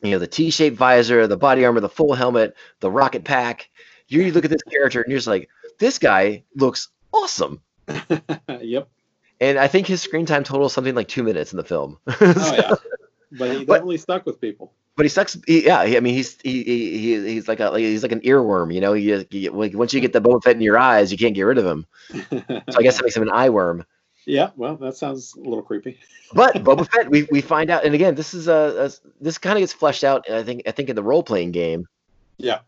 You 0.02 0.12
know, 0.12 0.18
the 0.18 0.26
T-shaped 0.26 0.76
visor, 0.76 1.26
the 1.26 1.36
body 1.36 1.64
armor, 1.64 1.80
the 1.80 1.88
full 1.88 2.14
helmet, 2.14 2.54
the 2.80 2.90
rocket 2.90 3.24
pack. 3.24 3.70
You 4.08 4.32
look 4.32 4.44
at 4.44 4.50
this 4.50 4.62
character, 4.62 5.02
and 5.02 5.10
you're 5.10 5.18
just 5.18 5.26
like, 5.28 5.48
this 5.78 5.98
guy 5.98 6.42
looks 6.56 6.88
awesome. 7.12 7.60
yep 8.60 8.88
And 9.40 9.58
I 9.58 9.66
think 9.68 9.86
his 9.86 10.02
screen 10.02 10.26
time 10.26 10.44
total 10.44 10.66
is 10.66 10.72
something 10.72 10.94
like 10.94 11.08
two 11.08 11.22
minutes 11.22 11.52
in 11.52 11.56
the 11.56 11.64
film. 11.64 11.98
oh 12.08 12.54
yeah 12.54 12.74
but 13.32 13.50
he 13.50 13.64
But- 13.64 13.74
definitely 13.74 13.98
stuck 13.98 14.24
with 14.26 14.40
people 14.40 14.72
But 14.96 15.04
he 15.04 15.10
sucks. 15.10 15.38
He, 15.46 15.64
yeah, 15.66 15.84
he, 15.86 15.96
I 15.96 16.00
mean, 16.00 16.14
he's 16.14 16.40
he, 16.42 16.64
he, 16.64 16.98
he 16.98 17.28
he's 17.34 17.46
like 17.46 17.60
a 17.60 17.70
like, 17.70 17.80
he's 17.84 18.02
like 18.02 18.10
an 18.12 18.20
earworm. 18.22 18.74
You 18.74 18.80
know, 18.80 18.94
you, 18.94 19.24
like 19.52 19.72
once 19.74 19.94
you 19.94 20.00
get 20.00 20.12
the 20.12 20.20
Boba 20.20 20.42
Fett 20.42 20.56
in 20.56 20.60
your 20.62 20.76
eyes, 20.76 21.12
you 21.12 21.18
can't 21.18 21.34
get 21.36 21.42
rid 21.42 21.56
of 21.58 21.64
him. 21.64 21.86
So 22.10 22.76
I 22.78 22.82
guess 22.82 22.96
that 22.96 23.04
makes 23.04 23.16
him 23.16 23.22
an 23.22 23.30
eye 23.30 23.48
worm. 23.48 23.84
Yeah 24.28 24.50
well 24.56 24.76
that 24.76 24.94
sounds 24.96 25.34
a 25.34 25.40
little 25.40 25.62
creepy 25.62 25.98
But 26.34 26.56
Boba 26.56 26.86
Fett, 26.92 27.10
we, 27.10 27.22
we 27.32 27.40
find 27.40 27.70
out, 27.70 27.84
and 27.86 27.94
again, 27.94 28.14
this 28.14 28.34
is 28.34 28.48
a, 28.48 28.84
a 28.84 28.90
this 29.24 29.38
kind 29.38 29.56
of 29.56 29.60
gets 29.62 29.72
fleshed 29.72 30.04
out. 30.04 30.28
I 30.30 30.42
think 30.42 30.62
I 30.66 30.72
think 30.72 30.90
in 30.90 30.96
the 30.96 31.02
role 31.02 31.22
playing 31.22 31.52
game. 31.52 31.86
yeah 32.36 32.58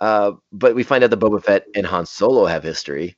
Uh, 0.00 0.32
but 0.52 0.74
we 0.74 0.82
find 0.82 1.04
out 1.04 1.10
that 1.10 1.20
Boba 1.20 1.40
Fett 1.42 1.64
and 1.76 1.86
Han 1.86 2.06
Solo 2.06 2.44
have 2.46 2.64
history, 2.64 3.16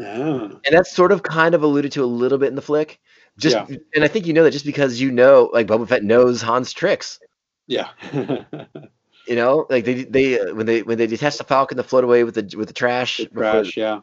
ah, 0.00 0.48
and 0.64 0.72
that's 0.72 0.90
sort 0.96 1.12
of 1.12 1.22
kind 1.22 1.54
of 1.54 1.62
alluded 1.62 1.92
to 1.92 2.02
a 2.02 2.06
little 2.22 2.38
bit 2.38 2.48
in 2.48 2.54
the 2.56 2.62
flick. 2.62 2.98
Just 3.38 3.56
Yeah. 3.68 3.76
and 3.94 4.02
I 4.02 4.08
think 4.08 4.26
you 4.26 4.32
know 4.32 4.44
that 4.44 4.52
just 4.52 4.64
because 4.64 4.98
you 4.98 5.10
know, 5.12 5.50
like 5.52 5.66
Boba 5.66 5.86
Fett 5.86 6.02
knows 6.04 6.40
Han's 6.40 6.72
tricks. 6.72 7.20
yeah 7.66 7.88
You 9.28 9.36
know, 9.36 9.66
like 9.70 9.84
they 9.84 10.02
they 10.04 10.40
uh, 10.40 10.54
when 10.54 10.66
they 10.66 10.82
when 10.82 10.98
they 10.98 11.06
detach 11.06 11.36
the 11.38 11.44
Falcon 11.44 11.76
to 11.76 11.82
float 11.84 12.02
away 12.04 12.24
with 12.24 12.34
the 12.34 12.56
with 12.56 12.66
the 12.68 12.74
trash. 12.74 13.18
before- 13.18 13.42
Crash, 13.42 13.76
yeah. 13.76 14.00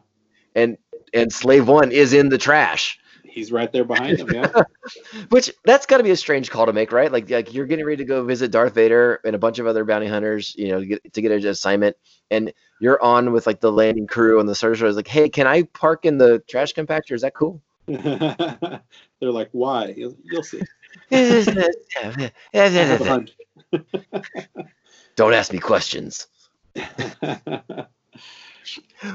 And 0.54 0.78
and 1.14 1.32
Slave 1.32 1.68
One 1.68 1.92
is 1.92 2.12
in 2.12 2.28
the 2.28 2.38
trash. 2.38 2.98
He's 3.24 3.52
right 3.52 3.70
there 3.70 3.84
behind 3.84 4.18
him, 4.18 4.28
yeah. 4.32 4.50
Which 5.28 5.52
that's 5.64 5.86
got 5.86 5.98
to 5.98 6.02
be 6.02 6.10
a 6.10 6.16
strange 6.16 6.50
call 6.50 6.66
to 6.66 6.72
make, 6.72 6.90
right? 6.90 7.12
Like, 7.12 7.30
like 7.30 7.54
you're 7.54 7.66
getting 7.66 7.84
ready 7.84 7.98
to 7.98 8.04
go 8.04 8.24
visit 8.24 8.50
Darth 8.50 8.74
Vader 8.74 9.20
and 9.24 9.36
a 9.36 9.38
bunch 9.38 9.58
of 9.58 9.66
other 9.66 9.84
bounty 9.84 10.08
hunters, 10.08 10.54
you 10.56 10.68
know, 10.68 10.80
to 10.80 10.86
get, 10.86 11.12
to 11.12 11.22
get 11.22 11.30
an 11.30 11.46
assignment, 11.46 11.96
and 12.30 12.52
you're 12.80 13.00
on 13.02 13.32
with 13.32 13.46
like 13.46 13.60
the 13.60 13.70
landing 13.70 14.06
crew 14.06 14.40
and 14.40 14.48
the 14.48 14.84
is 14.84 14.96
like, 14.96 15.06
hey, 15.06 15.28
can 15.28 15.46
I 15.46 15.62
park 15.62 16.04
in 16.04 16.18
the 16.18 16.40
trash 16.48 16.74
compactor? 16.74 17.12
Is 17.12 17.22
that 17.22 17.34
cool? 17.34 17.62
They're 17.86 18.80
like, 19.20 19.50
why? 19.52 19.94
You'll, 19.96 20.16
you'll 20.24 20.42
see. 20.42 20.62
Don't 25.16 25.34
ask 25.34 25.52
me 25.52 25.58
questions. 25.58 26.26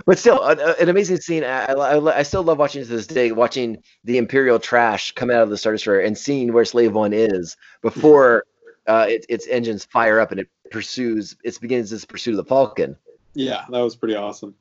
But 0.05 0.17
still, 0.17 0.43
an, 0.43 0.59
an 0.79 0.89
amazing 0.89 1.17
scene. 1.17 1.43
I, 1.43 1.65
I, 1.65 2.19
I 2.19 2.23
still 2.23 2.43
love 2.43 2.57
watching 2.57 2.81
to 2.83 2.88
this 2.89 3.05
day, 3.07 3.31
watching 3.31 3.81
the 4.03 4.17
Imperial 4.17 4.59
trash 4.59 5.11
come 5.11 5.29
out 5.29 5.43
of 5.43 5.49
the 5.49 5.57
Star 5.57 5.73
Destroyer 5.73 5.99
and 5.99 6.17
seeing 6.17 6.53
where 6.53 6.65
Slave 6.65 6.93
One 6.93 7.13
is 7.13 7.55
before 7.81 8.45
uh, 8.88 9.05
it, 9.09 9.25
its 9.29 9.47
engines 9.47 9.86
fire 9.86 10.19
up 10.19 10.31
and 10.31 10.39
it 10.39 10.49
pursues. 10.71 11.36
It 11.43 11.59
begins 11.61 11.93
its 11.93 12.05
pursuit 12.05 12.31
of 12.31 12.38
the 12.38 12.45
Falcon. 12.45 12.95
yeah, 13.36 13.65
that 13.69 13.79
was 13.79 13.95
pretty 13.95 14.15
awesome. 14.15 14.55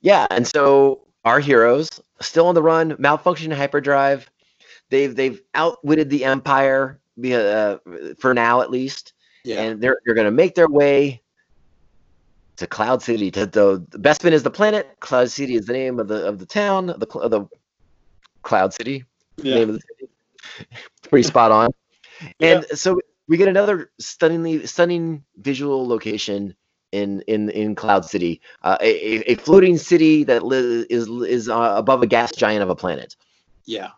Yeah, 0.00 0.26
and 0.30 0.46
so 0.46 1.06
our 1.24 1.40
heroes 1.40 1.88
still 2.20 2.46
on 2.46 2.54
the 2.54 2.62
run, 2.62 2.96
malfunction 2.98 3.50
hyperdrive. 3.50 4.30
They've 4.90 5.14
they've 5.14 5.40
outwitted 5.54 6.08
the 6.08 6.24
Empire 6.24 7.00
uh, 7.30 7.76
for 8.18 8.32
now 8.32 8.60
at 8.62 8.70
least, 8.70 9.12
Yeah. 9.44 9.60
and 9.62 9.80
they're 9.80 9.98
they're 10.06 10.14
gonna 10.14 10.30
make 10.30 10.54
their 10.54 10.68
way 10.68 11.22
to 12.58 12.66
Cloud 12.66 13.02
City. 13.02 13.30
To 13.32 13.46
the, 13.46 13.80
Bespin 13.98 14.32
is 14.32 14.42
the 14.42 14.50
planet. 14.50 14.96
Cloud 15.00 15.30
City 15.30 15.54
is 15.54 15.66
the 15.66 15.72
name 15.72 15.98
of 15.98 16.08
the 16.08 16.26
of 16.26 16.38
the 16.38 16.46
town. 16.46 16.86
The 16.86 17.06
the 17.06 17.46
Cloud 18.42 18.74
City. 18.74 19.04
Yeah. 19.42 19.54
Name 19.56 19.68
of 19.70 19.74
the 19.76 19.80
city. 19.80 20.10
Pretty 21.08 21.22
spot 21.26 21.50
on. 21.52 21.70
And 22.40 22.64
so 22.74 22.98
we 23.28 23.36
get 23.36 23.46
another 23.46 23.92
stunningly 24.00 24.66
stunning 24.66 25.22
visual 25.36 25.86
location 25.86 26.52
in 26.90 27.20
in 27.28 27.48
in 27.50 27.76
Cloud 27.76 28.04
City, 28.04 28.40
uh, 28.62 28.76
a, 28.80 28.88
a- 29.18 29.32
a 29.32 29.34
floating 29.36 29.78
city 29.78 30.24
that 30.24 30.42
li- 30.44 30.84
is 30.90 31.06
is 31.08 31.48
uh, 31.48 31.74
above 31.76 32.02
a 32.02 32.08
gas 32.08 32.32
giant 32.32 32.64
of 32.64 32.70
a 32.70 32.74
planet. 32.74 33.14
Yeah. 33.66 33.90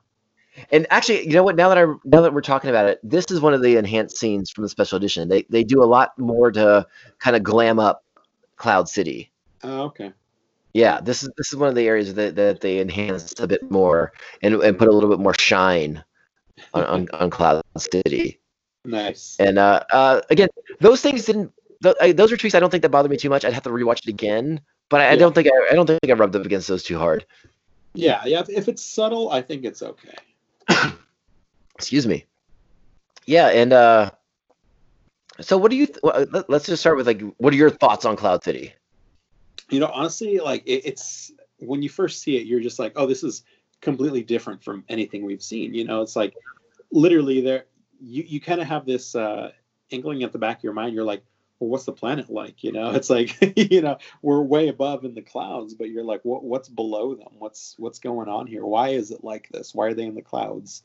And 0.70 0.86
actually, 0.90 1.26
you 1.26 1.32
know 1.32 1.42
what? 1.42 1.56
Now 1.56 1.70
that 1.70 1.78
I 1.78 1.84
now 2.04 2.20
that 2.20 2.34
we're 2.34 2.42
talking 2.42 2.68
about 2.68 2.86
it, 2.86 3.00
this 3.02 3.24
is 3.30 3.40
one 3.40 3.54
of 3.54 3.62
the 3.62 3.76
enhanced 3.76 4.18
scenes 4.18 4.50
from 4.50 4.62
the 4.64 4.68
special 4.68 4.96
edition. 4.96 5.28
They 5.28 5.44
they 5.48 5.64
do 5.64 5.82
a 5.82 5.86
lot 5.86 6.18
more 6.18 6.50
to 6.52 6.86
kind 7.20 7.36
of 7.36 7.42
glam 7.42 7.78
up 7.78 8.04
Cloud 8.60 8.90
City. 8.90 9.30
Oh, 9.64 9.84
okay. 9.84 10.12
Yeah, 10.74 11.00
this 11.00 11.22
is 11.22 11.30
this 11.36 11.50
is 11.52 11.58
one 11.58 11.70
of 11.70 11.74
the 11.74 11.88
areas 11.88 12.14
that, 12.14 12.36
that 12.36 12.60
they 12.60 12.78
enhanced 12.78 13.40
a 13.40 13.48
bit 13.48 13.68
more 13.70 14.12
and, 14.42 14.54
and 14.54 14.78
put 14.78 14.86
a 14.86 14.92
little 14.92 15.08
bit 15.08 15.18
more 15.18 15.34
shine 15.34 16.04
on, 16.74 16.84
on, 16.84 17.08
on 17.14 17.30
Cloud 17.30 17.62
City. 17.78 18.38
Nice. 18.84 19.36
And 19.40 19.58
uh, 19.58 19.82
uh, 19.92 20.20
again, 20.28 20.48
those 20.78 21.00
things 21.00 21.24
didn't. 21.24 21.52
Th- 21.82 21.96
I, 22.00 22.12
those 22.12 22.30
are 22.30 22.36
tweaks 22.36 22.54
I 22.54 22.60
don't 22.60 22.70
think 22.70 22.82
that 22.82 22.90
bothered 22.90 23.10
me 23.10 23.16
too 23.16 23.30
much. 23.30 23.44
I'd 23.46 23.54
have 23.54 23.62
to 23.62 23.70
rewatch 23.70 24.06
it 24.06 24.08
again, 24.08 24.60
but 24.90 25.00
I, 25.00 25.12
I 25.12 25.16
don't 25.16 25.34
think 25.34 25.48
I, 25.48 25.72
I 25.72 25.74
don't 25.74 25.86
think 25.86 26.08
I 26.08 26.12
rubbed 26.12 26.36
up 26.36 26.44
against 26.44 26.68
those 26.68 26.82
too 26.82 26.98
hard. 26.98 27.24
Yeah, 27.94 28.22
yeah. 28.26 28.40
If, 28.40 28.50
if 28.50 28.68
it's 28.68 28.84
subtle, 28.84 29.32
I 29.32 29.40
think 29.40 29.64
it's 29.64 29.82
okay. 29.82 30.14
Excuse 31.76 32.06
me. 32.06 32.26
Yeah, 33.24 33.48
and 33.48 33.72
uh, 33.72 34.10
so 35.40 35.56
what 35.56 35.70
do 35.70 35.76
you? 35.76 35.86
Th- 35.86 35.98
let- 36.02 36.48
let's 36.48 36.66
just 36.66 36.80
start 36.80 36.96
with 36.96 37.06
like, 37.06 37.22
what 37.38 37.52
are 37.52 37.56
your 37.56 37.70
thoughts 37.70 38.04
on 38.04 38.16
Cloud 38.16 38.44
City? 38.44 38.72
You 39.70 39.80
know, 39.80 39.90
honestly, 39.92 40.38
like 40.38 40.62
it, 40.66 40.82
it's 40.84 41.32
when 41.58 41.82
you 41.82 41.88
first 41.88 42.22
see 42.22 42.36
it, 42.36 42.46
you're 42.46 42.60
just 42.60 42.78
like, 42.78 42.92
oh, 42.96 43.06
this 43.06 43.22
is 43.22 43.44
completely 43.80 44.22
different 44.22 44.62
from 44.62 44.84
anything 44.88 45.24
we've 45.24 45.42
seen. 45.42 45.74
You 45.74 45.84
know, 45.84 46.02
it's 46.02 46.16
like 46.16 46.34
literally 46.90 47.40
there. 47.40 47.64
You 48.00 48.24
you 48.26 48.40
kind 48.40 48.60
of 48.60 48.66
have 48.66 48.86
this 48.86 49.14
uh, 49.14 49.52
inkling 49.90 50.22
at 50.22 50.32
the 50.32 50.38
back 50.38 50.58
of 50.58 50.64
your 50.64 50.72
mind. 50.72 50.94
You're 50.94 51.04
like, 51.04 51.22
well, 51.58 51.70
what's 51.70 51.84
the 51.84 51.92
planet 51.92 52.30
like? 52.30 52.64
You 52.64 52.72
know, 52.72 52.90
it's 52.94 53.10
like 53.10 53.36
you 53.56 53.82
know 53.82 53.98
we're 54.22 54.42
way 54.42 54.68
above 54.68 55.04
in 55.04 55.14
the 55.14 55.22
clouds, 55.22 55.74
but 55.74 55.90
you're 55.90 56.04
like, 56.04 56.24
what 56.24 56.42
what's 56.42 56.68
below 56.68 57.14
them? 57.14 57.32
What's 57.38 57.74
what's 57.78 57.98
going 57.98 58.28
on 58.28 58.46
here? 58.46 58.64
Why 58.64 58.90
is 58.90 59.10
it 59.10 59.22
like 59.22 59.48
this? 59.50 59.74
Why 59.74 59.86
are 59.86 59.94
they 59.94 60.04
in 60.04 60.14
the 60.14 60.22
clouds? 60.22 60.82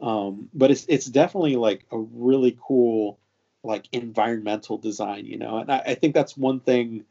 Um, 0.00 0.48
but 0.54 0.70
it's 0.70 0.86
it's 0.88 1.06
definitely 1.06 1.56
like 1.56 1.84
a 1.90 1.98
really 1.98 2.56
cool 2.60 3.18
like 3.62 3.88
environmental 3.92 4.78
design, 4.78 5.26
you 5.26 5.38
know, 5.38 5.58
and 5.58 5.70
I, 5.70 5.78
I 5.78 5.94
think 5.94 6.14
that's 6.14 6.36
one 6.36 6.60
thing 6.60 7.04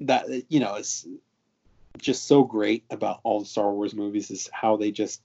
that 0.00 0.26
you 0.48 0.60
know 0.60 0.74
is 0.74 1.06
just 1.98 2.26
so 2.26 2.44
great 2.44 2.84
about 2.90 3.20
all 3.22 3.40
the 3.40 3.46
Star 3.46 3.72
Wars 3.72 3.94
movies 3.94 4.30
is 4.30 4.50
how 4.52 4.76
they 4.76 4.90
just 4.90 5.22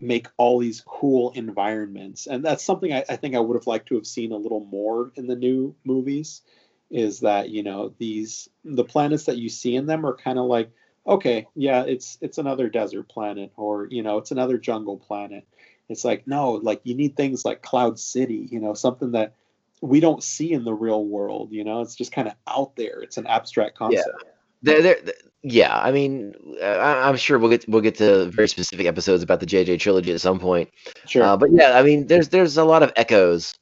make 0.00 0.28
all 0.36 0.58
these 0.58 0.82
cool 0.86 1.32
environments, 1.32 2.26
and 2.26 2.44
that's 2.44 2.64
something 2.64 2.92
I, 2.92 3.04
I 3.08 3.16
think 3.16 3.34
I 3.34 3.40
would 3.40 3.56
have 3.56 3.66
liked 3.66 3.88
to 3.88 3.96
have 3.96 4.06
seen 4.06 4.32
a 4.32 4.36
little 4.36 4.64
more 4.64 5.12
in 5.16 5.26
the 5.26 5.36
new 5.36 5.74
movies. 5.84 6.42
Is 6.90 7.20
that 7.20 7.50
you 7.50 7.62
know 7.62 7.92
these 7.98 8.48
the 8.64 8.84
planets 8.84 9.24
that 9.24 9.36
you 9.36 9.50
see 9.50 9.76
in 9.76 9.86
them 9.86 10.06
are 10.06 10.16
kind 10.16 10.38
of 10.38 10.46
like 10.46 10.70
okay, 11.08 11.46
yeah, 11.54 11.84
it's 11.84 12.18
it's 12.20 12.38
another 12.38 12.68
desert 12.68 13.08
planet, 13.08 13.52
or 13.56 13.86
you 13.90 14.02
know 14.02 14.18
it's 14.18 14.30
another 14.30 14.58
jungle 14.58 14.98
planet. 14.98 15.46
It's 15.88 16.04
like 16.04 16.26
no, 16.26 16.52
like 16.52 16.80
you 16.84 16.94
need 16.94 17.16
things 17.16 17.44
like 17.44 17.62
Cloud 17.62 17.98
City, 17.98 18.48
you 18.50 18.60
know, 18.60 18.74
something 18.74 19.12
that 19.12 19.34
we 19.80 20.00
don't 20.00 20.22
see 20.22 20.52
in 20.52 20.64
the 20.64 20.74
real 20.74 21.04
world. 21.04 21.52
You 21.52 21.64
know, 21.64 21.80
it's 21.80 21.94
just 21.94 22.12
kind 22.12 22.28
of 22.28 22.34
out 22.46 22.76
there. 22.76 23.00
It's 23.00 23.16
an 23.16 23.26
abstract 23.26 23.76
concept. 23.76 24.24
There, 24.62 24.82
there, 24.82 24.94
th- 24.96 25.16
yeah. 25.42 25.78
I 25.78 25.92
mean, 25.92 26.34
uh, 26.60 26.64
I, 26.64 27.08
I'm 27.08 27.16
sure 27.16 27.38
we'll 27.38 27.50
get 27.50 27.68
we'll 27.68 27.82
get 27.82 27.96
to 27.96 28.26
very 28.26 28.48
specific 28.48 28.86
episodes 28.86 29.22
about 29.22 29.40
the 29.40 29.46
JJ 29.46 29.78
trilogy 29.80 30.12
at 30.12 30.20
some 30.20 30.38
point. 30.38 30.70
Sure. 31.06 31.22
Uh, 31.22 31.36
but 31.36 31.50
yeah, 31.52 31.78
I 31.78 31.82
mean, 31.82 32.06
there's 32.06 32.28
there's 32.28 32.56
a 32.56 32.64
lot 32.64 32.82
of 32.82 32.92
echoes 32.96 33.54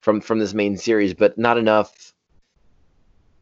from 0.00 0.20
from 0.20 0.38
this 0.38 0.54
main 0.54 0.76
series, 0.76 1.14
but 1.14 1.36
not 1.38 1.58
enough 1.58 2.12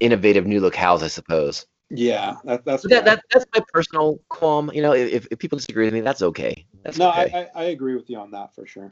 innovative 0.01 0.47
new 0.47 0.61
locales, 0.61 1.03
I 1.03 1.09
suppose. 1.09 1.67
Yeah, 1.95 2.37
that, 2.45 2.65
that's 2.65 2.83
that, 2.89 3.05
that 3.05 3.23
that's 3.31 3.45
my 3.55 3.63
personal 3.73 4.19
qualm. 4.31 4.71
You 4.73 4.81
know, 4.81 4.93
if, 4.93 5.27
if 5.31 5.39
people 5.39 5.59
disagree 5.59 5.85
with 5.85 5.93
me, 5.93 6.01
that's 6.01 6.23
okay. 6.23 6.65
That's 6.83 6.97
no, 6.97 7.11
okay. 7.11 7.31
I, 7.35 7.41
I 7.41 7.49
I 7.55 7.65
agree 7.65 7.95
with 7.95 8.09
you 8.09 8.19
on 8.19 8.31
that 8.31 8.55
for 8.55 8.67
sure. 8.67 8.91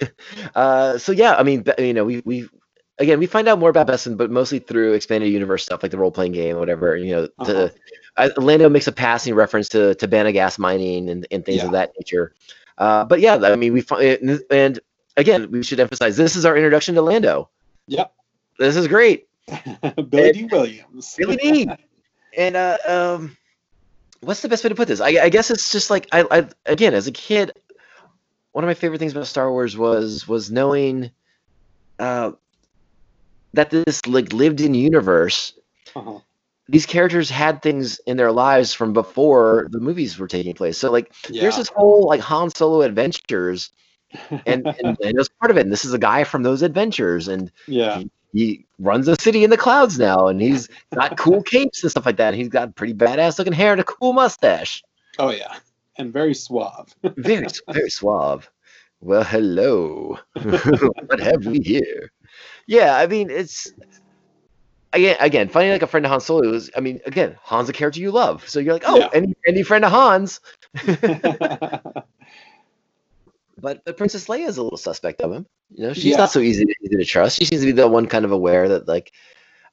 Uh, 0.54 0.96
so 0.96 1.12
yeah, 1.12 1.34
I 1.34 1.42
mean, 1.42 1.64
you 1.78 1.92
know, 1.92 2.04
we 2.04 2.22
we 2.24 2.48
again 3.02 3.18
we 3.18 3.26
find 3.26 3.48
out 3.48 3.58
more 3.58 3.70
about 3.70 3.86
Bespin, 3.86 4.16
but 4.16 4.30
mostly 4.30 4.58
through 4.58 4.94
expanded 4.94 5.30
universe 5.30 5.64
stuff 5.64 5.82
like 5.82 5.92
the 5.92 5.98
role 5.98 6.10
playing 6.10 6.32
game, 6.32 6.56
or 6.56 6.60
whatever. 6.60 6.96
You 6.96 7.12
know, 7.16 7.22
Uh-huh. 7.38 7.44
the 7.52 7.74
uh, 8.16 8.30
Lando 8.36 8.68
makes 8.68 8.86
a 8.86 8.92
passing 8.92 9.34
reference 9.34 9.68
to 9.70 9.94
to 9.96 10.08
Bana 10.08 10.32
gas 10.32 10.58
mining 10.58 11.10
and, 11.10 11.26
and 11.30 11.44
things 11.44 11.58
Yeah. 11.60 11.66
of 11.66 11.72
that 11.72 11.92
nature. 11.98 12.32
Uh, 12.78 13.04
but 13.04 13.20
yeah, 13.20 13.36
I 13.36 13.56
mean, 13.56 13.72
we 13.72 13.80
find 13.82 14.40
and 14.50 14.80
again, 15.16 15.50
we 15.50 15.62
should 15.62 15.80
emphasize 15.80 16.16
this 16.16 16.36
is 16.36 16.44
our 16.44 16.56
introduction 16.56 16.94
to 16.94 17.02
Lando. 17.02 17.50
Yep. 17.88 18.12
This 18.58 18.76
is 18.76 18.86
great. 18.88 19.28
Billy 20.08 20.32
Dee 20.32 20.44
Williams. 20.44 21.14
Billy 21.18 21.36
neat. 21.36 21.68
And 22.34 22.56
uh, 22.56 22.78
um, 22.88 23.36
what's 24.22 24.40
the 24.40 24.48
best 24.48 24.64
way 24.64 24.70
to 24.70 24.74
put 24.74 24.88
this? 24.88 25.02
I, 25.02 25.08
I 25.24 25.28
guess 25.28 25.50
it's 25.50 25.70
just 25.70 25.90
like 25.90 26.08
I, 26.12 26.24
I 26.30 26.48
again 26.64 26.94
as 26.94 27.06
a 27.06 27.12
kid, 27.12 27.52
one 28.52 28.64
of 28.64 28.68
my 28.68 28.74
favorite 28.74 28.98
things 29.00 29.12
about 29.12 29.26
Star 29.26 29.50
Wars 29.50 29.76
was 29.76 30.26
was 30.26 30.50
knowing 30.50 31.10
uh, 31.98 32.32
that 33.54 33.70
this 33.70 34.04
like 34.06 34.32
lived 34.32 34.60
in 34.60 34.74
universe. 34.74 35.54
Uh-huh. 35.94 36.18
These 36.68 36.86
characters 36.86 37.28
had 37.28 37.60
things 37.60 37.98
in 38.06 38.16
their 38.16 38.32
lives 38.32 38.72
from 38.72 38.92
before 38.92 39.66
the 39.70 39.80
movies 39.80 40.18
were 40.18 40.28
taking 40.28 40.54
place. 40.54 40.78
So 40.78 40.90
like, 40.90 41.12
there's 41.28 41.56
this 41.56 41.68
whole 41.68 42.06
like 42.06 42.20
Han 42.20 42.50
Solo 42.50 42.82
adventures, 42.82 43.70
and 44.46 44.66
and, 44.82 44.96
and 45.00 45.18
was 45.18 45.28
part 45.28 45.50
of 45.50 45.56
it. 45.58 45.62
And 45.62 45.72
this 45.72 45.84
is 45.84 45.92
a 45.92 45.98
guy 45.98 46.24
from 46.24 46.42
those 46.42 46.62
adventures, 46.62 47.28
and 47.28 47.50
Yeah. 47.66 48.02
he 48.32 48.64
runs 48.78 49.08
a 49.08 49.16
city 49.20 49.44
in 49.44 49.50
the 49.50 49.56
clouds 49.56 49.98
now, 49.98 50.28
and 50.28 50.40
he's 50.40 50.68
got 50.94 51.18
cool 51.18 51.42
capes 51.52 51.82
and 51.82 51.90
stuff 51.90 52.06
like 52.06 52.16
that. 52.16 52.28
And 52.28 52.36
he's 52.36 52.48
got 52.48 52.74
pretty 52.76 52.94
badass 52.94 53.38
looking 53.38 53.52
hair 53.52 53.72
and 53.72 53.80
a 53.80 53.84
cool 53.84 54.12
mustache. 54.12 54.82
Oh 55.18 55.30
yeah, 55.30 55.56
and 55.98 56.12
very 56.12 56.34
suave. 56.34 56.94
Very, 57.02 57.46
very 57.70 57.90
suave. 57.90 58.48
Well, 59.00 59.24
hello. 59.24 60.18
what 60.42 61.20
have 61.20 61.44
we 61.44 61.58
here? 61.58 62.12
Yeah, 62.66 62.96
I 62.96 63.06
mean, 63.06 63.30
it's 63.30 63.72
again, 64.92 65.16
again, 65.20 65.48
finding 65.48 65.72
like 65.72 65.82
a 65.82 65.86
friend 65.86 66.06
of 66.06 66.10
Han 66.10 66.20
Solo 66.20 66.52
is. 66.52 66.70
I 66.76 66.80
mean, 66.80 67.00
again, 67.06 67.36
Han's 67.42 67.68
a 67.68 67.72
character 67.72 68.00
you 68.00 68.10
love, 68.10 68.48
so 68.48 68.60
you're 68.60 68.72
like, 68.74 68.84
oh, 68.86 68.98
Yeah. 68.98 69.08
any 69.12 69.34
any 69.46 69.62
friend 69.62 69.84
of 69.84 69.90
Han's. 69.92 70.40
But, 73.60 73.84
but 73.84 73.96
Princess 73.96 74.26
Leia 74.26 74.48
is 74.48 74.56
a 74.56 74.62
little 74.62 74.78
suspect 74.78 75.20
of 75.20 75.32
him. 75.32 75.46
You 75.70 75.86
know, 75.86 75.92
she's 75.92 76.06
Yeah. 76.06 76.16
not 76.16 76.30
so 76.32 76.40
easy 76.40 76.64
to, 76.64 76.74
easy 76.82 76.96
to 76.96 77.04
trust. 77.04 77.38
She 77.38 77.44
seems 77.44 77.60
to 77.62 77.66
be 77.66 77.72
the 77.72 77.86
one 77.86 78.06
kind 78.06 78.24
of 78.24 78.32
aware 78.32 78.68
that 78.68 78.88
like, 78.88 79.12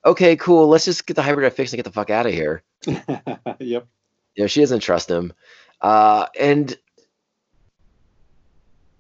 okay, 0.06 0.36
cool, 0.36 0.68
let's 0.68 0.86
just 0.86 1.08
get 1.08 1.16
the 1.16 1.24
hyperdrive 1.24 1.56
fixed 1.56 1.74
and 1.74 1.80
get 1.80 1.86
the 1.86 1.92
fuck 1.92 2.10
out 2.12 2.28
of 2.28 2.34
here. 2.34 2.62
yep. 2.86 3.88
You 4.36 4.44
know, 4.44 4.48
she 4.48 4.60
doesn't 4.60 4.82
trust 4.82 5.10
him. 5.10 5.34
Uh, 5.82 6.28
and 6.40 6.78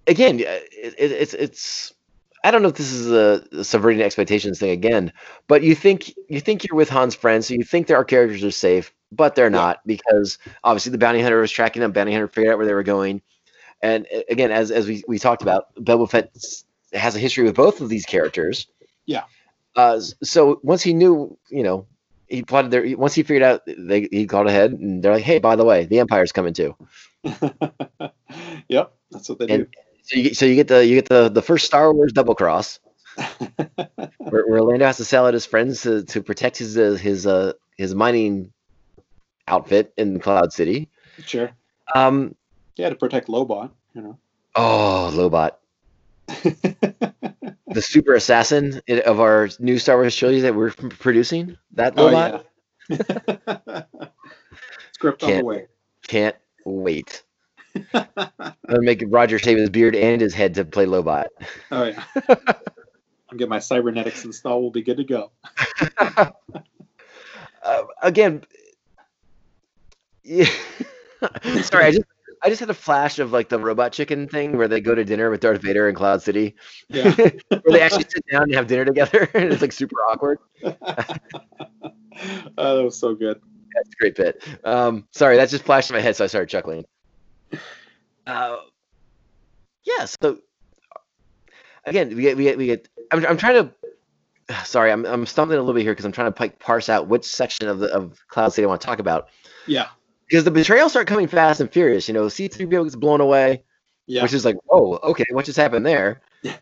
again, 0.07 0.39
it, 0.39 0.95
it, 0.97 1.11
it's 1.11 1.33
it's 1.33 1.93
I 2.43 2.51
don't 2.51 2.61
know 2.61 2.69
if 2.69 2.75
this 2.75 2.91
is 2.91 3.11
a, 3.11 3.63
subverting 3.63 4.01
expectations 4.01 4.59
thing 4.59 4.71
again, 4.71 5.11
but 5.47 5.63
you 5.63 5.75
think 5.75 6.13
you 6.29 6.39
think 6.39 6.65
you're 6.65 6.77
with 6.77 6.89
Han's 6.89 7.15
friends, 7.15 7.47
so 7.47 7.53
you 7.53 7.63
think 7.63 7.87
that 7.87 7.95
our 7.95 8.05
characters 8.05 8.43
are 8.43 8.51
safe, 8.51 8.93
but 9.11 9.35
they're 9.35 9.49
not 9.49 9.79
because 9.85 10.37
obviously 10.63 10.91
the 10.91 10.97
bounty 10.97 11.21
hunter 11.21 11.39
was 11.39 11.51
tracking 11.51 11.81
them. 11.81 11.91
Bounty 11.91 12.11
hunter 12.11 12.27
figured 12.27 12.53
out 12.53 12.57
where 12.57 12.65
they 12.65 12.73
were 12.73 12.83
going, 12.83 13.21
and 13.81 14.07
again, 14.29 14.51
as 14.51 14.71
as 14.71 14.87
we, 14.87 15.03
we 15.07 15.19
talked 15.19 15.41
about, 15.41 15.73
Boba 15.75 16.09
Fett 16.09 16.31
has 16.93 17.15
a 17.15 17.19
history 17.19 17.43
with 17.43 17.55
both 17.55 17.81
of 17.81 17.89
these 17.89 18.05
characters. 18.05 18.67
Yeah. 19.05 19.23
Uh, 19.75 19.99
so 20.23 20.59
once 20.63 20.81
he 20.81 20.93
knew, 20.93 21.37
you 21.49 21.63
know, 21.63 21.87
he 22.27 22.43
plotted 22.43 22.71
their. 22.71 22.97
Once 22.97 23.15
he 23.15 23.23
figured 23.23 23.43
out, 23.43 23.61
they 23.65 24.07
he 24.11 24.27
called 24.27 24.47
ahead, 24.47 24.71
and 24.71 25.03
they're 25.03 25.13
like, 25.13 25.23
"Hey, 25.23 25.39
by 25.39 25.55
the 25.55 25.65
way, 25.65 25.85
the 25.85 25.99
Empire's 25.99 26.31
coming 26.31 26.53
too." 26.53 26.75
Yep, 28.67 28.93
that's 29.09 29.27
what 29.27 29.39
they 29.39 29.47
And 29.47 29.65
do. 29.65 29.81
So 30.09 30.17
you 30.17 30.23
get, 30.23 30.37
so 30.37 30.45
you 30.45 30.55
get 30.55 30.67
the 30.67 30.85
you 30.85 30.95
get 30.95 31.07
the 31.07 31.29
the 31.29 31.41
first 31.41 31.65
Star 31.67 31.93
Wars 31.93 32.11
double 32.11 32.33
cross, 32.33 32.79
where, 34.17 34.47
where 34.47 34.61
Lando 34.63 34.85
has 34.85 34.97
to 34.97 35.05
sell 35.05 35.27
out 35.27 35.33
his 35.35 35.45
friends 35.45 35.83
to, 35.83 36.03
to 36.05 36.23
protect 36.23 36.57
his 36.57 36.75
uh, 36.77 36.97
his 36.99 37.27
uh, 37.27 37.53
his 37.77 37.93
mining 37.93 38.51
outfit 39.47 39.93
in 39.97 40.19
Cloud 40.19 40.51
City. 40.51 40.89
Sure. 41.23 41.51
Um, 41.93 42.35
Yeah, 42.75 42.89
to 42.89 42.95
protect 42.95 43.27
Lobot, 43.27 43.69
you 43.93 44.01
know. 44.01 44.17
oh, 44.55 45.11
Lobot, 45.13 45.51
the 47.67 47.81
super 47.81 48.15
assassin 48.15 48.81
of 49.05 49.19
our 49.19 49.49
new 49.59 49.77
Star 49.77 49.97
Wars 49.97 50.15
trilogy 50.15 50.41
that 50.41 50.55
we're 50.55 50.71
producing. 50.71 51.55
That 51.73 51.93
Oh 51.97 52.07
Lobot 52.09 52.43
yeah. 52.89 53.83
Script 54.93 55.21
on 55.23 55.37
the 55.37 55.45
way. 55.45 55.67
can't 56.07 56.35
wait. 56.65 57.23
I'm 57.93 58.53
gonna 58.67 58.81
make 58.81 59.03
Roger 59.07 59.39
shave 59.39 59.57
his 59.57 59.69
beard 59.69 59.95
and 59.95 60.21
his 60.21 60.33
head 60.33 60.53
to 60.55 60.65
play 60.65 60.85
Lobot. 60.85 61.25
Oh 61.71 61.85
yeah. 61.85 62.03
I'll 63.31 63.37
get 63.37 63.49
my 63.49 63.59
cybernetics 63.59 64.25
installed. 64.25 64.61
We'll 64.63 64.71
be 64.71 64.81
good 64.81 64.97
to 64.97 65.03
go. 65.03 65.31
uh, 67.63 67.83
again, 68.01 68.43
yeah. 70.23 70.45
sorry, 71.61 71.85
I 71.85 71.91
just 71.91 72.03
I 72.43 72.49
just 72.49 72.59
had 72.59 72.69
a 72.69 72.73
flash 72.73 73.19
of 73.19 73.31
like 73.31 73.49
the 73.49 73.59
robot 73.59 73.91
chicken 73.91 74.27
thing 74.27 74.57
where 74.57 74.67
they 74.67 74.79
go 74.81 74.95
to 74.95 75.03
dinner 75.03 75.29
with 75.29 75.41
Darth 75.41 75.61
Vader 75.61 75.89
in 75.89 75.95
Cloud 75.95 76.21
City, 76.21 76.55
Yeah. 76.87 77.11
where 77.15 77.61
they 77.67 77.81
actually 77.81 78.05
sit 78.09 78.23
down 78.31 78.43
and 78.43 78.53
have 78.55 78.67
dinner 78.67 78.85
together, 78.85 79.29
and 79.33 79.51
it's 79.51 79.61
like 79.61 79.71
super 79.73 79.97
awkward. 80.11 80.39
Oh, 82.57 82.77
that 82.77 82.83
was 82.83 82.97
so 82.99 83.15
good. 83.15 83.39
That's 83.75 83.89
a 83.89 83.95
great 83.99 84.15
bit. 84.15 84.43
Um, 84.63 85.07
sorry, 85.11 85.37
that 85.37 85.49
just 85.49 85.63
flashed 85.63 85.89
in 85.89 85.95
my 85.95 86.01
head, 86.01 86.15
so 86.15 86.23
I 86.23 86.27
started 86.27 86.49
chuckling. 86.49 86.85
Uh, 88.27 88.57
yeah. 89.83 90.05
So 90.05 90.39
again, 91.85 92.15
we 92.15 92.21
get 92.21 92.37
we 92.37 92.43
get 92.43 92.57
we 92.57 92.65
get. 92.67 92.87
I'm 93.11 93.25
I'm 93.25 93.37
trying 93.37 93.55
to. 94.49 94.63
Sorry, 94.65 94.91
I'm 94.91 95.05
I'm 95.05 95.25
stumbling 95.25 95.57
a 95.59 95.61
little 95.61 95.73
bit 95.75 95.83
here 95.83 95.91
because 95.93 96.05
I'm 96.05 96.11
trying 96.11 96.31
to 96.33 96.49
parse 96.57 96.89
out 96.89 97.07
which 97.07 97.25
section 97.25 97.67
of 97.67 97.79
the 97.79 97.87
of 97.93 98.19
Cloud 98.27 98.49
City 98.53 98.65
I 98.65 98.67
want 98.67 98.81
to 98.81 98.87
talk 98.87 98.99
about. 98.99 99.29
Yeah. 99.67 99.87
because 100.27 100.43
the 100.43 100.51
betrayals 100.51 100.91
start 100.91 101.07
coming 101.07 101.27
fast 101.27 101.59
and 101.59 101.71
furious. 101.71 102.07
You 102.07 102.13
know, 102.13 102.25
C3PO 102.25 102.83
gets 102.85 102.95
blown 102.95 103.21
away, 103.21 103.63
Yeah. 104.07 104.23
which 104.23 104.33
is 104.33 104.45
like, 104.45 104.55
oh, 104.69 104.97
okay, 105.11 105.25
what 105.31 105.45
just 105.45 105.57
happened 105.57 105.85
there? 105.85 106.21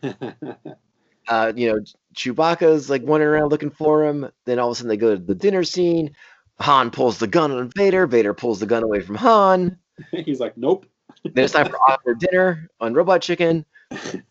Uh, 1.30 1.52
you 1.54 1.70
know, 1.70 1.78
Chewbacca's 2.14 2.88
like 2.88 3.02
wandering 3.02 3.30
around 3.34 3.50
looking 3.50 3.68
for 3.70 4.02
him. 4.06 4.30
Then 4.46 4.58
all 4.58 4.68
of 4.68 4.72
a 4.72 4.74
sudden 4.76 4.88
they 4.88 4.96
go 4.96 5.14
to 5.14 5.22
the 5.22 5.34
dinner 5.34 5.62
scene. 5.62 6.16
Han 6.58 6.90
pulls 6.90 7.18
the 7.18 7.26
gun 7.26 7.50
on 7.52 7.70
Vader. 7.76 8.06
Vader 8.06 8.32
pulls 8.32 8.60
the 8.60 8.66
gun 8.66 8.82
away 8.82 9.00
from 9.00 9.14
Han. 9.16 9.78
He's 10.24 10.40
like, 10.40 10.56
nope. 10.56 10.86
Then 11.24 11.44
it's 11.44 11.52
time 11.52 11.68
for 11.68 11.76
awkward 11.76 12.18
dinner 12.20 12.68
on 12.80 12.94
Robot 12.94 13.22
Chicken. 13.22 13.64
then 13.90 14.22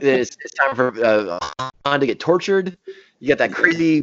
it's, 0.00 0.36
it's 0.44 0.54
time 0.54 0.74
for 0.74 0.88
uh, 1.04 1.38
Han 1.84 2.00
to 2.00 2.06
get 2.06 2.18
tortured. 2.20 2.76
You 3.20 3.28
got 3.28 3.38
that 3.38 3.52
crazy 3.52 4.02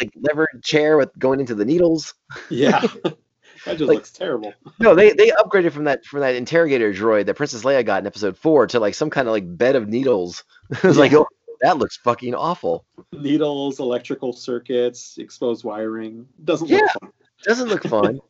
like 0.00 0.12
levered 0.20 0.62
chair 0.62 0.96
with 0.98 1.10
going 1.18 1.40
into 1.40 1.54
the 1.54 1.64
needles. 1.64 2.14
Yeah. 2.50 2.80
that 3.02 3.16
just 3.64 3.80
Like- 3.80 3.96
looks 3.96 4.10
terrible. 4.12 4.52
No, 4.78 4.94
they 4.94 5.12
they 5.12 5.30
upgraded 5.30 5.72
from 5.72 5.84
that 5.84 6.04
from 6.04 6.20
that 6.20 6.34
interrogator 6.34 6.92
droid 6.92 7.26
that 7.26 7.34
Princess 7.34 7.62
Leia 7.64 7.84
got 7.84 8.02
in 8.02 8.06
Episode 8.06 8.36
Four 8.36 8.66
to 8.68 8.80
like 8.80 8.94
some 8.94 9.08
kind 9.10 9.26
of 9.28 9.32
like 9.32 9.56
bed 9.56 9.74
of 9.76 9.88
needles. 9.88 10.44
it 10.70 10.82
was 10.84 10.98
like, 10.98 11.12
oh, 11.14 11.26
that 11.62 11.78
looks 11.78 11.96
fucking 11.96 12.34
awful. 12.34 12.84
Needles, 13.12 13.80
electrical 13.80 14.32
circuits, 14.34 15.16
exposed 15.18 15.64
wiring. 15.64 16.26
Doesn't 16.44 16.68
Yeah. 16.68 16.80
look 16.80 16.90
fun. 17.00 17.12
Doesn't 17.44 17.68
look 17.68 17.84
fun. 17.84 18.20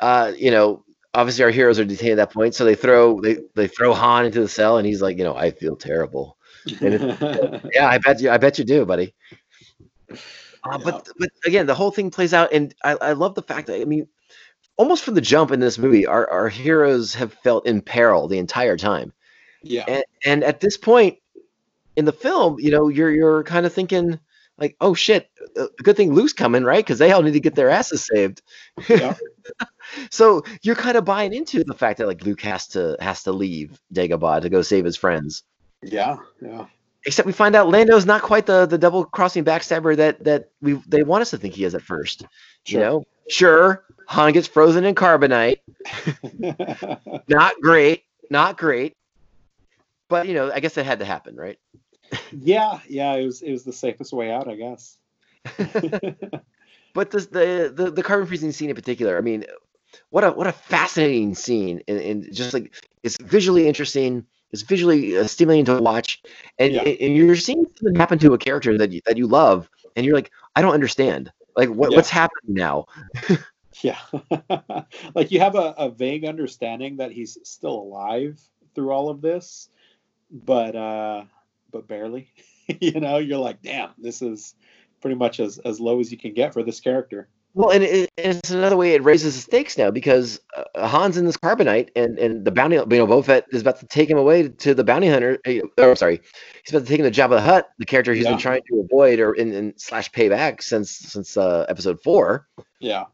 uh, 0.00 0.32
you 0.36 0.50
know, 0.52 0.84
obviously 1.14 1.44
our 1.44 1.50
heroes 1.50 1.78
are 1.78 1.84
detained 1.84 2.12
at 2.20 2.28
that 2.28 2.32
point, 2.34 2.54
so 2.54 2.64
they 2.64 2.74
throw 2.74 3.20
they 3.20 3.38
they 3.54 3.68
throw 3.68 3.94
Han 3.94 4.26
into 4.26 4.40
the 4.40 4.48
cell, 4.48 4.78
and 4.78 4.86
he's 4.86 5.02
like, 5.02 5.18
you 5.18 5.24
know, 5.24 5.36
I 5.36 5.50
feel 5.50 5.76
terrible. 5.76 6.36
And 6.80 7.18
Yeah, 7.74 7.88
I 7.88 7.98
bet 7.98 8.20
you, 8.20 8.30
I 8.30 8.38
bet 8.38 8.58
you 8.58 8.64
do, 8.64 8.84
buddy. 8.84 9.14
Uh, 10.64 10.78
But 10.78 11.08
but 11.18 11.30
again, 11.46 11.66
the 11.66 11.74
whole 11.74 11.90
thing 11.90 12.10
plays 12.10 12.34
out, 12.34 12.52
and 12.52 12.74
I, 12.84 12.92
I 12.96 13.12
love 13.12 13.34
the 13.34 13.42
fact 13.42 13.66
that 13.68 13.80
I 13.80 13.84
mean, 13.84 14.08
almost 14.76 15.04
from 15.04 15.14
the 15.14 15.20
jump 15.20 15.50
in 15.52 15.60
this 15.60 15.78
movie, 15.78 16.06
our 16.06 16.28
our 16.30 16.48
heroes 16.48 17.14
have 17.14 17.32
felt 17.32 17.66
in 17.66 17.80
peril 17.80 18.28
the 18.28 18.38
entire 18.38 18.76
time. 18.76 19.12
yeah. 19.62 19.84
and, 19.88 20.04
and 20.24 20.44
at 20.44 20.60
this 20.60 20.76
point 20.76 21.18
in 21.96 22.04
the 22.04 22.12
film, 22.12 22.58
you 22.60 22.70
know, 22.70 22.88
you're 22.88 23.10
you're 23.10 23.44
kind 23.44 23.66
of 23.66 23.72
thinking 23.72 24.18
like, 24.58 24.76
oh 24.80 24.94
shit, 24.94 25.30
uh, 25.58 25.66
good 25.82 25.96
thing 25.96 26.12
Luke's 26.14 26.34
coming, 26.34 26.64
right? 26.64 26.84
Because 26.84 26.98
they 26.98 27.12
all 27.12 27.22
need 27.22 27.32
to 27.32 27.40
get 27.40 27.54
their 27.54 27.70
asses 27.70 28.06
saved. 28.06 28.42
Yeah. 28.88 29.14
so 30.10 30.42
you're 30.62 30.76
kind 30.76 30.96
of 30.96 31.04
buying 31.04 31.32
into 31.32 31.64
the 31.64 31.74
fact 31.74 31.98
that 31.98 32.06
like 32.06 32.24
Luke 32.24 32.40
has 32.42 32.66
to 32.68 32.96
has 33.00 33.22
to 33.24 33.32
leave 33.32 33.80
Dagobah 33.92 34.42
to 34.42 34.48
go 34.48 34.62
save 34.62 34.84
his 34.84 34.96
friends. 34.96 35.42
Yeah. 35.82 36.18
Yeah. 36.40 36.66
Except 37.06 37.26
we 37.26 37.32
find 37.32 37.56
out 37.56 37.68
Lando's 37.68 38.06
not 38.06 38.22
quite 38.22 38.46
the 38.46 38.66
the 38.66 38.78
double 38.78 39.04
crossing 39.04 39.44
backstabber 39.44 39.96
that 39.96 40.24
that 40.24 40.50
we 40.60 40.74
they 40.86 41.02
want 41.02 41.22
us 41.22 41.30
to 41.30 41.38
think 41.38 41.54
he 41.54 41.64
is 41.64 41.74
at 41.74 41.82
first. 41.82 42.26
You 42.66 42.78
know, 42.78 43.04
sure, 43.28 43.84
Han 44.06 44.32
gets 44.32 44.46
frozen 44.46 44.84
in 44.84 44.94
carbonite. 44.94 45.60
Not 47.28 47.54
great, 47.62 48.04
not 48.28 48.58
great. 48.58 48.94
But 50.08 50.28
you 50.28 50.34
know, 50.34 50.52
I 50.52 50.60
guess 50.60 50.76
it 50.76 50.84
had 50.84 50.98
to 50.98 51.06
happen, 51.06 51.36
right? 51.36 51.58
yeah. 52.32 52.80
Yeah. 52.86 53.14
It 53.14 53.24
was 53.24 53.40
it 53.40 53.50
was 53.50 53.64
the 53.64 53.72
safest 53.72 54.12
way 54.12 54.30
out, 54.30 54.46
I 54.46 54.56
guess. 54.56 54.98
But 56.92 57.10
this, 57.10 57.26
the, 57.26 57.72
the 57.74 57.90
the 57.90 58.02
carbon 58.02 58.26
freezing 58.26 58.52
scene 58.52 58.70
in 58.70 58.76
particular, 58.76 59.16
I 59.16 59.20
mean, 59.20 59.44
what 60.10 60.24
a 60.24 60.30
what 60.30 60.46
a 60.46 60.52
fascinating 60.52 61.34
scene, 61.34 61.82
and, 61.88 61.98
and 61.98 62.32
just 62.32 62.54
like 62.54 62.74
it's 63.02 63.16
visually 63.20 63.66
interesting, 63.66 64.26
it's 64.52 64.62
visually 64.62 65.16
uh, 65.16 65.26
stimulating 65.26 65.64
to 65.66 65.80
watch, 65.82 66.22
and 66.58 66.74
Yeah. 66.74 66.82
and 66.82 67.16
you're 67.16 67.36
seeing 67.36 67.64
something 67.76 67.94
happen 67.94 68.18
to 68.20 68.34
a 68.34 68.38
character 68.38 68.76
that 68.78 68.92
you, 68.92 69.00
that 69.06 69.16
you 69.16 69.26
love, 69.26 69.68
and 69.96 70.04
you're 70.04 70.14
like, 70.14 70.30
I 70.56 70.62
don't 70.62 70.74
understand, 70.74 71.32
like 71.56 71.68
what 71.68 71.90
Yeah. 71.90 71.96
what's 71.96 72.10
happening 72.10 72.54
now? 72.54 72.86
Yeah. 73.82 73.98
like 75.14 75.30
you 75.30 75.38
have 75.40 75.54
a, 75.54 75.74
a 75.78 75.90
vague 75.90 76.24
understanding 76.24 76.96
that 76.96 77.12
he's 77.12 77.38
still 77.44 77.74
alive 77.74 78.40
through 78.74 78.90
all 78.90 79.08
of 79.08 79.20
this, 79.20 79.68
but 80.30 80.74
uh 80.74 81.24
but 81.70 81.86
barely. 81.86 82.28
you 82.80 83.00
know, 83.00 83.18
you're 83.18 83.38
like, 83.38 83.62
damn, 83.62 83.90
this 83.98 84.22
is 84.22 84.54
pretty 85.00 85.16
much 85.16 85.40
as, 85.40 85.58
as 85.60 85.80
low 85.80 86.00
as 86.00 86.10
you 86.10 86.18
can 86.18 86.34
get 86.34 86.52
for 86.52 86.62
this 86.62 86.80
character. 86.80 87.28
Well, 87.54 87.70
and 87.70 87.82
it, 87.82 88.08
it's 88.16 88.50
another 88.50 88.76
way 88.76 88.94
it 88.94 89.02
raises 89.02 89.34
the 89.34 89.40
stakes 89.40 89.76
now 89.76 89.90
because 89.90 90.38
uh, 90.56 90.86
Han's 90.86 91.16
in 91.16 91.24
this 91.24 91.36
carbonite, 91.36 91.88
and 91.96 92.16
and 92.18 92.44
the 92.44 92.52
bounty, 92.52 92.76
you 92.76 92.82
know, 92.82 93.06
Boba 93.06 93.24
Fett 93.24 93.46
is 93.50 93.62
about 93.62 93.80
to 93.80 93.86
take 93.86 94.08
him 94.08 94.18
away 94.18 94.48
to 94.48 94.72
the 94.72 94.84
bounty 94.84 95.08
hunter. 95.08 95.38
Or 95.76 95.96
sorry, 95.96 96.20
he's 96.64 96.72
about 96.72 96.86
to 96.86 96.88
take 96.88 97.00
him 97.00 97.10
to 97.10 97.20
Jabba 97.20 97.30
the 97.30 97.40
Hutt, 97.40 97.68
the 97.78 97.86
character 97.86 98.14
he's 98.14 98.24
Yeah. 98.24 98.30
been 98.30 98.38
trying 98.38 98.62
to 98.70 98.80
avoid 98.80 99.18
or 99.18 99.32
in, 99.34 99.52
in 99.52 99.74
slash 99.76 100.12
pay 100.12 100.28
back 100.28 100.62
since 100.62 100.90
since 100.92 101.36
uh, 101.36 101.66
episode 101.68 102.00
four. 102.02 102.46
Yeah. 102.78 103.06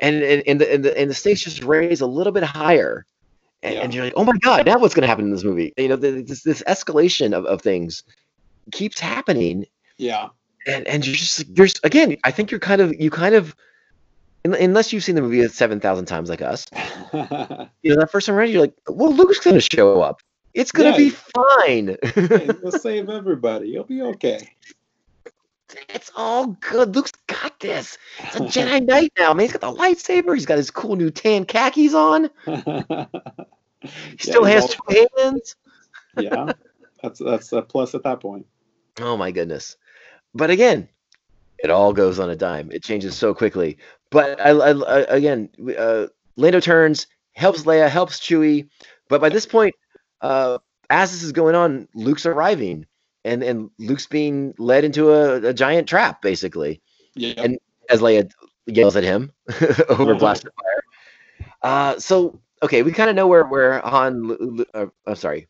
And 0.00 0.22
and, 0.22 0.42
and 0.48 0.60
the 0.60 0.72
and 0.72 0.84
the 0.84 0.98
and 0.98 1.08
the 1.08 1.14
stakes 1.14 1.42
just 1.42 1.62
raise 1.62 2.00
a 2.00 2.06
little 2.06 2.32
bit 2.32 2.42
higher, 2.42 3.06
and, 3.62 3.74
Yeah. 3.74 3.80
and 3.82 3.94
you're 3.94 4.04
like, 4.04 4.14
oh 4.16 4.24
my 4.24 4.36
god, 4.40 4.66
now 4.66 4.78
what's 4.78 4.94
going 4.94 5.02
to 5.02 5.08
happen 5.08 5.24
in 5.26 5.30
this 5.30 5.44
movie? 5.44 5.72
You 5.76 5.88
know, 5.88 5.96
the, 5.96 6.22
this 6.22 6.42
this 6.42 6.62
escalation 6.66 7.32
of, 7.34 7.46
of 7.46 7.62
things 7.62 8.02
keeps 8.72 8.98
happening, 8.98 9.64
Yeah. 9.96 10.28
and 10.66 10.86
and 10.88 11.06
you're 11.06 11.14
just 11.14 11.46
you're 11.56 11.68
again 11.84 12.16
i 12.24 12.32
think 12.32 12.50
you're 12.50 12.58
kind 12.58 12.80
of 12.80 12.92
you 12.98 13.10
kind 13.10 13.36
of 13.36 13.54
unless 14.54 14.92
you've 14.92 15.04
seen 15.04 15.14
the 15.14 15.22
movie 15.22 15.46
7000 15.46 16.06
times 16.06 16.28
like 16.28 16.42
us 16.42 16.66
you 17.12 17.18
know 17.94 17.96
that 18.00 18.08
first 18.10 18.26
time 18.26 18.36
around 18.36 18.50
you're 18.50 18.60
like 18.60 18.74
well 18.88 19.12
luke's 19.12 19.38
gonna 19.40 19.60
show 19.60 20.00
up 20.00 20.22
it's 20.54 20.72
gonna 20.72 20.90
Yeah. 20.90 20.96
be 20.96 21.10
fine 21.10 21.96
hey, 22.14 22.48
we'll 22.62 22.72
save 22.72 23.08
everybody. 23.10 23.68
You'll 23.68 23.84
be 23.84 24.02
okay. 24.02 24.48
it's 25.88 26.10
all 26.16 26.46
good 26.60 26.94
luke's 26.94 27.12
got 27.26 27.58
this 27.60 27.98
it's 28.20 28.36
a 28.36 28.40
jedi 28.40 28.86
knight 28.86 29.12
now 29.18 29.34
man 29.34 29.46
he's 29.46 29.52
got 29.56 29.60
the 29.60 29.80
lightsaber 29.82 30.34
he's 30.34 30.46
got 30.46 30.56
his 30.58 30.70
cool 30.70 30.96
new 30.96 31.10
tan 31.10 31.44
khakis 31.44 31.92
on 31.94 32.30
he 33.80 34.18
still 34.18 34.44
has 34.44 34.62
all- 34.62 34.68
two 34.68 35.06
hands 35.18 35.56
yeah. 36.18 36.52
That's 37.02 37.20
that's 37.20 37.52
a 37.52 37.60
plus 37.60 37.94
at 37.94 38.02
that 38.04 38.20
point. 38.20 38.46
Oh 39.00 39.18
my 39.18 39.30
goodness. 39.30 39.76
But 40.34 40.48
again, 40.48 40.88
it 41.58 41.70
all 41.70 41.92
goes 41.92 42.18
on 42.18 42.30
a 42.30 42.34
dime. 42.36 42.70
It 42.72 42.82
changes 42.82 43.14
so 43.14 43.34
quickly. 43.34 43.76
But 44.10 44.40
I, 44.40 44.50
I, 44.50 44.70
I 44.70 44.98
again, 45.08 45.48
uh, 45.76 46.06
Lando 46.36 46.60
turns, 46.60 47.06
helps 47.32 47.62
Leia, 47.62 47.88
helps 47.88 48.20
Chewie. 48.20 48.68
But 49.08 49.20
by 49.20 49.28
this 49.28 49.46
point, 49.46 49.74
uh, 50.20 50.58
as 50.90 51.12
this 51.12 51.22
is 51.22 51.32
going 51.32 51.54
on, 51.54 51.88
Luke's 51.94 52.26
arriving, 52.26 52.86
and 53.24 53.42
and 53.42 53.70
Luke's 53.78 54.06
being 54.06 54.54
led 54.58 54.84
into 54.84 55.10
a, 55.10 55.48
a 55.48 55.54
giant 55.54 55.88
trap, 55.88 56.22
basically. 56.22 56.80
Yeah. 57.14 57.34
And 57.38 57.58
as 57.90 58.00
Leia 58.00 58.30
yells 58.66 58.96
at 58.96 59.04
him 59.04 59.32
over 59.88 60.14
blaster 60.14 60.50
fire. 60.50 61.50
Uh, 61.62 61.98
so 61.98 62.38
okay, 62.62 62.82
we 62.82 62.92
kind 62.92 63.10
of 63.10 63.16
know 63.16 63.26
where 63.26 63.44
where 63.44 63.80
Han. 63.80 64.64
Uh, 64.74 64.86
I'm 65.06 65.14
sorry. 65.16 65.46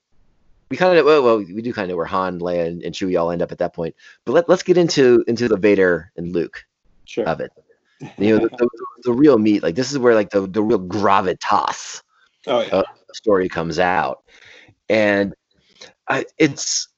We 0.68 0.76
kind 0.76 0.98
of 0.98 1.04
well, 1.04 1.22
well, 1.22 1.38
we 1.38 1.62
do 1.62 1.72
kind 1.72 1.84
of 1.84 1.90
know 1.90 1.96
where 1.96 2.06
Han, 2.06 2.40
Leia, 2.40 2.66
and, 2.66 2.82
and 2.82 2.94
Chewie 2.94 3.20
all 3.20 3.30
end 3.30 3.42
up 3.42 3.52
at 3.52 3.58
that 3.58 3.74
point. 3.74 3.94
But 4.24 4.32
let, 4.32 4.48
let's 4.48 4.62
get 4.62 4.76
into 4.76 5.24
into 5.28 5.48
the 5.48 5.56
Vader 5.56 6.10
and 6.16 6.32
Luke 6.32 6.64
Sure. 7.04 7.24
of 7.24 7.40
it. 7.40 7.52
You 8.18 8.38
know, 8.38 8.48
the, 8.48 8.56
the, 8.56 8.68
the 9.04 9.12
real 9.12 9.38
meat. 9.38 9.62
Like 9.62 9.74
this 9.74 9.90
is 9.90 9.98
where 9.98 10.14
like 10.14 10.30
the 10.30 10.46
the 10.46 10.62
real 10.62 10.80
gravitas 10.80 12.02
Oh 12.46 12.60
yeah. 12.60 12.68
uh, 12.76 12.82
story 13.12 13.48
comes 13.48 13.78
out, 13.78 14.22
and 14.88 15.34
I, 16.08 16.24
it's. 16.38 16.88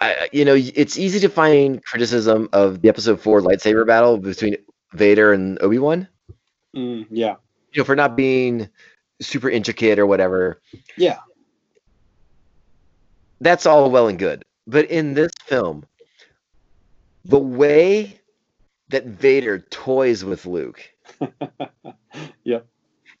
I, 0.00 0.28
you 0.32 0.44
know, 0.44 0.54
it's 0.54 0.96
easy 0.96 1.18
to 1.20 1.28
find 1.28 1.84
criticism 1.84 2.48
of 2.52 2.82
the 2.82 2.88
episode 2.88 3.20
four 3.20 3.40
lightsaber 3.40 3.84
battle 3.84 4.16
between 4.16 4.56
Vader 4.92 5.32
and 5.32 5.60
Obi 5.60 5.78
Wan. 5.78 6.06
Mm, 6.76 7.06
yeah. 7.10 7.36
You 7.72 7.80
know, 7.80 7.84
for 7.84 7.96
not 7.96 8.16
being 8.16 8.68
super 9.20 9.50
intricate 9.50 9.98
or 9.98 10.06
whatever. 10.06 10.60
Yeah. 10.96 11.18
That's 13.40 13.66
all 13.66 13.90
well 13.90 14.08
and 14.08 14.18
good, 14.18 14.44
but 14.66 14.86
in 14.86 15.14
this 15.14 15.32
film, 15.46 15.84
the 17.24 17.38
way 17.38 18.17
that 18.90 19.04
Vader 19.06 19.58
toys 19.70 20.24
with 20.24 20.46
Luke 20.46 20.82
Yep. 22.44 22.66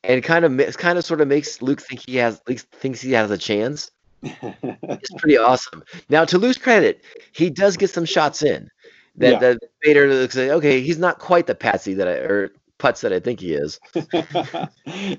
and 0.04 0.22
kind 0.22 0.44
of 0.44 0.76
kind 0.76 0.98
of 0.98 1.04
sort 1.04 1.20
of 1.20 1.28
makes 1.28 1.60
Luke 1.62 1.80
think 1.80 2.02
he 2.06 2.16
has 2.16 2.40
Luke 2.48 2.58
thinks 2.58 3.00
he 3.00 3.12
has 3.12 3.30
a 3.30 3.38
chance. 3.38 3.90
It's 4.22 5.10
pretty 5.18 5.36
awesome. 5.38 5.84
Now, 6.08 6.24
to 6.24 6.38
Luke's 6.38 6.58
credit, 6.58 7.04
he 7.32 7.50
does 7.50 7.76
get 7.76 7.90
some 7.90 8.04
shots 8.04 8.42
in. 8.42 8.68
That, 9.16 9.32
Yeah. 9.32 9.38
that 9.40 9.58
Vader 9.84 10.08
looks 10.08 10.36
like 10.36 10.50
okay, 10.50 10.80
he's 10.80 10.98
not 10.98 11.18
quite 11.18 11.46
the 11.46 11.54
patsy 11.54 11.94
that 11.94 12.08
I 12.08 12.12
or 12.12 12.50
putz 12.78 13.00
that 13.02 13.12
I 13.12 13.20
think 13.20 13.40
he 13.40 13.52
is. 13.54 13.78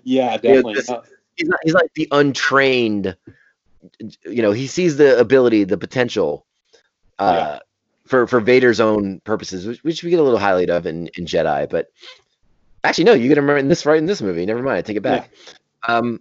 yeah, 0.03 0.37
definitely. 0.37 0.73
this- 0.75 0.89
Uh, 0.89 1.01
He's 1.35 1.47
not 1.47 1.59
he's 1.63 1.73
like 1.73 1.93
the 1.95 2.07
untrained. 2.11 3.15
You 4.25 4.41
know, 4.41 4.51
he 4.51 4.67
sees 4.67 4.97
the 4.97 5.17
ability, 5.17 5.63
the 5.63 5.77
potential, 5.77 6.45
uh, 7.17 7.59
for 8.09 8.25
for 8.27 8.39
Vader's 8.39 8.79
own 8.79 9.19
purposes, 9.21 9.65
which, 9.67 9.83
which 9.83 10.03
we 10.03 10.09
get 10.09 10.19
a 10.19 10.23
little 10.23 10.39
highlight 10.39 10.69
of 10.71 10.85
in, 10.87 11.07
in 11.15 11.25
Jedi. 11.25 11.69
But 11.69 11.91
actually, 12.83 13.03
no, 13.05 13.13
you 13.13 13.29
get 13.29 13.37
him 13.37 13.47
right 13.49 13.59
in 13.59 13.67
this 13.67 13.85
right 13.85 13.99
in 13.99 14.07
this 14.07 14.21
movie. 14.21 14.45
Never 14.45 14.63
mind, 14.63 14.77
I 14.77 14.81
take 14.81 14.97
it 14.97 15.01
back. 15.03 15.31
Um, 15.87 16.19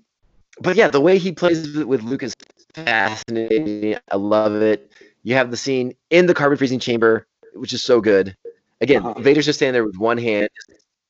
but 0.61 0.77
yeah, 0.77 0.89
the 0.89 1.01
way 1.01 1.19
he 1.19 1.33
plays 1.33 1.75
with, 1.75 1.87
with 1.87 2.03
Luke 2.03 2.23
is 2.23 2.35
fascinating. 2.75 3.97
I 4.13 4.17
love 4.17 4.55
it. 4.57 4.93
You 5.23 5.35
have 5.35 5.51
the 5.51 5.57
scene 5.57 5.95
in 6.11 6.27
the 6.27 6.35
carbon 6.35 6.59
freezing 6.59 6.79
chamber, 6.79 7.27
which 7.55 7.73
is 7.73 7.83
so 7.83 8.01
good. 8.01 8.37
Again, 8.81 9.05
Uh-huh. 9.05 9.21
Vader's 9.21 9.47
just 9.47 9.59
standing 9.59 9.73
there 9.73 9.85
with 9.85 9.97
one 9.97 10.19
hand, 10.19 10.49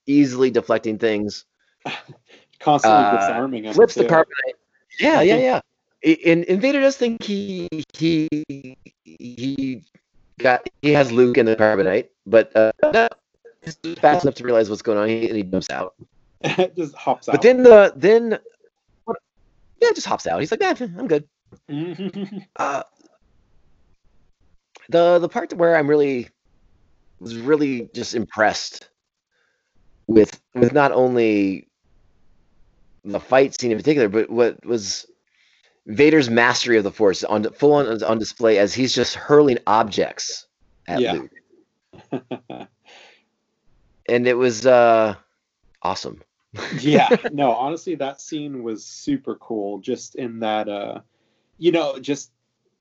easily 0.06 0.50
deflecting 0.50 0.98
things. 0.98 1.44
constantly 2.60 3.04
uh, 3.04 3.16
disarming 3.16 3.64
him. 3.64 3.74
Flips 3.74 3.94
the 3.94 4.04
carbonite. 4.04 4.54
Yeah, 5.00 5.20
yeah, 5.22 5.36
yeah. 5.36 5.60
And, 6.26 6.44
and 6.44 6.60
Vader 6.62 6.80
does 6.80 6.96
think 6.96 7.22
he 7.22 7.68
he 7.94 8.28
he 9.04 9.82
got 10.38 10.68
he 10.82 10.92
has 10.92 11.12
Luke 11.12 11.36
in 11.38 11.46
the 11.46 11.56
carbonite, 11.56 12.08
but 12.26 12.54
uh, 12.56 12.72
no, 12.92 13.08
he's 13.62 13.78
fast 13.98 14.24
enough 14.24 14.36
to 14.36 14.44
realize 14.44 14.70
what's 14.70 14.82
going 14.82 14.98
on, 14.98 15.08
and 15.08 15.36
he 15.36 15.42
jumps 15.42 15.70
out. 15.70 15.94
just 16.76 16.94
hops 16.94 17.28
out. 17.28 17.32
But 17.32 17.42
then 17.42 17.62
the 17.62 17.92
then 17.96 18.38
what- 19.04 19.18
yeah, 19.80 19.90
just 19.94 20.06
hops 20.06 20.26
out. 20.26 20.40
He's 20.40 20.50
like, 20.50 20.60
yeah, 20.60 20.74
I'm 20.80 21.08
good. 21.08 21.28
Uh, 22.56 22.82
the 24.90 25.18
the 25.18 25.28
part 25.28 25.52
where 25.54 25.76
I'm 25.76 25.88
really 25.88 26.28
was 27.20 27.36
really 27.36 27.88
just 27.94 28.14
impressed 28.14 28.88
with 30.06 30.40
with 30.54 30.72
not 30.72 30.92
only 30.92 31.68
the 33.04 33.20
fight 33.20 33.58
scene 33.58 33.70
in 33.72 33.78
particular, 33.78 34.08
but 34.08 34.30
what 34.30 34.64
was 34.64 35.06
Vader's 35.88 36.28
mastery 36.28 36.76
of 36.76 36.84
the 36.84 36.92
Force 36.92 37.24
on 37.24 37.44
full 37.54 37.72
on 37.72 38.02
on 38.02 38.18
display 38.18 38.58
as 38.58 38.74
he's 38.74 38.94
just 38.94 39.14
hurling 39.14 39.58
objects 39.66 40.46
at 40.86 41.00
Yeah. 41.00 41.12
Luke, 41.14 41.30
and 44.08 44.28
it 44.28 44.36
was 44.36 44.66
uh 44.66 45.14
awesome. 45.82 46.22
yeah 46.80 47.08
no 47.32 47.52
honestly 47.52 47.94
that 47.94 48.20
scene 48.20 48.62
was 48.62 48.84
super 48.84 49.34
cool 49.36 49.78
just 49.78 50.14
in 50.14 50.40
that 50.40 50.68
uh 50.68 50.98
you 51.58 51.70
know 51.70 51.98
just 51.98 52.30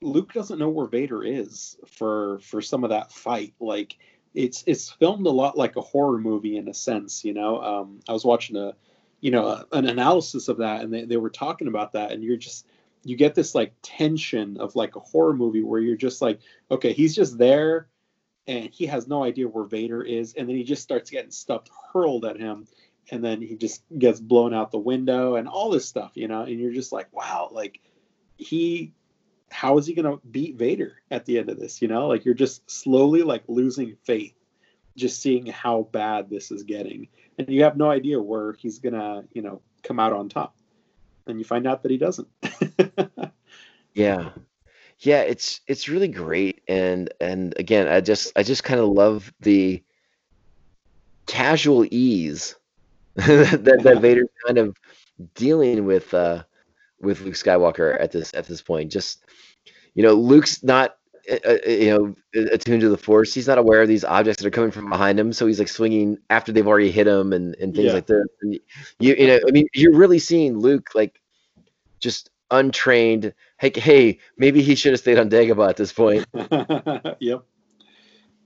luke 0.01 0.31
doesn't 0.33 0.57
know 0.59 0.69
where 0.69 0.87
vader 0.87 1.23
is 1.23 1.77
for 1.85 2.39
for 2.39 2.61
some 2.61 2.85
of 2.85 2.91
that 2.91 3.11
fight 3.11 3.53
like 3.59 3.97
it's 4.33 4.63
it's 4.67 4.89
filmed 4.89 5.27
a 5.27 5.29
lot 5.31 5.57
like 5.57 5.75
a 5.75 5.81
horror 5.81 6.17
movie 6.17 6.55
in 6.57 6.69
a 6.69 6.73
sense 6.73 7.25
you 7.25 7.33
know 7.33 7.61
um 7.61 7.99
i 8.07 8.13
was 8.13 8.23
watching 8.23 8.55
a 8.55 8.73
you 9.19 9.31
know 9.31 9.47
a, 9.47 9.65
an 9.73 9.85
analysis 9.87 10.47
of 10.47 10.57
that 10.57 10.81
and 10.81 10.93
they, 10.93 11.03
they 11.03 11.17
were 11.17 11.29
talking 11.29 11.67
about 11.67 11.91
that 11.91 12.11
and 12.13 12.23
you're 12.23 12.37
just 12.37 12.65
you 13.07 13.15
get 13.15 13.35
this 13.35 13.55
like 13.55 13.73
tension 13.81 14.57
of 14.57 14.75
like 14.75 14.95
a 14.95 14.99
horror 14.99 15.33
movie 15.33 15.63
where 15.63 15.79
you're 15.79 15.95
just 15.95 16.21
like 16.21 16.39
okay 16.69 16.93
he's 16.93 17.15
just 17.15 17.37
there 17.37 17.87
and 18.47 18.69
he 18.71 18.85
has 18.85 19.07
no 19.07 19.23
idea 19.23 19.47
where 19.47 19.65
vader 19.65 20.01
is 20.01 20.33
and 20.33 20.47
then 20.47 20.55
he 20.55 20.63
just 20.63 20.83
starts 20.83 21.09
getting 21.09 21.31
stuff 21.31 21.63
hurled 21.93 22.25
at 22.25 22.39
him 22.39 22.67
and 23.11 23.23
then 23.23 23.41
he 23.41 23.55
just 23.55 23.83
gets 23.97 24.19
blown 24.19 24.53
out 24.53 24.71
the 24.71 24.77
window 24.77 25.35
and 25.35 25.47
all 25.47 25.69
this 25.69 25.87
stuff, 25.87 26.11
you 26.15 26.27
know, 26.27 26.43
and 26.43 26.59
you're 26.59 26.73
just 26.73 26.91
like, 26.91 27.11
wow, 27.13 27.49
like 27.51 27.79
he 28.37 28.93
how 29.49 29.77
is 29.77 29.85
he 29.85 29.93
gonna 29.93 30.17
beat 30.29 30.57
Vader 30.57 31.01
at 31.09 31.25
the 31.25 31.37
end 31.37 31.49
of 31.49 31.59
this? 31.59 31.81
You 31.81 31.87
know, 31.87 32.07
like 32.07 32.25
you're 32.25 32.33
just 32.33 32.69
slowly 32.69 33.23
like 33.23 33.43
losing 33.47 33.95
faith, 34.03 34.35
just 34.95 35.21
seeing 35.21 35.45
how 35.45 35.87
bad 35.91 36.29
this 36.29 36.51
is 36.51 36.63
getting. 36.63 37.07
And 37.37 37.49
you 37.49 37.63
have 37.63 37.77
no 37.77 37.89
idea 37.89 38.21
where 38.21 38.53
he's 38.53 38.79
gonna, 38.79 39.23
you 39.31 39.41
know, 39.41 39.61
come 39.83 39.99
out 39.99 40.13
on 40.13 40.27
top. 40.27 40.56
And 41.27 41.39
you 41.39 41.45
find 41.45 41.67
out 41.67 41.83
that 41.83 41.91
he 41.91 41.97
doesn't. 41.97 42.27
Yeah. 43.97 44.29
Yeah, 44.99 45.21
it's 45.21 45.61
it's 45.67 45.89
really 45.89 46.07
great 46.07 46.61
and 46.67 47.11
and 47.19 47.53
again, 47.57 47.87
I 47.87 48.01
just 48.01 48.31
I 48.35 48.43
just 48.43 48.63
kind 48.63 48.79
of 48.79 48.89
love 48.89 49.33
the 49.41 49.83
casual 51.25 51.85
ease 51.91 52.55
that 53.15 53.79
that 53.83 53.97
Vader's 54.01 54.29
kind 54.45 54.57
of 54.57 54.77
dealing 55.35 55.85
with 55.85 56.13
uh 56.13 56.43
with 57.01 57.21
Luke 57.21 57.35
Skywalker 57.35 57.99
at 57.99 58.11
this 58.11 58.33
at 58.33 58.47
this 58.47 58.61
point. 58.61 58.91
Just 58.91 59.25
you 59.95 60.03
know, 60.03 60.13
Luke's 60.13 60.63
not 60.63 60.97
you 61.27 61.89
know 61.89 62.15
attuned 62.51 62.81
to 62.81 62.89
the 62.89 62.97
Force. 62.97 63.33
He's 63.33 63.47
not 63.47 63.57
aware 63.57 63.81
of 63.81 63.87
these 63.87 64.03
objects 64.05 64.41
that 64.41 64.47
are 64.47 64.51
coming 64.51 64.71
from 64.71 64.89
behind 64.89 65.19
him, 65.19 65.33
so 65.33 65.45
he's 65.47 65.59
like 65.59 65.67
swinging 65.67 66.17
after 66.29 66.51
they've 66.51 66.67
already 66.67 66.91
hit 66.91 67.07
him 67.07 67.33
and 67.33 67.55
and 67.55 67.73
things 67.75 67.87
Yeah. 67.87 67.93
like 67.93 68.07
that 68.07 68.27
And 68.41 68.59
you 68.99 69.15
you 69.15 69.27
know, 69.27 69.39
I 69.47 69.51
mean, 69.51 69.67
you're 69.73 69.95
really 69.95 70.19
seeing 70.19 70.57
Luke 70.57 70.89
like 70.95 71.19
just 71.99 72.29
untrained. 72.51 73.33
Hey, 73.59 73.71
hey, 73.75 74.19
maybe 74.37 74.61
he 74.61 74.75
should 74.75 74.93
have 74.93 74.99
stayed 74.99 75.19
on 75.19 75.29
Dagobah 75.29 75.69
at 75.69 75.77
this 75.77 75.91
point. 75.91 76.25
yep. 77.19 77.43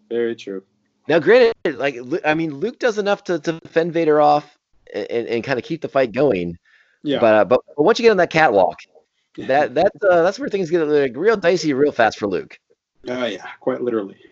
Very 0.09 0.35
true. 0.35 0.63
Now, 1.07 1.19
granted, 1.19 1.55
like 1.75 1.97
I 2.25 2.33
mean, 2.33 2.55
Luke 2.55 2.79
does 2.79 2.97
enough 2.97 3.23
to, 3.25 3.39
to 3.39 3.59
fend 3.67 3.93
Vader 3.93 4.21
off 4.21 4.57
and, 4.93 5.09
and, 5.09 5.27
and 5.27 5.43
kind 5.43 5.59
of 5.59 5.65
keep 5.65 5.81
the 5.81 5.87
fight 5.87 6.11
going. 6.11 6.57
Yeah. 7.03 7.19
But, 7.19 7.33
uh, 7.33 7.45
but 7.45 7.61
but 7.75 7.83
once 7.83 7.99
you 7.99 8.03
get 8.03 8.11
on 8.11 8.17
that 8.17 8.29
catwalk, 8.29 8.79
that 9.37 9.75
that 9.75 9.91
uh, 10.09 10.23
that's 10.23 10.39
where 10.39 10.49
things 10.49 10.69
get 10.69 10.85
like, 10.87 11.15
real 11.15 11.37
dicey 11.37 11.73
real 11.73 11.91
fast 11.91 12.17
for 12.17 12.27
Luke. 12.27 12.57
Oh 13.07 13.25
yeah, 13.25 13.45
quite 13.59 13.81
literally. 13.81 14.17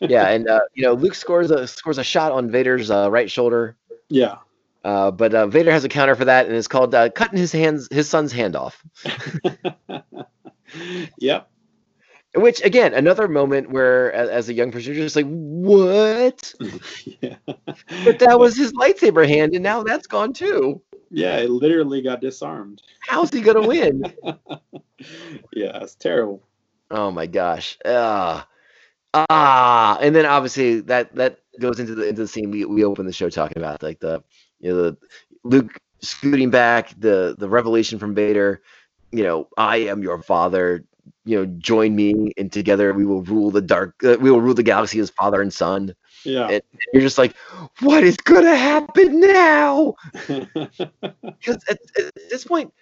Yeah, 0.00 0.30
and 0.30 0.48
uh, 0.48 0.58
you 0.74 0.82
know 0.82 0.94
Luke 0.94 1.14
scores 1.14 1.52
a 1.52 1.64
scores 1.64 1.98
a 1.98 2.02
shot 2.02 2.32
on 2.32 2.50
Vader's 2.50 2.90
uh, 2.90 3.08
right 3.08 3.30
shoulder. 3.30 3.76
Yeah. 4.08 4.38
Uh, 4.82 5.12
but 5.12 5.32
uh, 5.32 5.46
Vader 5.46 5.70
has 5.70 5.84
a 5.84 5.88
counter 5.88 6.16
for 6.16 6.24
that, 6.24 6.46
and 6.46 6.56
it's 6.56 6.66
called 6.66 6.92
uh, 6.92 7.08
cutting 7.10 7.38
his 7.38 7.52
hands 7.52 7.86
his 7.92 8.08
son's 8.08 8.32
hand 8.32 8.56
off. 8.56 8.82
Yep. 11.18 11.48
Which 12.34 12.62
again, 12.64 12.92
another 12.92 13.28
moment 13.28 13.70
where, 13.70 14.12
as, 14.12 14.28
as 14.28 14.48
a 14.48 14.54
young 14.54 14.70
person, 14.70 14.92
you're 14.94 15.04
just 15.04 15.16
like, 15.16 15.26
"What?" 15.26 16.52
yeah. 17.22 17.36
But 17.46 18.18
that 18.18 18.38
was 18.38 18.56
his 18.56 18.72
lightsaber 18.72 19.26
hand, 19.26 19.54
and 19.54 19.62
now 19.62 19.82
that's 19.82 20.06
gone 20.06 20.34
too. 20.34 20.82
Yeah, 21.10 21.38
it 21.38 21.50
literally 21.50 22.02
got 22.02 22.20
disarmed. 22.20 22.82
How's 23.00 23.32
he 23.32 23.40
gonna 23.40 23.66
win? 23.66 24.02
Yeah, 25.52 25.78
it's 25.82 25.94
terrible. 25.94 26.45
Oh 26.90 27.10
my 27.10 27.26
gosh. 27.26 27.78
Ah. 27.84 28.46
Ah. 29.14 29.98
And 30.00 30.14
then 30.14 30.26
obviously 30.26 30.80
that 30.82 31.14
that 31.16 31.40
goes 31.60 31.80
into 31.80 31.94
the 31.94 32.08
into 32.08 32.22
the 32.22 32.28
scene 32.28 32.50
we, 32.50 32.64
we 32.64 32.84
open 32.84 33.06
the 33.06 33.12
show 33.12 33.30
talking 33.30 33.58
about 33.58 33.82
like 33.82 34.00
the 34.00 34.22
you 34.60 34.70
know 34.70 34.82
the 34.82 34.96
Luke 35.44 35.78
scooting 36.02 36.50
back, 36.50 36.90
the 36.98 37.34
the 37.38 37.48
revelation 37.48 37.98
from 37.98 38.14
Vader, 38.14 38.62
you 39.12 39.22
know, 39.24 39.48
I 39.56 39.78
am 39.78 40.02
your 40.02 40.22
father, 40.22 40.84
you 41.24 41.36
know, 41.38 41.46
join 41.58 41.96
me 41.96 42.32
and 42.36 42.52
together 42.52 42.92
we 42.92 43.06
will 43.06 43.22
rule 43.22 43.50
the 43.50 43.62
dark 43.62 43.94
uh, 44.04 44.16
we 44.20 44.30
will 44.30 44.40
rule 44.40 44.54
the 44.54 44.62
galaxy 44.62 45.00
as 45.00 45.10
father 45.10 45.42
and 45.42 45.52
son. 45.52 45.94
Yeah. 46.24 46.48
And 46.48 46.62
you're 46.92 47.02
just 47.02 47.18
like, 47.18 47.34
what 47.80 48.04
is 48.04 48.16
gonna 48.16 48.56
happen 48.56 49.20
now? 49.20 49.94
Because 51.22 51.58
at, 51.68 51.78
at 51.98 52.12
this 52.30 52.44
point, 52.44 52.72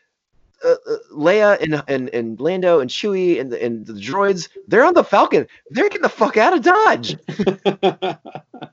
uh, 0.65 0.77
uh, 0.91 0.97
Leia 1.12 1.61
and, 1.61 1.82
and 1.89 2.09
and 2.11 2.41
Lando 2.41 2.81
and 2.81 2.91
Chewie 2.91 3.41
and 3.41 3.53
the, 3.53 3.62
and 3.62 3.86
the 3.86 3.93
droids, 3.93 4.49
they're 4.66 4.85
on 4.85 4.95
the 4.95 5.05
Falcon. 5.05 5.47
They're 5.70 5.89
getting 5.89 6.03
the 6.03 6.09
fuck 6.09 6.36
out 6.36 6.55
of 6.55 6.62
Dodge. 6.62 7.16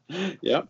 yep. 0.41 0.67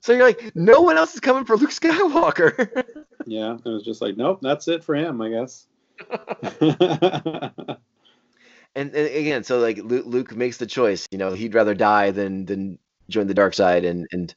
So 0.00 0.12
you're 0.12 0.24
like, 0.24 0.54
no 0.54 0.80
one 0.80 0.96
else 0.96 1.14
is 1.14 1.20
coming 1.20 1.44
for 1.44 1.56
Luke 1.56 1.70
Skywalker. 1.70 2.84
Yeah, 3.26 3.54
it 3.54 3.68
was 3.68 3.84
just 3.84 4.02
like, 4.02 4.18
nope, 4.18 4.40
that's 4.42 4.68
it 4.68 4.84
for 4.84 4.94
him, 4.94 5.22
I 5.22 5.30
guess. 5.30 5.66
and, 6.60 7.78
and 8.74 8.94
again, 8.94 9.44
so 9.44 9.60
like 9.60 9.78
Luke, 9.78 10.04
Luke 10.04 10.36
makes 10.36 10.58
the 10.58 10.66
choice. 10.66 11.06
You 11.10 11.16
know, 11.16 11.32
he'd 11.32 11.54
rather 11.54 11.74
die 11.74 12.10
than 12.10 12.44
than 12.44 12.78
join 13.08 13.26
the 13.26 13.32
dark 13.32 13.54
side, 13.54 13.86
and 13.86 14.06
and 14.12 14.34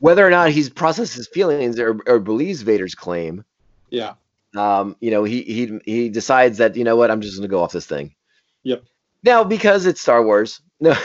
whether 0.00 0.26
or 0.26 0.28
not 0.28 0.50
he's 0.50 0.68
processed 0.68 1.14
his 1.14 1.28
feelings 1.28 1.78
or, 1.78 1.98
or 2.06 2.18
believes 2.18 2.60
Vader's 2.60 2.94
claim, 2.94 3.42
yeah. 3.88 4.14
Um, 4.56 4.96
you 5.00 5.10
know, 5.10 5.24
he 5.24 5.42
he 5.42 5.78
he 5.84 6.08
decides 6.08 6.58
that 6.58 6.76
you 6.76 6.84
know 6.84 6.96
what, 6.96 7.10
I'm 7.10 7.20
just 7.20 7.36
gonna 7.36 7.48
go 7.48 7.62
off 7.62 7.72
this 7.72 7.86
thing. 7.86 8.14
Yep. 8.62 8.84
Now 9.22 9.44
because 9.44 9.86
it's 9.86 10.00
Star 10.00 10.24
Wars, 10.24 10.60
no, 10.80 10.90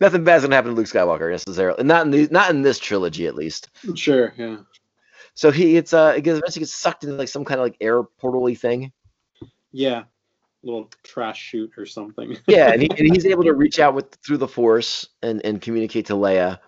nothing 0.00 0.24
bad's 0.24 0.44
gonna 0.44 0.56
happen 0.56 0.70
to 0.70 0.76
Luke 0.76 0.86
Skywalker 0.86 1.30
necessarily, 1.30 1.84
not 1.84 2.06
in 2.06 2.10
the, 2.10 2.28
not 2.30 2.50
in 2.50 2.62
this 2.62 2.78
trilogy 2.78 3.26
at 3.26 3.34
least. 3.34 3.68
sure, 3.94 4.34
yeah. 4.36 4.58
So 5.34 5.50
he 5.50 5.76
it's 5.76 5.92
uh 5.92 6.14
it 6.16 6.22
gets, 6.22 6.38
eventually 6.38 6.60
gets 6.60 6.74
sucked 6.74 7.04
into 7.04 7.16
like 7.16 7.28
some 7.28 7.44
kind 7.44 7.60
of 7.60 7.64
like 7.64 7.76
air 7.80 8.02
portal-y 8.02 8.54
thing. 8.54 8.92
Yeah. 9.72 10.04
Little 10.62 10.90
trash 11.02 11.40
shoot 11.40 11.72
or 11.78 11.86
something. 11.86 12.36
yeah, 12.46 12.70
and, 12.72 12.82
he, 12.82 12.90
and 12.90 13.14
he's 13.14 13.24
able 13.24 13.44
to 13.44 13.54
reach 13.54 13.80
out 13.80 13.94
with 13.94 14.14
through 14.16 14.36
the 14.36 14.48
force 14.48 15.08
and 15.22 15.42
and 15.44 15.62
communicate 15.62 16.06
to 16.06 16.12
Leia, 16.12 16.58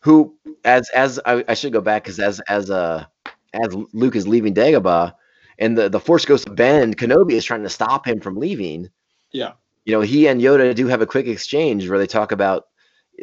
who 0.00 0.36
as 0.64 0.90
as 0.90 1.18
I, 1.24 1.42
I 1.48 1.54
should 1.54 1.72
go 1.72 1.80
back 1.80 2.04
because 2.04 2.18
as 2.18 2.40
as 2.40 2.70
uh 2.70 3.06
as 3.52 3.74
Luke 3.92 4.16
is 4.16 4.28
leaving 4.28 4.54
Dagobah, 4.54 5.14
and 5.58 5.76
the 5.76 5.88
the 5.88 6.00
force 6.00 6.24
goes 6.24 6.44
to 6.44 6.50
Ben, 6.52 6.94
Kenobi 6.94 7.32
is 7.32 7.44
trying 7.44 7.62
to 7.62 7.68
stop 7.68 8.06
him 8.06 8.20
from 8.20 8.36
leaving. 8.36 8.88
yeah. 9.32 9.52
You 9.86 9.94
know, 9.94 10.02
he 10.02 10.28
and 10.28 10.42
Yoda 10.42 10.74
do 10.74 10.86
have 10.88 11.00
a 11.00 11.06
quick 11.06 11.26
exchange 11.26 11.88
where 11.88 11.98
they 11.98 12.06
talk 12.06 12.32
about. 12.32 12.66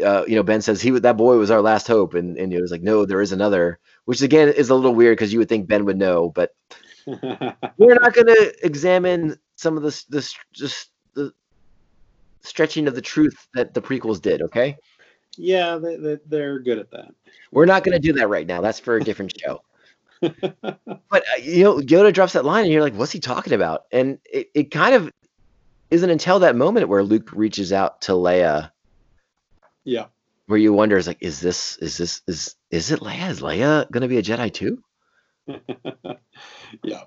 Uh, 0.04 0.24
you 0.28 0.36
know, 0.36 0.44
Ben 0.44 0.62
says 0.62 0.82
he 0.82 0.92
that 0.92 1.18
boy 1.18 1.38
was 1.38 1.50
our 1.50 1.62
last 1.62 1.88
hope, 1.88 2.14
and 2.14 2.38
and 2.38 2.52
Yoda's 2.52 2.72
like, 2.72 2.82
no, 2.82 3.06
there 3.06 3.22
is 3.22 3.32
another, 3.32 3.80
which 4.06 4.22
again 4.22 4.50
is 4.50 4.70
a 4.70 4.76
little 4.76 4.94
weird 4.94 5.18
because 5.18 5.32
you 5.32 5.40
would 5.40 5.50
think 5.50 5.68
Ben 5.68 5.86
would 5.86 5.98
know, 5.98 6.30
but 6.30 6.56
we're 7.06 7.96
not 7.96 8.14
going 8.14 8.28
to 8.28 8.54
examine 8.64 9.40
some 9.56 9.78
of 9.78 9.84
the 9.84 10.04
the 10.10 10.36
just 10.52 10.92
the 11.14 11.32
stretching 12.42 12.88
of 12.88 12.96
the 12.96 13.02
truth 13.02 13.48
that 13.54 13.74
the 13.74 13.82
prequels 13.82 14.22
did. 14.22 14.42
Okay, 14.42 14.78
yeah, 15.38 15.78
they, 15.78 15.96
they, 15.96 16.18
they're 16.26 16.60
good 16.60 16.80
at 16.80 16.92
that. 16.92 17.10
we're 17.52 17.66
not 17.66 17.84
going 17.84 17.94
to 17.94 18.00
do 18.00 18.14
that 18.14 18.28
right 18.28 18.48
now. 18.48 18.62
That's 18.62 18.80
for 18.80 18.98
a 18.98 19.04
different 19.04 19.34
show. 19.40 19.62
But 20.22 20.82
uh, 21.14 21.38
you 21.42 21.64
know, 21.64 21.78
Yoda 21.80 22.14
drops 22.14 22.34
that 22.34 22.46
line, 22.46 22.64
and 22.64 22.74
you're 22.74 22.82
like, 22.82 22.96
"What's 22.96 23.12
he 23.12 23.20
talking 23.20 23.54
about?" 23.54 23.86
And 23.92 24.20
it, 24.32 24.50
it 24.54 24.72
kind 24.72 24.96
of 24.96 25.12
isn't 25.92 26.10
until 26.10 26.40
that 26.40 26.56
moment 26.56 26.90
where 26.90 27.04
Luke 27.04 27.30
reaches 27.34 27.72
out 27.72 28.02
to 28.02 28.14
Leia, 28.14 28.72
Yeah. 29.84 30.06
where 30.48 30.60
you 30.60 30.74
wonder, 30.74 30.98
"Is 30.98 31.08
like, 31.08 31.22
is 31.22 31.40
this 31.40 31.78
is 31.78 31.98
this 31.98 32.22
is 32.28 32.56
is 32.72 32.92
it 32.92 33.00
Leia? 33.00 33.30
Is 33.30 33.42
Leia 33.42 33.90
going 33.92 34.02
to 34.02 34.08
be 34.08 34.18
a 34.18 34.24
Jedi 34.24 34.52
too?" 34.54 34.84
yeah. 36.84 37.04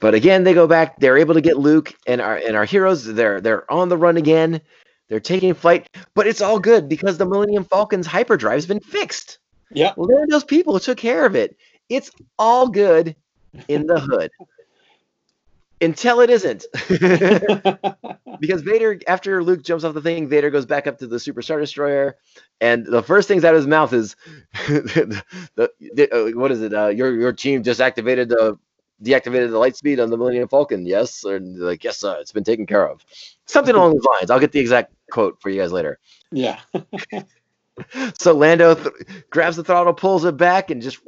But 0.00 0.14
again, 0.14 0.42
they 0.44 0.54
go 0.54 0.66
back. 0.66 0.98
They're 0.98 1.18
able 1.18 1.34
to 1.34 1.40
get 1.40 1.58
Luke 1.58 1.94
and 2.06 2.20
our 2.20 2.36
and 2.36 2.56
our 2.56 2.64
heroes. 2.64 3.04
They're 3.04 3.40
they're 3.40 3.70
on 3.72 3.88
the 3.88 3.96
run 3.96 4.16
again. 4.16 4.60
They're 5.08 5.20
taking 5.20 5.52
flight, 5.54 5.88
but 6.14 6.26
it's 6.26 6.40
all 6.40 6.58
good 6.58 6.88
because 6.88 7.18
the 7.18 7.26
Millennium 7.26 7.64
Falcon's 7.64 8.06
hyperdrive's 8.06 8.66
been 8.66 8.80
fixed. 8.80 9.38
Yeah. 9.70 9.92
Well, 9.96 10.24
those 10.28 10.44
people 10.44 10.78
took 10.80 10.96
care 10.98 11.26
of 11.26 11.36
it. 11.36 11.56
It's 11.92 12.10
all 12.38 12.68
good 12.68 13.14
in 13.68 13.86
the 13.86 14.00
hood 14.00 14.30
until 15.82 16.20
it 16.20 16.30
isn't. 16.30 16.64
because 18.40 18.62
Vader, 18.62 19.00
after 19.06 19.42
Luke 19.42 19.62
jumps 19.62 19.84
off 19.84 19.94
the 19.94 20.00
thing, 20.00 20.28
Vader 20.28 20.48
goes 20.50 20.64
back 20.64 20.86
up 20.86 20.98
to 20.98 21.06
the 21.06 21.20
Super 21.20 21.42
Star 21.42 21.60
Destroyer, 21.60 22.16
and 22.60 22.86
the 22.86 23.02
first 23.02 23.28
things 23.28 23.44
out 23.44 23.54
of 23.54 23.58
his 23.58 23.66
mouth 23.66 23.92
is, 23.92 24.16
the, 24.68 25.22
the, 25.80 26.10
uh, 26.12 26.38
"What 26.38 26.52
is 26.52 26.62
it? 26.62 26.72
Uh, 26.72 26.88
your 26.88 27.14
your 27.14 27.32
team 27.32 27.62
just 27.62 27.80
activated 27.80 28.30
the 28.30 28.58
deactivated 29.02 29.50
the 29.50 29.58
light 29.58 29.76
speed 29.76 30.00
on 30.00 30.10
the 30.10 30.16
Millennium 30.16 30.48
Falcon. 30.48 30.86
Yes, 30.86 31.24
or 31.24 31.40
like 31.40 31.84
yes, 31.84 31.98
sir. 31.98 32.16
It's 32.20 32.32
been 32.32 32.44
taken 32.44 32.66
care 32.66 32.88
of. 32.88 33.04
Something 33.46 33.74
along 33.74 33.94
those 33.94 34.04
lines. 34.04 34.30
I'll 34.30 34.40
get 34.40 34.52
the 34.52 34.60
exact 34.60 34.94
quote 35.10 35.40
for 35.42 35.50
you 35.50 35.60
guys 35.60 35.72
later. 35.72 35.98
Yeah. 36.30 36.58
So 38.18 38.34
Lando 38.34 38.74
th- 38.74 38.94
grabs 39.30 39.56
the 39.56 39.64
throttle, 39.64 39.94
pulls 39.94 40.26
it 40.26 40.36
back, 40.36 40.70
and 40.70 40.82
just 40.82 40.98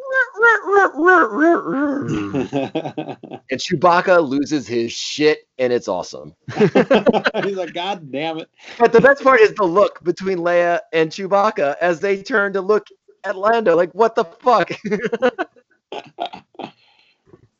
and 3.50 3.60
Chewbacca 3.60 4.26
loses 4.26 4.66
his 4.66 4.92
shit, 4.92 5.48
and 5.58 5.72
it's 5.72 5.88
awesome. 5.88 6.34
He's 6.56 7.56
like, 7.56 7.74
God 7.74 8.10
damn 8.12 8.38
it. 8.38 8.48
But 8.78 8.92
the 8.92 9.00
best 9.00 9.22
part 9.22 9.40
is 9.40 9.54
the 9.54 9.64
look 9.64 10.02
between 10.04 10.38
Leia 10.38 10.80
and 10.92 11.10
Chewbacca 11.10 11.76
as 11.80 12.00
they 12.00 12.22
turn 12.22 12.52
to 12.54 12.60
look 12.60 12.86
at 13.24 13.36
Lando, 13.36 13.76
like, 13.76 13.92
what 13.92 14.14
the 14.14 14.24
fuck? 14.24 14.70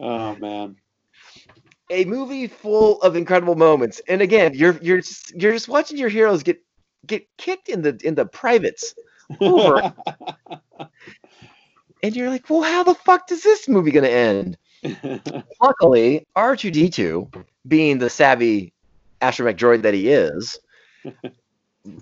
Oh 0.01 0.37
man. 0.37 0.77
a 1.91 2.05
movie 2.05 2.47
full 2.47 3.01
of 3.03 3.17
incredible 3.17 3.55
moments. 3.55 4.01
And 4.09 4.21
again, 4.23 4.55
you're 4.55 4.79
you're 4.83 4.99
just, 5.01 5.35
you're 5.35 5.53
just 5.53 5.69
watching 5.69 5.97
your 5.99 6.09
heroes 6.09 6.43
get 6.43 6.59
get 7.07 7.27
kicked 7.39 7.69
in 7.69 7.83
the 7.83 7.99
in 8.05 8.15
the 8.15 8.27
privates 8.27 8.95
over. 9.41 9.95
And 12.05 12.15
you're 12.15 12.29
like, 12.29 12.51
well, 12.51 12.61
how 12.63 12.83
the 12.83 12.95
fuck 12.95 13.27
does 13.27 13.43
this 13.43 13.67
movie 13.67 13.91
gonna 13.91 14.09
end? 14.09 14.59
Luckily, 15.63 16.27
R2D2, 16.37 17.45
being 17.67 17.97
the 17.97 18.11
savvy 18.11 18.75
astromech 19.23 19.57
droid 19.57 19.83
that 19.83 19.95
he 19.95 20.11
is, 20.11 20.61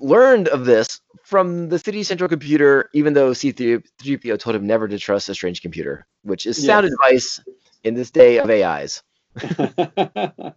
learned 0.01 0.49
of 0.49 0.65
this 0.65 1.01
from 1.25 1.69
the 1.69 1.79
city 1.79 2.03
central 2.03 2.29
computer, 2.29 2.91
even 2.95 3.13
though 3.13 3.31
C3PO 3.31 4.41
told 4.41 4.57
him 4.57 4.67
never 4.67 4.89
to 4.89 4.99
trust 4.99 5.29
a 5.29 5.35
strange 5.37 5.63
computer, 5.63 6.05
which 6.23 6.47
is 6.47 6.59
sound 6.59 6.85
Yes. 6.85 6.95
advice 6.95 7.41
in 7.85 7.95
this 7.95 8.11
day 8.11 8.39
of 8.39 8.51
AIs. 8.51 9.05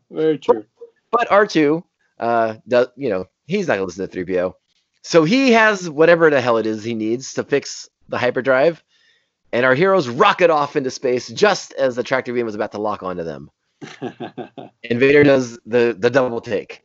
Very 0.09 0.39
true. 0.39 0.65
But 1.11 1.29
R2, 1.29 1.83
uh, 2.19 2.55
does, 2.67 2.87
you 2.95 3.09
know, 3.09 3.25
he's 3.45 3.67
not 3.67 3.75
gonna 3.75 3.85
listen 3.85 4.07
to 4.07 4.25
3PO. 4.25 4.53
So 5.03 5.23
he 5.23 5.51
has 5.51 5.87
whatever 5.87 6.31
the 6.31 6.41
hell 6.41 6.57
it 6.57 6.65
is 6.65 6.83
he 6.83 6.95
needs 6.95 7.33
to 7.35 7.43
fix 7.43 7.87
the 8.09 8.17
hyperdrive, 8.17 8.83
and 9.55 9.65
our 9.65 9.73
heroes 9.73 10.09
rocket 10.09 10.49
off 10.49 10.75
into 10.75 10.91
space 10.91 11.29
just 11.29 11.71
as 11.73 11.95
the 11.95 12.03
tractor 12.03 12.33
beam 12.33 12.45
was 12.45 12.55
about 12.55 12.73
to 12.73 12.77
lock 12.77 13.01
onto 13.01 13.23
them. 13.23 13.49
And 14.87 14.99
Vader 14.99 15.23
does 15.23 15.57
the 15.65 15.95
the 15.97 16.11
double 16.11 16.39
take, 16.39 16.83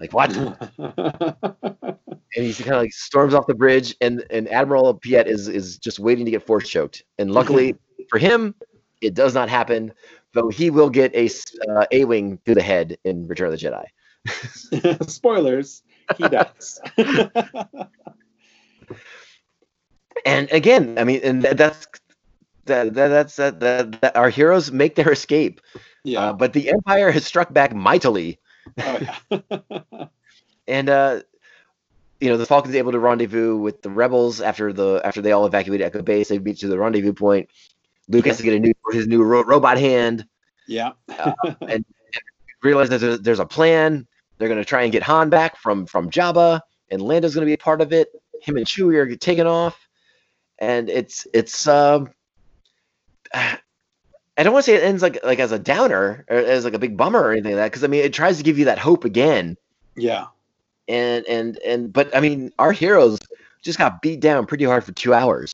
like 0.00 0.14
what? 0.14 0.34
and 0.78 2.16
he 2.34 2.54
kind 2.54 2.76
of 2.76 2.82
like 2.82 2.94
storms 2.94 3.34
off 3.34 3.46
the 3.46 3.54
bridge, 3.54 3.94
and 4.00 4.24
and 4.30 4.48
Admiral 4.48 4.94
Piet 4.94 5.26
is 5.26 5.48
is 5.48 5.76
just 5.76 5.98
waiting 5.98 6.24
to 6.24 6.30
get 6.30 6.46
force 6.46 6.66
choked. 6.66 7.04
And 7.18 7.30
luckily 7.30 7.76
for 8.08 8.18
him, 8.18 8.54
it 9.02 9.12
does 9.12 9.34
not 9.34 9.50
happen. 9.50 9.92
Though 10.32 10.48
he 10.48 10.70
will 10.70 10.88
get 10.88 11.14
a 11.14 11.28
uh, 11.70 11.84
a 11.92 12.06
wing 12.06 12.38
through 12.46 12.54
the 12.54 12.62
head 12.62 12.96
in 13.04 13.28
Return 13.28 13.52
of 13.52 13.60
the 13.60 13.84
Jedi. 14.70 15.06
Spoilers. 15.10 15.82
He 16.16 16.26
dies. 16.26 16.80
And 20.24 20.50
again, 20.52 20.98
I 20.98 21.04
mean, 21.04 21.20
and 21.22 21.42
that's 21.42 21.86
that, 22.72 22.94
that 22.94 23.08
that's 23.08 23.36
that, 23.36 23.60
that, 23.60 24.00
that 24.00 24.16
our 24.16 24.30
heroes 24.30 24.72
make 24.72 24.94
their 24.94 25.12
escape. 25.12 25.60
yeah. 26.04 26.30
Uh, 26.30 26.32
but 26.32 26.52
the 26.52 26.70
Empire 26.70 27.10
has 27.10 27.24
struck 27.24 27.52
back 27.52 27.74
mightily, 27.74 28.38
oh 28.80 28.98
yeah. 29.30 29.70
and 30.66 30.88
uh, 30.88 31.20
you 32.20 32.28
know 32.28 32.36
the 32.36 32.46
Falcon's 32.46 32.74
able 32.74 32.92
to 32.92 32.98
rendezvous 32.98 33.56
with 33.56 33.82
the 33.82 33.90
rebels 33.90 34.40
after 34.40 34.72
the 34.72 35.00
after 35.04 35.20
they 35.20 35.32
all 35.32 35.46
evacuate 35.46 35.80
Echo 35.80 36.02
Base. 36.02 36.28
They 36.28 36.38
meet 36.38 36.58
to 36.58 36.68
the 36.68 36.78
rendezvous 36.78 37.12
point. 37.12 37.50
Luke 38.08 38.26
has 38.26 38.38
to 38.38 38.42
get 38.42 38.54
a 38.54 38.58
new 38.58 38.72
his 38.90 39.06
new 39.06 39.22
ro- 39.22 39.44
robot 39.44 39.78
hand. 39.78 40.26
yeah. 40.66 40.92
and 41.68 41.84
realize 42.62 42.88
that 42.88 43.00
there's, 43.00 43.20
there's 43.20 43.38
a 43.40 43.46
plan. 43.46 44.06
They're 44.38 44.48
going 44.48 44.60
to 44.60 44.64
try 44.64 44.82
and 44.82 44.92
get 44.92 45.02
Han 45.02 45.30
back 45.30 45.56
from 45.56 45.86
from 45.86 46.10
Jabba, 46.10 46.60
and 46.90 47.02
Lando's 47.02 47.34
going 47.34 47.42
to 47.42 47.50
be 47.50 47.54
a 47.54 47.58
part 47.58 47.80
of 47.80 47.92
it. 47.92 48.08
Him 48.40 48.56
and 48.56 48.66
Chewie 48.66 48.96
are 48.96 49.16
taken 49.16 49.46
off, 49.46 49.88
and 50.58 50.88
it's 50.88 51.26
it's. 51.32 51.68
Um, 51.68 52.10
I 54.38 54.42
don't 54.44 54.52
want 54.54 54.64
to 54.64 54.72
say 54.72 54.76
it 54.76 54.82
ends 54.82 55.02
like 55.02 55.18
like 55.24 55.38
as 55.38 55.52
a 55.52 55.58
downer 55.58 56.24
or 56.28 56.36
as 56.36 56.64
like 56.64 56.74
a 56.74 56.78
big 56.78 56.96
bummer 56.96 57.20
or 57.20 57.32
anything 57.32 57.52
like 57.52 57.58
that 57.60 57.70
because 57.70 57.84
I 57.84 57.86
mean 57.86 58.02
it 58.02 58.12
tries 58.14 58.38
to 58.38 58.42
give 58.42 58.58
you 58.58 58.64
that 58.64 58.78
hope 58.78 59.04
again 59.04 59.56
Yeah. 59.94 60.26
and 60.88 61.26
and 61.26 61.58
and 61.58 61.92
but 61.92 62.14
I 62.16 62.20
mean 62.20 62.50
our 62.58 62.72
heroes 62.72 63.18
just 63.62 63.78
got 63.78 64.00
beat 64.00 64.20
down 64.20 64.46
pretty 64.46 64.64
hard 64.64 64.84
for 64.84 64.92
two 64.92 65.12
hours 65.12 65.52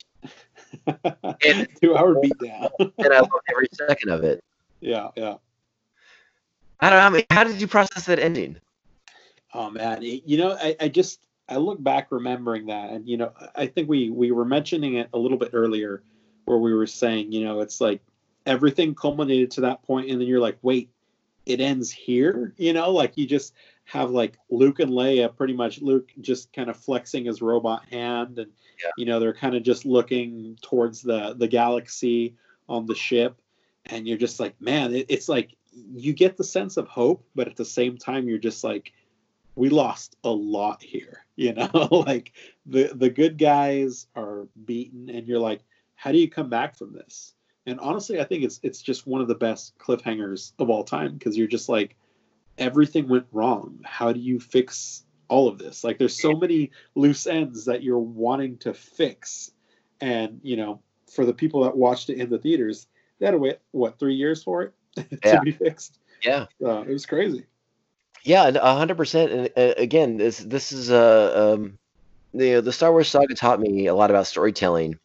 and, 0.87 1.67
Two 1.83 1.97
hour 1.97 2.21
beat 2.21 2.39
down. 2.39 2.69
and 2.79 3.13
I 3.13 3.21
love 3.21 3.31
every 3.51 3.67
second 3.73 4.11
of 4.11 4.23
it. 4.25 4.43
yeah, 4.81 5.09
yeah. 5.17 5.35
I 6.81 6.91
don't 6.91 6.99
know. 6.99 7.07
I 7.07 7.09
mean, 7.11 7.25
how 7.31 7.45
did 7.45 7.61
you 7.61 7.67
process 7.67 8.07
that 8.07 8.19
ending? 8.19 8.57
Oh 9.55 9.71
man, 9.71 9.99
you 10.03 10.39
know, 10.39 10.57
I, 10.61 10.77
I 10.81 10.89
just 10.89 11.21
I 11.49 11.57
look 11.57 11.83
back 11.83 12.09
remembering 12.13 12.67
that, 12.67 12.91
and 12.91 13.09
you 13.09 13.17
know, 13.17 13.33
I 13.57 13.67
think 13.67 13.89
we 13.89 14.11
we 14.11 14.31
were 14.31 14.45
mentioning 14.45 14.95
it 14.95 15.09
a 15.15 15.19
little 15.19 15.39
bit 15.39 15.51
earlier, 15.55 16.03
where 16.49 16.59
we 16.59 16.73
were 16.75 16.87
saying, 16.87 17.33
you 17.33 17.45
know, 17.45 17.61
it's 17.61 17.81
like 17.81 18.01
everything 18.47 18.95
culminated 18.95 19.51
to 19.53 19.61
that 19.63 19.83
point, 19.83 20.11
and 20.11 20.21
then 20.21 20.27
you're 20.29 20.41
like, 20.41 20.59
wait, 20.63 20.91
it 21.47 21.61
ends 21.61 21.91
here. 21.91 22.55
You 22.57 22.73
know, 22.73 22.91
like 22.91 23.17
you 23.17 23.27
just 23.27 23.55
have 23.85 24.11
like 24.11 24.39
Luke 24.51 24.81
and 24.81 24.91
Leia, 24.91 25.35
pretty 25.35 25.55
much 25.55 25.81
Luke 25.81 26.11
just 26.21 26.53
kind 26.53 26.69
of 26.71 26.77
flexing 26.77 27.25
his 27.27 27.41
robot 27.43 27.85
hand, 27.91 28.39
and 28.39 28.51
Yeah. 28.83 28.91
you 28.97 29.05
know 29.07 29.21
they're 29.21 29.35
kind 29.35 29.55
of 29.55 29.63
just 29.63 29.85
looking 29.87 30.57
towards 30.63 31.03
the 31.03 31.35
the 31.35 31.49
galaxy 31.49 32.35
on 32.69 32.87
the 32.87 32.95
ship, 32.95 33.41
and 33.87 34.07
you're 34.07 34.19
just 34.19 34.41
like, 34.41 34.61
man, 34.61 34.95
it, 34.95 35.07
it's 35.09 35.29
like 35.29 35.55
you 35.95 36.13
get 36.13 36.37
the 36.37 36.45
sense 36.45 36.77
of 36.77 36.89
hope, 36.89 37.25
but 37.35 37.47
at 37.49 37.57
the 37.57 37.65
same 37.65 37.97
time, 37.99 38.29
you're 38.29 38.39
just 38.39 38.65
like, 38.65 38.93
we 39.55 39.69
lost 39.69 40.17
a 40.25 40.31
lot 40.31 40.83
here. 40.83 41.25
You 41.39 41.53
know, 41.55 41.71
like 42.07 42.33
the 42.67 42.91
the 42.93 43.09
good 43.11 43.39
guys 43.39 44.09
are 44.17 44.49
beaten, 44.65 45.09
and 45.09 45.25
you're 45.29 45.39
like, 45.39 45.61
how 45.99 46.13
do 46.13 46.19
you 46.19 46.31
come 46.31 46.49
back 46.49 46.77
from 46.77 46.93
this? 46.93 47.35
And 47.67 47.81
honestly, 47.81 48.21
I 48.21 48.25
think 48.25 48.45
it's 48.45 48.61
it's 48.63 48.81
just 48.81 49.07
one 49.07 49.21
of 49.21 49.27
the 49.27 49.35
best 49.35 49.77
cliffhangers 49.79 50.53
of 50.61 50.71
all 50.71 50.85
time 50.85 51.15
because 51.15 51.37
you're 51.37 51.49
just 51.49 51.69
like, 51.69 51.97
everything 52.57 53.09
went 53.09 53.27
wrong. 53.33 53.81
How 53.85 54.13
do 54.13 54.21
you 54.21 54.39
fix 54.39 55.03
all 55.27 55.49
of 55.49 55.59
this? 55.59 55.83
Like, 55.83 55.99
there's 55.99 56.19
so 56.19 56.35
many 56.35 56.71
loose 56.95 57.27
ends 57.27 57.65
that 57.65 57.83
you're 57.83 57.99
wanting 57.99 58.59
to 58.59 58.73
fix, 58.73 59.51
and 60.01 60.39
you 60.45 60.57
know, 60.57 60.81
for 61.13 61.27
the 61.27 61.35
people 61.35 61.65
that 61.65 61.77
watched 61.77 62.11
it 62.11 62.19
in 62.19 62.31
the 62.31 62.39
theaters, 62.39 62.87
they 63.19 63.27
had 63.27 63.33
to 63.33 63.39
wait 63.39 63.59
what 63.73 63.99
three 63.99 64.15
years 64.15 64.43
for 64.45 64.63
it 64.63 64.73
to 64.97 65.19
Yeah. 65.25 65.41
be 65.41 65.51
fixed. 65.51 65.99
Yeah. 66.23 66.47
Uh, 66.65 66.83
it 66.83 66.93
was 66.93 67.07
crazy. 67.07 67.45
Yeah, 68.23 68.47
a 68.49 68.75
hundred 68.77 68.97
percent. 68.97 69.33
And 69.33 69.51
uh, 69.57 69.75
again, 69.77 70.17
this 70.17 70.39
this 70.39 70.71
is 70.71 70.93
uh, 70.93 71.57
um, 71.57 71.77
the 72.33 72.61
the 72.61 72.73
Star 72.73 72.93
Wars 72.93 73.09
saga 73.09 73.35
taught 73.35 73.59
me 73.61 73.89
a 73.89 73.95
lot 73.95 74.11
about 74.11 74.29
storytelling, 74.29 74.97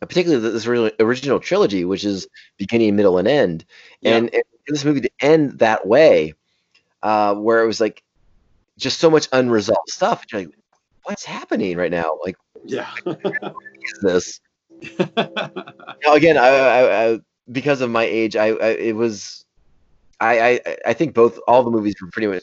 particularly 0.00 0.50
this 0.50 0.66
original 0.66 1.40
trilogy, 1.40 1.84
which 1.84 2.04
is 2.04 2.26
beginning, 2.56 2.96
middle, 2.96 3.18
and 3.18 3.28
end. 3.28 3.64
And, 4.04 4.32
and 4.32 4.42
this 4.66 4.84
movie 4.84 5.00
to 5.00 5.10
end 5.20 5.58
that 5.58 5.86
way, 5.86 6.34
uh, 7.02 7.34
where 7.34 7.62
it 7.62 7.66
was 7.66 7.80
like 7.80 8.02
just 8.76 9.00
so 9.00 9.10
much 9.10 9.28
unresolved 9.32 9.88
stuff. 9.88 10.24
You're 10.30 10.42
like, 10.42 10.50
what's 11.04 11.24
happening 11.24 11.76
right 11.76 11.90
now? 11.90 12.18
Like, 12.24 12.36
Yeah. 12.64 12.90
what 13.04 13.20
is 13.22 14.00
this? 14.02 14.40
Now, 15.16 16.14
again, 16.14 16.36
I, 16.36 16.48
I, 16.48 17.04
I 17.06 17.18
because 17.50 17.80
of 17.80 17.90
my 17.90 18.04
age, 18.04 18.36
I, 18.36 18.48
I 18.48 18.68
it 18.68 18.94
was, 18.94 19.44
I, 20.20 20.40
I, 20.40 20.76
I 20.86 20.92
think 20.92 21.14
both 21.14 21.38
all 21.48 21.62
the 21.62 21.70
movies 21.70 21.94
were 22.00 22.08
pretty 22.12 22.28
much. 22.28 22.42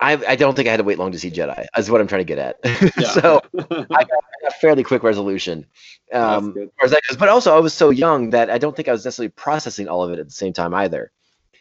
I, 0.00 0.12
I 0.28 0.36
don't 0.36 0.54
think 0.54 0.68
I 0.68 0.70
had 0.70 0.78
to 0.78 0.84
wait 0.84 0.98
long 0.98 1.12
to 1.12 1.18
see 1.18 1.30
Jedi. 1.30 1.66
Is 1.76 1.90
what 1.90 2.00
I'm 2.00 2.06
trying 2.06 2.20
to 2.20 2.24
get 2.24 2.38
at. 2.38 2.56
so 3.12 3.40
I 3.68 4.04
got, 4.04 4.08
got 4.42 4.52
fairly 4.60 4.82
quick 4.82 5.02
resolution. 5.02 5.66
Um, 6.12 6.54
as 6.56 6.68
as 6.84 6.90
that 6.92 7.02
goes. 7.08 7.16
But 7.16 7.28
also, 7.28 7.56
I 7.56 7.60
was 7.60 7.74
so 7.74 7.90
young 7.90 8.30
that 8.30 8.50
I 8.50 8.58
don't 8.58 8.74
think 8.76 8.88
I 8.88 8.92
was 8.92 9.04
necessarily 9.04 9.30
processing 9.30 9.88
all 9.88 10.02
of 10.02 10.12
it 10.12 10.18
at 10.18 10.26
the 10.26 10.32
same 10.32 10.52
time 10.52 10.74
either. 10.74 11.10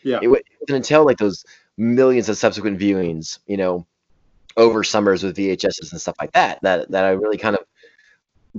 Yeah. 0.04 0.20
It, 0.22 0.28
wa- 0.28 0.36
it 0.38 0.46
wasn't 0.60 0.78
until 0.78 1.06
like 1.06 1.18
those 1.18 1.46
millions 1.78 2.30
of 2.30 2.38
subsequent 2.38 2.80
viewings, 2.80 3.40
you 3.48 3.58
know, 3.58 3.86
over 4.58 4.84
summers 4.84 5.24
with 5.24 5.38
VHSs 5.38 5.92
and 5.92 6.00
stuff 6.02 6.16
like 6.20 6.32
that, 6.34 6.60
that 6.62 6.92
that 6.92 7.06
I 7.06 7.12
really 7.12 7.38
kind 7.38 7.56
of 7.56 7.66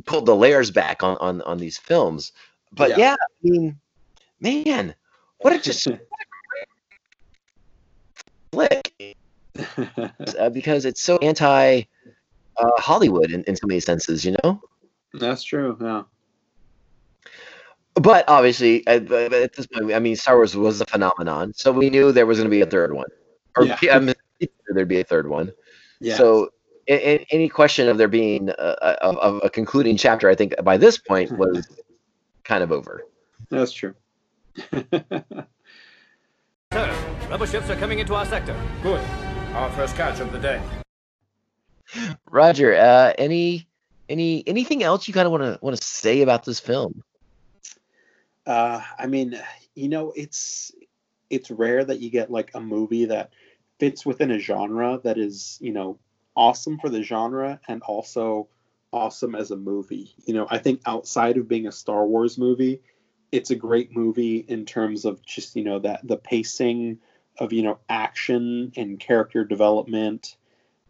pulled 0.07 0.27
the 0.27 0.35
layers 0.35 0.71
back 0.71 1.03
on 1.03 1.17
on 1.19 1.43
on 1.43 1.59
these 1.59 1.79
films. 1.79 2.33
But 2.73 2.91
Yeah. 2.91 2.99
yeah, 2.99 3.15
I 3.15 3.27
mean, 3.43 3.79
man, 4.41 4.95
what 5.39 5.53
a 5.53 5.59
just 5.61 5.87
what 8.51 8.73
a 8.73 8.83
uh, 10.39 10.51
because 10.51 10.85
it's 10.85 11.03
so 11.03 11.17
anti 11.19 11.83
uh, 12.57 12.71
Hollywood 12.79 13.31
in, 13.31 13.43
in 13.45 13.57
so 13.57 13.67
many 13.67 13.81
senses, 13.81 14.25
you 14.25 14.37
know. 14.43 14.61
That's 15.13 15.43
true. 15.43 15.77
Yeah. 15.81 16.03
But 17.95 18.25
obviously, 18.29 18.85
at, 18.87 19.11
at 19.11 19.53
this 19.55 19.67
point, 19.67 19.93
I 19.93 20.01
mean, 20.01 20.17
Star 20.17 20.37
Wars 20.37 20.57
was 20.57 20.81
a 20.81 20.87
phenomenon, 20.87 21.53
so 21.55 21.71
we 21.71 21.91
knew 21.91 22.11
there 22.11 22.27
was 22.27 22.39
going 22.39 22.47
to 22.47 22.51
be 22.51 22.61
a 22.61 22.67
third 22.67 22.93
one, 22.93 23.07
or 23.57 23.65
Yeah. 23.67 23.79
I 23.93 24.01
mean, 24.01 24.15
there'd 24.69 24.89
be 24.89 25.01
a 25.01 25.05
third 25.05 25.29
one. 25.29 25.53
Yeah. 26.01 26.17
So, 26.17 26.51
a- 26.89 27.15
a- 27.15 27.27
any 27.31 27.49
question 27.49 27.89
of 27.89 27.97
there 27.97 28.09
being 28.09 28.49
a, 28.51 28.55
a, 28.59 29.09
of 29.09 29.41
a 29.45 29.51
concluding 29.51 29.97
chapter, 29.97 30.29
I 30.29 30.35
think 30.35 30.55
by 30.65 30.77
this 30.77 30.99
point 30.99 31.31
was 31.39 31.69
kind 32.43 32.65
of 32.65 32.73
over. 32.73 33.05
That's 33.51 33.73
true. 33.73 33.95
Sir, 36.73 36.97
rubber 37.31 37.47
ships 37.47 37.71
are 37.71 37.77
coming 37.77 38.01
into 38.01 38.15
our 38.15 38.27
sector. 38.27 38.57
Good. 38.83 39.01
Our 39.55 39.71
first 39.71 39.95
catch 39.95 40.19
of 40.19 40.33
the 40.33 40.41
day. 40.41 40.61
Roger, 42.29 42.75
uh, 42.75 43.13
any 43.17 43.69
any 44.09 44.43
anything 44.49 44.83
else 44.83 45.07
you 45.07 45.15
kind 45.15 45.27
of 45.27 45.31
want 45.31 45.45
to 45.45 45.59
want 45.63 45.77
to 45.77 45.83
say 45.83 46.23
about 46.23 46.45
this 46.45 46.59
film? 46.59 47.05
Uh, 48.45 48.81
I 48.99 49.07
mean, 49.07 49.41
you 49.77 49.89
know, 49.89 50.13
it's 50.17 50.73
it's 51.31 51.53
rare 51.53 51.85
that 51.85 52.01
you 52.01 52.11
get 52.11 52.33
like 52.33 52.51
a 52.55 52.61
movie 52.61 53.05
that 53.05 53.31
fits 53.79 54.05
within 54.05 54.33
a 54.33 54.41
genre 54.41 55.01
that 55.05 55.19
is, 55.19 55.57
you 55.61 55.73
know, 55.73 56.01
awesome 56.35 56.79
for 56.81 56.89
the 56.89 57.05
genre 57.05 57.61
and 57.69 57.81
also 57.83 58.49
awesome 58.93 59.37
as 59.37 59.53
a 59.53 59.57
movie. 59.57 60.17
You 60.27 60.35
know, 60.35 60.49
I 60.51 60.59
think 60.59 60.81
outside 60.85 61.37
of 61.37 61.47
being 61.47 61.69
a 61.69 61.73
Star 61.73 62.05
Wars 62.05 62.39
movie, 62.39 62.81
it's 63.31 63.51
a 63.51 63.57
great 63.57 63.95
movie 63.95 64.39
in 64.39 64.67
terms 64.67 65.05
of 65.05 65.25
just, 65.25 65.55
you 65.55 65.63
know, 65.63 65.79
that 65.79 66.01
the 66.03 66.17
pacing 66.17 66.99
of, 67.39 67.53
you 67.53 67.63
know, 67.63 67.79
action 67.89 68.73
and 68.77 69.01
character 69.01 69.45
development 69.45 70.37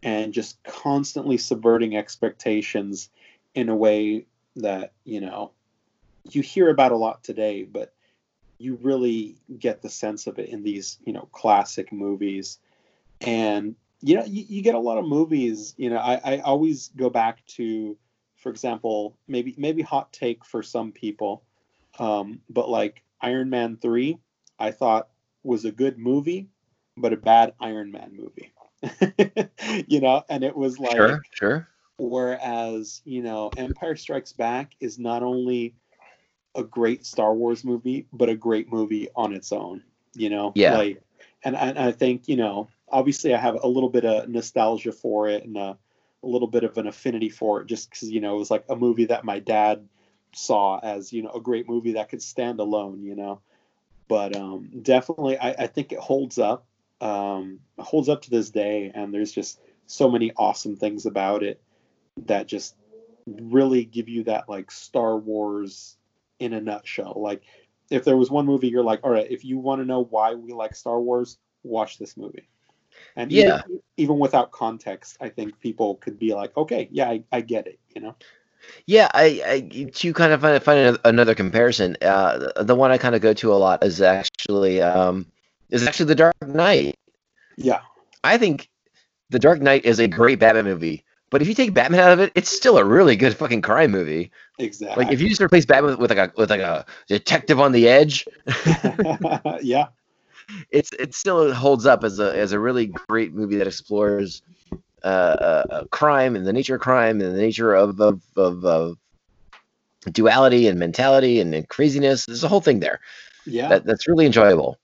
and 0.03 0.33
just 0.33 0.63
constantly 0.63 1.37
subverting 1.37 1.95
expectations 1.95 3.09
in 3.53 3.69
a 3.69 3.75
way 3.75 4.25
that, 4.55 4.93
you 5.03 5.21
know, 5.21 5.51
you 6.29 6.41
hear 6.41 6.69
about 6.69 6.91
a 6.91 6.97
lot 6.97 7.23
today, 7.23 7.63
but 7.63 7.93
you 8.57 8.77
really 8.81 9.35
get 9.59 9.81
the 9.81 9.89
sense 9.89 10.27
of 10.27 10.39
it 10.39 10.49
in 10.49 10.63
these, 10.63 10.97
you 11.05 11.13
know, 11.13 11.27
classic 11.31 11.91
movies. 11.91 12.59
And 13.21 13.75
you 14.01 14.15
know, 14.15 14.25
you, 14.25 14.45
you 14.47 14.61
get 14.61 14.75
a 14.75 14.79
lot 14.79 14.99
of 14.99 15.05
movies. 15.07 15.73
You 15.77 15.89
know, 15.89 15.97
I, 15.97 16.21
I 16.23 16.37
always 16.39 16.89
go 16.95 17.09
back 17.09 17.43
to, 17.47 17.97
for 18.35 18.49
example, 18.49 19.17
maybe 19.27 19.55
maybe 19.57 19.81
hot 19.81 20.13
take 20.13 20.45
for 20.45 20.61
some 20.61 20.91
people, 20.91 21.43
um, 21.97 22.39
but 22.49 22.69
like 22.69 23.01
Iron 23.21 23.49
Man 23.49 23.77
three, 23.77 24.19
I 24.59 24.71
thought 24.71 25.07
was 25.45 25.65
a 25.65 25.71
good 25.71 25.97
movie, 25.97 26.47
but 26.97 27.13
a 27.13 27.17
bad 27.17 27.53
Iron 27.59 27.91
Man 27.91 28.11
movie. 28.17 28.53
you 29.87 30.01
know, 30.01 30.23
and 30.29 30.43
it 30.43 30.55
was 30.55 30.79
like 30.79 30.95
Sure, 30.95 31.21
sure. 31.31 31.67
Whereas, 31.97 33.01
you 33.05 33.21
know, 33.21 33.51
Empire 33.55 33.95
Strikes 33.95 34.33
Back 34.33 34.73
is 34.81 34.99
not 34.99 35.23
only 35.23 35.75
a 36.53 36.63
great 36.63 37.05
Star 37.05 37.33
Wars 37.33 37.63
movie, 37.63 38.07
but 38.11 38.29
a 38.29 38.35
great 38.35 38.71
movie 38.71 39.07
on 39.15 39.33
its 39.33 39.51
own. 39.51 39.83
You 40.13 40.29
know, 40.29 40.51
Yeah. 40.55 40.77
Like, 40.77 41.01
and, 41.43 41.55
and 41.55 41.77
I 41.77 41.91
think 41.91 42.27
you 42.27 42.35
know, 42.35 42.69
obviously, 42.89 43.33
I 43.33 43.37
have 43.37 43.55
a 43.61 43.67
little 43.67 43.89
bit 43.89 44.05
of 44.05 44.27
nostalgia 44.29 44.91
for 44.91 45.29
it 45.29 45.43
and 45.45 45.57
a, 45.57 45.77
a 46.23 46.27
little 46.27 46.47
bit 46.47 46.63
of 46.63 46.77
an 46.77 46.87
affinity 46.87 47.29
for 47.29 47.61
it, 47.61 47.67
just 47.67 47.89
because 47.89 48.09
you 48.09 48.19
know 48.19 48.35
it 48.35 48.39
was 48.39 48.51
like 48.51 48.65
a 48.69 48.75
movie 48.75 49.05
that 49.05 49.25
my 49.25 49.39
dad 49.39 49.87
saw 50.33 50.79
as 50.79 51.13
you 51.13 51.23
know 51.23 51.31
a 51.31 51.39
great 51.39 51.69
movie 51.69 51.93
that 51.93 52.09
could 52.09 52.21
stand 52.21 52.59
alone. 52.59 53.03
You 53.03 53.15
know, 53.15 53.41
but 54.07 54.35
um, 54.35 54.69
definitely, 54.81 55.37
I, 55.37 55.51
I 55.51 55.67
think 55.67 55.91
it 55.91 55.99
holds 55.99 56.37
up. 56.37 56.65
Um, 57.01 57.59
holds 57.77 58.07
up 58.07 58.21
to 58.23 58.29
this 58.29 58.49
day, 58.49 58.91
and 58.93 59.13
there's 59.13 59.31
just 59.31 59.59
so 59.85 60.09
many 60.09 60.31
awesome 60.37 60.75
things 60.75 61.05
about 61.05 61.43
it 61.43 61.61
that 62.25 62.47
just 62.47 62.75
really 63.27 63.85
give 63.85 64.07
you 64.07 64.23
that 64.23 64.47
like 64.47 64.71
Star 64.71 65.17
Wars 65.17 65.97
in 66.39 66.53
a 66.53 66.61
nutshell. 66.61 67.13
Like 67.17 67.43
if 67.89 68.03
there 68.03 68.17
was 68.17 68.31
one 68.31 68.45
movie 68.45 68.67
you're 68.67 68.83
like, 68.83 69.01
all 69.03 69.11
right, 69.11 69.29
if 69.29 69.43
you 69.43 69.57
want 69.57 69.81
to 69.81 69.85
know 69.85 70.03
why 70.03 70.33
we 70.33 70.53
like 70.53 70.75
Star 70.75 70.99
Wars, 70.99 71.37
watch 71.63 71.97
this 71.97 72.17
movie. 72.17 72.47
And 73.15 73.31
Yeah. 73.31 73.61
even, 73.67 73.81
even 73.97 74.19
without 74.19 74.51
context, 74.51 75.17
I 75.21 75.29
think 75.29 75.59
people 75.59 75.95
could 75.95 76.17
be 76.17 76.33
like, 76.33 76.55
okay, 76.57 76.87
yeah, 76.91 77.09
I, 77.09 77.23
I 77.31 77.41
get 77.41 77.67
it, 77.67 77.79
you 77.93 78.01
know? 78.01 78.15
Yeah, 78.87 79.09
I, 79.13 79.41
I 79.47 79.89
to 79.93 80.13
kind 80.13 80.31
of 80.31 80.41
find, 80.41 80.61
find 80.61 80.97
another- 81.05 81.35
comparison. 81.35 81.97
Uh, 82.01 82.51
the- 82.61 82.75
one 82.75 82.91
I 82.91 82.97
kind 82.97 83.15
of 83.15 83.21
go 83.21 83.33
to 83.33 83.53
a 83.53 83.55
lot 83.55 83.83
is 83.83 84.01
actually 84.01 84.81
um, 84.81 85.25
is 85.69 85.87
actually 85.87 86.05
The 86.07 86.15
Dark 86.15 86.35
Knight. 86.45 86.95
Yeah. 87.57 87.79
I 88.23 88.37
think 88.37 88.69
The 89.31 89.39
Dark 89.39 89.61
Knight 89.61 89.85
is 89.85 89.99
a 89.99 90.07
great 90.07 90.39
Batman 90.39 90.65
movie, 90.65 91.03
but 91.29 91.41
if 91.41 91.47
you 91.47 91.53
take 91.53 91.73
Batman 91.73 91.99
out 92.01 92.11
of 92.11 92.19
it, 92.19 92.31
it's 92.35 92.49
still 92.49 92.77
a 92.77 92.83
really 92.85 93.15
good 93.15 93.35
fucking 93.35 93.61
crime 93.61 93.91
movie. 93.91 94.31
Exactly. 94.59 95.03
Like 95.03 95.13
if 95.13 95.19
you 95.19 95.29
just 95.29 95.41
replace 95.41 95.65
Batman 95.65 95.91
with, 95.91 95.99
with 95.99 96.17
like 96.17 96.29
a 96.29 96.33
with 96.37 96.49
like 96.49 96.61
a 96.61 96.85
detective 97.07 97.59
on 97.59 97.71
the 97.71 97.87
edge, 97.87 98.25
yeah. 99.61 99.87
it's 100.69 100.91
it 100.99 101.15
still 101.15 101.51
holds 101.53 101.85
up 101.87 102.03
as 102.03 102.19
a 102.19 102.37
as 102.37 102.51
a 102.51 102.59
really 102.59 102.87
great 103.09 103.33
movie 103.33 103.55
that 103.57 103.65
explores 103.67 104.43
crime 105.91 106.35
and 106.35 106.45
the 106.45 106.53
nature 106.53 106.75
of 106.75 106.81
crime 106.81 107.21
and 107.21 107.35
the 107.35 107.41
nature 107.41 107.73
of 107.73 107.99
of, 108.01 108.21
of, 108.35 108.65
of 108.65 108.97
duality 110.11 110.67
and 110.67 110.77
mentality 110.79 111.39
and, 111.39 111.53
and 111.55 111.67
craziness. 111.69 112.25
There's 112.25 112.43
a 112.43 112.47
whole 112.47 112.61
thing 112.61 112.79
there 112.79 112.99
Yeah. 113.45 113.69
that, 113.69 113.85
that's 113.85 114.07
really 114.07 114.25
enjoyable. 114.25 114.77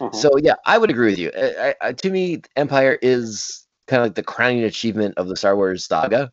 Uh-huh. 0.00 0.12
So 0.12 0.30
yeah, 0.38 0.54
I 0.66 0.78
would 0.78 0.90
agree 0.90 1.10
with 1.10 1.18
you. 1.18 1.30
I, 1.36 1.74
I, 1.80 1.92
to 1.92 2.10
me, 2.10 2.42
Empire 2.56 2.98
is 3.02 3.66
kind 3.86 4.00
of 4.00 4.06
like 4.06 4.14
the 4.14 4.22
crowning 4.22 4.64
achievement 4.64 5.14
of 5.16 5.28
the 5.28 5.36
Star 5.36 5.56
Wars 5.56 5.84
saga. 5.84 6.30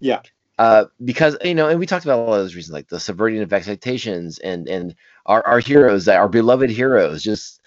Yeah. 0.00 0.20
uh, 0.58 0.84
because 1.04 1.36
you 1.44 1.54
know, 1.54 1.68
and 1.68 1.78
we 1.78 1.86
talked 1.86 2.04
about 2.04 2.18
a 2.18 2.22
lot 2.22 2.34
of 2.34 2.40
those 2.44 2.54
reasons, 2.54 2.72
like 2.72 2.88
the 2.88 3.00
subverting 3.00 3.40
of 3.42 3.52
expectations, 3.52 4.38
and 4.38 4.68
and 4.68 4.94
our 5.26 5.46
our 5.46 5.58
heroes, 5.60 6.08
our 6.08 6.28
beloved 6.28 6.70
heroes, 6.70 7.22
just 7.22 7.60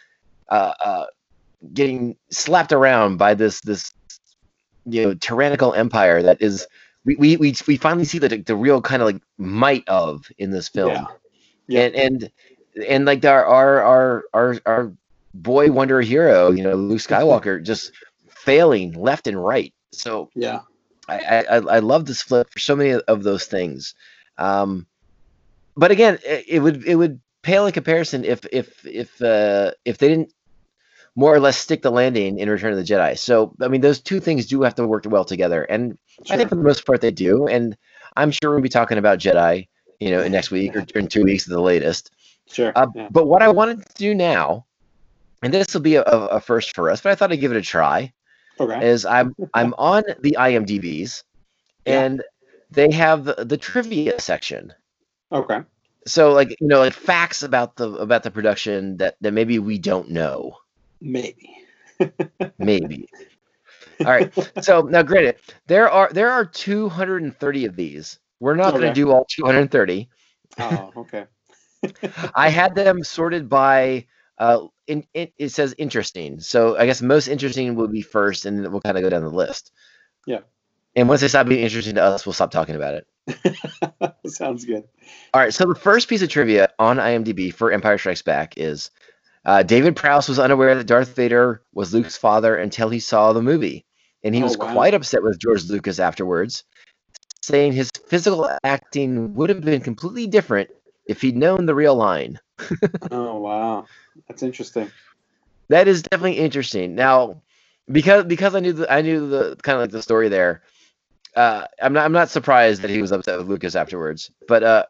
uh, 0.50 0.74
uh, 0.84 1.06
getting 1.74 2.16
slapped 2.32 2.72
around 2.72 3.18
by 3.18 3.34
this 3.34 3.62
this 3.62 3.92
you 4.88 5.04
know 5.04 5.14
tyrannical 5.16 5.74
empire 5.74 6.24
that 6.24 6.42
is 6.42 6.68
we 7.06 7.16
we 7.18 7.38
we, 7.38 7.56
we 7.68 7.78
finally 7.78 8.06
see 8.06 8.20
the 8.20 8.30
the 8.38 8.56
real 8.56 8.82
kind 8.82 9.02
of 9.02 9.08
like 9.08 9.22
might 9.38 9.88
of 9.88 10.28
in 10.38 10.52
this 10.52 10.70
film, 10.70 10.90
Yeah. 10.92 11.08
Yeah. 11.68 11.82
and 11.82 11.96
and 11.96 12.32
and 12.88 13.06
like 13.06 13.24
our 13.26 13.46
our 13.46 13.82
our 13.84 14.24
our 14.34 14.56
our 14.66 14.94
boy 15.34 15.72
wonder 15.72 16.02
hero, 16.02 16.52
you 16.52 16.64
know, 16.64 16.76
Luke 16.76 17.00
Skywalker, 17.00 17.64
just 17.64 17.92
failing 18.30 18.94
left 18.94 19.28
and 19.28 19.44
right. 19.44 19.74
So 19.94 20.30
Yeah. 20.36 20.62
I, 21.08 21.20
I 21.20 21.44
I- 21.58 21.76
I 21.78 21.80
love 21.80 22.06
this 22.06 22.22
flip 22.22 22.50
for 22.52 22.60
so 22.60 22.76
many 22.76 22.94
of 22.94 23.24
those 23.24 23.46
things. 23.46 23.96
Um, 24.38 24.88
but 25.76 25.92
again, 25.92 26.20
it, 26.26 26.46
it 26.48 26.60
would 26.60 26.84
it 26.86 26.96
would 26.96 27.20
pale 27.44 27.66
in 27.66 27.74
comparison 27.74 28.26
if 28.26 28.46
if 28.52 28.86
if 28.86 29.22
uh, 29.22 29.72
if 29.86 29.98
they 29.98 30.10
didn't 30.10 30.34
more 31.18 31.34
or 31.34 31.40
less 31.40 31.58
stick 31.58 31.82
the 31.82 31.92
landing 31.92 32.38
in 32.38 32.50
Return 32.50 32.72
of 32.72 32.78
the 32.78 32.84
Jedi. 32.84 33.18
So 33.18 33.54
I 33.60 33.68
mean, 33.68 33.82
those 33.82 34.00
two 34.00 34.20
things 34.20 34.46
do 34.46 34.62
have 34.62 34.76
to 34.76 34.88
work 34.88 35.04
well 35.08 35.26
together, 35.26 35.64
and 35.64 35.98
I 36.30 36.38
think 36.38 36.50
for 36.50 36.56
the 36.56 36.64
most 36.64 36.86
part 36.86 37.02
they 37.02 37.12
do. 37.12 37.48
And 37.48 37.76
I'm 38.16 38.32
sure 38.32 38.52
we'll 38.52 38.62
be 38.62 38.70
talking 38.70 38.98
about 38.98 39.20
Jedi, 39.20 39.68
you 40.00 40.12
know, 40.12 40.26
next 40.28 40.52
week 40.52 40.76
or 40.76 40.86
in 40.96 41.08
two 41.08 41.24
weeks 41.24 41.48
at 41.48 41.52
the 41.52 41.62
latest. 41.62 42.12
Sure. 42.50 42.72
Uh, 42.76 42.88
yeah. 42.96 43.10
But 43.12 43.28
what 43.28 43.42
I 43.42 43.50
wanted 43.50 43.86
to 43.86 43.94
do 43.96 44.16
now, 44.16 44.66
and 45.44 45.54
this 45.54 45.74
will 45.74 45.82
be 45.82 45.96
a, 45.96 46.04
a 46.04 46.40
first 46.40 46.74
for 46.76 46.90
us, 46.90 47.02
but 47.02 47.12
I 47.12 47.16
thought 47.16 47.32
I'd 47.32 47.42
give 47.42 47.52
it 47.52 47.58
a 47.58 47.62
try 47.62 48.14
Okay. 48.60 48.88
is 48.88 49.06
I'm 49.06 49.36
I'm 49.54 49.74
on 49.78 50.04
the 50.22 50.38
IMDb's 50.40 51.24
and 51.86 52.24
they 52.72 52.92
have 52.92 53.26
the, 53.26 53.46
the 53.46 53.58
trivia 53.58 54.20
section. 54.20 54.74
Okay. 55.32 55.62
So 56.06 56.32
like 56.34 56.50
you 56.60 56.68
know 56.68 56.80
like 56.80 56.94
facts 56.94 57.44
about 57.44 57.76
the 57.76 57.92
about 57.94 58.24
the 58.24 58.32
production 58.32 58.98
that 58.98 59.16
that 59.22 59.34
maybe 59.34 59.60
we 59.60 59.78
don't 59.78 60.10
know. 60.10 60.58
Maybe. 61.02 61.58
Maybe. 62.58 63.08
All 64.06 64.12
right. 64.12 64.34
So 64.62 64.82
now 64.82 65.04
granted, 65.04 65.38
there 65.68 65.90
are 65.90 66.10
there 66.12 66.30
are 66.30 66.46
230 66.46 67.66
of 67.66 67.76
these. 67.76 68.20
We're 68.40 68.56
not 68.56 68.72
going 68.72 68.84
to 68.84 68.94
do 68.94 69.12
all 69.12 69.26
230. 69.26 70.10
Oh, 70.60 70.92
okay. 70.98 71.26
I 72.36 72.50
had 72.50 72.76
them 72.76 73.04
sorted 73.04 73.50
by 73.50 74.06
uh 74.38 74.68
in, 74.88 75.06
it, 75.14 75.34
it 75.38 75.50
says 75.50 75.76
interesting. 75.78 76.40
So 76.40 76.78
I 76.78 76.86
guess 76.86 77.02
most 77.02 77.28
interesting 77.28 77.76
will 77.76 77.88
be 77.88 78.02
first 78.02 78.46
and 78.46 78.64
then 78.64 78.72
we'll 78.72 78.82
kind 78.82 78.98
of 78.98 79.04
go 79.04 79.10
down 79.10 79.24
the 79.24 79.30
list. 79.30 79.72
Yeah. 80.26 80.40
And 80.96 81.08
once 81.08 81.22
they 81.22 81.28
stop 81.28 81.48
being 81.48 81.64
interesting 81.64 81.96
to 81.96 82.04
us, 82.04 82.26
we'll 82.26 82.34
stop 82.34 82.52
talking 82.52 82.76
about 82.76 82.96
it. 82.96 84.16
Sounds 84.28 84.66
good. 84.66 84.84
All 85.34 85.42
right, 85.42 85.54
so 85.54 85.66
the 85.66 85.76
first 85.76 86.08
piece 86.08 86.22
of 86.24 86.30
trivia 86.30 86.70
on 86.80 86.98
IMDb 86.98 87.54
for 87.54 87.72
Empire 87.72 87.98
Strikes 87.98 88.24
Back 88.24 88.56
is 88.58 88.90
uh, 89.48 89.64
David 89.64 89.96
Prowse 89.96 90.30
was 90.30 90.38
unaware 90.40 90.76
that 90.76 90.86
Darth 90.86 91.16
Vader 91.16 91.64
was 91.74 91.94
Luke's 91.94 92.18
father 92.18 92.56
until 92.56 92.90
he 92.90 93.00
saw 93.00 93.34
the 93.34 93.42
movie, 93.42 93.86
and 94.24 94.36
he 94.36 94.42
Oh, 94.42 94.46
was 94.46 94.58
wow. 94.58 94.72
quite 94.74 94.94
upset 94.94 95.24
with 95.24 95.40
George 95.40 95.64
Lucas 95.70 96.00
afterwards, 96.00 96.64
saying 97.42 97.72
his 97.72 97.90
physical 98.08 98.50
acting 98.64 99.34
would 99.34 99.50
have 99.50 99.62
been 99.62 99.82
completely 99.82 100.28
different 100.28 100.70
if 101.08 101.22
he'd 101.22 101.38
known 101.38 101.66
the 101.66 101.74
real 101.76 101.96
line. 101.96 102.40
Oh 103.12 103.38
wow, 103.40 103.86
that's 104.28 104.44
interesting. 104.44 104.92
That 105.70 105.88
is 105.88 106.02
definitely 106.02 106.38
interesting. 106.40 106.96
Now, 106.96 107.42
because 107.90 108.26
because 108.26 108.56
I 108.56 108.60
knew 108.60 108.74
the 108.74 108.92
I 108.92 109.02
knew 109.02 109.30
the 109.30 109.56
kind 109.64 109.76
of 109.78 109.82
like 109.82 109.92
the 109.92 110.02
story 110.02 110.28
there. 110.30 110.64
Uh, 111.36 111.66
I'm 111.82 111.94
not 111.94 112.04
I'm 112.06 112.12
not 112.12 112.30
surprised 112.30 112.82
that 112.82 112.90
he 112.90 113.02
was 113.02 113.12
upset 113.12 113.38
with 113.38 113.48
Lucas 113.48 113.76
afterwards. 113.76 114.32
But 114.48 114.64
uh, 114.64 114.86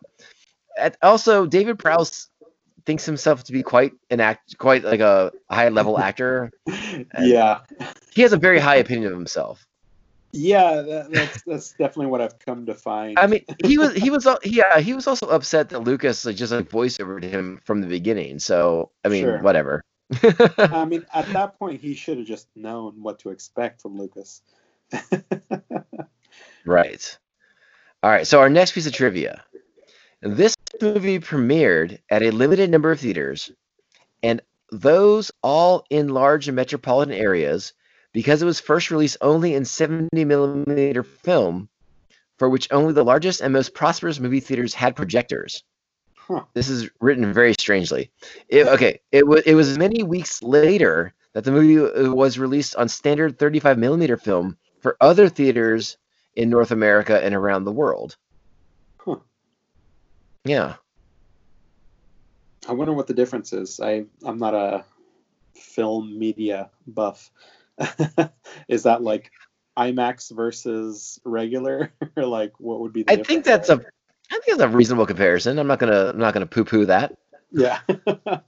at, 0.78 0.98
also 1.02 1.46
David 1.46 1.78
Prowse 1.78 2.30
thinks 2.88 3.06
himself 3.06 3.44
to 3.44 3.52
be 3.52 3.62
quite 3.62 3.92
an 4.10 4.20
act, 4.20 4.58
quite 4.58 4.84
like 4.84 5.02
a 5.02 5.32
high 5.52 5.70
level 5.70 6.00
actor. 6.10 6.52
Yeah. 7.20 7.60
He 8.16 8.24
has 8.24 8.34
a 8.34 8.38
very 8.38 8.60
high 8.60 8.78
opinion 8.78 9.12
of 9.12 9.18
himself. 9.18 9.68
Yeah, 10.34 10.82
that, 10.82 11.12
that's 11.12 11.44
that's 11.44 11.70
definitely 11.72 12.08
what 12.08 12.22
I've 12.22 12.40
come 12.40 12.66
to 12.66 12.76
find. 12.76 13.18
I 13.18 13.28
mean, 13.28 13.46
he 13.64 13.78
was 13.78 13.94
he 13.94 14.10
was 14.10 14.28
yeah 14.44 14.80
he 14.80 14.94
was 14.94 15.08
also 15.08 15.28
upset 15.28 15.70
that 15.70 15.80
Lucas 15.80 16.26
like, 16.26 16.36
just 16.36 16.52
like 16.52 16.70
voice 16.70 17.00
over 17.00 17.20
to 17.20 17.28
him 17.28 17.62
from 17.64 17.82
the 17.82 17.88
beginning. 17.88 18.40
So 18.40 18.92
I 19.06 19.10
mean, 19.10 19.24
Sure. 19.24 19.40
whatever. 19.40 19.84
I 20.58 20.86
mean, 20.86 21.06
at 21.14 21.28
that 21.34 21.60
point, 21.60 21.82
he 21.82 21.94
should 21.94 22.18
have 22.18 22.28
just 22.28 22.48
known 22.56 23.02
what 23.02 23.20
to 23.20 23.30
expect 23.30 23.82
from 23.82 23.98
Lucas. 23.98 24.42
Right. 26.68 27.18
All 28.04 28.12
right. 28.12 28.28
So 28.28 28.42
our 28.42 28.50
next 28.50 28.74
piece 28.74 28.86
of 28.86 28.94
trivia. 28.94 29.44
This 30.22 30.57
movie 30.82 31.20
premiered 31.20 32.00
at 32.10 32.24
a 32.24 32.32
limited 32.32 32.70
number 32.70 32.92
of 32.92 33.00
theaters, 33.00 33.52
and 34.24 34.42
those 34.72 35.32
all 35.42 35.86
in 35.90 36.10
large 36.10 36.50
metropolitan 36.50 37.14
areas, 37.14 37.74
because 38.14 38.42
it 38.42 38.46
was 38.46 38.60
first 38.60 38.92
released 38.92 39.18
only 39.22 39.54
in 39.54 39.66
70 39.66 40.26
millimeter 40.26 41.04
film, 41.04 41.70
for 42.38 42.50
which 42.50 42.68
only 42.72 42.94
the 42.94 43.04
largest 43.04 43.42
and 43.42 43.54
most 43.54 43.74
prosperous 43.74 44.20
movie 44.20 44.40
theaters 44.40 44.74
had 44.74 44.96
projectors. 44.96 45.64
Huh. 46.16 46.44
This 46.54 46.68
is 46.68 46.90
written 47.00 47.34
very 47.34 47.54
strangely. 47.54 48.12
It, 48.50 48.68
okay, 48.68 49.00
it 49.12 49.26
was 49.26 49.44
it 49.46 49.56
was 49.56 49.78
many 49.78 50.04
weeks 50.04 50.44
later 50.44 51.14
that 51.34 51.46
the 51.46 51.52
movie 51.52 51.80
uh, 51.80 52.12
was 52.12 52.38
released 52.38 52.76
on 52.76 52.90
standard 52.90 53.40
35 53.40 53.78
millimeter 53.78 54.18
film 54.18 54.58
for 54.82 54.98
other 55.00 55.30
theaters 55.30 55.98
in 56.36 56.50
North 56.50 56.72
America 56.72 57.24
and 57.24 57.34
around 57.34 57.64
the 57.64 57.72
world. 57.72 58.18
Yeah. 60.48 60.76
I 62.68 62.74
wonder 62.74 62.94
what 62.94 63.08
the 63.08 63.14
difference 63.14 63.54
is. 63.54 63.80
I 63.80 64.06
I'm 64.26 64.38
not 64.38 64.54
a 64.54 64.86
film 65.56 66.18
media 66.18 66.70
buff. 66.88 67.32
is 68.68 68.84
that 68.84 69.02
like 69.04 69.32
IMAX 69.78 70.32
versus 70.36 71.20
regular, 71.24 71.92
or 72.18 72.26
like 72.26 72.54
what 72.60 72.80
would 72.82 72.94
be? 72.94 73.04
The 73.04 73.14
I 73.14 73.24
think 73.24 73.46
that's 73.46 73.70
a 73.70 73.76
I 74.32 74.40
think 74.40 74.58
that's 74.58 74.62
a 74.62 74.76
reasonable 74.76 75.06
comparison. 75.06 75.60
I'm 75.60 75.68
not 75.68 75.80
gonna 75.80 76.10
I'm 76.10 76.18
not 76.20 76.34
gonna 76.34 76.46
poo 76.48 76.66
poo 76.66 76.86
that. 76.86 77.16
yeah. 77.52 77.80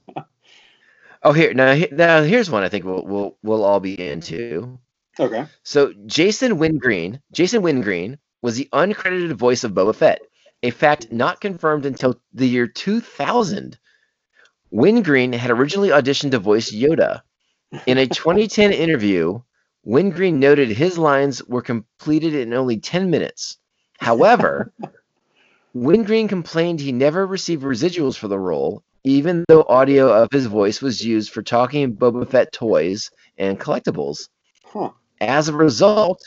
Oh 1.22 1.32
here 1.32 1.52
now 1.52 1.78
now 1.92 2.22
here's 2.22 2.50
one 2.50 2.62
I 2.62 2.70
think 2.70 2.86
we'll 2.86 3.04
we'll 3.04 3.36
we'll 3.42 3.62
all 3.64 3.78
be 3.78 4.00
into. 4.08 4.78
okay. 5.18 5.44
So 5.64 5.92
Jason 6.06 6.56
Wingreen, 6.58 7.20
Jason 7.30 7.60
Wingreen 7.60 8.18
was 8.40 8.56
the 8.56 8.70
uncredited 8.72 9.32
voice 9.34 9.62
of 9.62 9.72
Boba 9.72 9.94
Fett, 9.94 10.22
a 10.62 10.70
fact 10.70 11.10
not 11.10 11.40
confirmed 11.40 11.86
until 11.86 12.20
the 12.32 12.46
year 12.46 12.66
2000. 12.66 13.78
Wingreen 14.70 15.32
had 15.32 15.50
originally 15.50 15.88
auditioned 15.88 16.30
to 16.32 16.38
voice 16.38 16.70
Yoda. 16.70 17.22
In 17.86 17.98
a 17.98 18.06
2010 18.06 18.72
interview, 18.72 19.40
Wingreen 19.84 20.38
noted 20.38 20.68
his 20.68 20.98
lines 20.98 21.42
were 21.44 21.62
completed 21.62 22.34
in 22.34 22.52
only 22.52 22.78
10 22.78 23.10
minutes. 23.10 23.58
However, 23.98 24.72
Wingreen 25.74 26.28
complained 26.28 26.80
he 26.80 26.92
never 26.92 27.26
received 27.26 27.62
residuals 27.62 28.16
for 28.16 28.28
the 28.28 28.38
role, 28.38 28.82
even 29.04 29.44
though 29.48 29.64
audio 29.68 30.12
of 30.12 30.28
his 30.30 30.46
voice 30.46 30.82
was 30.82 31.04
used 31.04 31.30
for 31.30 31.42
talking 31.42 31.96
Boba 31.96 32.28
Fett 32.28 32.52
toys 32.52 33.10
and 33.38 33.58
collectibles. 33.58 34.28
Huh. 34.64 34.90
As 35.20 35.48
a 35.48 35.54
result, 35.54 36.20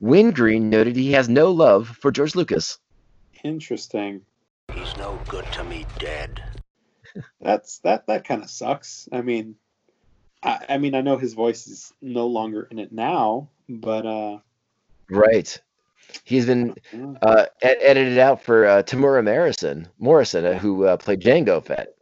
Wingreen 0.00 0.70
noted 0.70 0.96
he 0.96 1.12
has 1.12 1.28
no 1.28 1.52
love 1.52 1.88
for 1.88 2.10
George 2.10 2.34
Lucas. 2.34 2.78
Interesting. 3.44 4.22
He's 4.68 4.96
no 4.96 5.22
good 5.28 5.50
to 5.52 5.64
me 5.64 5.86
dead. 5.98 6.40
That's 7.40 7.78
that 7.80 8.06
that 8.06 8.26
kind 8.26 8.42
of 8.42 8.50
sucks. 8.50 9.08
I 9.12 9.22
mean, 9.22 9.56
I, 10.42 10.64
I 10.70 10.78
mean 10.78 10.94
I 10.94 11.00
know 11.00 11.16
his 11.16 11.34
voice 11.34 11.66
is 11.66 11.92
no 12.02 12.26
longer 12.26 12.68
in 12.70 12.78
it 12.78 12.92
now, 12.92 13.48
but 13.68 14.06
uh, 14.06 14.38
Right. 15.10 15.60
He's 16.24 16.46
been 16.46 16.74
uh, 17.22 17.46
ed- 17.62 17.78
edited 17.80 18.18
out 18.18 18.42
for 18.42 18.66
uh, 18.66 18.82
Temuera 18.82 19.24
Morrison, 19.24 19.88
Morrison, 19.98 20.44
uh, 20.44 20.54
who 20.54 20.84
uh, 20.84 20.96
played 20.96 21.20
Jango 21.20 21.64
Fett. 21.64 21.94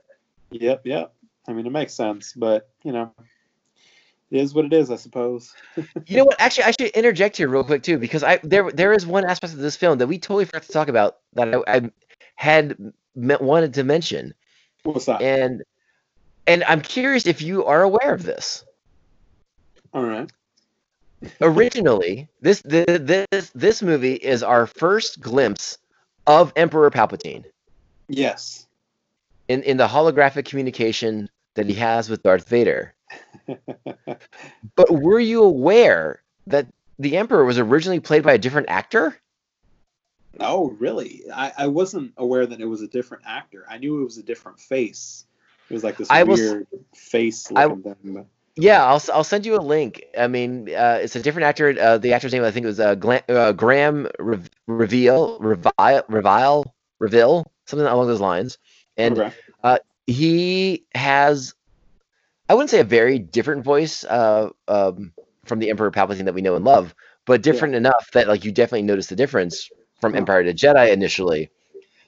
yep, 0.51 0.83
yep. 0.85 1.13
I 1.49 1.53
mean 1.53 1.67
it 1.67 1.73
makes 1.73 1.95
sense, 1.95 2.33
but 2.33 2.69
you 2.83 2.93
know, 2.93 3.13
it 4.31 4.39
is 4.39 4.55
what 4.55 4.65
it 4.65 4.73
is, 4.73 4.91
I 4.91 4.97
suppose. 4.97 5.55
You 6.07 6.17
know 6.19 6.25
what? 6.25 6.41
Actually, 6.41 6.65
I 6.65 6.71
should 6.73 6.91
interject 6.91 7.37
here 7.37 7.49
real 7.49 7.65
quick 7.65 7.83
too, 7.83 7.99
because 7.99 8.23
I 8.23 8.39
there 8.43 8.71
there 8.71 8.93
is 8.93 9.07
one 9.07 9.25
aspect 9.25 9.53
of 9.53 9.59
this 9.61 9.77
film 9.77 9.99
that 9.99 10.07
we 10.07 10.19
totally 10.19 10.45
forgot 10.45 10.63
to 10.65 10.73
talk 10.73 10.89
about 10.89 11.19
that 11.35 11.55
I, 11.55 11.77
I 11.77 11.91
had 12.35 12.77
me- 13.15 13.37
wanted 13.41 13.75
to 13.75 13.85
mention, 13.85 14.35
What's 14.83 15.07
that? 15.07 15.23
and 15.23 15.63
and 16.47 16.65
I'm 16.65 16.81
curious 16.81 17.27
if 17.27 17.43
you 17.43 17.65
are 17.65 17.83
aware 17.83 18.15
of 18.15 18.23
this. 18.23 18.65
All 19.95 20.05
right. 20.05 20.31
Originally, 21.41 22.29
this 22.41 22.61
this 22.63 22.85
this 23.31 23.51
this 23.55 23.83
movie 23.83 24.15
is 24.15 24.43
our 24.43 24.67
first 24.67 25.21
glimpse 25.21 25.79
of 26.27 26.53
Emperor 26.57 26.91
Palpatine 26.91 27.45
Yes. 28.09 28.67
in 29.49 29.63
in 29.63 29.77
the 29.77 29.87
holographic 29.87 30.45
communication 30.45 31.29
that 31.55 31.67
he 31.67 31.75
has 31.75 32.11
with 32.11 32.23
Darth 32.23 32.49
Vader. 32.49 32.93
But 34.77 34.91
were 34.91 35.21
you 35.21 35.43
aware 35.43 36.23
that 36.47 36.67
the 36.99 37.17
Emperor 37.17 37.45
was 37.45 37.59
originally 37.59 38.01
played 38.01 38.23
by 38.23 38.33
a 38.35 38.39
different 38.39 38.69
actor? 38.69 39.17
Oh, 40.41 40.71
really? 40.79 41.23
I, 41.35 41.53
I 41.59 41.67
wasn't 41.69 42.13
aware 42.17 42.47
that 42.47 42.61
it 42.61 42.67
was 42.67 42.83
a 42.83 42.89
different 42.89 43.25
actor. 43.27 43.65
I 43.69 43.79
knew 43.79 44.01
it 44.03 44.05
was 44.05 44.19
a 44.19 44.23
different 44.23 44.61
face. 44.61 45.25
It 45.71 45.75
was 45.75 45.83
like 45.83 45.97
this 45.97 46.11
I 46.11 46.23
weird 46.25 46.67
face 46.95 47.51
I- 47.55 47.67
looking. 47.67 48.27
Yeah, 48.59 48.85
I'll 48.87 49.03
I'll 49.13 49.25
send 49.25 49.45
you 49.45 49.55
a 49.57 49.61
link. 49.61 50.03
I 50.19 50.29
mean, 50.29 50.71
uh, 50.75 50.99
it's 51.03 51.15
a 51.15 51.21
different 51.21 51.45
actor. 51.45 51.77
Uh, 51.79 51.99
the 51.99 52.15
actor's 52.15 52.33
name 52.33 52.43
I 52.43 52.51
think 52.51 52.65
was 52.65 52.81
uh, 52.81 52.95
Gla- 52.95 53.23
uh, 53.29 53.53
Graham 53.53 54.09
Rev- 54.19 54.49
Reveal 54.67 55.39
Revile 55.41 56.05
Revile 56.09 56.75
Reville 56.99 57.45
something 57.67 57.87
along 57.87 58.07
those 58.07 58.21
lines, 58.21 58.57
and 58.97 59.19
Okay. 59.19 59.35
uh, 59.63 59.79
he 60.07 60.87
has 60.95 61.55
I 62.49 62.55
wouldn't 62.55 62.71
say 62.71 62.81
a 62.81 62.85
very 62.85 63.19
different 63.19 63.65
voice 63.65 64.05
uh, 64.05 64.51
um, 64.69 65.13
from 65.45 65.59
the 65.59 65.71
Emperor 65.71 65.91
Palpatine 65.91 66.25
that 66.27 66.35
we 66.35 66.43
know 66.43 66.55
and 66.57 66.65
love, 66.65 66.95
but 67.25 67.43
different 67.43 67.75
enough 67.75 68.11
that 68.13 68.29
like 68.29 68.45
you 68.45 68.53
definitely 68.53 68.83
notice 68.83 69.09
the 69.09 69.17
difference 69.17 69.69
from. 70.01 70.15
Empire 70.15 70.45
to 70.45 70.55
Jedi 70.55 70.93
initially. 70.93 71.51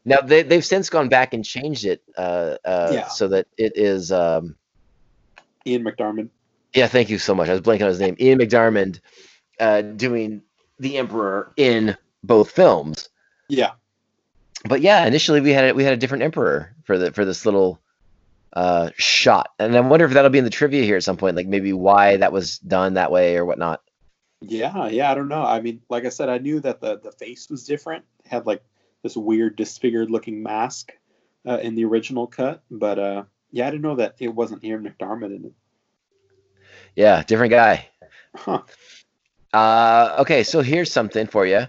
Now 0.05 0.20
they 0.20 0.43
they've 0.43 0.65
since 0.65 0.89
gone 0.90 1.09
back 1.09 1.35
and 1.35 1.44
changed 1.44 1.85
it 1.85 2.02
uh, 2.16 2.56
uh, 2.65 2.90
Yeah. 2.93 3.09
so 3.09 3.28
that 3.28 3.47
it 3.56 3.73
is. 3.77 4.12
Um, 4.12 4.55
Ian 5.66 5.85
McDiarmid. 5.85 6.28
yeah, 6.73 6.86
thank 6.86 7.10
you 7.10 7.19
so 7.19 7.35
much. 7.35 7.48
I 7.48 7.52
was 7.52 7.60
blanking 7.60 7.82
on 7.82 7.89
his 7.89 8.01
name. 8.01 8.16
Ian 8.20 8.39
McDiarmid 8.39 9.01
uh, 9.60 9.82
doing 9.82 10.43
the 10.78 10.97
Emperor 10.98 11.52
in 11.56 11.97
both 12.23 12.52
films. 12.52 13.09
Yeah. 13.48 13.73
But 14.65 14.81
yeah, 14.81 15.05
initially 15.06 15.40
we 15.40 15.52
had 15.52 15.70
a, 15.70 15.74
we 15.74 15.85
had 15.85 15.93
a 15.93 15.97
different 15.97 16.23
Emperor 16.24 16.74
for 16.85 16.97
the 16.98 17.12
for 17.12 17.24
this 17.24 17.44
little 17.44 17.81
uh, 18.59 18.90
shot, 18.97 19.51
and 19.60 19.76
I 19.76 19.80
wonder 19.80 20.05
if 20.05 20.12
that'll 20.12 20.30
be 20.30 20.39
in 20.39 20.44
the 20.44 20.51
trivia 20.51 20.82
here 20.82 20.97
at 20.97 21.05
some 21.05 21.16
point, 21.16 21.36
like 21.36 21.47
maybe 21.47 21.72
why 21.72 22.16
that 22.16 22.32
was 22.32 22.59
done 22.59 22.94
that 22.94 23.12
way 23.12 23.36
or 23.36 23.44
whatnot. 23.44 23.82
Yeah, 24.40 24.89
yeah, 24.89 25.12
I 25.12 25.14
don't 25.14 25.28
know. 25.28 25.44
I 25.44 25.60
mean, 25.60 25.80
like 25.89 26.05
I 26.05 26.09
said, 26.09 26.28
I 26.28 26.39
knew 26.39 26.59
that 26.60 26.80
the 26.80 26.98
the 26.98 27.12
face 27.12 27.48
was 27.48 27.64
different. 27.64 28.05
It 28.24 28.32
had 28.32 28.47
like 28.47 28.64
this 29.05 29.16
weird 29.16 29.55
disfigured 29.55 30.10
looking 30.10 30.43
mask 30.43 30.90
uh, 31.47 31.59
in 31.59 31.76
the 31.76 31.85
original 31.85 32.26
cut, 32.26 32.64
but 32.68 32.98
uh 32.98 33.22
yeah, 33.52 33.68
I 33.68 33.70
didn't 33.70 33.82
know 33.82 33.97
that 33.97 34.16
it 34.18 34.35
wasn't 34.35 34.64
Ian 34.64 34.82
McDiarmid 34.82 35.36
in 35.36 35.44
it. 35.44 35.52
Yeah, 36.97 37.22
different 37.22 37.52
guy. 37.52 37.89
Huh. 38.35 38.62
Uh, 39.55 40.16
okay, 40.18 40.43
so 40.43 40.62
here's 40.62 40.90
something 40.90 41.28
for 41.28 41.47
you. 41.47 41.59
All 41.59 41.68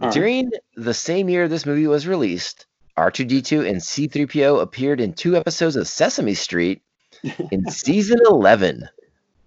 right. 0.00 0.12
During 0.12 0.50
the 0.76 0.94
same 0.94 1.30
year 1.30 1.48
this 1.48 1.64
movie 1.64 1.86
was 1.86 2.06
released, 2.06 2.66
R2D2 2.96 3.68
and 3.68 3.76
C3PO 3.78 4.60
appeared 4.62 5.00
in 5.00 5.12
two 5.12 5.36
episodes 5.36 5.76
of 5.76 5.86
Sesame 5.88 6.34
Street 6.34 6.82
in 7.50 7.68
season 7.70 8.18
11, 8.26 8.88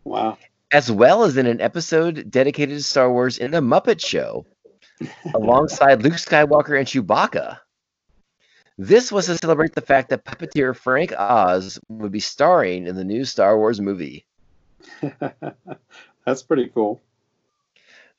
Wow. 0.04 0.38
as 0.72 0.92
well 0.92 1.24
as 1.24 1.38
in 1.38 1.46
an 1.48 1.62
episode 1.62 2.30
dedicated 2.30 2.78
to 2.78 2.84
Star 2.84 3.12
Wars 3.12 3.38
in 3.38 3.52
The 3.52 3.62
Muppet 3.62 4.04
Show, 4.06 4.46
alongside 5.34 6.04
Luke 6.04 6.14
Skywalker 6.14 6.78
and 6.78 6.88
Chewbacca. 6.88 7.58
This 8.78 9.12
was 9.12 9.26
to 9.26 9.38
celebrate 9.38 9.74
the 9.76 9.82
fact 9.82 10.10
that 10.10 10.24
puppeteer 10.26 10.76
Frank 10.76 11.12
Oz 11.18 11.80
would 11.90 12.12
be 12.12 12.20
starring 12.22 12.88
in 12.88 12.96
the 12.96 13.04
new 13.04 13.26
Star 13.26 13.58
Wars 13.58 13.82
movie. 13.82 14.26
That's 16.26 16.44
pretty 16.44 16.68
cool. 16.74 17.02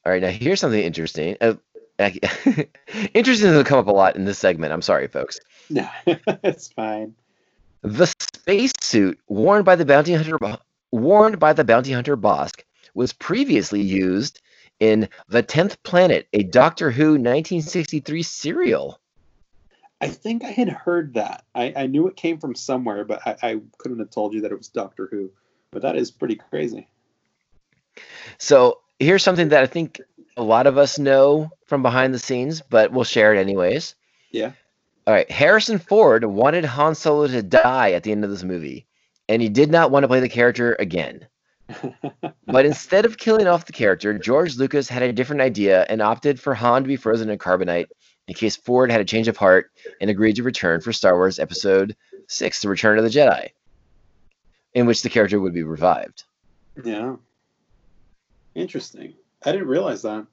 All 0.05 0.12
right, 0.12 0.20
now 0.23 0.28
here's 0.28 0.61
something 0.61 0.82
interesting. 0.82 1.36
Uh, 1.40 1.55
interesting 3.14 3.51
doesn't 3.51 3.64
come 3.64 3.78
up 3.78 3.86
a 3.86 3.93
lot 3.93 4.16
in 4.16 4.24
this 4.24 4.39
segment. 4.39 4.72
I'm 4.72 4.82
sorry, 4.82 5.09
folks. 5.09 5.40
No, 5.68 5.89
it's 6.06 6.72
fine. 6.72 7.14
The 7.82 8.06
spacesuit 8.06 9.18
worn 9.28 9.64
by 9.64 9.77
the 9.77 9.85
bounty 9.85 10.14
hunter, 10.14 10.39
worn 10.90 11.39
by 11.39 11.52
the 11.52 11.64
bounty 11.64 11.93
hunter 11.93 12.16
Bossk, 12.16 12.62
was 12.94 13.12
previously 13.12 13.81
used 13.81 14.40
in 14.81 15.09
The 15.28 15.43
Tenth 15.43 15.82
Planet, 15.82 16.27
a 16.32 16.43
Doctor 16.43 16.90
Who 16.90 17.12
1963 17.12 18.22
serial. 18.22 19.01
I 20.01 20.09
think 20.09 20.44
I 20.44 20.51
had 20.51 20.68
heard 20.68 21.14
that. 21.14 21.44
I, 21.55 21.72
I 21.77 21.86
knew 21.86 22.09
it 22.09 22.16
came 22.16 22.39
from 22.39 22.55
somewhere, 22.55 23.05
but 23.05 23.20
I, 23.27 23.36
I 23.43 23.60
couldn't 23.78 23.98
have 23.98 24.10
told 24.10 24.32
you 24.32 24.40
that 24.40 24.52
it 24.52 24.56
was 24.56 24.68
Doctor 24.68 25.09
Who. 25.10 25.31
But 25.70 25.82
that 25.82 25.97
is 25.97 26.10
pretty 26.10 26.36
crazy. 26.36 26.89
So 28.39 28.81
here's 28.98 29.22
something 29.22 29.51
that 29.51 29.62
I 29.62 29.66
think 29.66 30.01
a 30.36 30.43
lot 30.43 30.66
of 30.66 30.78
us 30.78 30.98
know 30.98 31.51
from 31.66 31.82
behind 31.82 32.15
the 32.15 32.19
scenes, 32.19 32.62
but 32.62 32.93
we'll 32.93 33.05
share 33.05 33.35
it 33.35 33.39
anyways. 33.39 33.94
Yeah. 34.31 34.52
All 35.07 35.15
right, 35.15 35.31
Harrison 35.31 35.78
Ford 35.78 36.24
wanted 36.24 36.65
Han 36.65 36.94
Solo 36.94 37.27
to 37.27 37.43
die 37.43 37.93
at 37.93 38.02
the 38.02 38.12
end 38.12 38.24
of 38.24 38.31
this 38.31 38.43
movie, 38.43 38.86
and 39.28 39.40
he 39.43 39.48
did 39.48 39.70
not 39.70 39.90
want 39.90 40.05
to 40.05 40.09
play 40.09 40.20
the 40.20 40.28
character 40.28 40.77
again. 40.78 41.27
but 42.47 42.66
instead 42.66 43.05
of 43.05 43.16
killing 43.16 43.47
off 43.47 43.66
the 43.66 43.73
character, 43.73 44.19
George 44.19 44.57
Lucas 44.57 44.89
had 44.89 45.02
a 45.02 45.12
different 45.12 45.43
idea 45.43 45.85
and 45.89 46.02
opted 46.02 46.40
for 46.40 46.55
Han 46.55 46.82
to 46.82 46.89
be 46.89 46.97
frozen 46.97 47.31
in 47.31 47.39
carbonite 47.39 47.86
in 48.28 48.35
case 48.35 48.57
Ford 48.57 48.90
had 48.90 49.01
a 49.01 49.05
change 49.05 49.28
of 49.28 49.36
heart 49.36 49.70
and 50.01 50.11
agreed 50.11 50.36
to 50.36 50.43
return 50.43 50.81
for 50.81 50.93
Star 50.93 51.16
Wars 51.16 51.39
Episode 51.39 51.97
6, 52.28 52.62
The 52.62 52.69
Return 52.69 52.98
of 52.98 53.05
the 53.05 53.11
Jedi, 53.11 53.51
in 54.74 54.86
which 54.86 55.02
the 55.02 55.09
character 55.09 55.40
would 55.40 55.55
be 55.55 55.62
revived. 55.62 56.24
Yeah. 56.85 57.16
Interesting. 58.55 59.15
I 59.44 59.52
didn't 59.52 59.68
realize 59.68 60.02
that. 60.02 60.26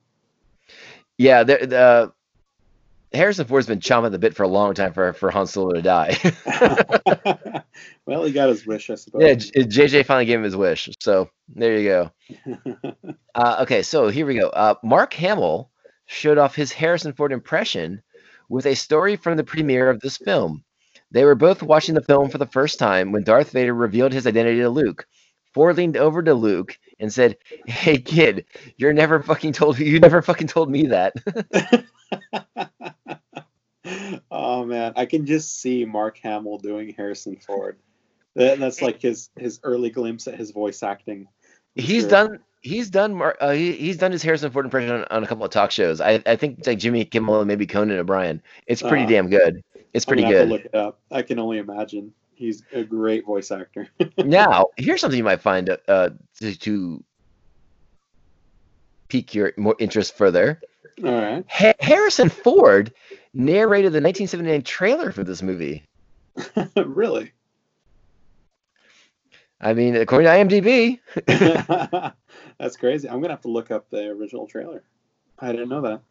Yeah, 1.17 1.43
the, 1.43 1.57
the 1.65 2.13
Harrison 3.13 3.47
Ford's 3.47 3.67
been 3.67 3.79
chomping 3.79 4.11
the 4.11 4.19
bit 4.19 4.35
for 4.35 4.43
a 4.43 4.47
long 4.47 4.73
time 4.73 4.93
for, 4.93 5.13
for 5.13 5.31
Han 5.31 5.47
Solo 5.47 5.73
to 5.73 5.81
die. 5.81 6.17
well, 8.05 8.25
he 8.25 8.31
got 8.31 8.49
his 8.49 8.65
wish, 8.67 8.89
I 8.89 8.95
suppose. 8.95 9.21
yeah, 9.21 9.33
JJ 9.33 10.05
finally 10.05 10.25
gave 10.25 10.39
him 10.39 10.43
his 10.43 10.55
wish. 10.55 10.89
So 10.99 11.29
there 11.47 11.77
you 11.77 11.89
go. 11.89 12.11
Uh, 13.35 13.57
okay, 13.61 13.83
so 13.83 14.09
here 14.09 14.25
we 14.25 14.33
go. 14.33 14.49
Uh, 14.49 14.73
Mark 14.81 15.13
Hamill 15.13 15.69
showed 16.07 16.39
off 16.39 16.55
his 16.55 16.71
Harrison 16.71 17.13
Ford 17.13 17.31
impression 17.31 18.01
with 18.49 18.65
a 18.65 18.73
story 18.73 19.15
from 19.15 19.37
the 19.37 19.43
premiere 19.43 19.91
of 19.91 19.99
this 19.99 20.17
film. 20.17 20.63
They 21.11 21.23
were 21.23 21.35
both 21.35 21.61
watching 21.61 21.93
the 21.93 22.01
film 22.01 22.31
for 22.31 22.39
the 22.39 22.47
first 22.47 22.79
time 22.79 23.11
when 23.11 23.23
Darth 23.23 23.51
Vader 23.51 23.75
revealed 23.75 24.11
his 24.11 24.25
identity 24.25 24.61
to 24.61 24.69
Luke. 24.69 25.05
Ford 25.53 25.77
leaned 25.77 25.97
over 25.97 26.23
to 26.23 26.33
Luke 26.33 26.79
and 26.99 27.11
said, 27.11 27.37
"Hey 27.65 27.97
kid, 27.97 28.45
you're 28.77 28.93
never 28.93 29.21
fucking 29.21 29.53
told 29.53 29.79
you 29.79 29.99
never 29.99 30.21
fucking 30.21 30.47
told 30.47 30.69
me 30.69 30.87
that." 30.87 31.13
oh 34.31 34.65
man, 34.65 34.93
I 34.95 35.05
can 35.05 35.25
just 35.25 35.59
see 35.59 35.85
Mark 35.85 36.17
Hamill 36.23 36.57
doing 36.57 36.93
Harrison 36.95 37.37
Ford. 37.37 37.77
That, 38.35 38.59
that's 38.59 38.81
like 38.81 39.01
his 39.01 39.29
his 39.35 39.59
early 39.63 39.89
glimpse 39.89 40.27
at 40.27 40.35
his 40.35 40.51
voice 40.51 40.83
acting. 40.83 41.27
He's 41.75 42.03
sure. 42.03 42.09
done 42.09 42.39
he's 42.61 42.89
done 42.89 43.21
uh, 43.39 43.51
he, 43.51 43.73
he's 43.73 43.97
done 43.97 44.11
his 44.11 44.23
Harrison 44.23 44.51
Ford 44.51 44.65
impression 44.65 44.91
on, 44.91 45.05
on 45.09 45.23
a 45.23 45.27
couple 45.27 45.45
of 45.45 45.51
talk 45.51 45.71
shows. 45.71 46.01
I, 46.01 46.21
I 46.25 46.35
think 46.35 46.59
it's 46.59 46.67
like 46.67 46.79
Jimmy 46.79 47.05
Kimmel 47.05 47.39
and 47.39 47.47
maybe 47.47 47.65
Conan 47.65 47.97
O'Brien. 47.97 48.41
It's 48.67 48.81
pretty 48.81 49.05
Uh, 49.05 49.09
damn 49.09 49.29
good. 49.29 49.63
It's 49.93 50.05
pretty 50.05 50.23
good. 50.23 50.49
look 50.49 50.65
it 50.65 50.75
up. 50.75 50.99
I 51.11 51.21
can 51.21 51.39
only 51.39 51.57
imagine. 51.57 52.13
He's 52.35 52.61
a 52.71 52.83
great 52.83 53.25
voice 53.25 53.49
actor. 53.49 53.87
now, 54.19 54.67
here's 54.77 55.01
something 55.01 55.17
you 55.17 55.23
might 55.23 55.41
find 55.41 55.75
uh, 55.87 56.09
to, 56.39 56.55
to 56.59 57.03
pique 59.09 59.33
your 59.35 59.53
more 59.57 59.75
interest 59.79 60.17
further. 60.17 60.61
All 61.03 61.11
right. 61.11 61.45
Ha- 61.49 61.73
Harrison 61.79 62.29
Ford 62.29 62.93
narrated 63.33 63.93
the 63.93 64.01
1979 64.01 64.63
trailer 64.63 65.11
for 65.11 65.23
this 65.23 65.41
movie. 65.41 65.83
really? 66.75 67.31
I 69.59 69.73
mean, 69.73 69.95
according 69.95 70.27
to 70.49 70.59
IMDb, 70.61 70.99
That's 72.59 72.77
crazy. 72.77 73.09
I'm 73.09 73.21
gonna 73.21 73.33
have 73.33 73.41
to 73.41 73.47
look 73.51 73.71
up 73.71 73.89
the 73.89 74.07
original 74.09 74.47
trailer. 74.47 74.83
I 75.39 75.51
didn't 75.51 75.69
know 75.69 75.81
that. 75.81 76.01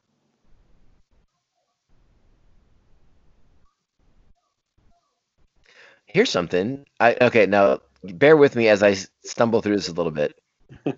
here's 6.07 6.31
something. 6.31 6.87
I 6.99 7.17
okay, 7.21 7.45
now 7.47 7.81
bear 8.13 8.37
with 8.37 8.57
me 8.57 8.69
as 8.69 8.83
I 8.83 8.97
stumble 9.25 9.63
through 9.63 9.77
this 9.77 9.89
a 9.89 9.93
little 9.93 10.13
bit. 10.13 10.39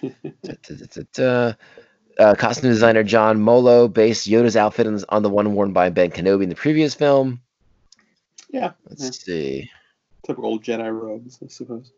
Da, 0.42 0.54
da, 0.62 1.02
da. 1.12 1.52
Uh, 2.18 2.34
costume 2.34 2.70
designer 2.70 3.02
John 3.02 3.40
Mollo 3.42 3.88
based 3.88 4.26
Yoda's 4.26 4.56
outfit 4.56 4.86
on, 4.86 5.04
on 5.10 5.22
the 5.22 5.28
one 5.28 5.52
worn 5.54 5.74
by 5.74 5.90
Ben 5.90 6.10
Kenobi 6.10 6.44
in 6.44 6.48
the 6.48 6.54
previous 6.54 6.94
film. 6.94 7.42
Yeah. 8.48 8.72
Let's 8.88 9.04
yeah. 9.04 9.10
see. 9.10 9.70
Typical 10.24 10.46
old 10.50 10.62
Jedi 10.64 10.90
robes, 10.92 11.38
I 11.42 11.48
suppose. 11.48 11.92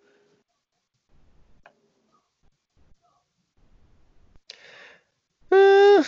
Uh, 5.51 6.03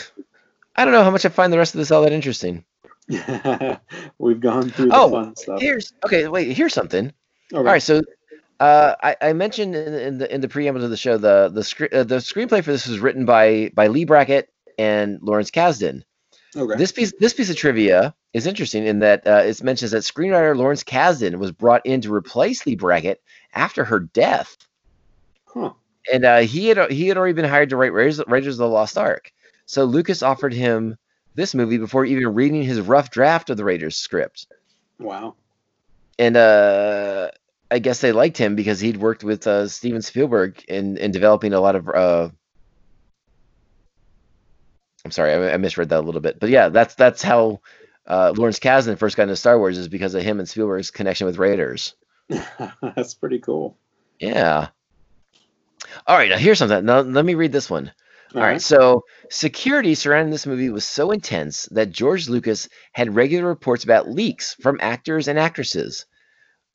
I 0.76 0.84
don't 0.84 0.92
know 0.92 1.04
how 1.04 1.10
much 1.10 1.24
I 1.24 1.28
find 1.28 1.52
the 1.52 1.58
rest 1.58 1.74
of 1.74 1.78
this 1.78 1.90
all 1.90 2.02
that 2.02 2.12
interesting. 2.12 2.64
We've 4.18 4.40
gone 4.40 4.70
through 4.70 4.92
the 4.92 4.92
Oh, 4.94 5.10
fun 5.10 5.36
stuff. 5.36 5.60
here's 5.60 5.92
okay. 6.04 6.28
Wait, 6.28 6.56
here's 6.56 6.74
something. 6.74 7.12
Okay. 7.52 7.56
All 7.56 7.62
right, 7.64 7.82
so 7.82 8.02
uh, 8.60 8.94
I, 9.02 9.16
I 9.20 9.32
mentioned 9.32 9.74
in, 9.74 9.94
in 9.94 10.18
the 10.18 10.34
in 10.34 10.40
the 10.40 10.48
preamble 10.48 10.80
to 10.82 10.88
the 10.88 10.96
show 10.96 11.16
the 11.18 11.48
the 11.52 11.64
scre- 11.64 11.92
uh, 11.92 12.04
the 12.04 12.16
screenplay 12.16 12.62
for 12.62 12.72
this 12.72 12.86
was 12.86 13.00
written 13.00 13.24
by 13.24 13.70
by 13.74 13.86
Leigh 13.88 14.04
Brackett 14.04 14.48
and 14.78 15.18
Lawrence 15.22 15.50
Kasdan. 15.50 16.02
Okay. 16.58 16.76
This 16.76 16.90
piece 16.92 17.12
this 17.20 17.32
piece 17.34 17.50
of 17.50 17.56
trivia 17.56 18.14
is 18.32 18.46
interesting 18.46 18.86
in 18.86 18.98
that 18.98 19.26
uh, 19.26 19.42
it 19.44 19.62
mentions 19.62 19.92
that 19.92 20.02
screenwriter 20.02 20.56
Lawrence 20.56 20.82
Kasdan 20.82 21.36
was 21.38 21.52
brought 21.52 21.86
in 21.86 22.00
to 22.00 22.12
replace 22.12 22.66
Leigh 22.66 22.74
Brackett 22.74 23.22
after 23.54 23.84
her 23.84 24.00
death, 24.00 24.56
Huh. 25.46 25.72
and 26.12 26.24
uh, 26.24 26.38
he 26.38 26.66
had 26.68 26.90
he 26.90 27.06
had 27.08 27.16
already 27.16 27.34
been 27.34 27.44
hired 27.48 27.70
to 27.70 27.76
write 27.76 27.92
Raiders, 27.92 28.20
Raiders 28.26 28.54
of 28.54 28.58
the 28.58 28.68
Lost 28.68 28.98
Ark. 28.98 29.30
So 29.66 29.84
Lucas 29.84 30.22
offered 30.22 30.52
him 30.52 30.96
this 31.34 31.54
movie 31.54 31.78
before 31.78 32.04
even 32.04 32.34
reading 32.34 32.62
his 32.62 32.80
rough 32.80 33.10
draft 33.10 33.50
of 33.50 33.56
the 33.56 33.64
Raiders 33.64 33.94
script 33.96 34.46
Wow. 34.98 35.34
and 36.18 36.36
uh, 36.36 37.30
I 37.70 37.78
guess 37.78 38.00
they 38.00 38.10
liked 38.12 38.36
him 38.38 38.56
because 38.56 38.80
he'd 38.80 38.96
worked 38.96 39.22
with 39.22 39.46
uh, 39.46 39.68
Steven 39.68 40.02
Spielberg 40.02 40.64
in 40.68 40.96
in 40.96 41.12
developing 41.12 41.52
a 41.52 41.60
lot 41.60 41.76
of. 41.76 42.32
I'm 45.04 45.10
sorry, 45.10 45.32
I, 45.32 45.54
I 45.54 45.56
misread 45.56 45.88
that 45.90 46.00
a 46.00 46.06
little 46.06 46.20
bit, 46.20 46.40
but 46.40 46.50
yeah, 46.50 46.68
that's 46.68 46.94
that's 46.94 47.22
how 47.22 47.60
uh, 48.06 48.32
Lawrence 48.36 48.58
Kasdan 48.58 48.98
first 48.98 49.16
got 49.16 49.24
into 49.24 49.36
Star 49.36 49.58
Wars 49.58 49.78
is 49.78 49.88
because 49.88 50.14
of 50.14 50.22
him 50.22 50.38
and 50.38 50.48
Spielberg's 50.48 50.90
connection 50.90 51.26
with 51.26 51.38
Raiders. 51.38 51.94
That's 52.82 53.14
pretty 53.14 53.38
cool. 53.38 53.76
Yeah. 54.18 54.68
All 56.06 56.16
right, 56.16 56.30
now 56.30 56.38
here's 56.38 56.58
something. 56.58 56.84
Now 56.84 57.00
let 57.00 57.24
me 57.24 57.34
read 57.34 57.52
this 57.52 57.70
one. 57.70 57.92
All 58.34 58.40
right, 58.40 58.46
Alright. 58.46 58.62
so 58.62 59.04
security 59.30 59.94
surrounding 59.94 60.30
this 60.30 60.46
movie 60.46 60.68
was 60.68 60.84
so 60.84 61.10
intense 61.10 61.66
that 61.70 61.90
George 61.90 62.28
Lucas 62.28 62.68
had 62.92 63.14
regular 63.14 63.46
reports 63.46 63.84
about 63.84 64.10
leaks 64.10 64.54
from 64.60 64.78
actors 64.82 65.28
and 65.28 65.38
actresses. 65.38 66.04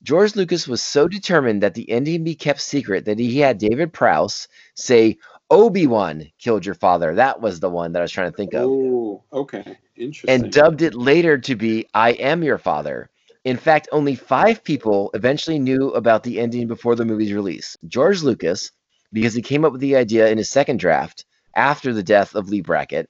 George 0.02 0.36
Lucas 0.36 0.68
was 0.68 0.82
so 0.82 1.08
determined 1.08 1.62
that 1.62 1.74
the 1.74 1.88
ending 1.90 2.24
be 2.24 2.34
kept 2.34 2.60
secret 2.60 3.04
that 3.04 3.18
he 3.18 3.38
had 3.38 3.58
David 3.58 3.92
Prowse 3.92 4.48
say, 4.74 5.16
Obi 5.50 5.86
Wan 5.86 6.30
killed 6.38 6.64
your 6.64 6.74
father. 6.74 7.14
That 7.14 7.40
was 7.40 7.60
the 7.60 7.70
one 7.70 7.92
that 7.92 8.00
I 8.00 8.02
was 8.02 8.12
trying 8.12 8.30
to 8.30 8.36
think 8.36 8.54
of. 8.54 8.64
Oh, 8.64 9.22
okay. 9.32 9.78
Interesting. 9.96 10.30
And 10.30 10.52
dubbed 10.52 10.82
it 10.82 10.94
later 10.94 11.38
to 11.38 11.54
be 11.54 11.86
I 11.94 12.10
Am 12.12 12.42
Your 12.42 12.58
Father. 12.58 13.10
In 13.44 13.56
fact, 13.56 13.88
only 13.92 14.14
five 14.14 14.64
people 14.64 15.10
eventually 15.14 15.58
knew 15.58 15.90
about 15.90 16.22
the 16.22 16.40
ending 16.40 16.66
before 16.66 16.96
the 16.96 17.04
movie's 17.04 17.32
release 17.32 17.76
George 17.86 18.22
Lucas, 18.22 18.72
because 19.12 19.34
he 19.34 19.42
came 19.42 19.64
up 19.64 19.72
with 19.72 19.80
the 19.80 19.96
idea 19.96 20.28
in 20.28 20.38
his 20.38 20.50
second 20.50 20.78
draft 20.78 21.26
after 21.54 21.92
the 21.92 22.02
death 22.02 22.34
of 22.34 22.48
Leigh 22.48 22.62
Brackett, 22.62 23.08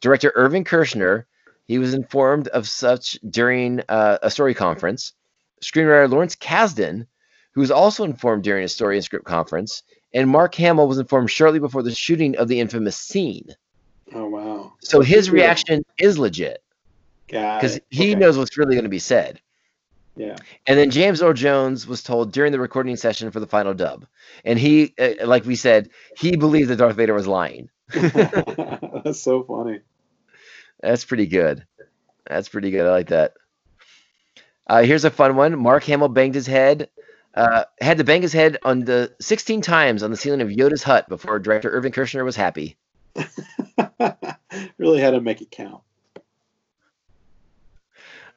director 0.00 0.32
Irving 0.34 0.64
Kershner, 0.64 1.24
he 1.66 1.78
was 1.78 1.94
informed 1.94 2.48
of 2.48 2.68
such 2.68 3.18
during 3.28 3.82
uh, 3.88 4.18
a 4.22 4.30
story 4.30 4.54
conference, 4.54 5.12
screenwriter 5.62 6.10
Lawrence 6.10 6.36
Kasdan, 6.36 7.06
who 7.52 7.60
was 7.60 7.70
also 7.70 8.04
informed 8.04 8.44
during 8.44 8.64
a 8.64 8.68
story 8.68 8.96
and 8.96 9.04
script 9.04 9.24
conference, 9.24 9.82
and 10.16 10.28
Mark 10.28 10.56
Hamill 10.56 10.88
was 10.88 10.98
informed 10.98 11.30
shortly 11.30 11.60
before 11.60 11.84
the 11.84 11.94
shooting 11.94 12.36
of 12.38 12.48
the 12.48 12.60
infamous 12.60 12.96
scene. 12.96 13.54
oh 14.14 14.28
wow. 14.28 14.72
So 14.80 15.00
his 15.02 15.30
reaction 15.30 15.84
is 15.98 16.18
legit 16.18 16.62
because 17.26 17.78
he 17.90 18.12
Okay. 18.12 18.14
knows 18.14 18.38
what's 18.38 18.58
really 18.58 18.74
going 18.74 18.84
to 18.84 18.90
be 18.90 18.98
said. 18.98 19.40
Yeah. 20.16 20.36
And 20.66 20.78
then 20.78 20.90
James 20.90 21.22
Earl 21.22 21.34
Jones 21.34 21.86
was 21.86 22.02
told 22.02 22.32
during 22.32 22.52
the 22.52 22.60
recording 22.60 22.96
session 22.96 23.30
for 23.30 23.40
the 23.40 23.46
final 23.46 23.74
dub, 23.74 24.06
and 24.44 24.58
he, 24.58 24.94
uh, 24.98 25.26
like 25.26 25.44
we 25.44 25.56
said, 25.56 25.90
he 26.16 26.36
believed 26.36 26.70
that 26.70 26.76
Darth 26.76 26.96
Vader 26.96 27.14
was 27.14 27.26
lying. 27.26 27.68
That's 29.04 29.20
so 29.20 29.44
funny. 29.44 29.80
That's 30.82 31.04
pretty 31.04 31.26
good. 31.26 31.66
That's 32.26 32.48
pretty 32.48 32.70
good. 32.70 32.86
I 32.86 32.90
like 32.90 33.08
that. 33.08 33.34
Uh, 34.66 34.82
here's 34.82 35.04
a 35.04 35.10
fun 35.10 35.36
one. 35.36 35.58
Mark 35.58 35.84
Hamill 35.84 36.08
banged 36.08 36.34
his 36.34 36.46
head, 36.46 36.88
uh, 37.36 37.64
had 37.80 37.98
to 37.98 38.04
bang 38.04 38.22
his 38.22 38.32
head 38.32 38.58
on 38.64 38.80
the 38.80 39.14
16 39.20 39.60
times 39.60 40.02
on 40.02 40.10
the 40.10 40.16
ceiling 40.16 40.40
of 40.40 40.48
Yoda's 40.48 40.82
hut 40.82 41.08
before 41.08 41.38
director 41.38 41.70
Irving 41.70 41.92
Kershner 41.92 42.24
was 42.24 42.36
happy. 42.36 42.76
really 44.78 45.00
had 45.00 45.12
to 45.12 45.20
make 45.20 45.42
it 45.42 45.50
count. 45.50 45.82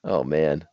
Oh 0.03 0.23
man. 0.23 0.67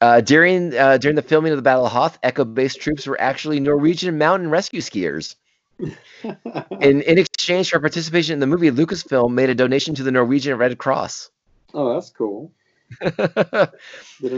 Uh, 0.00 0.20
during 0.20 0.76
uh, 0.76 0.98
during 0.98 1.16
the 1.16 1.22
filming 1.22 1.52
of 1.52 1.56
the 1.56 1.62
Battle 1.62 1.86
of 1.86 1.92
Hoth, 1.92 2.18
Echo 2.22 2.44
Base 2.44 2.74
troops 2.74 3.06
were 3.06 3.20
actually 3.20 3.60
Norwegian 3.60 4.18
mountain 4.18 4.50
rescue 4.50 4.80
skiers. 4.80 5.36
in 5.78 7.00
in 7.00 7.18
exchange 7.18 7.70
for 7.70 7.80
participation 7.80 8.34
in 8.34 8.40
the 8.40 8.46
movie, 8.46 8.70
Lucasfilm 8.70 9.32
made 9.32 9.50
a 9.50 9.54
donation 9.54 9.94
to 9.94 10.02
the 10.02 10.12
Norwegian 10.12 10.58
Red 10.58 10.78
Cross. 10.78 11.30
Oh, 11.72 11.94
that's 11.94 12.10
cool. 12.10 12.52
Didn't 13.00 13.72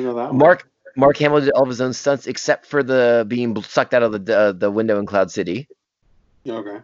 know 0.05 0.15
that. 0.15 0.33
one. 0.33 0.39
Mark 0.97 1.17
Hamill 1.19 1.41
did 1.41 1.51
all 1.51 1.63
of 1.63 1.69
his 1.69 1.81
own 1.81 1.93
stunts 1.93 2.27
except 2.27 2.67
for 2.67 2.83
the 2.83 3.25
being 3.29 3.61
sucked 3.63 3.95
out 3.95 4.03
of 4.03 4.25
the 4.25 4.37
uh, 4.37 4.53
the 4.53 4.71
window 4.71 4.99
in 4.99 5.07
Cloud 5.07 5.31
City. 5.31 5.69
Okay. 6.49 6.79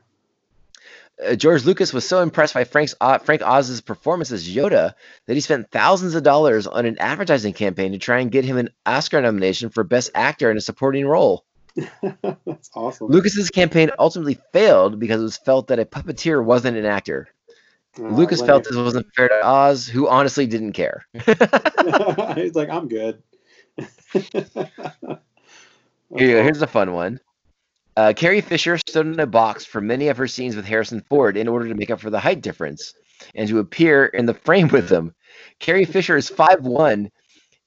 Uh, 1.24 1.34
George 1.34 1.64
Lucas 1.64 1.92
was 1.92 2.06
so 2.06 2.20
impressed 2.20 2.54
by 2.54 2.64
Frank's 2.64 2.94
uh, 3.00 3.18
Frank 3.18 3.42
Oz's 3.42 3.80
performance 3.80 4.30
as 4.30 4.48
Yoda 4.48 4.94
that 5.26 5.34
he 5.34 5.40
spent 5.40 5.70
thousands 5.70 6.14
of 6.14 6.22
dollars 6.22 6.66
on 6.66 6.86
an 6.86 6.98
advertising 6.98 7.52
campaign 7.52 7.92
to 7.92 7.98
try 7.98 8.20
and 8.20 8.30
get 8.30 8.44
him 8.44 8.56
an 8.58 8.70
Oscar 8.86 9.20
nomination 9.20 9.70
for 9.70 9.84
Best 9.84 10.10
Actor 10.14 10.50
in 10.50 10.56
a 10.56 10.60
supporting 10.60 11.06
role. 11.06 11.44
That's 12.22 12.70
awesome. 12.74 13.08
Lucas's 13.08 13.50
campaign 13.50 13.90
ultimately 13.98 14.38
failed 14.52 14.98
because 14.98 15.20
it 15.20 15.24
was 15.24 15.36
felt 15.38 15.68
that 15.68 15.78
a 15.78 15.86
puppeteer 15.86 16.44
wasn't 16.44 16.76
an 16.76 16.84
actor. 16.84 17.28
Oh, 17.98 18.04
Lucas 18.04 18.40
felt 18.42 18.64
this 18.64 18.76
wasn't 18.76 19.06
fair 19.14 19.28
to 19.28 19.46
Oz, 19.46 19.86
who 19.86 20.08
honestly 20.08 20.46
didn't 20.46 20.72
care. 20.72 21.06
He's 22.34 22.54
like, 22.54 22.70
I'm 22.70 22.88
good. 22.88 23.22
Here 24.12 25.18
you 26.10 26.32
go. 26.32 26.42
Here's 26.42 26.62
a 26.62 26.66
fun 26.66 26.92
one. 26.92 27.20
Uh, 27.96 28.12
Carrie 28.16 28.40
Fisher 28.40 28.78
stood 28.78 29.06
in 29.06 29.20
a 29.20 29.26
box 29.26 29.64
for 29.64 29.80
many 29.80 30.08
of 30.08 30.16
her 30.16 30.26
scenes 30.26 30.56
with 30.56 30.64
Harrison 30.64 31.00
Ford 31.08 31.36
in 31.36 31.48
order 31.48 31.68
to 31.68 31.74
make 31.74 31.90
up 31.90 32.00
for 32.00 32.10
the 32.10 32.20
height 32.20 32.40
difference 32.40 32.94
and 33.34 33.48
to 33.48 33.58
appear 33.58 34.06
in 34.06 34.26
the 34.26 34.34
frame 34.34 34.68
with 34.68 34.88
him. 34.90 35.14
Carrie 35.58 35.84
Fisher 35.84 36.16
is 36.16 36.30
5'1 36.30 37.10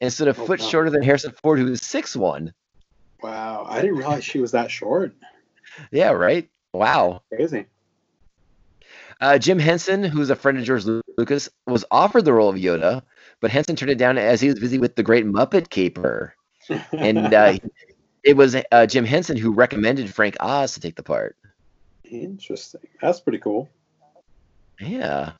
and 0.01 0.13
stood 0.13 0.27
a 0.27 0.31
Oh, 0.31 0.45
foot 0.45 0.59
wow. 0.59 0.67
shorter 0.67 0.89
than 0.89 1.03
Harrison 1.03 1.31
Ford, 1.43 1.59
who 1.59 1.71
is 1.71 1.81
6'1. 1.81 2.51
Wow, 3.21 3.65
I 3.67 3.81
didn't 3.81 3.97
realize 3.97 4.23
she 4.23 4.39
was 4.39 4.51
that 4.51 4.69
short. 4.71 5.13
Yeah, 5.91 6.11
right? 6.11 6.49
Wow. 6.73 7.21
Crazy. 7.33 7.65
Uh, 9.21 9.37
Jim 9.37 9.59
Henson, 9.59 10.03
who's 10.03 10.29
a 10.29 10.35
friend 10.35 10.57
of 10.57 10.63
George 10.65 10.83
Lucas, 11.17 11.49
was 11.65 11.85
offered 11.91 12.25
the 12.25 12.33
role 12.33 12.49
of 12.49 12.55
Yoda, 12.55 13.01
but 13.39 13.51
Henson 13.51 13.75
turned 13.75 13.91
it 13.91 13.97
down 13.97 14.17
as 14.17 14.41
he 14.41 14.47
was 14.47 14.59
busy 14.59 14.77
with 14.77 14.95
the 14.95 15.03
Great 15.03 15.25
Muppet 15.25 15.69
Caper. 15.69 16.35
And 16.91 17.33
uh, 17.33 17.57
it 18.23 18.35
was 18.35 18.55
uh, 18.71 18.85
Jim 18.85 19.05
Henson 19.05 19.37
who 19.37 19.53
recommended 19.53 20.13
Frank 20.13 20.35
Oz 20.39 20.73
to 20.73 20.79
take 20.79 20.95
the 20.95 21.03
part. 21.03 21.37
Interesting. 22.03 22.81
That's 23.01 23.19
pretty 23.19 23.39
cool. 23.39 23.69
Yeah. 24.79 25.31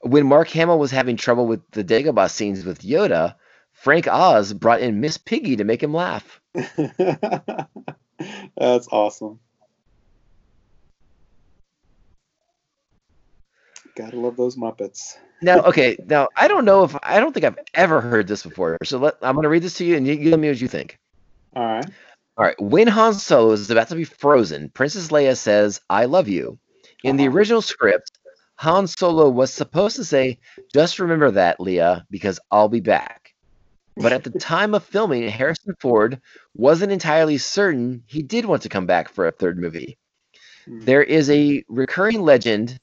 When 0.00 0.26
Mark 0.26 0.48
Hamill 0.48 0.78
was 0.78 0.90
having 0.90 1.16
trouble 1.16 1.46
with 1.46 1.62
the 1.70 1.84
Dagobah 1.84 2.30
scenes 2.30 2.64
with 2.64 2.82
Yoda, 2.82 3.36
Frank 3.72 4.08
Oz 4.08 4.52
brought 4.52 4.80
in 4.80 5.00
Miss 5.00 5.16
Piggy 5.16 5.56
to 5.56 5.64
make 5.64 5.82
him 5.82 5.94
laugh. 5.94 6.40
That's 8.56 8.88
awesome. 8.90 9.40
Gotta 13.94 14.18
love 14.18 14.36
those 14.36 14.56
Muppets. 14.56 15.18
Now, 15.42 15.60
okay, 15.62 15.96
now 16.06 16.28
I 16.36 16.48
don't 16.48 16.64
know 16.64 16.84
if 16.84 16.96
I 17.02 17.18
don't 17.18 17.32
think 17.32 17.44
I've 17.44 17.58
ever 17.74 18.00
heard 18.00 18.28
this 18.28 18.42
before. 18.42 18.78
So 18.84 18.98
let, 18.98 19.14
I'm 19.22 19.34
going 19.34 19.42
to 19.42 19.48
read 19.48 19.62
this 19.62 19.74
to 19.74 19.84
you, 19.84 19.96
and 19.96 20.06
you, 20.06 20.14
you 20.14 20.30
let 20.30 20.38
me 20.38 20.46
know 20.46 20.52
what 20.52 20.60
you 20.60 20.68
think. 20.68 20.98
All 21.54 21.64
right. 21.64 21.86
All 22.38 22.44
right. 22.44 22.60
When 22.60 22.86
Han 22.86 23.14
Solo 23.14 23.52
is 23.52 23.70
about 23.70 23.88
to 23.88 23.96
be 23.96 24.04
frozen, 24.04 24.70
Princess 24.70 25.08
Leia 25.08 25.36
says, 25.36 25.80
I 25.90 26.06
love 26.06 26.28
you. 26.28 26.58
In 27.04 27.16
the 27.16 27.26
original 27.26 27.60
script, 27.60 28.12
Han 28.56 28.86
Solo 28.86 29.28
was 29.28 29.52
supposed 29.52 29.96
to 29.96 30.04
say, 30.04 30.38
Just 30.72 31.00
remember 31.00 31.32
that, 31.32 31.58
Leia, 31.58 32.04
because 32.10 32.38
I'll 32.50 32.68
be 32.68 32.80
back. 32.80 33.34
But 33.96 34.12
at 34.12 34.24
the 34.24 34.30
time 34.38 34.74
of 34.74 34.84
filming, 34.84 35.28
Harrison 35.28 35.74
Ford 35.80 36.20
wasn't 36.54 36.92
entirely 36.92 37.38
certain 37.38 38.04
he 38.06 38.22
did 38.22 38.44
want 38.44 38.62
to 38.62 38.68
come 38.68 38.86
back 38.86 39.08
for 39.08 39.26
a 39.26 39.32
third 39.32 39.58
movie. 39.58 39.98
Hmm. 40.64 40.80
There 40.80 41.02
is 41.02 41.28
a 41.28 41.64
recurring 41.68 42.22
legend 42.22 42.78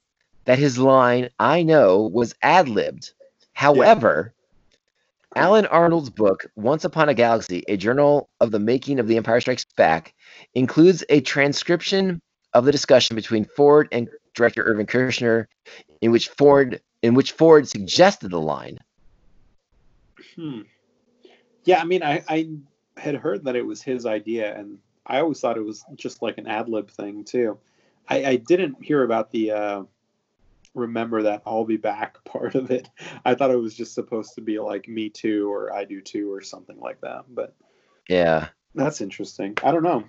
that 0.49 0.57
his 0.57 0.80
line, 0.80 1.30
I 1.38 1.61
know, 1.61 2.09
was 2.11 2.34
ad 2.41 2.67
libbed. 2.69 3.13
However, 3.53 4.34
Alan 5.35 5.67
Arnold's 5.67 6.09
book, 6.09 6.47
Once 6.55 6.84
Upon 6.84 7.07
a 7.07 7.13
Galaxy, 7.13 7.63
a 7.67 7.77
journal 7.77 8.30
of 8.39 8.49
the 8.49 8.57
making 8.57 8.97
of 8.97 9.07
The 9.07 9.15
Empire 9.15 9.41
Strikes 9.41 9.65
Back, 9.77 10.15
includes 10.55 11.03
a 11.09 11.21
transcription 11.21 12.19
of 12.55 12.65
the 12.65 12.71
discussion 12.71 13.15
between 13.15 13.45
Ford 13.45 13.89
and 13.91 14.09
director 14.34 14.63
Irvin 14.63 14.88
Kershner, 14.88 15.45
in 16.01 16.09
which 16.09 16.30
Ford 16.30 16.81
in 17.03 17.13
which 17.13 17.34
Ford 17.34 17.67
suggested 17.67 18.31
the 18.31 18.41
line. 18.41 18.80
Hmm. 20.35 20.61
Yeah, 21.65 21.80
I 21.80 21.84
mean, 21.84 22.01
I, 22.01 22.23
I 22.27 22.49
had 22.97 23.13
heard 23.13 23.43
that 23.43 23.55
it 23.55 23.67
was 23.67 23.84
his 23.84 24.07
idea, 24.07 24.57
and 24.57 24.80
I 25.05 25.19
always 25.19 25.39
thought 25.39 25.57
it 25.57 25.63
was 25.63 25.85
just 25.93 26.23
like 26.23 26.39
an 26.39 26.47
ad 26.47 26.69
lib 26.69 26.89
thing 26.89 27.23
too. 27.23 27.59
I, 28.07 28.26
I 28.26 28.35
didn't 28.38 28.84
hear 28.84 29.03
about 29.03 29.30
the 29.30 29.51
uh, 29.51 29.84
remember 30.80 31.23
that 31.23 31.43
I'll 31.45 31.65
be 31.65 31.77
back 31.77 32.23
part 32.26 32.56
of 32.56 32.72
it. 32.72 32.89
I 33.26 33.35
thought 33.35 33.51
it 33.51 33.60
was 33.60 33.76
just 33.76 33.93
supposed 33.93 34.35
to 34.35 34.41
be 34.41 34.60
like 34.60 34.88
me 34.88 35.10
too 35.10 35.51
or 35.51 35.73
I 35.73 35.85
do 35.85 36.01
too 36.01 36.31
or 36.34 36.41
something 36.41 36.80
like 36.80 37.01
that. 37.01 37.26
But 37.30 37.56
Yeah, 38.07 38.49
that's 38.76 39.01
interesting. 39.01 39.56
I 39.64 39.72
don't 39.72 39.84
know. 39.84 40.03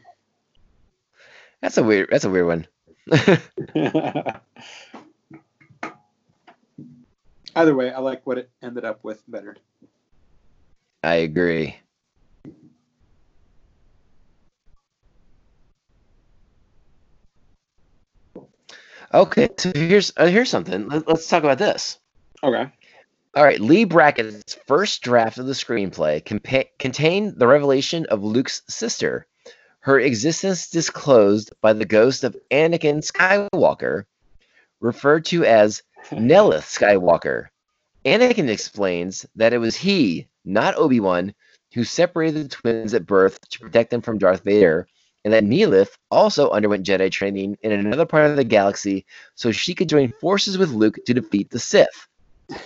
that's 1.60 1.78
a 1.78 1.82
weird 1.82 2.08
that's 2.10 2.24
a 2.24 2.30
weird 2.30 2.46
one. 2.46 2.66
Either 7.56 7.74
way, 7.74 7.90
I 7.92 7.98
like 7.98 8.26
what 8.26 8.38
it 8.38 8.50
ended 8.62 8.84
up 8.84 9.02
with 9.02 9.22
better. 9.28 9.56
I 11.02 11.14
agree. 11.16 11.76
Okay, 19.12 19.48
so 19.56 19.72
here's 19.74 20.12
uh, 20.16 20.26
here's 20.26 20.50
something. 20.50 20.88
Let, 20.88 21.08
let's 21.08 21.26
talk 21.26 21.42
about 21.42 21.58
this. 21.58 21.98
Okay. 22.42 22.70
All 23.34 23.44
right, 23.44 23.60
Leigh 23.60 23.84
Brackett's 23.84 24.56
first 24.66 25.02
draft 25.02 25.38
of 25.38 25.46
the 25.46 25.52
screenplay 25.52 26.22
compa- 26.22 26.68
contained 26.78 27.38
the 27.38 27.46
revelation 27.46 28.06
of 28.06 28.24
Luke's 28.24 28.62
sister, 28.68 29.26
her 29.80 29.98
existence 29.98 30.68
disclosed 30.68 31.52
by 31.60 31.72
the 31.72 31.84
ghost 31.84 32.24
of 32.24 32.36
Anakin 32.50 33.04
Skywalker, 33.04 34.04
referred 34.80 35.24
to 35.26 35.44
as 35.44 35.82
Nellith 36.10 36.66
Skywalker. 36.66 37.48
Anakin 38.04 38.48
explains 38.48 39.26
that 39.36 39.52
it 39.52 39.58
was 39.58 39.76
he, 39.76 40.28
not 40.44 40.76
Obi 40.76 41.00
Wan, 41.00 41.34
who 41.74 41.84
separated 41.84 42.44
the 42.44 42.48
twins 42.48 42.94
at 42.94 43.06
birth 43.06 43.40
to 43.50 43.60
protect 43.60 43.90
them 43.90 44.02
from 44.02 44.18
Darth 44.18 44.42
Vader, 44.42 44.88
and 45.24 45.32
that 45.34 45.44
Neelith 45.44 45.98
also 46.10 46.50
underwent 46.50 46.86
Jedi 46.86 47.10
training 47.10 47.58
in 47.62 47.72
another 47.72 48.06
part 48.06 48.30
of 48.30 48.36
the 48.36 48.44
galaxy 48.44 49.04
so 49.34 49.52
she 49.52 49.74
could 49.74 49.88
join 49.88 50.12
forces 50.20 50.58
with 50.58 50.70
Luke 50.70 50.98
to 51.06 51.14
defeat 51.14 51.50
the 51.50 51.58
Sith. 51.58 52.08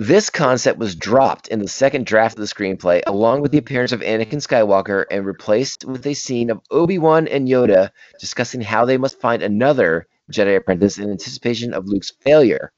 This 0.00 0.30
concept 0.30 0.78
was 0.78 0.94
dropped 0.94 1.48
in 1.48 1.58
the 1.58 1.66
second 1.66 2.06
draft 2.06 2.38
of 2.38 2.40
the 2.40 2.54
screenplay, 2.54 3.02
along 3.08 3.40
with 3.40 3.50
the 3.50 3.58
appearance 3.58 3.90
of 3.90 4.00
Anakin 4.00 4.40
Skywalker, 4.40 5.04
and 5.10 5.26
replaced 5.26 5.84
with 5.84 6.06
a 6.06 6.14
scene 6.14 6.50
of 6.50 6.60
Obi 6.70 6.98
Wan 6.98 7.26
and 7.26 7.48
Yoda 7.48 7.90
discussing 8.20 8.60
how 8.60 8.84
they 8.84 8.96
must 8.96 9.20
find 9.20 9.42
another 9.42 10.06
Jedi 10.30 10.54
apprentice 10.54 10.98
in 10.98 11.10
anticipation 11.10 11.74
of 11.74 11.88
Luke's 11.88 12.12
failure. 12.20 12.70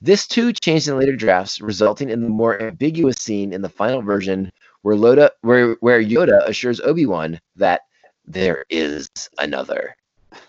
This 0.00 0.26
too 0.26 0.52
changed 0.52 0.88
in 0.88 0.98
later 0.98 1.14
drafts, 1.14 1.60
resulting 1.60 2.10
in 2.10 2.22
the 2.22 2.28
more 2.28 2.60
ambiguous 2.60 3.18
scene 3.18 3.52
in 3.52 3.62
the 3.62 3.68
final 3.68 4.02
version 4.02 4.50
where, 4.82 4.96
Loda, 4.96 5.32
where, 5.40 5.74
where 5.80 6.02
Yoda 6.02 6.46
assures 6.46 6.80
Obi 6.80 7.06
Wan 7.06 7.40
that 7.56 7.82
there 8.26 8.64
is 8.70 9.08
another. 9.38 9.96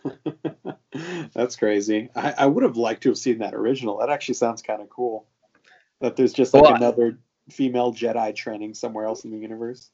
That's 1.33 1.55
crazy. 1.55 2.09
I, 2.15 2.33
I 2.39 2.45
would 2.45 2.63
have 2.63 2.77
liked 2.77 3.03
to 3.03 3.09
have 3.09 3.17
seen 3.17 3.39
that 3.39 3.53
original. 3.53 3.97
That 3.97 4.09
actually 4.09 4.35
sounds 4.35 4.61
kind 4.61 4.81
of 4.81 4.89
cool. 4.89 5.25
That 6.01 6.15
there's 6.15 6.33
just 6.33 6.53
like 6.53 6.63
Well, 6.63 6.75
another 6.75 7.17
female 7.49 7.93
Jedi 7.93 8.35
training 8.35 8.73
somewhere 8.73 9.05
else 9.05 9.25
in 9.25 9.31
the 9.31 9.37
universe. 9.37 9.89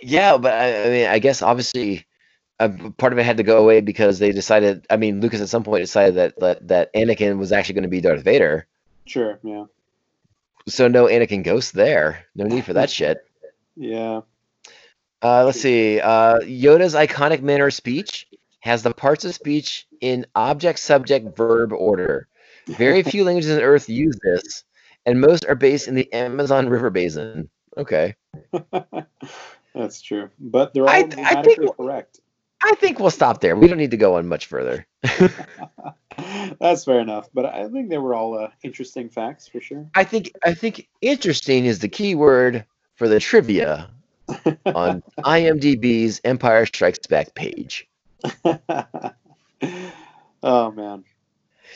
Yeah, 0.00 0.36
but 0.36 0.52
I, 0.52 0.84
I 0.84 0.88
mean, 0.88 1.06
I 1.06 1.18
guess 1.18 1.42
obviously 1.42 2.06
uh, 2.60 2.68
part 2.98 3.12
of 3.12 3.18
it 3.18 3.24
had 3.24 3.36
to 3.36 3.42
go 3.42 3.58
away 3.58 3.80
because 3.80 4.18
they 4.18 4.32
decided. 4.32 4.86
I 4.90 4.96
mean, 4.96 5.20
Lucas 5.20 5.40
at 5.40 5.48
some 5.48 5.64
point 5.64 5.82
decided 5.82 6.16
that 6.16 6.38
that, 6.40 6.68
that 6.68 6.94
Anakin 6.94 7.38
was 7.38 7.52
actually 7.52 7.74
going 7.74 7.82
to 7.84 7.88
be 7.88 8.00
Darth 8.00 8.22
Vader. 8.22 8.66
Sure. 9.06 9.38
Yeah. 9.42 9.64
So 10.68 10.88
no 10.88 11.06
Anakin 11.06 11.44
ghost 11.44 11.74
there. 11.74 12.24
No 12.34 12.44
need 12.44 12.64
for 12.64 12.72
that 12.72 12.90
shit. 12.90 13.26
Yeah. 13.76 14.20
Uh, 15.22 15.44
let's 15.44 15.60
see. 15.60 16.00
Uh, 16.00 16.38
Yoda's 16.40 16.94
iconic 16.94 17.42
manner 17.42 17.66
of 17.68 17.74
speech 17.74 18.26
has 18.60 18.82
the 18.82 18.92
parts 18.92 19.24
of 19.24 19.34
speech 19.34 19.86
in 20.00 20.26
object, 20.34 20.78
subject, 20.78 21.36
verb 21.36 21.72
order. 21.72 22.28
Very 22.66 23.02
few 23.04 23.24
languages 23.24 23.56
on 23.56 23.62
Earth 23.62 23.88
use 23.88 24.16
this, 24.22 24.64
and 25.06 25.20
most 25.20 25.44
are 25.46 25.54
based 25.54 25.88
in 25.88 25.94
the 25.94 26.12
Amazon 26.12 26.68
River 26.68 26.90
Basin. 26.90 27.48
Okay. 27.76 28.14
That's 29.74 30.00
true. 30.02 30.30
But 30.38 30.72
they're 30.74 30.84
all 30.84 30.90
I- 30.90 31.08
I 31.16 31.42
think- 31.42 31.76
correct. 31.76 32.20
I 32.66 32.74
think 32.76 32.98
we'll 32.98 33.10
stop 33.10 33.42
there. 33.42 33.56
We 33.56 33.66
don't 33.68 33.76
need 33.76 33.90
to 33.90 33.98
go 33.98 34.14
on 34.16 34.26
much 34.26 34.46
further. 34.46 34.86
That's 36.60 36.84
fair 36.84 37.00
enough. 37.00 37.28
But 37.34 37.44
I 37.46 37.68
think 37.68 37.90
they 37.90 37.98
were 37.98 38.14
all 38.14 38.38
uh, 38.38 38.48
interesting 38.62 39.10
facts 39.10 39.48
for 39.48 39.60
sure. 39.60 39.86
I 39.94 40.04
think 40.04 40.32
I 40.42 40.54
think 40.54 40.88
interesting 41.02 41.66
is 41.66 41.80
the 41.80 41.88
key 41.88 42.14
word 42.14 42.64
for 42.96 43.08
the 43.08 43.20
trivia 43.20 43.90
on 44.74 45.02
IMDb's 45.24 46.20
Empire 46.24 46.66
Strikes 46.66 47.06
Back 47.06 47.34
page. 47.34 47.88
oh 50.42 50.70
man. 50.72 51.04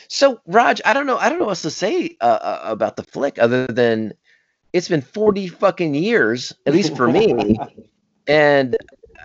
So, 0.07 0.39
Raj, 0.47 0.81
I 0.85 0.93
don't 0.93 1.05
know. 1.05 1.17
I 1.17 1.29
don't 1.29 1.39
know 1.39 1.45
what 1.45 1.51
else 1.51 1.61
to 1.63 1.71
say 1.71 2.15
uh, 2.21 2.23
uh, 2.25 2.59
about 2.63 2.95
the 2.95 3.03
flick 3.03 3.37
other 3.39 3.67
than 3.67 4.13
it's 4.73 4.87
been 4.89 5.01
forty 5.01 5.47
fucking 5.47 5.93
years, 5.93 6.53
at 6.65 6.73
least 6.73 6.95
for 6.95 7.07
me, 7.07 7.57
and 8.27 8.75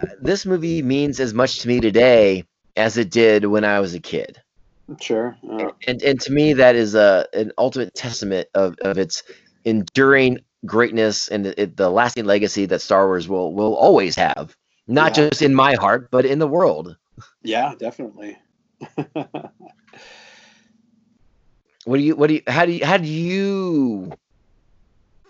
uh, 0.02 0.06
this 0.20 0.44
movie 0.44 0.82
means 0.82 1.20
as 1.20 1.32
much 1.34 1.60
to 1.60 1.68
me 1.68 1.80
today 1.80 2.44
as 2.76 2.96
it 2.98 3.10
did 3.10 3.44
when 3.46 3.64
I 3.64 3.80
was 3.80 3.94
a 3.94 4.00
kid. 4.00 4.40
Sure. 5.00 5.36
Uh, 5.48 5.70
And 5.86 6.02
and 6.02 6.20
to 6.20 6.32
me, 6.32 6.52
that 6.54 6.76
is 6.76 6.94
a 6.94 7.26
an 7.32 7.52
ultimate 7.58 7.94
testament 7.94 8.48
of, 8.54 8.76
of 8.82 8.98
its 8.98 9.22
enduring 9.64 10.38
greatness 10.66 11.28
and 11.28 11.46
it, 11.46 11.76
the 11.76 11.90
lasting 11.90 12.24
legacy 12.24 12.66
that 12.66 12.80
Star 12.82 13.06
Wars 13.06 13.28
will 13.28 13.52
will 13.54 13.74
always 13.74 14.16
have, 14.16 14.56
not 14.86 15.12
Yeah. 15.12 15.14
just 15.14 15.42
in 15.42 15.54
my 15.54 15.74
heart, 15.74 16.08
but 16.10 16.24
in 16.26 16.38
the 16.38 16.48
world. 16.48 16.96
yeah, 17.42 17.74
definitely. 17.78 18.38
What 21.84 21.96
do 21.98 22.02
you 22.02 22.16
what 22.16 22.28
do 22.28 22.34
you 22.34 22.42
how 22.46 22.64
do 22.66 22.72
you 22.72 22.84
how 22.84 22.96
do 22.96 23.06
you 23.08 24.12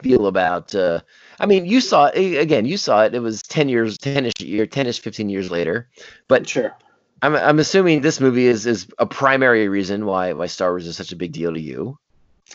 feel 0.02 0.26
about 0.26 0.74
uh 0.74 1.00
I 1.40 1.46
mean 1.46 1.66
you 1.66 1.80
saw 1.80 2.06
it 2.06 2.38
again 2.38 2.66
you 2.66 2.76
saw 2.76 3.04
it 3.04 3.14
it 3.14 3.20
was 3.20 3.42
10 3.42 3.68
years 3.68 3.98
10ish 3.98 4.46
year 4.46 4.66
10ish 4.66 5.00
15 5.00 5.28
years 5.28 5.50
later 5.50 5.88
but 6.28 6.48
sure 6.48 6.76
I'm 7.22 7.34
I'm 7.34 7.58
assuming 7.58 8.00
this 8.00 8.20
movie 8.20 8.46
is 8.46 8.66
is 8.66 8.86
a 8.98 9.06
primary 9.06 9.68
reason 9.68 10.04
why 10.06 10.32
why 10.34 10.46
Star 10.46 10.70
Wars 10.70 10.86
is 10.86 10.96
such 10.96 11.12
a 11.12 11.16
big 11.16 11.32
deal 11.32 11.54
to 11.54 11.60
you. 11.60 11.98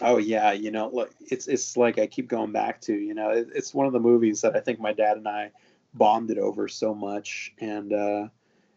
Oh 0.01 0.17
yeah, 0.17 0.51
you 0.51 0.71
know, 0.71 0.89
look, 0.93 1.11
it's 1.19 1.47
it's 1.47 1.75
like 1.75 1.97
I 1.99 2.07
keep 2.07 2.27
going 2.27 2.51
back 2.51 2.81
to, 2.81 2.93
you 2.93 3.13
know, 3.13 3.31
it, 3.31 3.49
it's 3.53 3.73
one 3.73 3.87
of 3.87 3.93
the 3.93 3.99
movies 3.99 4.41
that 4.41 4.55
I 4.55 4.59
think 4.61 4.79
my 4.79 4.93
dad 4.93 5.17
and 5.17 5.27
I 5.27 5.51
bonded 5.93 6.37
over 6.37 6.67
so 6.67 6.93
much, 6.93 7.53
and 7.59 7.91
uh, 7.91 8.27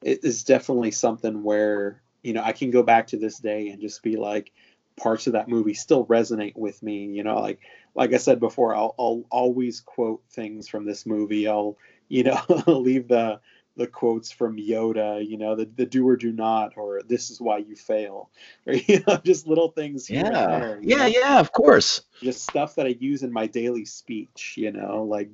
it 0.03 0.25
is 0.25 0.43
definitely 0.45 0.91
something 0.91 1.43
where 1.45 2.03
you 2.23 2.33
know 2.33 2.43
I 2.43 2.53
can 2.53 2.71
go 2.71 2.83
back 2.83 3.09
to 3.09 3.19
this 3.19 3.39
day 3.39 3.69
and 3.69 3.81
just 3.81 4.03
be 4.03 4.17
like, 4.17 4.53
parts 4.97 5.27
of 5.27 5.35
that 5.35 5.49
movie 5.49 5.75
still 5.75 6.07
resonate 6.07 6.57
with 6.57 6.83
me. 6.83 7.07
You 7.07 7.23
know, 7.25 7.39
like 7.41 7.61
like 7.95 8.13
I 8.15 8.19
said 8.19 8.41
before, 8.41 8.75
I'll 8.75 8.95
I'll 8.99 9.25
always 9.31 9.81
quote 9.81 10.23
things 10.31 10.67
from 10.67 10.87
this 10.87 11.07
movie. 11.07 11.47
I'll 11.47 11.77
you 12.09 12.25
know 12.25 12.41
leave 12.67 13.09
the 13.09 13.41
the 13.77 13.87
quotes 13.87 14.31
from 14.31 14.57
Yoda, 14.57 15.27
you 15.27 15.39
know, 15.39 15.57
the, 15.57 15.65
the 15.65 15.87
do 15.87 16.07
or 16.09 16.17
do 16.17 16.33
not, 16.33 16.77
or 16.77 17.01
this 17.07 17.31
is 17.31 17.41
why 17.41 17.59
you 17.59 17.75
fail, 17.75 18.31
or 18.67 18.75
you 18.75 19.03
know, 19.07 19.17
just 19.25 19.47
little 19.47 19.69
things. 19.71 20.07
here 20.07 20.25
and 20.25 20.35
Yeah. 20.35 20.59
there, 20.61 20.81
Yeah, 20.83 20.97
know? 20.99 21.07
yeah, 21.07 21.41
of 21.41 21.53
course. 21.53 22.03
Just 22.23 22.45
stuff 22.45 22.75
that 22.77 22.87
I 22.87 22.91
use 23.01 23.23
in 23.23 23.33
my 23.33 23.47
daily 23.47 23.85
speech, 23.85 24.55
you 24.57 24.71
know, 24.73 25.05
like 25.05 25.31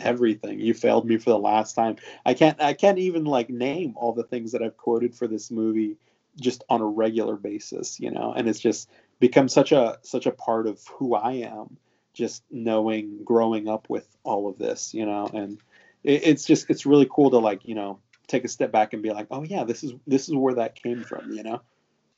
everything. 0.00 0.60
You 0.60 0.74
failed 0.74 1.06
me 1.06 1.16
for 1.16 1.30
the 1.30 1.38
last 1.38 1.74
time. 1.74 1.96
I 2.24 2.34
can't 2.34 2.60
I 2.60 2.72
can't 2.74 2.98
even 2.98 3.24
like 3.24 3.50
name 3.50 3.94
all 3.96 4.12
the 4.12 4.24
things 4.24 4.52
that 4.52 4.62
I've 4.62 4.76
quoted 4.76 5.14
for 5.14 5.26
this 5.26 5.50
movie 5.50 5.96
just 6.40 6.62
on 6.68 6.80
a 6.80 6.86
regular 6.86 7.36
basis, 7.36 7.98
you 7.98 8.10
know, 8.10 8.32
and 8.36 8.48
it's 8.48 8.60
just 8.60 8.88
become 9.20 9.48
such 9.48 9.72
a 9.72 9.98
such 10.02 10.26
a 10.26 10.30
part 10.30 10.66
of 10.66 10.84
who 10.86 11.14
I 11.14 11.32
am, 11.32 11.76
just 12.12 12.44
knowing 12.50 13.24
growing 13.24 13.68
up 13.68 13.88
with 13.88 14.06
all 14.24 14.48
of 14.48 14.58
this, 14.58 14.94
you 14.94 15.06
know, 15.06 15.26
and 15.32 15.58
it, 16.04 16.22
it's 16.24 16.44
just 16.44 16.68
it's 16.70 16.86
really 16.86 17.08
cool 17.10 17.30
to 17.30 17.38
like, 17.38 17.64
you 17.64 17.74
know, 17.74 18.00
take 18.26 18.44
a 18.44 18.48
step 18.48 18.70
back 18.70 18.92
and 18.92 19.02
be 19.02 19.10
like, 19.10 19.26
oh 19.30 19.42
yeah, 19.42 19.64
this 19.64 19.82
is 19.82 19.92
this 20.06 20.28
is 20.28 20.34
where 20.34 20.54
that 20.54 20.80
came 20.80 21.02
from, 21.02 21.32
you 21.32 21.42
know. 21.42 21.60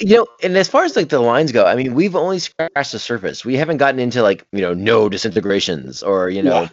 You 0.02 0.16
know, 0.16 0.26
and 0.42 0.56
as 0.56 0.66
far 0.66 0.84
as 0.84 0.96
like 0.96 1.10
the 1.10 1.20
lines 1.20 1.52
go, 1.52 1.66
I 1.66 1.74
mean, 1.74 1.94
we've 1.94 2.16
only 2.16 2.38
scratched 2.38 2.92
the 2.92 2.98
surface. 2.98 3.44
We 3.44 3.56
haven't 3.56 3.76
gotten 3.76 4.00
into 4.00 4.22
like, 4.22 4.46
you 4.50 4.62
know, 4.62 4.72
no 4.72 5.10
disintegrations 5.10 6.02
or, 6.02 6.30
you 6.30 6.42
know, 6.42 6.70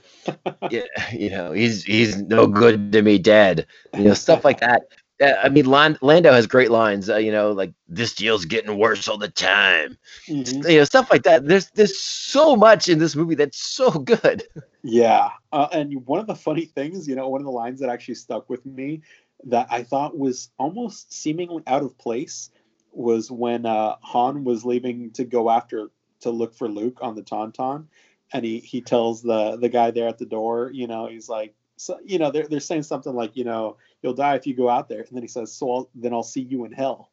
yeah, 0.72 0.84
you 1.12 1.30
know, 1.30 1.52
he's 1.52 1.84
he's 1.84 2.16
no 2.16 2.48
good 2.48 2.94
to 2.94 3.02
me 3.02 3.18
dead. 3.18 3.68
You 3.94 4.06
know, 4.06 4.14
stuff 4.14 4.46
like 4.46 4.62
that. 4.62 4.84
Uh, 5.22 5.34
I 5.44 5.50
mean, 5.50 5.66
Lando 5.66 6.32
has 6.32 6.48
great 6.48 6.72
lines. 6.72 7.10
Uh, 7.10 7.18
you 7.18 7.32
know, 7.32 7.52
like 7.52 7.74
this 7.88 8.14
deal's 8.14 8.46
getting 8.46 8.78
worse 8.78 9.08
all 9.08 9.18
the 9.18 9.30
time. 9.30 9.98
Mhm. 10.28 10.70
You 10.70 10.78
know, 10.80 10.84
stuff 10.84 11.10
like 11.12 11.24
that. 11.24 11.48
There's 11.48 11.70
there's 11.72 12.00
so 12.00 12.56
much 12.56 12.88
in 12.88 13.00
this 13.00 13.16
movie 13.16 13.36
that's 13.36 13.60
so 13.60 13.92
good. 13.92 14.44
Yeah, 14.84 15.32
uh, 15.52 15.68
and 15.74 16.06
one 16.06 16.20
of 16.20 16.28
the 16.28 16.36
funny 16.36 16.64
things, 16.66 17.10
you 17.10 17.16
know, 17.16 17.28
one 17.28 17.42
of 17.42 17.46
the 17.46 17.52
lines 17.52 17.82
that 17.82 17.90
actually 17.90 18.16
stuck 18.16 18.50
with 18.50 18.66
me 18.66 19.02
that 19.46 19.68
I 19.70 19.84
thought 19.84 20.18
was 20.18 20.50
almost 20.58 21.12
seemingly 21.12 21.64
out 21.68 21.84
of 21.84 21.98
place 21.98 22.52
was 22.94 23.30
when 23.30 23.66
uh, 23.66 23.96
Han 24.02 24.46
was 24.46 24.64
leaving 24.64 25.12
to 25.12 25.26
go 25.26 25.50
after 25.50 25.90
to 26.22 26.30
look 26.30 26.56
for 26.56 26.70
Luke 26.70 27.00
on 27.02 27.16
the 27.16 27.22
Tauntaun, 27.22 27.88
and 28.32 28.46
he 28.46 28.60
he 28.60 28.82
tells 28.82 29.22
the 29.22 29.58
the 29.58 29.70
guy 29.70 29.92
there 29.92 30.08
at 30.08 30.20
the 30.20 30.26
door, 30.26 30.72
you 30.74 30.88
know, 30.88 31.08
he's 31.08 31.28
like, 31.28 31.54
so, 31.78 32.00
you 32.04 32.20
know, 32.20 32.32
they're 32.32 32.48
they're 32.48 32.60
saying 32.60 32.84
something 32.84 33.14
like, 33.14 33.38
you 33.38 33.44
know, 33.46 33.78
you'll 34.02 34.14
die 34.14 34.36
if 34.36 34.46
you 34.46 34.56
go 34.56 34.70
out 34.70 34.90
there, 34.90 35.02
and 35.02 35.10
then 35.12 35.24
he 35.24 35.28
says, 35.28 35.54
so 35.54 35.72
I'll, 35.72 35.90
then 35.96 36.14
I'll 36.14 36.24
see 36.24 36.42
you 36.42 36.66
in 36.66 36.72
hell, 36.72 37.12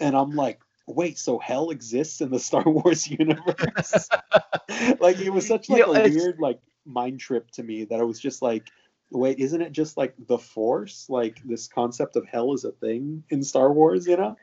and 0.00 0.16
I'm 0.16 0.34
like. 0.34 0.60
Wait, 0.88 1.16
so 1.16 1.38
hell 1.38 1.70
exists 1.70 2.20
in 2.20 2.28
the 2.28 2.40
Star 2.40 2.64
Wars 2.64 3.08
universe? 3.08 4.08
like 4.98 5.16
it 5.20 5.30
was 5.32 5.46
such 5.46 5.68
You 5.68 5.76
like 5.76 5.86
know, 5.86 5.94
a 5.94 6.10
weird 6.10 6.40
like 6.40 6.58
mind 6.84 7.20
trip 7.20 7.48
to 7.52 7.62
me 7.62 7.84
that 7.84 8.00
I 8.00 8.02
was 8.02 8.18
just 8.18 8.42
like, 8.42 8.68
wait, 9.12 9.38
isn't 9.38 9.60
it 9.60 9.72
just 9.72 9.96
like 9.96 10.14
the 10.26 10.38
Force? 10.38 11.06
Like 11.08 11.40
this 11.44 11.68
concept 11.68 12.16
of 12.16 12.26
hell 12.26 12.52
is 12.52 12.64
a 12.64 12.72
thing 12.72 13.22
in 13.30 13.42
Star 13.42 13.72
Wars, 13.72 14.06
you 14.06 14.16
know? 14.16 14.36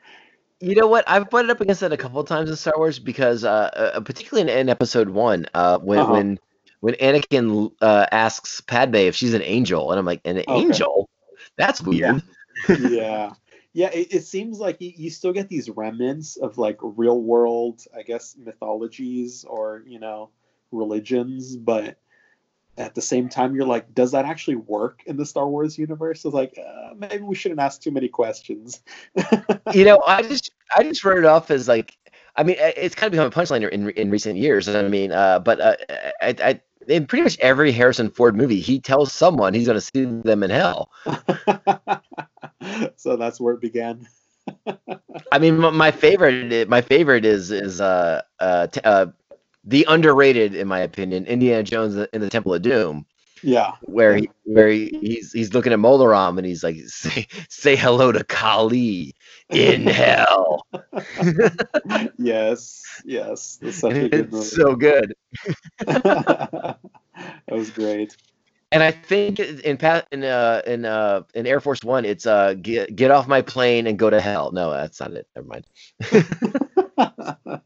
You 0.60 0.74
know 0.74 0.86
what? 0.86 1.04
I've 1.08 1.30
butted 1.30 1.50
up 1.50 1.60
against 1.60 1.80
that 1.80 1.92
a 1.92 1.96
couple 1.96 2.20
of 2.20 2.26
times 2.26 2.50
in 2.50 2.56
Star 2.56 2.74
Wars 2.76 2.98
because, 2.98 3.44
uh, 3.44 3.70
uh 3.74 4.00
particularly 4.00 4.50
in, 4.50 4.58
in 4.58 4.68
Episode 4.68 5.10
One, 5.10 5.46
uh, 5.54 5.78
when 5.78 5.98
Uh-huh. 6.00 6.12
when 6.12 6.38
when 6.80 6.94
Anakin 6.94 7.72
uh, 7.80 8.06
asks 8.10 8.60
Padme 8.60 8.96
if 8.96 9.14
she's 9.14 9.34
an 9.34 9.42
angel, 9.42 9.90
and 9.90 9.98
I'm 9.98 10.06
like, 10.06 10.20
an 10.24 10.38
Okay. 10.38 10.48
angel? 10.48 11.08
That's 11.56 11.82
weird. 11.82 12.22
yeah. 12.78 13.32
Yeah, 13.72 13.90
it, 13.92 14.08
it 14.12 14.24
seems 14.24 14.58
like 14.58 14.80
you, 14.80 14.92
you 14.96 15.10
still 15.10 15.32
get 15.32 15.48
these 15.48 15.70
remnants 15.70 16.36
of 16.36 16.58
like 16.58 16.78
real 16.80 17.20
world, 17.20 17.82
I 17.96 18.02
guess, 18.02 18.36
mythologies 18.36 19.44
or, 19.44 19.84
you 19.86 20.00
know, 20.00 20.30
religions, 20.72 21.56
but 21.56 21.98
at 22.76 22.94
the 22.94 23.02
same 23.02 23.28
time, 23.28 23.54
you're 23.54 23.66
like, 23.66 23.94
does 23.94 24.12
that 24.12 24.24
actually 24.24 24.56
work 24.56 25.02
in 25.06 25.16
the 25.16 25.26
Star 25.26 25.48
Wars 25.48 25.78
universe? 25.78 26.24
It's 26.24 26.34
like, 26.34 26.58
uh, 26.58 26.94
maybe 26.96 27.22
we 27.22 27.34
shouldn't 27.34 27.60
ask 27.60 27.80
too 27.80 27.90
many 27.90 28.08
questions. 28.08 28.82
you 29.72 29.84
know, 29.84 30.02
I 30.06 30.22
just 30.22 30.50
I 30.76 30.82
just 30.82 31.04
wrote 31.04 31.18
it 31.18 31.24
off 31.24 31.50
as 31.50 31.68
like, 31.68 31.96
I 32.36 32.42
mean, 32.42 32.56
it's 32.58 32.94
kind 32.94 33.06
of 33.06 33.12
become 33.12 33.26
a 33.26 33.30
punchline 33.30 33.68
in 33.68 33.90
in 33.90 34.10
recent 34.10 34.36
years. 34.36 34.68
I 34.68 34.88
mean, 34.88 35.12
uh, 35.12 35.40
but 35.40 35.60
uh, 35.60 35.76
I, 36.22 36.34
I 36.42 36.60
in 36.88 37.06
pretty 37.06 37.22
much 37.22 37.38
every 37.40 37.72
Harrison 37.72 38.10
Ford 38.10 38.36
movie, 38.36 38.60
he 38.60 38.80
tells 38.80 39.12
someone 39.12 39.54
he's 39.54 39.66
going 39.66 39.78
to 39.78 39.80
see 39.80 40.04
them 40.04 40.42
in 40.42 40.50
hell. 40.50 40.90
so 42.96 43.16
that's 43.16 43.40
where 43.40 43.54
it 43.54 43.60
began. 43.60 44.06
I 45.32 45.38
mean, 45.38 45.58
my, 45.58 45.90
favorite, 45.90 46.68
my 46.68 46.80
favorite 46.80 47.24
is 47.24 47.50
is 47.50 47.80
uh, 47.80 48.22
uh, 48.40 48.66
t- 48.68 48.80
uh, 48.84 49.06
the 49.64 49.84
underrated, 49.88 50.54
in 50.54 50.66
my 50.66 50.80
opinion, 50.80 51.26
Indiana 51.26 51.62
Jones 51.62 51.96
in 52.12 52.20
the 52.20 52.30
Temple 52.30 52.54
of 52.54 52.62
Doom, 52.62 53.06
Yeah. 53.42 53.72
where 53.82 54.16
he 54.16 54.30
where 54.44 54.68
he, 54.68 54.96
he's 55.00 55.32
he's 55.32 55.54
looking 55.54 55.72
at 55.72 55.78
Mola 55.78 56.08
Ram 56.08 56.38
and 56.38 56.46
he's 56.46 56.62
like, 56.62 56.76
say 56.86 57.26
say 57.48 57.76
hello 57.76 58.12
to 58.12 58.24
Kali 58.24 59.14
in 59.50 59.82
hell. 59.86 60.66
yes, 62.18 62.82
yes. 63.04 63.58
That's 63.60 63.78
such 63.78 63.96
a 63.96 64.08
good 64.08 64.32
movie. 64.32 64.46
it's 64.46 64.54
so 64.54 64.74
good. 64.74 65.14
that 65.86 66.78
was 67.50 67.70
great. 67.70 68.16
And 68.72 68.82
I 68.82 68.92
think 68.92 69.40
in 69.40 69.78
in 70.12 70.24
uh 70.24 70.62
in 70.66 70.84
uh 70.84 71.22
in 71.34 71.46
Air 71.46 71.60
Force 71.60 71.82
One, 71.82 72.04
it's 72.04 72.26
uh 72.26 72.54
get 72.54 72.94
get 72.94 73.10
off 73.10 73.26
my 73.26 73.42
plane 73.42 73.86
and 73.86 73.98
go 73.98 74.10
to 74.10 74.20
hell. 74.20 74.52
No, 74.52 74.70
that's 74.70 75.00
not 75.00 75.12
it. 75.12 75.26
Never 75.34 75.62
mind. 76.98 77.62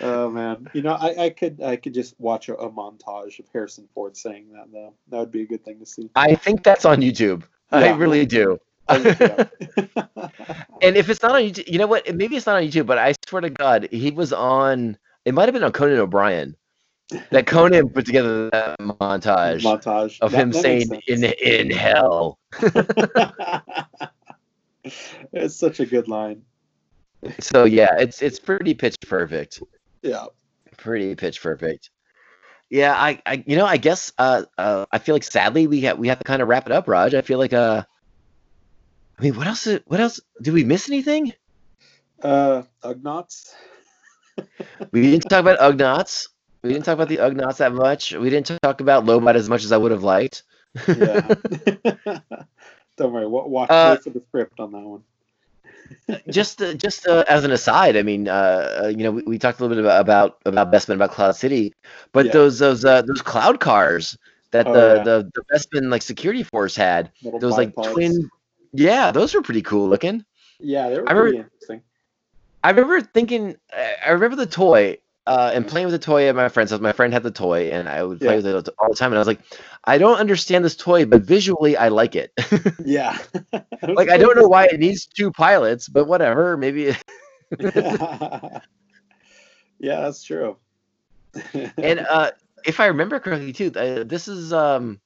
Oh 0.00 0.30
man, 0.30 0.68
you 0.72 0.82
know, 0.82 0.94
I, 0.94 1.24
I 1.24 1.30
could 1.30 1.62
I 1.62 1.76
could 1.76 1.94
just 1.94 2.14
watch 2.18 2.48
a, 2.48 2.56
a 2.56 2.70
montage 2.70 3.38
of 3.38 3.46
Harrison 3.52 3.88
Ford 3.94 4.16
saying 4.16 4.52
that 4.52 4.70
though. 4.72 4.94
That 5.08 5.18
would 5.18 5.30
be 5.30 5.42
a 5.42 5.46
good 5.46 5.64
thing 5.64 5.78
to 5.80 5.86
see. 5.86 6.10
I 6.14 6.34
think 6.34 6.62
that's 6.64 6.84
on 6.84 7.00
YouTube. 7.00 7.44
I 7.70 7.90
really 7.94 8.26
do. 8.26 8.58
and 8.88 9.06
if 10.96 11.08
it's 11.08 11.22
not 11.22 11.32
on 11.32 11.42
YouTube, 11.42 11.68
you 11.68 11.78
know 11.78 11.86
what? 11.86 12.14
Maybe 12.14 12.36
it's 12.36 12.46
not 12.46 12.56
on 12.56 12.62
YouTube, 12.62 12.86
but 12.86 12.98
I 12.98 13.14
swear 13.26 13.40
to 13.42 13.50
God, 13.50 13.88
he 13.90 14.10
was 14.10 14.32
on. 14.32 14.98
It 15.24 15.34
might 15.34 15.46
have 15.46 15.54
been 15.54 15.64
on 15.64 15.72
Conan 15.72 15.98
O'Brien. 15.98 16.56
That 17.30 17.46
Conan 17.46 17.88
put 17.88 18.06
together 18.06 18.50
that 18.50 18.78
montage, 18.80 19.62
Montage 19.62 20.20
of 20.20 20.32
That- 20.32 20.40
him 20.40 20.50
that 20.50 20.62
saying 20.62 21.02
"in 21.06 21.24
in 21.24 21.70
hell." 21.70 22.38
It's 25.32 25.56
such 25.56 25.80
a 25.80 25.86
good 25.86 26.08
line. 26.08 26.42
So 27.40 27.64
yeah, 27.64 27.96
it's 27.98 28.22
it's 28.22 28.38
pretty 28.38 28.74
pitch 28.74 28.96
perfect. 29.06 29.62
Yeah. 30.02 30.26
Pretty 30.76 31.14
pitch 31.14 31.42
perfect. 31.42 31.90
Yeah, 32.70 32.92
I, 32.94 33.20
I 33.26 33.44
you 33.46 33.56
know, 33.56 33.66
I 33.66 33.76
guess 33.76 34.12
uh, 34.18 34.42
uh 34.58 34.86
I 34.90 34.98
feel 34.98 35.14
like 35.14 35.22
sadly 35.22 35.66
we 35.66 35.82
have 35.82 35.98
we 35.98 36.08
have 36.08 36.18
to 36.18 36.24
kind 36.24 36.42
of 36.42 36.48
wrap 36.48 36.66
it 36.66 36.72
up, 36.72 36.88
Raj. 36.88 37.14
I 37.14 37.22
feel 37.22 37.38
like 37.38 37.52
uh 37.52 37.84
I 39.18 39.22
mean, 39.22 39.36
what 39.36 39.46
else 39.46 39.66
what 39.86 40.00
else 40.00 40.20
did 40.42 40.54
we 40.54 40.64
miss 40.64 40.88
anything? 40.88 41.32
Uh, 42.22 42.62
Ugnaughts. 42.82 43.52
We 44.92 45.02
didn't 45.02 45.28
talk 45.28 45.40
about 45.40 45.60
Ugnaughts. 45.60 46.28
We 46.64 46.70
didn't 46.72 46.84
talk 46.84 46.94
about 46.94 47.08
the 47.08 47.18
Ugnaughts 47.18 47.58
that 47.58 47.72
much. 47.72 48.12
We 48.12 48.30
didn't 48.30 48.58
talk 48.62 48.80
about 48.80 49.04
Lobot 49.04 49.36
as 49.36 49.48
much 49.48 49.64
as 49.64 49.70
I 49.70 49.76
would 49.76 49.92
have 49.92 50.02
liked. 50.02 50.42
Yeah. 50.88 51.20
Don't 52.96 53.12
worry. 53.12 53.26
wa- 53.26 53.46
Watch 53.46 53.70
Uh, 53.70 53.96
for 53.96 54.10
the 54.10 54.22
script 54.28 54.58
on 54.58 54.72
that 54.72 54.80
one. 54.80 55.02
Just 56.30 56.60
uh, 56.62 56.74
just 56.74 57.06
uh, 57.06 57.24
as 57.28 57.44
an 57.44 57.50
aside, 57.50 57.96
I 57.96 58.02
mean, 58.02 58.28
uh, 58.28 58.80
uh, 58.84 58.88
you 58.88 59.04
know, 59.04 59.10
we, 59.10 59.22
we 59.22 59.38
talked 59.38 59.60
a 59.60 59.62
little 59.64 59.76
bit 59.76 59.84
about 59.84 60.00
about, 60.00 60.38
about 60.44 60.72
Bespin 60.72 60.94
about 60.94 61.10
Cloud 61.12 61.36
City, 61.36 61.72
but 62.12 62.26
Yeah. 62.26 62.32
those 62.32 62.58
those 62.58 62.84
uh, 62.84 63.02
those 63.02 63.22
cloud 63.22 63.60
cars 63.60 64.16
that 64.50 64.66
Oh, 64.66 64.72
the, 64.72 64.94
yeah. 64.96 65.02
the 65.04 65.30
the 65.34 65.42
Bespin 65.52 65.90
like 65.90 66.02
security 66.02 66.42
force 66.42 66.76
had, 66.76 67.10
Little 67.22 67.38
those 67.40 67.52
like 67.56 67.74
bipods. 67.74 67.92
twin, 67.92 68.30
yeah, 68.72 69.10
those 69.10 69.34
were 69.34 69.42
pretty 69.42 69.62
cool 69.62 69.88
looking. 69.88 70.24
Yeah, 70.60 70.88
they 70.90 71.00
were 71.00 71.08
I 71.08 71.12
remember- 71.12 71.42
interesting. 71.44 71.82
I 72.62 72.70
remember 72.70 73.00
thinking, 73.02 73.56
I 74.06 74.10
remember 74.10 74.36
the 74.36 74.46
toy 74.46 74.96
uh, 75.26 75.50
and 75.54 75.66
playing 75.66 75.86
with 75.86 75.92
the 75.92 75.98
toy 75.98 76.28
at 76.28 76.36
my 76.36 76.48
friend's 76.48 76.70
house. 76.70 76.80
My 76.80 76.92
friend 76.92 77.12
had 77.12 77.22
the 77.22 77.30
toy, 77.30 77.70
and 77.70 77.88
I 77.88 78.02
would 78.02 78.20
play 78.20 78.30
Yeah. 78.30 78.36
with 78.36 78.46
it 78.46 78.68
all 78.78 78.88
the 78.90 78.96
time. 78.96 79.10
And 79.12 79.16
I 79.16 79.20
was 79.20 79.26
like, 79.26 79.40
I 79.84 79.98
don't 79.98 80.18
understand 80.18 80.64
this 80.64 80.76
toy, 80.76 81.06
but 81.06 81.22
visually, 81.22 81.76
I 81.76 81.88
like 81.88 82.16
it. 82.16 82.32
Yeah. 82.84 83.18
like, 83.82 84.10
I 84.10 84.18
don't 84.18 84.36
know 84.36 84.48
why 84.48 84.66
it 84.66 84.78
needs 84.78 85.06
two 85.06 85.30
pilots, 85.32 85.88
but 85.88 86.06
whatever. 86.06 86.56
Maybe. 86.56 86.94
yeah, 87.60 88.60
that's 89.78 90.22
true. 90.22 90.58
and 91.78 92.00
uh, 92.00 92.30
if 92.66 92.80
I 92.80 92.86
remember 92.86 93.18
correctly, 93.18 93.52
too, 93.52 93.72
uh, 93.74 94.04
this 94.04 94.28
is 94.28 94.52
um, 94.52 95.00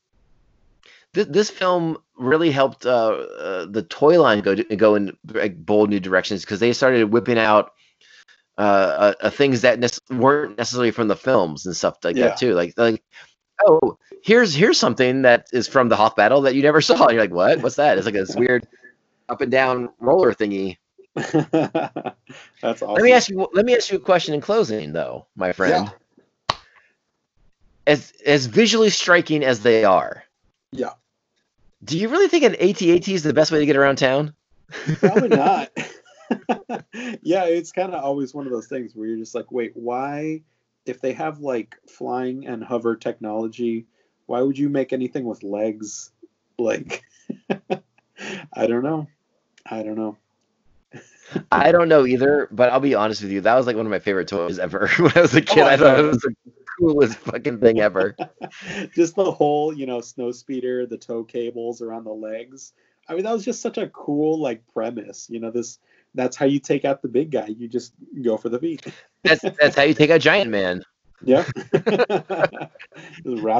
this 1.15 1.27
this 1.27 1.51
film 1.51 1.99
really 2.17 2.51
helped 2.51 2.85
uh, 2.85 3.11
uh 3.11 3.67
the 3.67 3.83
toy 3.83 4.21
line 4.21 4.41
go 4.41 4.55
to, 4.55 4.65
go 4.77 4.95
in 4.97 5.17
like, 5.33 5.65
bold 5.65 5.91
new 5.91 6.01
directions 6.01 6.43
because 6.43 6.61
they 6.61 6.73
started 6.73 7.13
whipping 7.13 7.39
out 7.39 7.73
uh, 8.59 8.61
uh, 8.61 9.15
uh 9.21 9.31
things 9.31 9.61
that 9.63 9.79
nec- 9.79 9.93
weren't 10.11 10.59
necessarily 10.59 10.91
from 10.91 11.09
the 11.09 11.17
films 11.17 11.65
and 11.65 11.77
stuff 11.77 11.97
like 12.05 12.17
Yeah. 12.17 12.29
that 12.29 12.37
too. 12.39 12.55
Like 12.55 12.75
like 12.77 13.03
oh 13.67 13.97
here's 14.23 14.55
here's 14.55 14.79
something 14.79 15.23
that 15.23 15.47
is 15.53 15.67
from 15.69 15.89
the 15.89 15.97
Hoth 15.97 16.17
battle 16.17 16.41
that 16.43 16.55
you 16.55 16.63
never 16.63 16.81
saw. 16.89 17.05
And 17.07 17.13
you're 17.13 17.23
like 17.23 17.33
what? 17.33 17.63
What's 17.63 17.77
that? 17.77 17.97
It's 17.97 18.05
like 18.05 18.15
this 18.15 18.37
weird 18.37 18.67
up 19.29 19.41
and 19.41 19.51
down 19.51 19.91
roller 20.01 20.33
thingy. 20.35 20.77
That's 21.15 22.15
awesome. 22.63 22.93
Let 22.93 23.03
me 23.03 23.13
ask 23.13 23.29
you. 23.29 23.49
Let 23.53 23.65
me 23.65 23.75
ask 23.75 23.91
you 23.91 23.97
a 23.99 24.01
question 24.01 24.35
in 24.35 24.41
closing, 24.41 24.93
though, 24.93 25.27
my 25.37 25.53
friend. 25.53 25.91
Yeah. 26.51 26.57
As 27.87 28.13
as 28.25 28.47
visually 28.47 28.91
striking 28.91 29.43
as 29.43 29.61
they 29.61 29.85
are, 29.85 30.23
Yeah. 30.73 30.91
do 31.85 31.99
you 31.99 32.09
really 32.09 32.29
think 32.29 32.45
an 32.45 32.55
AT-AT 32.57 33.09
is 33.09 33.23
the 33.23 33.33
best 33.33 33.51
way 33.51 33.59
to 33.61 33.67
get 33.67 33.77
around 33.77 33.97
town? 33.97 34.35
Probably 35.01 35.29
not. 35.29 35.71
yeah, 37.23 37.45
it's 37.45 37.73
kind 37.73 37.95
of 37.95 38.03
always 38.03 38.35
one 38.35 38.47
of 38.47 38.53
those 38.53 38.67
things 38.67 38.95
where 38.95 39.09
you're 39.09 39.19
just 39.19 39.35
like, 39.35 39.51
wait, 39.51 39.73
why? 39.75 40.43
If 40.87 41.01
they 41.01 41.13
have 41.13 41.41
like 41.41 41.77
flying 41.89 42.47
and 42.47 42.65
hover 42.65 42.97
technology, 42.97 43.87
why 44.27 44.41
would 44.43 44.59
you 44.59 44.69
make 44.69 44.93
anything 44.93 45.25
with 45.25 45.43
legs? 45.43 46.11
Like, 46.59 47.03
I 48.53 48.67
don't 48.67 48.83
know. 48.83 49.07
I 49.67 49.83
don't 49.83 49.97
know. 49.97 50.17
I 51.53 51.73
don't 51.73 51.89
know 51.89 52.07
either, 52.07 52.49
but 52.51 52.71
I'll 52.71 52.81
be 52.81 52.95
honest 52.95 53.23
with 53.23 53.31
you. 53.31 53.43
That 53.43 53.55
was 53.55 53.67
like 53.67 53.77
one 53.77 53.87
of 53.87 53.91
my 53.91 53.99
favorite 53.99 54.29
toys 54.29 54.59
ever 54.59 54.89
when 54.99 55.13
I 55.15 55.21
was 55.21 55.35
a 55.35 55.41
oh 55.41 55.43
kid. 55.43 55.63
I 55.63 55.75
I 55.75 55.77
thought 55.77 55.99
it 55.99 56.03
was 56.03 56.19
the 56.19 56.35
coolest 56.79 57.19
fucking 57.19 57.59
thing 57.61 57.81
ever. 57.81 58.17
just 58.95 59.17
the 59.17 59.31
whole, 59.31 59.73
you 59.73 59.87
know, 59.87 60.01
snow 60.01 60.33
speeder, 60.33 60.87
the 60.87 60.97
tow 60.97 61.25
cables 61.25 61.83
around 61.83 62.05
the 62.05 62.13
legs. 62.13 62.73
I 63.09 63.15
mean, 63.15 63.25
that 63.25 63.33
was 63.33 63.45
just 63.45 63.63
such 63.63 63.79
a 63.79 63.89
cool 63.89 64.41
like 64.41 64.63
premise. 64.73 65.29
You 65.31 65.41
know, 65.41 65.51
this 65.51 65.79
that's 66.15 66.37
how 66.37 66.47
you 66.47 66.59
take 66.59 66.85
out 66.85 67.03
the 67.03 67.09
big 67.09 67.31
guy. 67.31 67.47
You 67.47 67.69
just 67.69 67.93
go 68.23 68.37
for 68.37 68.49
the 68.49 68.59
feet. 68.59 68.87
That's 69.25 69.43
that's 69.61 69.77
how 69.77 69.83
you 69.83 69.95
take 69.95 70.11
out 70.11 70.21
Giant 70.21 70.51
Man. 70.51 70.83
Yeah. 71.23 71.45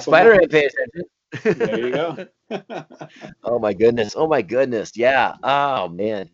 Spider. 0.01 0.37
Man, 0.37 0.49
pay 0.49 0.69
attention. 0.69 1.03
There 1.43 1.79
you 1.79 1.91
go. 1.91 2.27
oh 3.45 3.59
my 3.59 3.73
goodness. 3.73 4.15
Oh 4.17 4.27
my 4.27 4.43
goodness. 4.43 4.93
Yeah. 4.97 5.35
Oh 5.43 5.89
man. 5.89 6.31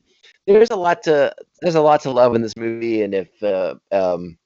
There's 0.47 0.71
a 0.71 0.77
lot 0.77 1.03
to 1.05 1.35
there's 1.63 1.75
a 1.75 1.81
lot 1.81 2.03
to 2.03 2.11
love 2.11 2.35
in 2.35 2.43
this 2.43 2.57
movie, 2.57 3.03
and 3.03 3.15
if 3.15 3.43
uh, 3.43 3.77
um, 3.91 4.37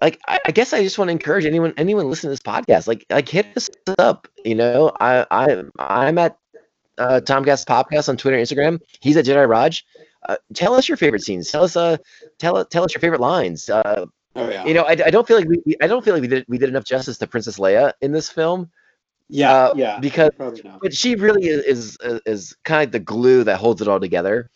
like 0.00 0.18
I, 0.26 0.40
I 0.46 0.50
guess 0.50 0.72
I 0.72 0.82
just 0.82 0.98
want 0.98 1.08
to 1.08 1.12
encourage 1.12 1.44
anyone 1.44 1.72
anyone 1.76 2.10
listening 2.10 2.34
to 2.34 2.42
this 2.42 2.54
podcast, 2.54 2.88
like 2.88 3.06
like 3.10 3.28
hit 3.28 3.46
us 3.56 3.70
up. 3.98 4.26
You 4.44 4.56
know, 4.56 4.90
I 4.98 5.24
I 5.30 5.62
I'm 5.78 6.18
at 6.18 6.36
uh, 7.00 7.20
Tomcast 7.24 7.66
Podcast 7.66 8.08
on 8.08 8.16
Twitter, 8.16 8.36
and 8.36 8.46
Instagram. 8.46 8.80
He's 9.00 9.16
at 9.16 9.24
Jedi 9.24 9.48
Raj. 9.48 9.84
Uh, 10.28 10.36
tell 10.54 10.74
us 10.74 10.88
your 10.88 10.96
favorite 10.96 11.22
scenes. 11.22 11.50
Tell 11.50 11.64
us 11.64 11.76
uh 11.76 11.96
tell 12.38 12.64
tell 12.66 12.84
us 12.84 12.94
your 12.94 13.00
favorite 13.00 13.20
lines. 13.20 13.68
Uh, 13.68 14.06
Oh 14.36 14.48
yeah. 14.48 14.64
you 14.64 14.74
know, 14.74 14.82
I, 14.82 14.90
I 14.92 15.10
don't 15.10 15.26
feel 15.26 15.38
like 15.38 15.48
we, 15.48 15.60
we 15.66 15.76
I 15.82 15.88
don't 15.88 16.04
feel 16.04 16.14
like 16.14 16.20
we 16.20 16.28
did 16.28 16.44
we 16.46 16.56
did 16.56 16.68
enough 16.68 16.84
justice 16.84 17.18
to 17.18 17.26
Princess 17.26 17.58
Leia 17.58 17.94
in 18.00 18.12
this 18.12 18.30
film. 18.30 18.70
yeah, 19.28 19.52
uh, 19.52 19.72
yeah. 19.74 19.98
because- 19.98 20.30
But 20.38 20.94
she 20.94 21.16
really 21.16 21.48
is 21.48 21.64
is, 21.64 22.20
is 22.26 22.56
kind 22.64 22.84
of 22.86 22.92
the 22.92 23.00
glue 23.00 23.42
that 23.44 23.56
holds 23.58 23.82
it 23.82 23.88
all 23.88 23.98
together. 23.98 24.48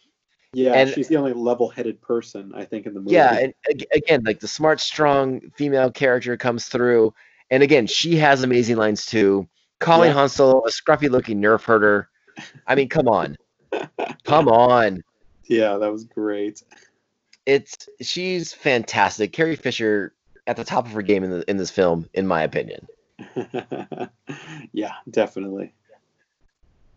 Yeah, 0.52 0.74
and- 0.74 0.90
she's 0.90 1.08
the 1.08 1.16
only 1.16 1.32
level-headed 1.32 2.00
person 2.00 2.52
I 2.54 2.64
think 2.64 2.86
in 2.86 2.94
the 2.94 3.00
movie. 3.00 3.14
Yeah, 3.14 3.36
and 3.36 3.52
again, 3.92 4.22
like 4.24 4.38
the 4.38 4.46
smart, 4.46 4.80
strong 4.80 5.40
female 5.56 5.90
character 5.90 6.36
comes 6.36 6.66
through, 6.66 7.12
and 7.50 7.60
again, 7.64 7.88
she 7.88 8.14
has 8.18 8.44
amazing 8.44 8.76
lines 8.76 9.04
too. 9.06 9.48
Calling 9.80 10.10
Yeah. 10.10 10.14
Han 10.14 10.28
Solo 10.28 10.60
a 10.60 10.70
scruffy-looking 10.70 11.42
nerf 11.42 11.64
herder. 11.64 12.08
I 12.66 12.74
mean, 12.74 12.88
come 12.88 13.08
on, 13.08 13.36
come 14.24 14.48
on. 14.48 15.02
yeah, 15.44 15.76
that 15.78 15.92
was 15.92 16.04
great. 16.04 16.62
It's 17.46 17.88
she's 18.00 18.52
fantastic. 18.52 19.32
Carrie 19.32 19.56
Fisher 19.56 20.14
at 20.46 20.56
the 20.56 20.64
top 20.64 20.86
of 20.86 20.92
her 20.92 21.02
game 21.02 21.24
in 21.24 21.30
the, 21.30 21.50
in 21.50 21.56
this 21.56 21.70
film, 21.70 22.08
in 22.14 22.26
my 22.26 22.42
opinion. 22.42 22.86
yeah, 24.72 24.92
definitely. 25.10 25.74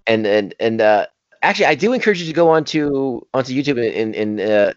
and 0.06 0.26
and 0.26 0.54
and 0.60 0.82
uh, 0.82 1.08
actually, 1.42 1.66
I 1.66 1.76
do 1.76 1.94
encourage 1.94 2.20
you 2.20 2.28
to 2.28 2.34
go 2.34 2.50
onto 2.50 3.22
onto 3.34 3.54
YouTube 3.54 3.78
and 3.78 4.16
and 4.16 4.40
uh, 4.40 4.74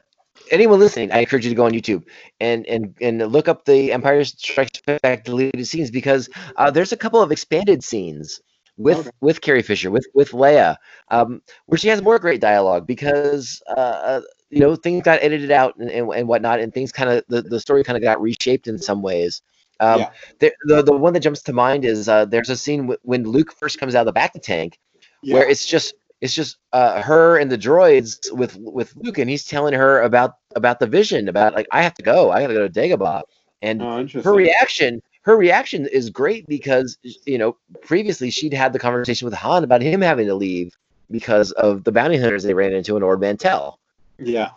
anyone 0.50 0.78
listening, 0.78 1.12
I 1.12 1.20
encourage 1.20 1.44
you 1.44 1.50
to 1.50 1.56
go 1.56 1.64
on 1.64 1.72
YouTube 1.72 2.04
and 2.40 2.66
and 2.66 2.94
and 3.00 3.32
look 3.32 3.48
up 3.48 3.64
the 3.64 3.92
Empire 3.92 4.24
Strikes 4.24 4.80
Back 5.02 5.24
deleted 5.24 5.66
scenes 5.66 5.90
because 5.90 6.28
uh, 6.56 6.70
there's 6.70 6.92
a 6.92 6.96
couple 6.96 7.20
of 7.22 7.32
expanded 7.32 7.84
scenes 7.84 8.40
with 8.76 8.98
Okay. 8.98 9.10
with 9.20 9.40
Carrie 9.40 9.62
Fisher 9.62 9.90
with 9.90 10.06
with 10.14 10.30
Leia, 10.32 10.76
um, 11.10 11.42
where 11.66 11.78
she 11.78 11.88
has 11.88 12.02
more 12.02 12.18
great 12.18 12.40
dialogue 12.40 12.86
because. 12.86 13.62
Uh, 13.68 13.80
uh, 13.80 14.20
you 14.52 14.58
know, 14.58 14.74
things 14.74 15.04
got 15.04 15.22
edited 15.22 15.52
out 15.52 15.76
and, 15.78 15.88
and, 15.90 16.10
and 16.12 16.26
whatnot, 16.26 16.58
and 16.58 16.74
things 16.74 16.90
kind 16.90 17.08
of 17.08 17.22
the, 17.28 17.40
the 17.40 17.60
story 17.60 17.84
kind 17.84 17.96
of 17.96 18.02
got 18.02 18.20
reshaped 18.20 18.66
in 18.66 18.78
some 18.78 19.00
ways. 19.00 19.42
Um, 19.78 20.00
Yeah. 20.00 20.10
the, 20.40 20.52
the 20.64 20.82
the 20.82 20.92
one 20.92 21.12
that 21.12 21.20
jumps 21.20 21.42
to 21.42 21.52
mind 21.52 21.84
is 21.84 22.08
uh, 22.08 22.24
there's 22.24 22.50
a 22.50 22.56
scene 22.56 22.80
w- 22.80 22.98
when 23.02 23.22
Luke 23.24 23.52
first 23.52 23.78
comes 23.78 23.94
out 23.94 24.00
of 24.00 24.06
the 24.06 24.12
back 24.12 24.34
of 24.34 24.42
the 24.42 24.46
tank 24.46 24.78
Yeah. 25.22 25.34
where 25.34 25.48
it's 25.48 25.66
just 25.66 25.94
it's 26.20 26.34
just 26.34 26.58
uh, 26.72 27.00
her 27.02 27.38
and 27.38 27.50
the 27.50 27.56
droids 27.58 28.16
with 28.32 28.56
with 28.58 28.94
Luke, 28.96 29.18
and 29.18 29.30
he's 29.30 29.44
telling 29.44 29.74
her 29.74 30.02
about 30.02 30.32
about 30.56 30.80
the 30.80 30.86
vision, 30.86 31.28
about 31.28 31.54
like 31.54 31.66
I 31.72 31.82
have 31.82 31.94
to 31.94 32.02
go, 32.02 32.30
I 32.30 32.40
gotta 32.42 32.54
go 32.54 32.68
to 32.68 32.72
Dagobah, 32.80 33.22
and 33.62 33.82
oh, 33.82 34.06
her 34.22 34.34
reaction 34.34 35.00
her 35.22 35.36
reaction 35.36 35.86
is 35.86 36.10
great 36.10 36.46
because 36.46 36.98
you 37.26 37.38
know 37.38 37.56
previously 37.82 38.30
she'd 38.30 38.54
had 38.54 38.72
the 38.72 38.78
conversation 38.78 39.26
with 39.26 39.34
Han 39.34 39.64
about 39.64 39.82
him 39.82 40.00
having 40.00 40.26
to 40.26 40.34
leave 40.34 40.76
because 41.10 41.52
of 41.52 41.84
the 41.84 41.92
bounty 41.92 42.16
hunters 42.16 42.42
they 42.42 42.54
ran 42.54 42.72
into 42.72 42.96
in 42.96 43.02
Ord 43.02 43.20
Mantell. 43.20 43.78
Yeah, 44.18 44.50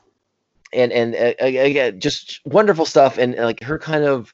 and 0.72 0.92
and 0.92 1.16
uh, 1.16 1.34
again 1.40 2.00
just 2.00 2.42
wonderful 2.46 2.86
stuff 2.86 3.18
and, 3.18 3.38
uh, 3.38 3.44
like 3.44 3.62
her 3.64 3.78
kind 3.78 4.04
of 4.04 4.34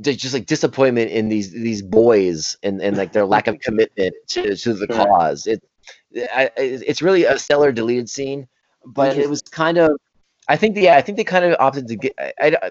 just 0.00 0.32
like 0.32 0.46
disappointment 0.46 1.10
in 1.10 1.28
these 1.28 1.50
these 1.52 1.82
boys 1.82 2.56
and 2.62 2.80
and 2.80 2.96
like 2.96 3.12
their 3.12 3.26
lack 3.26 3.46
of 3.46 3.58
commitment 3.62 4.14
to, 4.28 4.56
to 4.56 4.74
the 4.74 4.86
Sure. 4.86 5.06
cause. 5.06 5.46
It 5.46 5.62
I, 6.34 6.50
it's 6.56 7.02
really 7.02 7.24
a 7.24 7.38
stellar 7.38 7.72
deleted 7.72 8.10
scene 8.10 8.48
but 8.84 9.16
it 9.16 9.28
was 9.28 9.42
kind 9.42 9.78
of 9.78 9.92
i 10.48 10.56
think 10.56 10.76
yeah 10.76 10.96
i 10.96 11.00
think 11.02 11.16
they 11.16 11.24
kind 11.24 11.44
of 11.44 11.56
opted 11.60 11.86
to 11.88 11.96
get 11.96 12.14
I, 12.18 12.56
I 12.62 12.70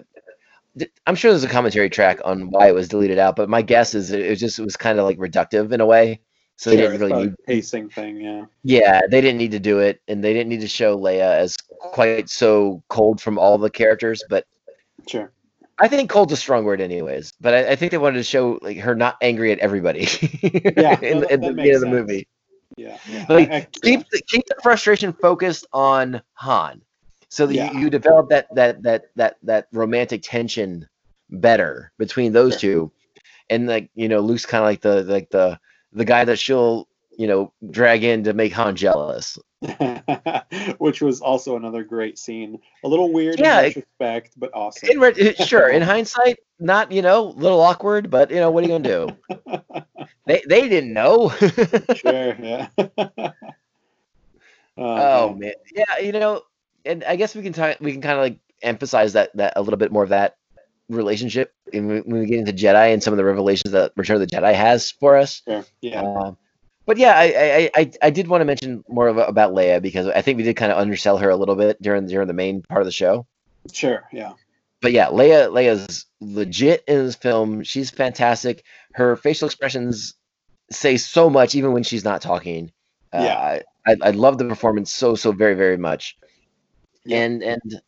i'm 1.06 1.14
sure 1.14 1.30
there's 1.30 1.44
a 1.44 1.48
commentary 1.48 1.90
track 1.90 2.20
on 2.24 2.50
why 2.50 2.68
it 2.68 2.74
was 2.74 2.88
deleted 2.88 3.18
out 3.18 3.36
but 3.36 3.48
my 3.48 3.62
guess 3.62 3.94
is 3.94 4.10
it 4.10 4.28
was 4.28 4.40
just 4.40 4.58
it 4.58 4.64
was 4.64 4.76
kind 4.76 4.98
of 4.98 5.04
like 5.04 5.18
reductive 5.18 5.72
in 5.72 5.80
a 5.80 5.86
way 5.86 6.20
so 6.60 6.68
they 6.68 6.76
didn't 6.76 7.00
really 7.00 7.22
need 7.22 7.34
pacing 7.46 7.88
thing. 7.88 8.20
Yeah, 8.20 8.44
yeah, 8.64 9.00
they 9.10 9.22
didn't 9.22 9.38
need 9.38 9.52
to 9.52 9.58
do 9.58 9.78
it, 9.78 10.02
and 10.08 10.22
they 10.22 10.34
didn't 10.34 10.50
need 10.50 10.60
to 10.60 10.68
show 10.68 10.94
Leia 10.94 11.38
as 11.38 11.56
quite 11.56 12.28
so 12.28 12.82
cold 12.90 13.18
from 13.18 13.38
all 13.38 13.56
the 13.56 13.70
characters. 13.70 14.22
But 14.28 14.44
sure. 15.08 15.32
I 15.78 15.88
think 15.88 16.10
cold's 16.10 16.34
a 16.34 16.36
strong 16.36 16.64
word, 16.66 16.82
anyways. 16.82 17.32
But 17.40 17.54
I, 17.54 17.70
I 17.70 17.76
think 17.76 17.92
they 17.92 17.96
wanted 17.96 18.18
to 18.18 18.24
show 18.24 18.58
like 18.60 18.76
her 18.76 18.94
not 18.94 19.16
angry 19.22 19.52
at 19.52 19.58
everybody. 19.60 20.06
Yeah, 20.76 21.00
in, 21.02 21.20
no, 21.20 21.26
in 21.28 21.40
that 21.40 21.40
the 21.40 21.52
beginning 21.54 21.74
of 21.76 21.80
the 21.80 21.86
movie. 21.86 22.28
Yeah, 22.76 22.98
yeah. 23.08 23.24
Like, 23.30 23.50
I- 23.50 23.56
I- 23.56 23.68
keep 23.82 24.06
the, 24.10 24.20
keep 24.28 24.44
the 24.44 24.56
frustration 24.62 25.14
focused 25.14 25.66
on 25.72 26.20
Han, 26.34 26.82
so 27.30 27.48
Yeah. 27.48 27.72
you, 27.72 27.80
you 27.80 27.90
develop 27.90 28.28
that 28.30 28.54
that 28.54 28.82
that 28.82 29.06
that 29.16 29.36
that 29.44 29.68
romantic 29.72 30.22
tension 30.22 30.88
better 31.30 31.92
between 31.98 32.32
those 32.32 32.56
two, 32.58 32.92
and 33.48 33.66
like 33.66 33.90
you 33.94 34.08
know, 34.08 34.20
Luke's 34.20 34.46
kind 34.46 34.62
of 34.62 34.68
like 34.68 34.82
the 34.82 35.04
like 35.04 35.30
the 35.30 35.58
the 35.92 36.04
guy 36.04 36.24
that 36.24 36.38
she'll 36.38 36.88
you 37.16 37.26
know 37.26 37.52
drag 37.70 38.04
in 38.04 38.24
to 38.24 38.34
make 38.34 38.52
Han 38.52 38.76
jealous. 38.76 39.38
which 40.78 41.02
was 41.02 41.20
also 41.20 41.56
another 41.56 41.84
great 41.84 42.18
scene. 42.18 42.58
A 42.84 42.88
little 42.88 43.12
weird 43.12 43.38
Yeah, 43.38 43.58
in 43.60 43.64
retrospect, 43.66 44.32
but 44.38 44.50
awesome. 44.54 44.90
In 44.90 45.00
re- 45.00 45.34
sure, 45.46 45.68
in 45.68 45.82
hindsight, 45.94 46.38
not 46.58 46.90
you 46.92 47.02
know, 47.02 47.28
a 47.28 47.36
little 47.36 47.60
awkward, 47.60 48.10
but 48.10 48.30
you 48.30 48.36
know, 48.36 48.50
what 48.50 48.64
are 48.64 48.66
you 48.68 48.78
gonna 48.78 48.88
do? 48.88 49.16
they 50.26 50.42
they 50.48 50.68
didn't 50.68 50.92
know. 50.94 51.28
sure, 51.94 52.36
yeah. 52.40 52.68
oh, 52.78 53.32
oh 54.78 55.34
man, 55.34 55.52
yeah, 55.74 55.98
you 55.98 56.12
know, 56.12 56.42
and 56.84 57.04
I 57.04 57.16
guess 57.16 57.34
we 57.34 57.42
can 57.42 57.76
we 57.80 57.92
can 57.92 58.00
kind 58.00 58.18
of 58.18 58.20
like 58.20 58.38
emphasize 58.62 59.14
that 59.14 59.34
that 59.36 59.54
a 59.56 59.62
little 59.62 59.78
bit 59.78 59.92
more 59.92 60.02
of 60.02 60.10
that 60.10 60.36
relationship 60.88 61.54
in, 61.72 61.86
when 61.86 62.04
we 62.20 62.26
get 62.26 62.40
into 62.40 62.52
Jedi 62.52 62.92
and 62.92 63.02
some 63.02 63.12
of 63.12 63.16
the 63.16 63.24
revelations 63.24 63.72
that 63.72 63.92
Return 63.96 64.20
of 64.20 64.28
the 64.28 64.36
Jedi 64.36 64.54
has 64.54 64.90
for 64.90 65.16
us. 65.16 65.42
Sure, 65.46 65.64
yeah. 65.80 66.02
Um, 66.02 66.36
but 66.86 66.96
yeah, 66.96 67.14
I 67.16 67.24
I, 67.24 67.70
I, 67.74 67.92
I 68.02 68.10
did 68.10 68.28
want 68.28 68.40
to 68.40 68.44
mention 68.44 68.84
more 68.88 69.08
of, 69.08 69.18
about 69.18 69.52
Leia 69.52 69.80
because 69.80 70.06
I 70.08 70.22
think 70.22 70.36
we 70.36 70.42
did 70.42 70.56
kind 70.56 70.72
of 70.72 70.78
undersell 70.78 71.18
her 71.18 71.30
a 71.30 71.36
little 71.36 71.56
bit 71.56 71.80
during 71.80 72.06
during 72.06 72.26
the 72.28 72.34
main 72.34 72.62
part 72.62 72.80
of 72.80 72.86
the 72.86 72.92
show. 72.92 73.26
Sure, 73.72 74.04
yeah. 74.12 74.32
but 74.80 74.92
yeah, 74.92 75.06
Leia 75.06 75.50
Leia's 75.50 76.06
legit 76.20 76.84
in 76.88 77.06
this 77.06 77.14
film. 77.14 77.62
She's 77.62 77.90
fantastic. 77.90 78.64
Her 78.92 79.16
facial 79.16 79.46
expressions 79.46 80.14
say 80.70 80.96
so 80.96 81.30
much, 81.30 81.54
even 81.54 81.72
when 81.72 81.82
she's 81.82 82.04
not 82.04 82.22
talking. 82.22 82.72
Uh, 83.12 83.22
Yeah. 83.22 83.58
I, 83.86 83.96
I 84.02 84.10
love 84.10 84.38
the 84.38 84.44
performance 84.44 84.92
so 84.92 85.14
so 85.14 85.32
very 85.32 85.54
very 85.54 85.76
much. 85.76 86.16
Yeah. 87.04 87.22
And 87.22 87.42
and 87.42 87.82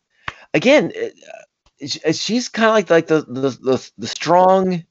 again, 0.53 0.91
uh, 0.95 2.11
she's 2.11 2.49
kind 2.49 2.69
of 2.69 2.73
like 2.73 2.89
like 2.89 3.07
the 3.07 3.21
the 3.21 3.49
the, 3.49 3.91
the 3.97 4.07
strong. 4.07 4.83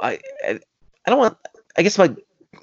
I, 0.00 0.18
I 0.44 0.60
don't 1.06 1.18
want. 1.18 1.38
I 1.76 1.82
guess 1.82 1.98
like 1.98 2.12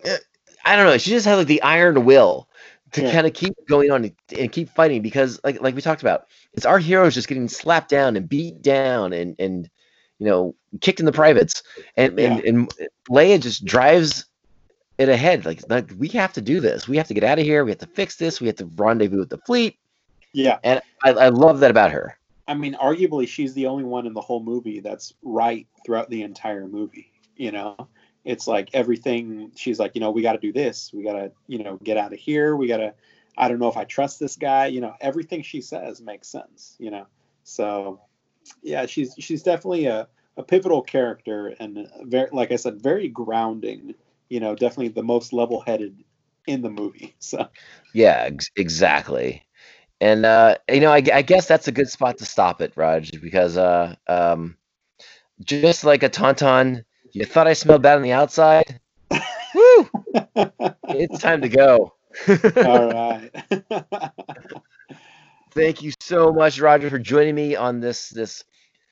uh, 0.06 0.18
I 0.66 0.76
don't 0.76 0.86
know. 0.86 0.98
She 0.98 1.12
just 1.12 1.26
has 1.26 1.38
like 1.38 1.48
the 1.48 1.62
iron 1.62 2.06
will 2.06 2.48
to 2.92 3.04
Yeah. 3.04 3.12
kind 3.12 3.28
of 3.28 3.34
keep 3.34 3.54
going 3.68 3.92
on 3.92 4.12
and, 4.38 4.52
keep 4.52 4.70
fighting 4.70 5.02
because 5.02 5.40
like 5.44 5.62
like 5.62 5.76
we 5.76 5.82
talked 5.82 6.02
about 6.02 6.28
it's 6.54 6.66
our 6.66 6.80
heroes 6.80 7.14
just 7.14 7.28
getting 7.28 7.48
slapped 7.48 7.90
down 7.90 8.16
and 8.16 8.28
beat 8.28 8.62
down 8.62 9.14
and 9.14 9.36
and 9.40 9.70
you 10.18 10.26
know 10.26 10.56
kicked 10.82 11.00
in 11.00 11.06
the 11.06 11.12
privates 11.12 11.62
and 11.96 12.20
and, 12.20 12.40
and 12.44 12.74
Leia 13.10 13.40
just 13.40 13.66
drives 13.66 14.26
it 15.00 15.10
ahead 15.10 15.46
like, 15.46 15.62
like 15.70 15.90
we 15.98 16.08
have 16.08 16.34
to 16.34 16.42
do 16.42 16.60
this 16.60 16.88
we 16.88 16.98
have 16.98 17.08
to 17.08 17.14
get 17.14 17.24
out 17.24 17.40
of 17.40 17.46
here 17.46 17.64
we 17.64 17.72
have 17.72 17.80
to 17.80 17.88
fix 17.88 18.16
this 18.16 18.40
we 18.40 18.48
have 18.48 18.56
to 18.56 18.66
rendezvous 18.76 19.20
with 19.20 19.30
the 19.30 19.38
fleet 19.40 19.78
Yeah. 20.34 20.60
and 20.64 20.82
I, 21.04 21.12
I 21.12 21.30
love 21.30 21.60
that 21.62 21.72
about 21.72 21.92
her 21.92 22.20
I 22.50 22.56
mean, 22.56 22.74
arguably, 22.82 23.28
she's 23.28 23.54
the 23.54 23.68
only 23.68 23.84
one 23.84 24.08
in 24.08 24.14
the 24.14 24.22
whole 24.22 24.42
movie 24.42 24.80
that's 24.80 25.14
right 25.22 25.68
throughout 25.86 26.10
the 26.10 26.24
entire 26.24 26.68
movie. 26.68 27.12
You 27.36 27.52
know, 27.52 27.76
it's 28.26 28.48
like 28.48 28.70
everything. 28.74 29.52
She's 29.56 29.78
like, 29.78 29.92
you 29.94 30.02
know, 30.02 30.10
we 30.10 30.24
got 30.24 30.34
to 30.34 30.40
do 30.40 30.52
this. 30.52 30.92
We 30.92 31.04
got 31.04 31.14
to, 31.14 31.32
you 31.46 31.64
know, 31.64 31.78
get 31.84 31.98
out 31.98 32.12
of 32.12 32.18
here. 32.18 32.56
We 32.56 32.68
got 32.68 32.78
to. 32.78 32.96
I 33.38 33.50
don't 33.50 33.60
know 33.60 33.68
if 33.68 33.78
I 33.78 33.84
trust 33.84 34.20
this 34.20 34.36
guy. 34.36 34.66
You 34.66 34.82
know, 34.82 34.96
everything 35.00 35.44
she 35.44 35.62
says 35.62 36.02
makes 36.02 36.28
sense. 36.28 36.76
You 36.80 36.90
know, 36.90 37.06
so 37.44 38.02
yeah, 38.64 38.88
she's 38.88 39.14
she's 39.20 39.44
definitely 39.44 39.86
a, 39.86 40.08
a 40.36 40.42
pivotal 40.42 40.82
character 40.82 41.54
and 41.60 41.88
very, 42.02 42.30
like 42.34 42.52
I 42.52 42.56
said, 42.56 42.82
very 42.82 43.10
grounding. 43.10 43.94
You 44.30 44.40
know, 44.40 44.56
definitely 44.56 44.90
the 44.90 45.04
most 45.04 45.34
level-headed 45.34 46.04
in 46.48 46.62
the 46.62 46.70
movie. 46.70 47.16
So 47.20 47.48
yeah 47.94 48.24
ex- 48.28 48.50
exactly 48.56 49.44
and 50.02 50.26
uh 50.26 50.56
you 50.70 50.80
know 50.82 50.92
I, 50.92 51.04
I 51.14 51.22
guess 51.22 51.48
that's 51.48 51.68
a 51.68 51.72
good 51.72 51.90
spot 51.90 52.18
to 52.20 52.26
stop 52.26 52.62
it 52.62 52.74
Raj 52.76 53.12
because 53.22 53.58
uh 53.58 53.96
um 54.08 54.58
just 55.44 55.84
like 55.84 56.04
a 56.04 56.10
tauntaun 56.10 56.84
you 57.12 57.26
thought 57.26 57.48
I 57.48 57.54
smelled 57.54 57.82
bad 57.82 57.98
on 57.98 58.02
the 58.04 58.12
outside 58.14 58.80
Woo! 59.54 59.90
it's 60.88 61.20
time 61.20 61.42
to 61.42 61.50
go 61.50 61.94
all 62.66 62.92
right. 62.94 63.32
Thank 65.52 65.82
you 65.82 65.92
so 66.00 66.32
much, 66.32 66.60
Roger, 66.60 66.90
for 66.90 67.00
joining 67.00 67.36
me 67.36 67.56
on 67.56 67.80
this 67.80 68.10
this 68.10 68.44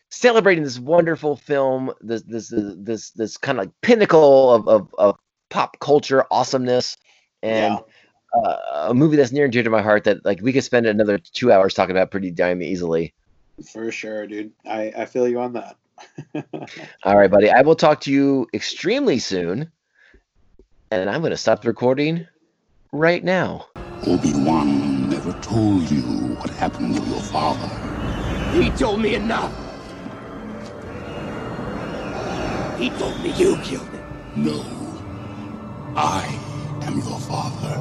celebrating 0.10 0.64
this 0.64 0.80
wonderful 0.80 1.36
film, 1.36 1.92
this 2.02 2.24
this 2.24 2.52
this 2.52 3.12
this 3.12 3.38
kind 3.38 3.60
of 3.60 3.66
like 3.66 3.74
pinnacle 3.82 4.54
of, 4.54 4.68
of, 4.68 4.96
of 4.98 5.16
pop 5.49 5.80
culture 5.80 6.26
awesomeness, 6.32 6.98
and 7.44 7.80
uh, 8.44 8.88
a 8.90 8.94
movie 8.94 9.15
that's 9.15 9.32
near 9.32 9.45
and 9.45 9.53
dear 9.53 9.64
to 9.64 9.69
my 9.69 9.82
heart 9.82 10.03
that 10.03 10.24
like 10.26 10.41
we 10.41 10.53
could 10.53 10.64
spend 10.64 10.86
another 10.86 11.18
two 11.18 11.52
hours 11.52 11.74
talking 11.74 11.95
about 11.95 12.11
pretty 12.11 12.32
damn 12.32 12.61
easily. 12.61 13.14
For 13.72 13.91
sure, 13.91 14.28
dude. 14.28 14.52
I, 14.65 14.94
I 14.95 15.06
feel 15.06 15.28
you 15.28 15.40
on 15.40 15.53
that. 15.53 15.78
All 17.03 17.18
right, 17.18 17.30
buddy. 17.30 17.49
I 17.49 17.61
will 17.61 17.76
talk 17.76 18.02
to 18.02 18.11
you 18.11 18.48
extremely 18.53 19.18
soon, 19.19 19.72
and 20.91 21.10
I'm 21.10 21.22
going 21.22 21.32
to 21.32 21.38
stop 21.38 21.61
the 21.61 21.69
recording 21.69 22.28
right 22.91 23.24
now. 23.24 23.65
Obi-Wan 24.06 25.10
never 25.10 25.34
told 25.41 25.90
you 25.90 26.02
what 26.36 26.52
happened 26.52 26.95
to 26.95 27.02
your 27.02 27.22
father. 27.22 27.68
He 28.53 28.69
told 28.72 29.02
me 29.02 29.15
enough. 29.15 29.52
He 32.78 32.91
told 32.91 33.19
me 33.22 33.34
you 33.34 33.57
killed 33.64 33.88
him. 33.90 34.03
No. 34.36 34.77
I 35.99 36.40
am 36.84 36.99
your 36.99 37.19
father. 37.19 37.78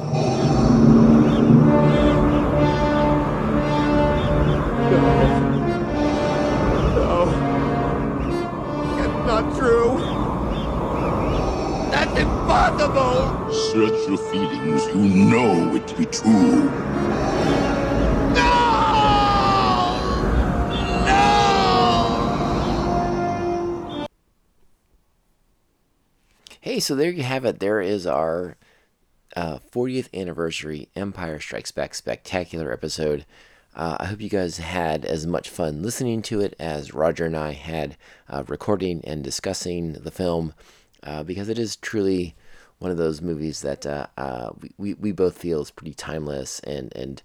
No. 6.95 7.25
That's 8.97 9.27
not 9.27 9.57
true. 9.59 10.25
That's 11.91 12.19
impossible. 12.19 13.53
Search 13.53 14.07
your 14.09 14.17
feelings. 14.17 14.87
You 14.87 15.25
know 15.25 15.75
it 15.75 15.87
to 15.87 15.95
be 15.95 16.05
true. 16.07 16.71
Hey, 26.77 26.81
so 26.81 26.93
there 26.93 27.09
you 27.09 27.23
have 27.23 27.43
it. 27.43 27.59
There 27.59 27.81
is 27.81 28.05
our 28.05 28.55
uh, 29.35 29.57
40th 29.71 30.13
anniversary 30.13 30.89
Empire 30.95 31.39
Strikes 31.39 31.71
Back 31.71 31.95
spectacular 31.95 32.71
episode. 32.71 33.25
Uh, 33.75 33.97
I 33.99 34.05
hope 34.05 34.21
you 34.21 34.29
guys 34.29 34.59
had 34.59 35.03
as 35.03 35.25
much 35.25 35.49
fun 35.49 35.81
listening 35.81 36.21
to 36.21 36.39
it 36.39 36.55
as 36.59 36.93
Roger 36.93 37.25
and 37.25 37.35
I 37.35 37.53
had 37.53 37.97
uh, 38.29 38.43
recording 38.47 39.03
and 39.05 39.23
discussing 39.23 39.93
the 39.93 40.11
film, 40.11 40.53
uh, 41.01 41.23
because 41.23 41.49
it 41.49 41.57
is 41.57 41.77
truly 41.77 42.35
one 42.77 42.91
of 42.91 42.97
those 42.97 43.23
movies 43.23 43.61
that 43.61 43.83
uh, 43.87 44.05
uh, 44.15 44.51
we, 44.61 44.71
we, 44.77 44.93
we 44.93 45.11
both 45.11 45.35
feel 45.35 45.63
is 45.63 45.71
pretty 45.71 45.95
timeless 45.95 46.59
and, 46.59 46.95
and 46.95 47.23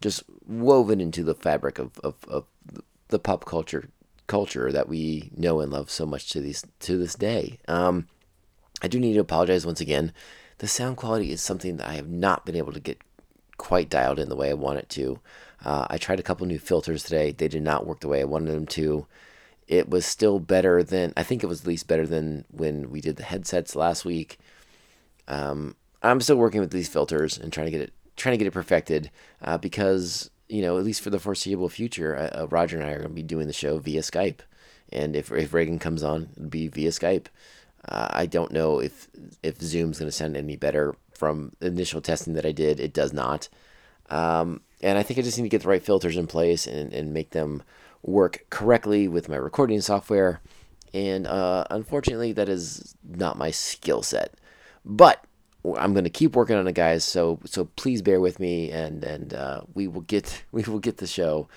just 0.00 0.22
woven 0.46 1.02
into 1.02 1.22
the 1.22 1.34
fabric 1.34 1.78
of, 1.78 1.98
of, 1.98 2.14
of 2.26 2.46
the 3.08 3.18
pop 3.18 3.44
culture 3.44 3.90
culture 4.26 4.72
that 4.72 4.88
we 4.88 5.30
know 5.36 5.60
and 5.60 5.70
love 5.70 5.90
so 5.90 6.06
much 6.06 6.30
to 6.30 6.40
these 6.40 6.64
to 6.80 6.96
this 6.96 7.14
day. 7.14 7.58
Um, 7.68 8.08
I 8.84 8.86
do 8.86 9.00
need 9.00 9.14
to 9.14 9.20
apologize 9.20 9.64
once 9.64 9.80
again. 9.80 10.12
The 10.58 10.68
sound 10.68 10.98
quality 10.98 11.32
is 11.32 11.40
something 11.40 11.78
that 11.78 11.88
I 11.88 11.94
have 11.94 12.10
not 12.10 12.44
been 12.44 12.54
able 12.54 12.74
to 12.74 12.80
get 12.80 13.00
quite 13.56 13.88
dialed 13.88 14.18
in 14.18 14.28
the 14.28 14.36
way 14.36 14.50
I 14.50 14.54
want 14.54 14.78
it 14.78 14.90
to. 14.90 15.20
Uh, 15.64 15.86
I 15.88 15.96
tried 15.96 16.20
a 16.20 16.22
couple 16.22 16.46
new 16.46 16.58
filters 16.58 17.02
today. 17.02 17.32
They 17.32 17.48
did 17.48 17.62
not 17.62 17.86
work 17.86 18.00
the 18.00 18.08
way 18.08 18.20
I 18.20 18.24
wanted 18.24 18.52
them 18.52 18.66
to. 18.66 19.06
It 19.68 19.88
was 19.88 20.04
still 20.04 20.38
better 20.38 20.82
than, 20.82 21.14
I 21.16 21.22
think 21.22 21.42
it 21.42 21.46
was 21.46 21.62
at 21.62 21.66
least 21.66 21.88
better 21.88 22.06
than 22.06 22.44
when 22.50 22.90
we 22.90 23.00
did 23.00 23.16
the 23.16 23.22
headsets 23.22 23.74
last 23.74 24.04
week. 24.04 24.38
Um, 25.28 25.76
I'm 26.02 26.20
still 26.20 26.36
working 26.36 26.60
with 26.60 26.70
these 26.70 26.88
filters 26.88 27.38
and 27.38 27.50
trying 27.50 27.68
to 27.68 27.70
get 27.70 27.80
it, 27.80 27.94
trying 28.16 28.34
to 28.34 28.38
get 28.38 28.48
it 28.48 28.50
perfected 28.50 29.10
uh, 29.40 29.56
because, 29.56 30.30
you 30.50 30.60
know, 30.60 30.76
at 30.76 30.84
least 30.84 31.00
for 31.00 31.08
the 31.08 31.18
foreseeable 31.18 31.70
future, 31.70 32.14
uh, 32.14 32.46
Roger 32.48 32.76
and 32.76 32.86
I 32.86 32.90
are 32.90 32.98
going 32.98 33.08
to 33.08 33.14
be 33.14 33.22
doing 33.22 33.46
the 33.46 33.54
show 33.54 33.78
via 33.78 34.02
Skype. 34.02 34.40
And 34.92 35.16
if, 35.16 35.32
if 35.32 35.54
Reagan 35.54 35.78
comes 35.78 36.02
on, 36.02 36.28
it'll 36.36 36.50
be 36.50 36.68
via 36.68 36.90
Skype. 36.90 37.28
Uh, 37.88 38.08
I 38.10 38.26
don't 38.26 38.52
know 38.52 38.78
if 38.78 39.08
if 39.42 39.60
Zoom's 39.60 39.98
going 39.98 40.08
to 40.08 40.12
sound 40.12 40.36
any 40.36 40.56
better 40.56 40.96
from 41.12 41.52
initial 41.60 42.00
testing 42.00 42.34
that 42.34 42.46
I 42.46 42.52
did. 42.52 42.80
It 42.80 42.92
does 42.92 43.12
not. 43.12 43.48
Um, 44.10 44.60
and 44.82 44.98
I 44.98 45.02
think 45.02 45.18
I 45.18 45.22
just 45.22 45.38
need 45.38 45.44
to 45.44 45.48
get 45.48 45.62
the 45.62 45.68
right 45.68 45.82
filters 45.82 46.16
in 46.16 46.26
place 46.26 46.66
and, 46.66 46.92
and 46.92 47.12
make 47.12 47.30
them 47.30 47.62
work 48.02 48.44
correctly 48.50 49.08
with 49.08 49.28
my 49.28 49.36
recording 49.36 49.80
software. 49.80 50.40
And 50.92 51.26
uh, 51.26 51.64
unfortunately, 51.70 52.32
that 52.32 52.48
is 52.48 52.94
not 53.02 53.38
my 53.38 53.50
skill 53.50 54.02
set. 54.02 54.34
But 54.84 55.24
I'm 55.64 55.94
going 55.94 56.04
to 56.04 56.10
keep 56.10 56.36
working 56.36 56.56
on 56.56 56.68
it, 56.68 56.74
guys. 56.74 57.04
So 57.04 57.40
so 57.44 57.66
please 57.76 58.02
bear 58.02 58.20
with 58.20 58.38
me, 58.38 58.70
and 58.70 59.02
and 59.02 59.34
uh, 59.34 59.62
we 59.74 59.88
will 59.88 60.02
get 60.02 60.44
we 60.52 60.62
will 60.62 60.78
get 60.78 60.98
the 60.98 61.06
show 61.06 61.48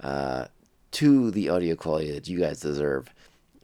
uh, 0.00 0.46
to 0.92 1.30
the 1.30 1.48
audio 1.48 1.76
quality 1.76 2.12
that 2.12 2.28
you 2.28 2.40
guys 2.40 2.60
deserve 2.60 3.12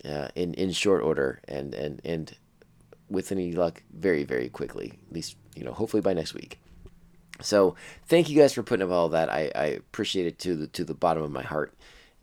uh, 0.04 0.28
in 0.34 0.54
in 0.54 0.72
short 0.72 1.02
order 1.02 1.40
and 1.48 1.74
and 1.74 2.00
and 2.04 2.36
with 3.08 3.32
any 3.32 3.52
luck 3.52 3.82
very 3.92 4.24
very 4.24 4.48
quickly 4.48 4.98
at 5.08 5.12
least 5.12 5.36
you 5.54 5.64
know 5.64 5.72
hopefully 5.72 6.00
by 6.00 6.12
next 6.12 6.34
week. 6.34 6.58
So 7.40 7.76
thank 8.06 8.28
you 8.28 8.36
guys 8.36 8.52
for 8.52 8.64
putting 8.64 8.84
up 8.84 8.92
all 8.92 9.10
that. 9.10 9.30
I, 9.30 9.50
I 9.54 9.66
appreciate 9.66 10.26
it 10.26 10.38
to 10.40 10.56
the 10.56 10.66
to 10.68 10.84
the 10.84 10.94
bottom 10.94 11.22
of 11.22 11.30
my 11.30 11.42
heart. 11.42 11.74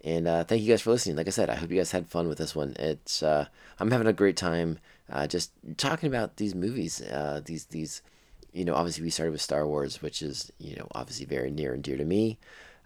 And 0.03 0.27
uh, 0.27 0.43
thank 0.43 0.61
you 0.61 0.69
guys 0.69 0.81
for 0.81 0.91
listening. 0.91 1.15
Like 1.15 1.27
i 1.27 1.31
said 1.31 1.49
i 1.49 1.55
hope 1.55 1.71
you 1.71 1.77
guys 1.77 1.91
had 1.91 2.07
fun 2.09 2.27
with 2.27 2.37
this 2.37 2.55
one. 2.55 2.75
It's 2.79 3.23
uh, 3.23 3.47
i'm 3.79 3.91
having 3.91 4.07
a 4.07 4.13
great 4.13 4.37
time 4.37 4.79
uh, 5.11 5.27
just 5.27 5.51
talking 5.77 6.07
about 6.07 6.37
these 6.37 6.55
movies 6.55 7.01
uh, 7.01 7.41
these 7.43 7.65
these 7.65 8.01
you 8.53 8.65
know 8.65 8.73
obviously 8.75 9.03
we 9.03 9.09
started 9.09 9.31
with 9.31 9.41
star 9.41 9.67
wars 9.67 10.01
which 10.01 10.21
is 10.21 10.51
you 10.57 10.75
know 10.75 10.87
obviously 10.95 11.25
very 11.25 11.51
near 11.51 11.73
and 11.73 11.83
dear 11.83 11.97
to 11.97 12.05
me. 12.05 12.37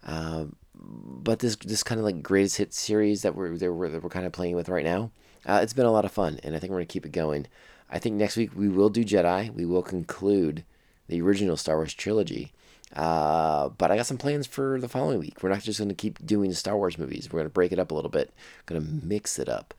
Um, 0.04 0.56
but 0.74 1.40
this 1.40 1.56
this 1.56 1.82
kind 1.82 1.98
of 1.98 2.04
like 2.04 2.22
greatest 2.22 2.56
hit 2.56 2.72
series 2.72 3.22
that 3.22 3.34
we're 3.34 3.56
that 3.56 3.72
we're, 3.72 3.88
that 3.88 4.02
we're 4.02 4.08
kind 4.08 4.26
of 4.26 4.32
playing 4.32 4.56
with 4.56 4.68
right 4.68 4.84
now, 4.84 5.10
uh, 5.46 5.60
it's 5.62 5.72
been 5.72 5.86
a 5.86 5.92
lot 5.92 6.04
of 6.04 6.12
fun, 6.12 6.38
and 6.42 6.54
I 6.54 6.58
think 6.58 6.70
we're 6.70 6.78
gonna 6.78 6.86
keep 6.86 7.06
it 7.06 7.12
going. 7.12 7.46
I 7.90 7.98
think 7.98 8.16
next 8.16 8.36
week 8.36 8.50
we 8.54 8.68
will 8.68 8.90
do 8.90 9.04
Jedi. 9.04 9.52
We 9.52 9.66
will 9.66 9.82
conclude 9.82 10.64
the 11.08 11.20
original 11.20 11.56
Star 11.56 11.76
Wars 11.76 11.94
trilogy. 11.94 12.52
Uh, 12.94 13.68
but 13.68 13.90
I 13.90 13.96
got 13.96 14.06
some 14.06 14.18
plans 14.18 14.46
for 14.46 14.80
the 14.80 14.88
following 14.88 15.20
week. 15.20 15.42
We're 15.42 15.50
not 15.50 15.62
just 15.62 15.78
gonna 15.78 15.94
keep 15.94 16.24
doing 16.24 16.52
Star 16.52 16.76
Wars 16.76 16.98
movies. 16.98 17.28
We're 17.30 17.40
gonna 17.40 17.50
break 17.50 17.72
it 17.72 17.78
up 17.78 17.90
a 17.90 17.94
little 17.94 18.10
bit. 18.10 18.32
Gonna 18.66 18.80
mix 18.80 19.38
it 19.38 19.48
up, 19.48 19.74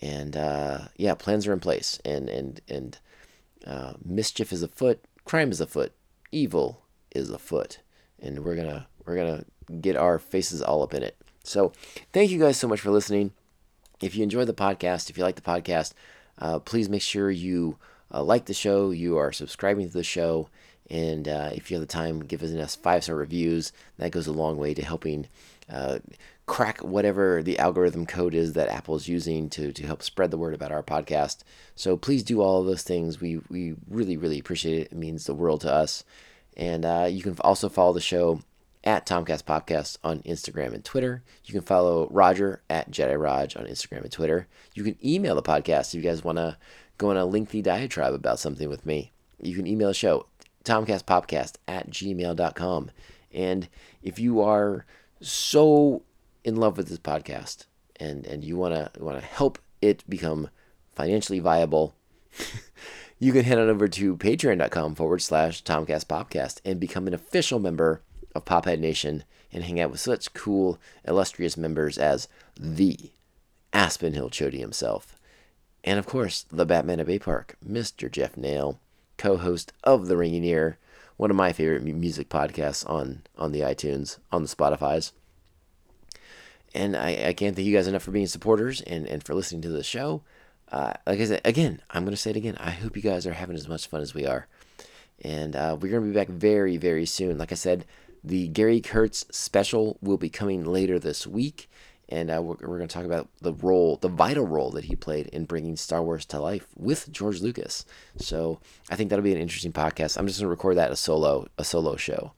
and 0.00 0.36
uh, 0.36 0.78
yeah, 0.96 1.14
plans 1.14 1.46
are 1.46 1.52
in 1.52 1.60
place. 1.60 2.00
And 2.04 2.28
and 2.28 2.60
and 2.68 2.98
uh, 3.66 3.94
mischief 4.04 4.52
is 4.52 4.62
afoot. 4.62 5.04
Crime 5.24 5.50
is 5.50 5.60
afoot. 5.60 5.92
Evil 6.32 6.82
is 7.14 7.30
afoot. 7.30 7.78
And 8.20 8.44
we're 8.44 8.56
gonna 8.56 8.86
we're 9.04 9.16
gonna 9.16 9.44
get 9.80 9.96
our 9.96 10.18
faces 10.18 10.62
all 10.62 10.82
up 10.82 10.94
in 10.94 11.02
it. 11.02 11.16
So, 11.42 11.72
thank 12.12 12.30
you 12.30 12.38
guys 12.38 12.58
so 12.58 12.68
much 12.68 12.80
for 12.80 12.90
listening. 12.90 13.32
If 14.00 14.14
you 14.14 14.22
enjoy 14.22 14.44
the 14.44 14.54
podcast, 14.54 15.10
if 15.10 15.18
you 15.18 15.24
like 15.24 15.36
the 15.36 15.42
podcast, 15.42 15.92
uh, 16.38 16.58
please 16.58 16.88
make 16.88 17.02
sure 17.02 17.30
you 17.30 17.78
uh, 18.12 18.22
like 18.22 18.46
the 18.46 18.54
show, 18.54 18.90
you 18.90 19.16
are 19.16 19.32
subscribing 19.32 19.88
to 19.88 19.92
the 19.92 20.04
show, 20.04 20.48
and 20.90 21.28
uh, 21.28 21.50
if 21.52 21.70
you 21.70 21.76
have 21.76 21.86
the 21.86 21.92
time, 21.92 22.20
give 22.20 22.42
us 22.42 22.76
five 22.76 23.04
star 23.04 23.16
reviews. 23.16 23.72
That 23.98 24.10
goes 24.12 24.26
a 24.26 24.32
long 24.32 24.56
way 24.56 24.74
to 24.74 24.84
helping 24.84 25.26
uh, 25.70 25.98
crack 26.46 26.82
whatever 26.82 27.42
the 27.42 27.58
algorithm 27.58 28.06
code 28.06 28.34
is 28.34 28.54
that 28.54 28.70
Apple's 28.70 29.06
using 29.06 29.50
to, 29.50 29.70
to 29.72 29.86
help 29.86 30.02
spread 30.02 30.30
the 30.30 30.38
word 30.38 30.54
about 30.54 30.72
our 30.72 30.82
podcast. 30.82 31.40
So 31.74 31.96
please 31.96 32.22
do 32.22 32.40
all 32.40 32.60
of 32.60 32.66
those 32.66 32.82
things. 32.82 33.20
We, 33.20 33.40
we 33.50 33.74
really, 33.88 34.16
really 34.16 34.38
appreciate 34.38 34.78
it. 34.80 34.92
It 34.92 34.96
means 34.96 35.26
the 35.26 35.34
world 35.34 35.60
to 35.60 35.72
us. 35.72 36.04
And 36.56 36.84
uh, 36.84 37.08
you 37.10 37.22
can 37.22 37.36
also 37.42 37.68
follow 37.68 37.92
the 37.92 38.00
show 38.00 38.40
at 38.84 39.06
Tomcast 39.06 39.44
Podcast 39.44 39.98
on 40.04 40.20
Instagram 40.20 40.74
and 40.74 40.84
Twitter. 40.84 41.22
You 41.44 41.52
can 41.52 41.62
follow 41.62 42.08
Roger 42.10 42.62
at 42.70 42.90
Jedi 42.90 43.20
Raj 43.20 43.56
on 43.56 43.64
Instagram 43.66 44.02
and 44.02 44.12
Twitter. 44.12 44.46
You 44.74 44.84
can 44.84 44.96
email 45.04 45.34
the 45.34 45.42
podcast 45.42 45.88
if 45.88 45.94
you 45.94 46.02
guys 46.02 46.24
want 46.24 46.38
to 46.38 46.56
go 46.96 47.10
on 47.10 47.16
a 47.16 47.24
lengthy 47.24 47.62
diatribe 47.62 48.14
about 48.14 48.38
something 48.38 48.68
with 48.68 48.86
me. 48.86 49.12
You 49.40 49.54
can 49.54 49.66
email 49.66 49.88
the 49.88 49.94
show, 49.94 50.26
tomcastpopcast 50.64 51.54
at 51.66 51.90
gmail.com. 51.90 52.90
And 53.32 53.68
if 54.02 54.18
you 54.18 54.40
are 54.40 54.84
so 55.20 56.02
in 56.44 56.56
love 56.56 56.76
with 56.76 56.88
this 56.88 56.98
podcast 56.98 57.66
and, 57.96 58.26
and 58.26 58.44
you 58.44 58.56
want 58.56 58.74
to 58.74 59.02
want 59.02 59.18
to 59.18 59.24
help 59.24 59.58
it 59.80 60.02
become 60.08 60.50
financially 60.94 61.38
viable, 61.38 61.94
you 63.18 63.32
can 63.32 63.44
head 63.44 63.58
on 63.58 63.68
over 63.68 63.88
to 63.88 64.16
patreon.com 64.16 64.94
forward 64.94 65.20
slash 65.20 65.62
tomcastpopcast 65.62 66.60
and 66.64 66.80
become 66.80 67.06
an 67.06 67.14
official 67.14 67.58
member 67.58 68.02
of 68.38 68.44
Pophead 68.44 68.78
Nation 68.78 69.24
and 69.52 69.64
hang 69.64 69.80
out 69.80 69.90
with 69.90 70.00
such 70.00 70.32
cool, 70.34 70.78
illustrious 71.06 71.56
members 71.56 71.98
as 71.98 72.28
the 72.58 73.12
Aspen 73.72 74.14
Hill 74.14 74.30
Chody 74.30 74.58
himself. 74.58 75.18
And 75.84 75.98
of 75.98 76.06
course, 76.06 76.44
the 76.50 76.66
Batman 76.66 77.00
of 77.00 77.06
Bay 77.06 77.18
Park, 77.18 77.56
Mr. 77.66 78.10
Jeff 78.10 78.36
Nail, 78.36 78.80
co 79.16 79.36
host 79.36 79.72
of 79.84 80.06
The 80.06 80.16
Ringing 80.16 80.44
Ear, 80.44 80.78
one 81.16 81.30
of 81.30 81.36
my 81.36 81.52
favorite 81.52 81.82
music 81.82 82.28
podcasts 82.28 82.88
on, 82.88 83.22
on 83.36 83.52
the 83.52 83.60
iTunes, 83.60 84.18
on 84.30 84.42
the 84.42 84.48
Spotify's. 84.48 85.12
And 86.74 86.96
I, 86.96 87.28
I 87.28 87.32
can't 87.32 87.56
thank 87.56 87.66
you 87.66 87.74
guys 87.74 87.86
enough 87.86 88.02
for 88.02 88.10
being 88.10 88.26
supporters 88.26 88.80
and, 88.82 89.06
and 89.06 89.24
for 89.24 89.34
listening 89.34 89.62
to 89.62 89.70
the 89.70 89.82
show. 89.82 90.22
Uh, 90.70 90.92
like 91.06 91.20
I 91.20 91.24
said, 91.24 91.40
again, 91.44 91.80
I'm 91.90 92.04
going 92.04 92.12
to 92.12 92.16
say 92.16 92.30
it 92.30 92.36
again. 92.36 92.56
I 92.60 92.70
hope 92.70 92.94
you 92.94 93.02
guys 93.02 93.26
are 93.26 93.32
having 93.32 93.56
as 93.56 93.68
much 93.68 93.86
fun 93.86 94.02
as 94.02 94.14
we 94.14 94.26
are. 94.26 94.46
And 95.22 95.56
uh, 95.56 95.76
we're 95.80 95.90
going 95.90 96.02
to 96.02 96.08
be 96.08 96.14
back 96.14 96.28
very, 96.28 96.76
very 96.76 97.06
soon. 97.06 97.38
Like 97.38 97.52
I 97.52 97.56
said, 97.56 97.84
the 98.24 98.48
Gary 98.48 98.80
Kurtz 98.80 99.24
special 99.30 99.98
will 100.00 100.16
be 100.18 100.30
coming 100.30 100.64
later 100.64 100.98
this 100.98 101.26
week. 101.26 101.68
and 102.08 102.30
uh, 102.30 102.40
we're, 102.40 102.56
we're 102.60 102.78
going 102.78 102.88
to 102.88 102.94
talk 102.94 103.04
about 103.04 103.28
the 103.42 103.52
role, 103.52 103.96
the 103.96 104.08
vital 104.08 104.46
role 104.46 104.70
that 104.70 104.84
he 104.84 104.96
played 104.96 105.26
in 105.28 105.44
bringing 105.44 105.76
Star 105.76 106.02
Wars 106.02 106.24
to 106.26 106.40
life 106.40 106.66
with 106.76 107.12
George 107.12 107.40
Lucas. 107.42 107.84
So 108.16 108.60
I 108.90 108.96
think 108.96 109.10
that'll 109.10 109.22
be 109.22 109.34
an 109.34 109.40
interesting 109.40 109.72
podcast. 109.72 110.16
I'm 110.16 110.26
just 110.26 110.38
going 110.38 110.46
to 110.46 110.50
record 110.50 110.76
that 110.78 110.90
a 110.90 110.96
solo, 110.96 111.48
a 111.58 111.64
solo 111.64 111.96
show. 111.96 112.32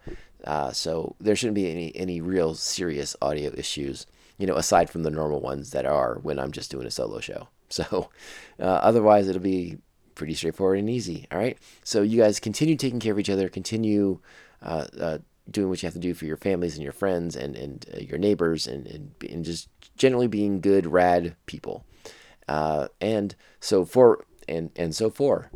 Uh, 0.44 0.72
so 0.72 1.14
there 1.20 1.36
shouldn't 1.36 1.54
be 1.54 1.70
any 1.70 1.94
any 1.94 2.20
real 2.20 2.54
serious 2.54 3.14
audio 3.20 3.52
issues, 3.56 4.06
you 4.38 4.46
know, 4.46 4.56
aside 4.56 4.88
from 4.88 5.02
the 5.02 5.10
normal 5.10 5.40
ones 5.40 5.70
that 5.72 5.84
are 5.84 6.14
when 6.22 6.38
I'm 6.38 6.50
just 6.50 6.70
doing 6.70 6.86
a 6.86 6.90
solo 6.90 7.20
show. 7.20 7.48
So 7.72 8.10
uh, 8.58 8.64
otherwise, 8.64 9.28
it'll 9.28 9.40
be 9.40 9.78
pretty 10.16 10.34
straightforward 10.34 10.80
and 10.80 10.90
easy. 10.90 11.26
All 11.30 11.38
right. 11.38 11.56
So 11.84 12.02
you 12.02 12.18
guys 12.20 12.40
continue 12.40 12.74
taking 12.74 12.98
care 12.98 13.12
of 13.12 13.18
each 13.20 13.30
other. 13.30 13.48
Continue 13.48 14.18
uh, 14.60 14.86
uh, 15.00 15.18
doing 15.50 15.68
what 15.68 15.82
you 15.82 15.86
have 15.86 15.94
to 15.94 16.00
do 16.00 16.14
for 16.14 16.24
your 16.24 16.36
families 16.36 16.74
and 16.74 16.82
your 16.82 16.92
friends 16.92 17.36
and 17.36 17.56
and 17.56 17.86
uh, 17.94 18.00
your 18.00 18.18
neighbors 18.18 18.66
and, 18.66 18.86
and 18.86 19.14
and 19.28 19.44
just 19.44 19.68
generally 19.96 20.28
being 20.28 20.60
good, 20.60 20.86
rad 20.86 21.36
people. 21.46 21.84
Uh, 22.48 22.88
and 23.00 23.36
so 23.60 23.84
for 23.84 24.24
and 24.48 24.70
and 24.76 24.94
so 24.94 25.10
for, 25.10 25.50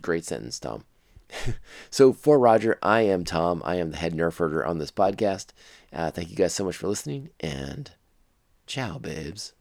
great 0.00 0.24
sentence, 0.24 0.58
Tom. 0.58 0.84
so 1.90 2.12
for 2.12 2.38
Roger, 2.38 2.78
I 2.82 3.02
am 3.02 3.24
Tom. 3.24 3.62
I 3.64 3.76
am 3.76 3.90
the 3.90 3.96
head 3.96 4.14
nerf 4.14 4.38
herder 4.38 4.64
on 4.64 4.78
this 4.78 4.90
podcast. 4.90 5.48
Uh, 5.92 6.10
thank 6.10 6.30
you 6.30 6.36
guys 6.36 6.54
so 6.54 6.64
much 6.64 6.76
for 6.76 6.88
listening, 6.88 7.30
and 7.40 7.90
ciao, 8.66 8.98
babes. 8.98 9.54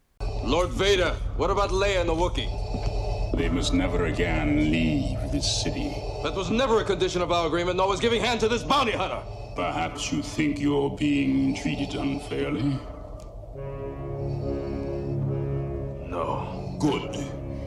Lord 0.43 0.69
Vader, 0.69 1.11
what 1.37 1.49
about 1.49 1.71
Leia 1.71 2.01
and 2.01 2.09
the 2.09 2.13
Wookiee? 2.13 3.37
They 3.37 3.49
must 3.49 3.73
never 3.73 4.05
again 4.05 4.71
leave 4.71 5.17
this 5.31 5.63
city. 5.63 5.95
That 6.23 6.35
was 6.35 6.51
never 6.51 6.79
a 6.81 6.83
condition 6.83 7.21
of 7.21 7.31
our 7.31 7.47
agreement, 7.47 7.77
nor 7.77 7.87
was 7.87 7.99
giving 7.99 8.21
Han 8.21 8.37
to 8.39 8.47
this 8.47 8.63
bounty 8.63 8.91
hunter. 8.91 9.23
Perhaps 9.55 10.11
you 10.11 10.21
think 10.21 10.59
you're 10.59 10.89
being 10.89 11.55
treated 11.55 11.95
unfairly? 11.95 12.79
No. 16.09 16.75
Good. 16.79 17.15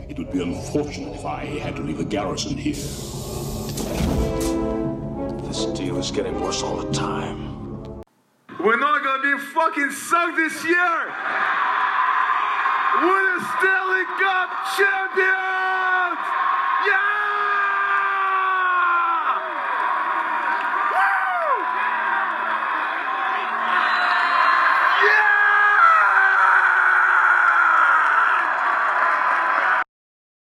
It 0.09 0.19
would 0.19 0.32
be 0.32 0.43
unfortunate 0.43 1.15
if 1.15 1.24
I 1.24 1.44
had 1.44 1.77
to 1.77 1.82
leave 1.82 2.01
a 2.01 2.05
garrison 2.05 2.56
here. 2.56 2.74
This 5.47 5.66
deal 5.66 5.98
is 5.98 6.11
getting 6.11 6.40
worse 6.40 6.62
all 6.65 6.78
the 6.78 6.93
time. 6.93 8.02
We're 8.59 8.78
not 8.78 9.05
gonna 9.05 9.36
be 9.36 9.39
fucking 9.39 9.90
sucked 9.93 10.36
this 10.36 10.65
year! 10.65 11.15
We're 13.02 13.39
the 13.39 13.44
Stanley 13.55 14.05
Cup 14.19 14.51
champions! 14.77 16.19
Yeah! 16.89 17.13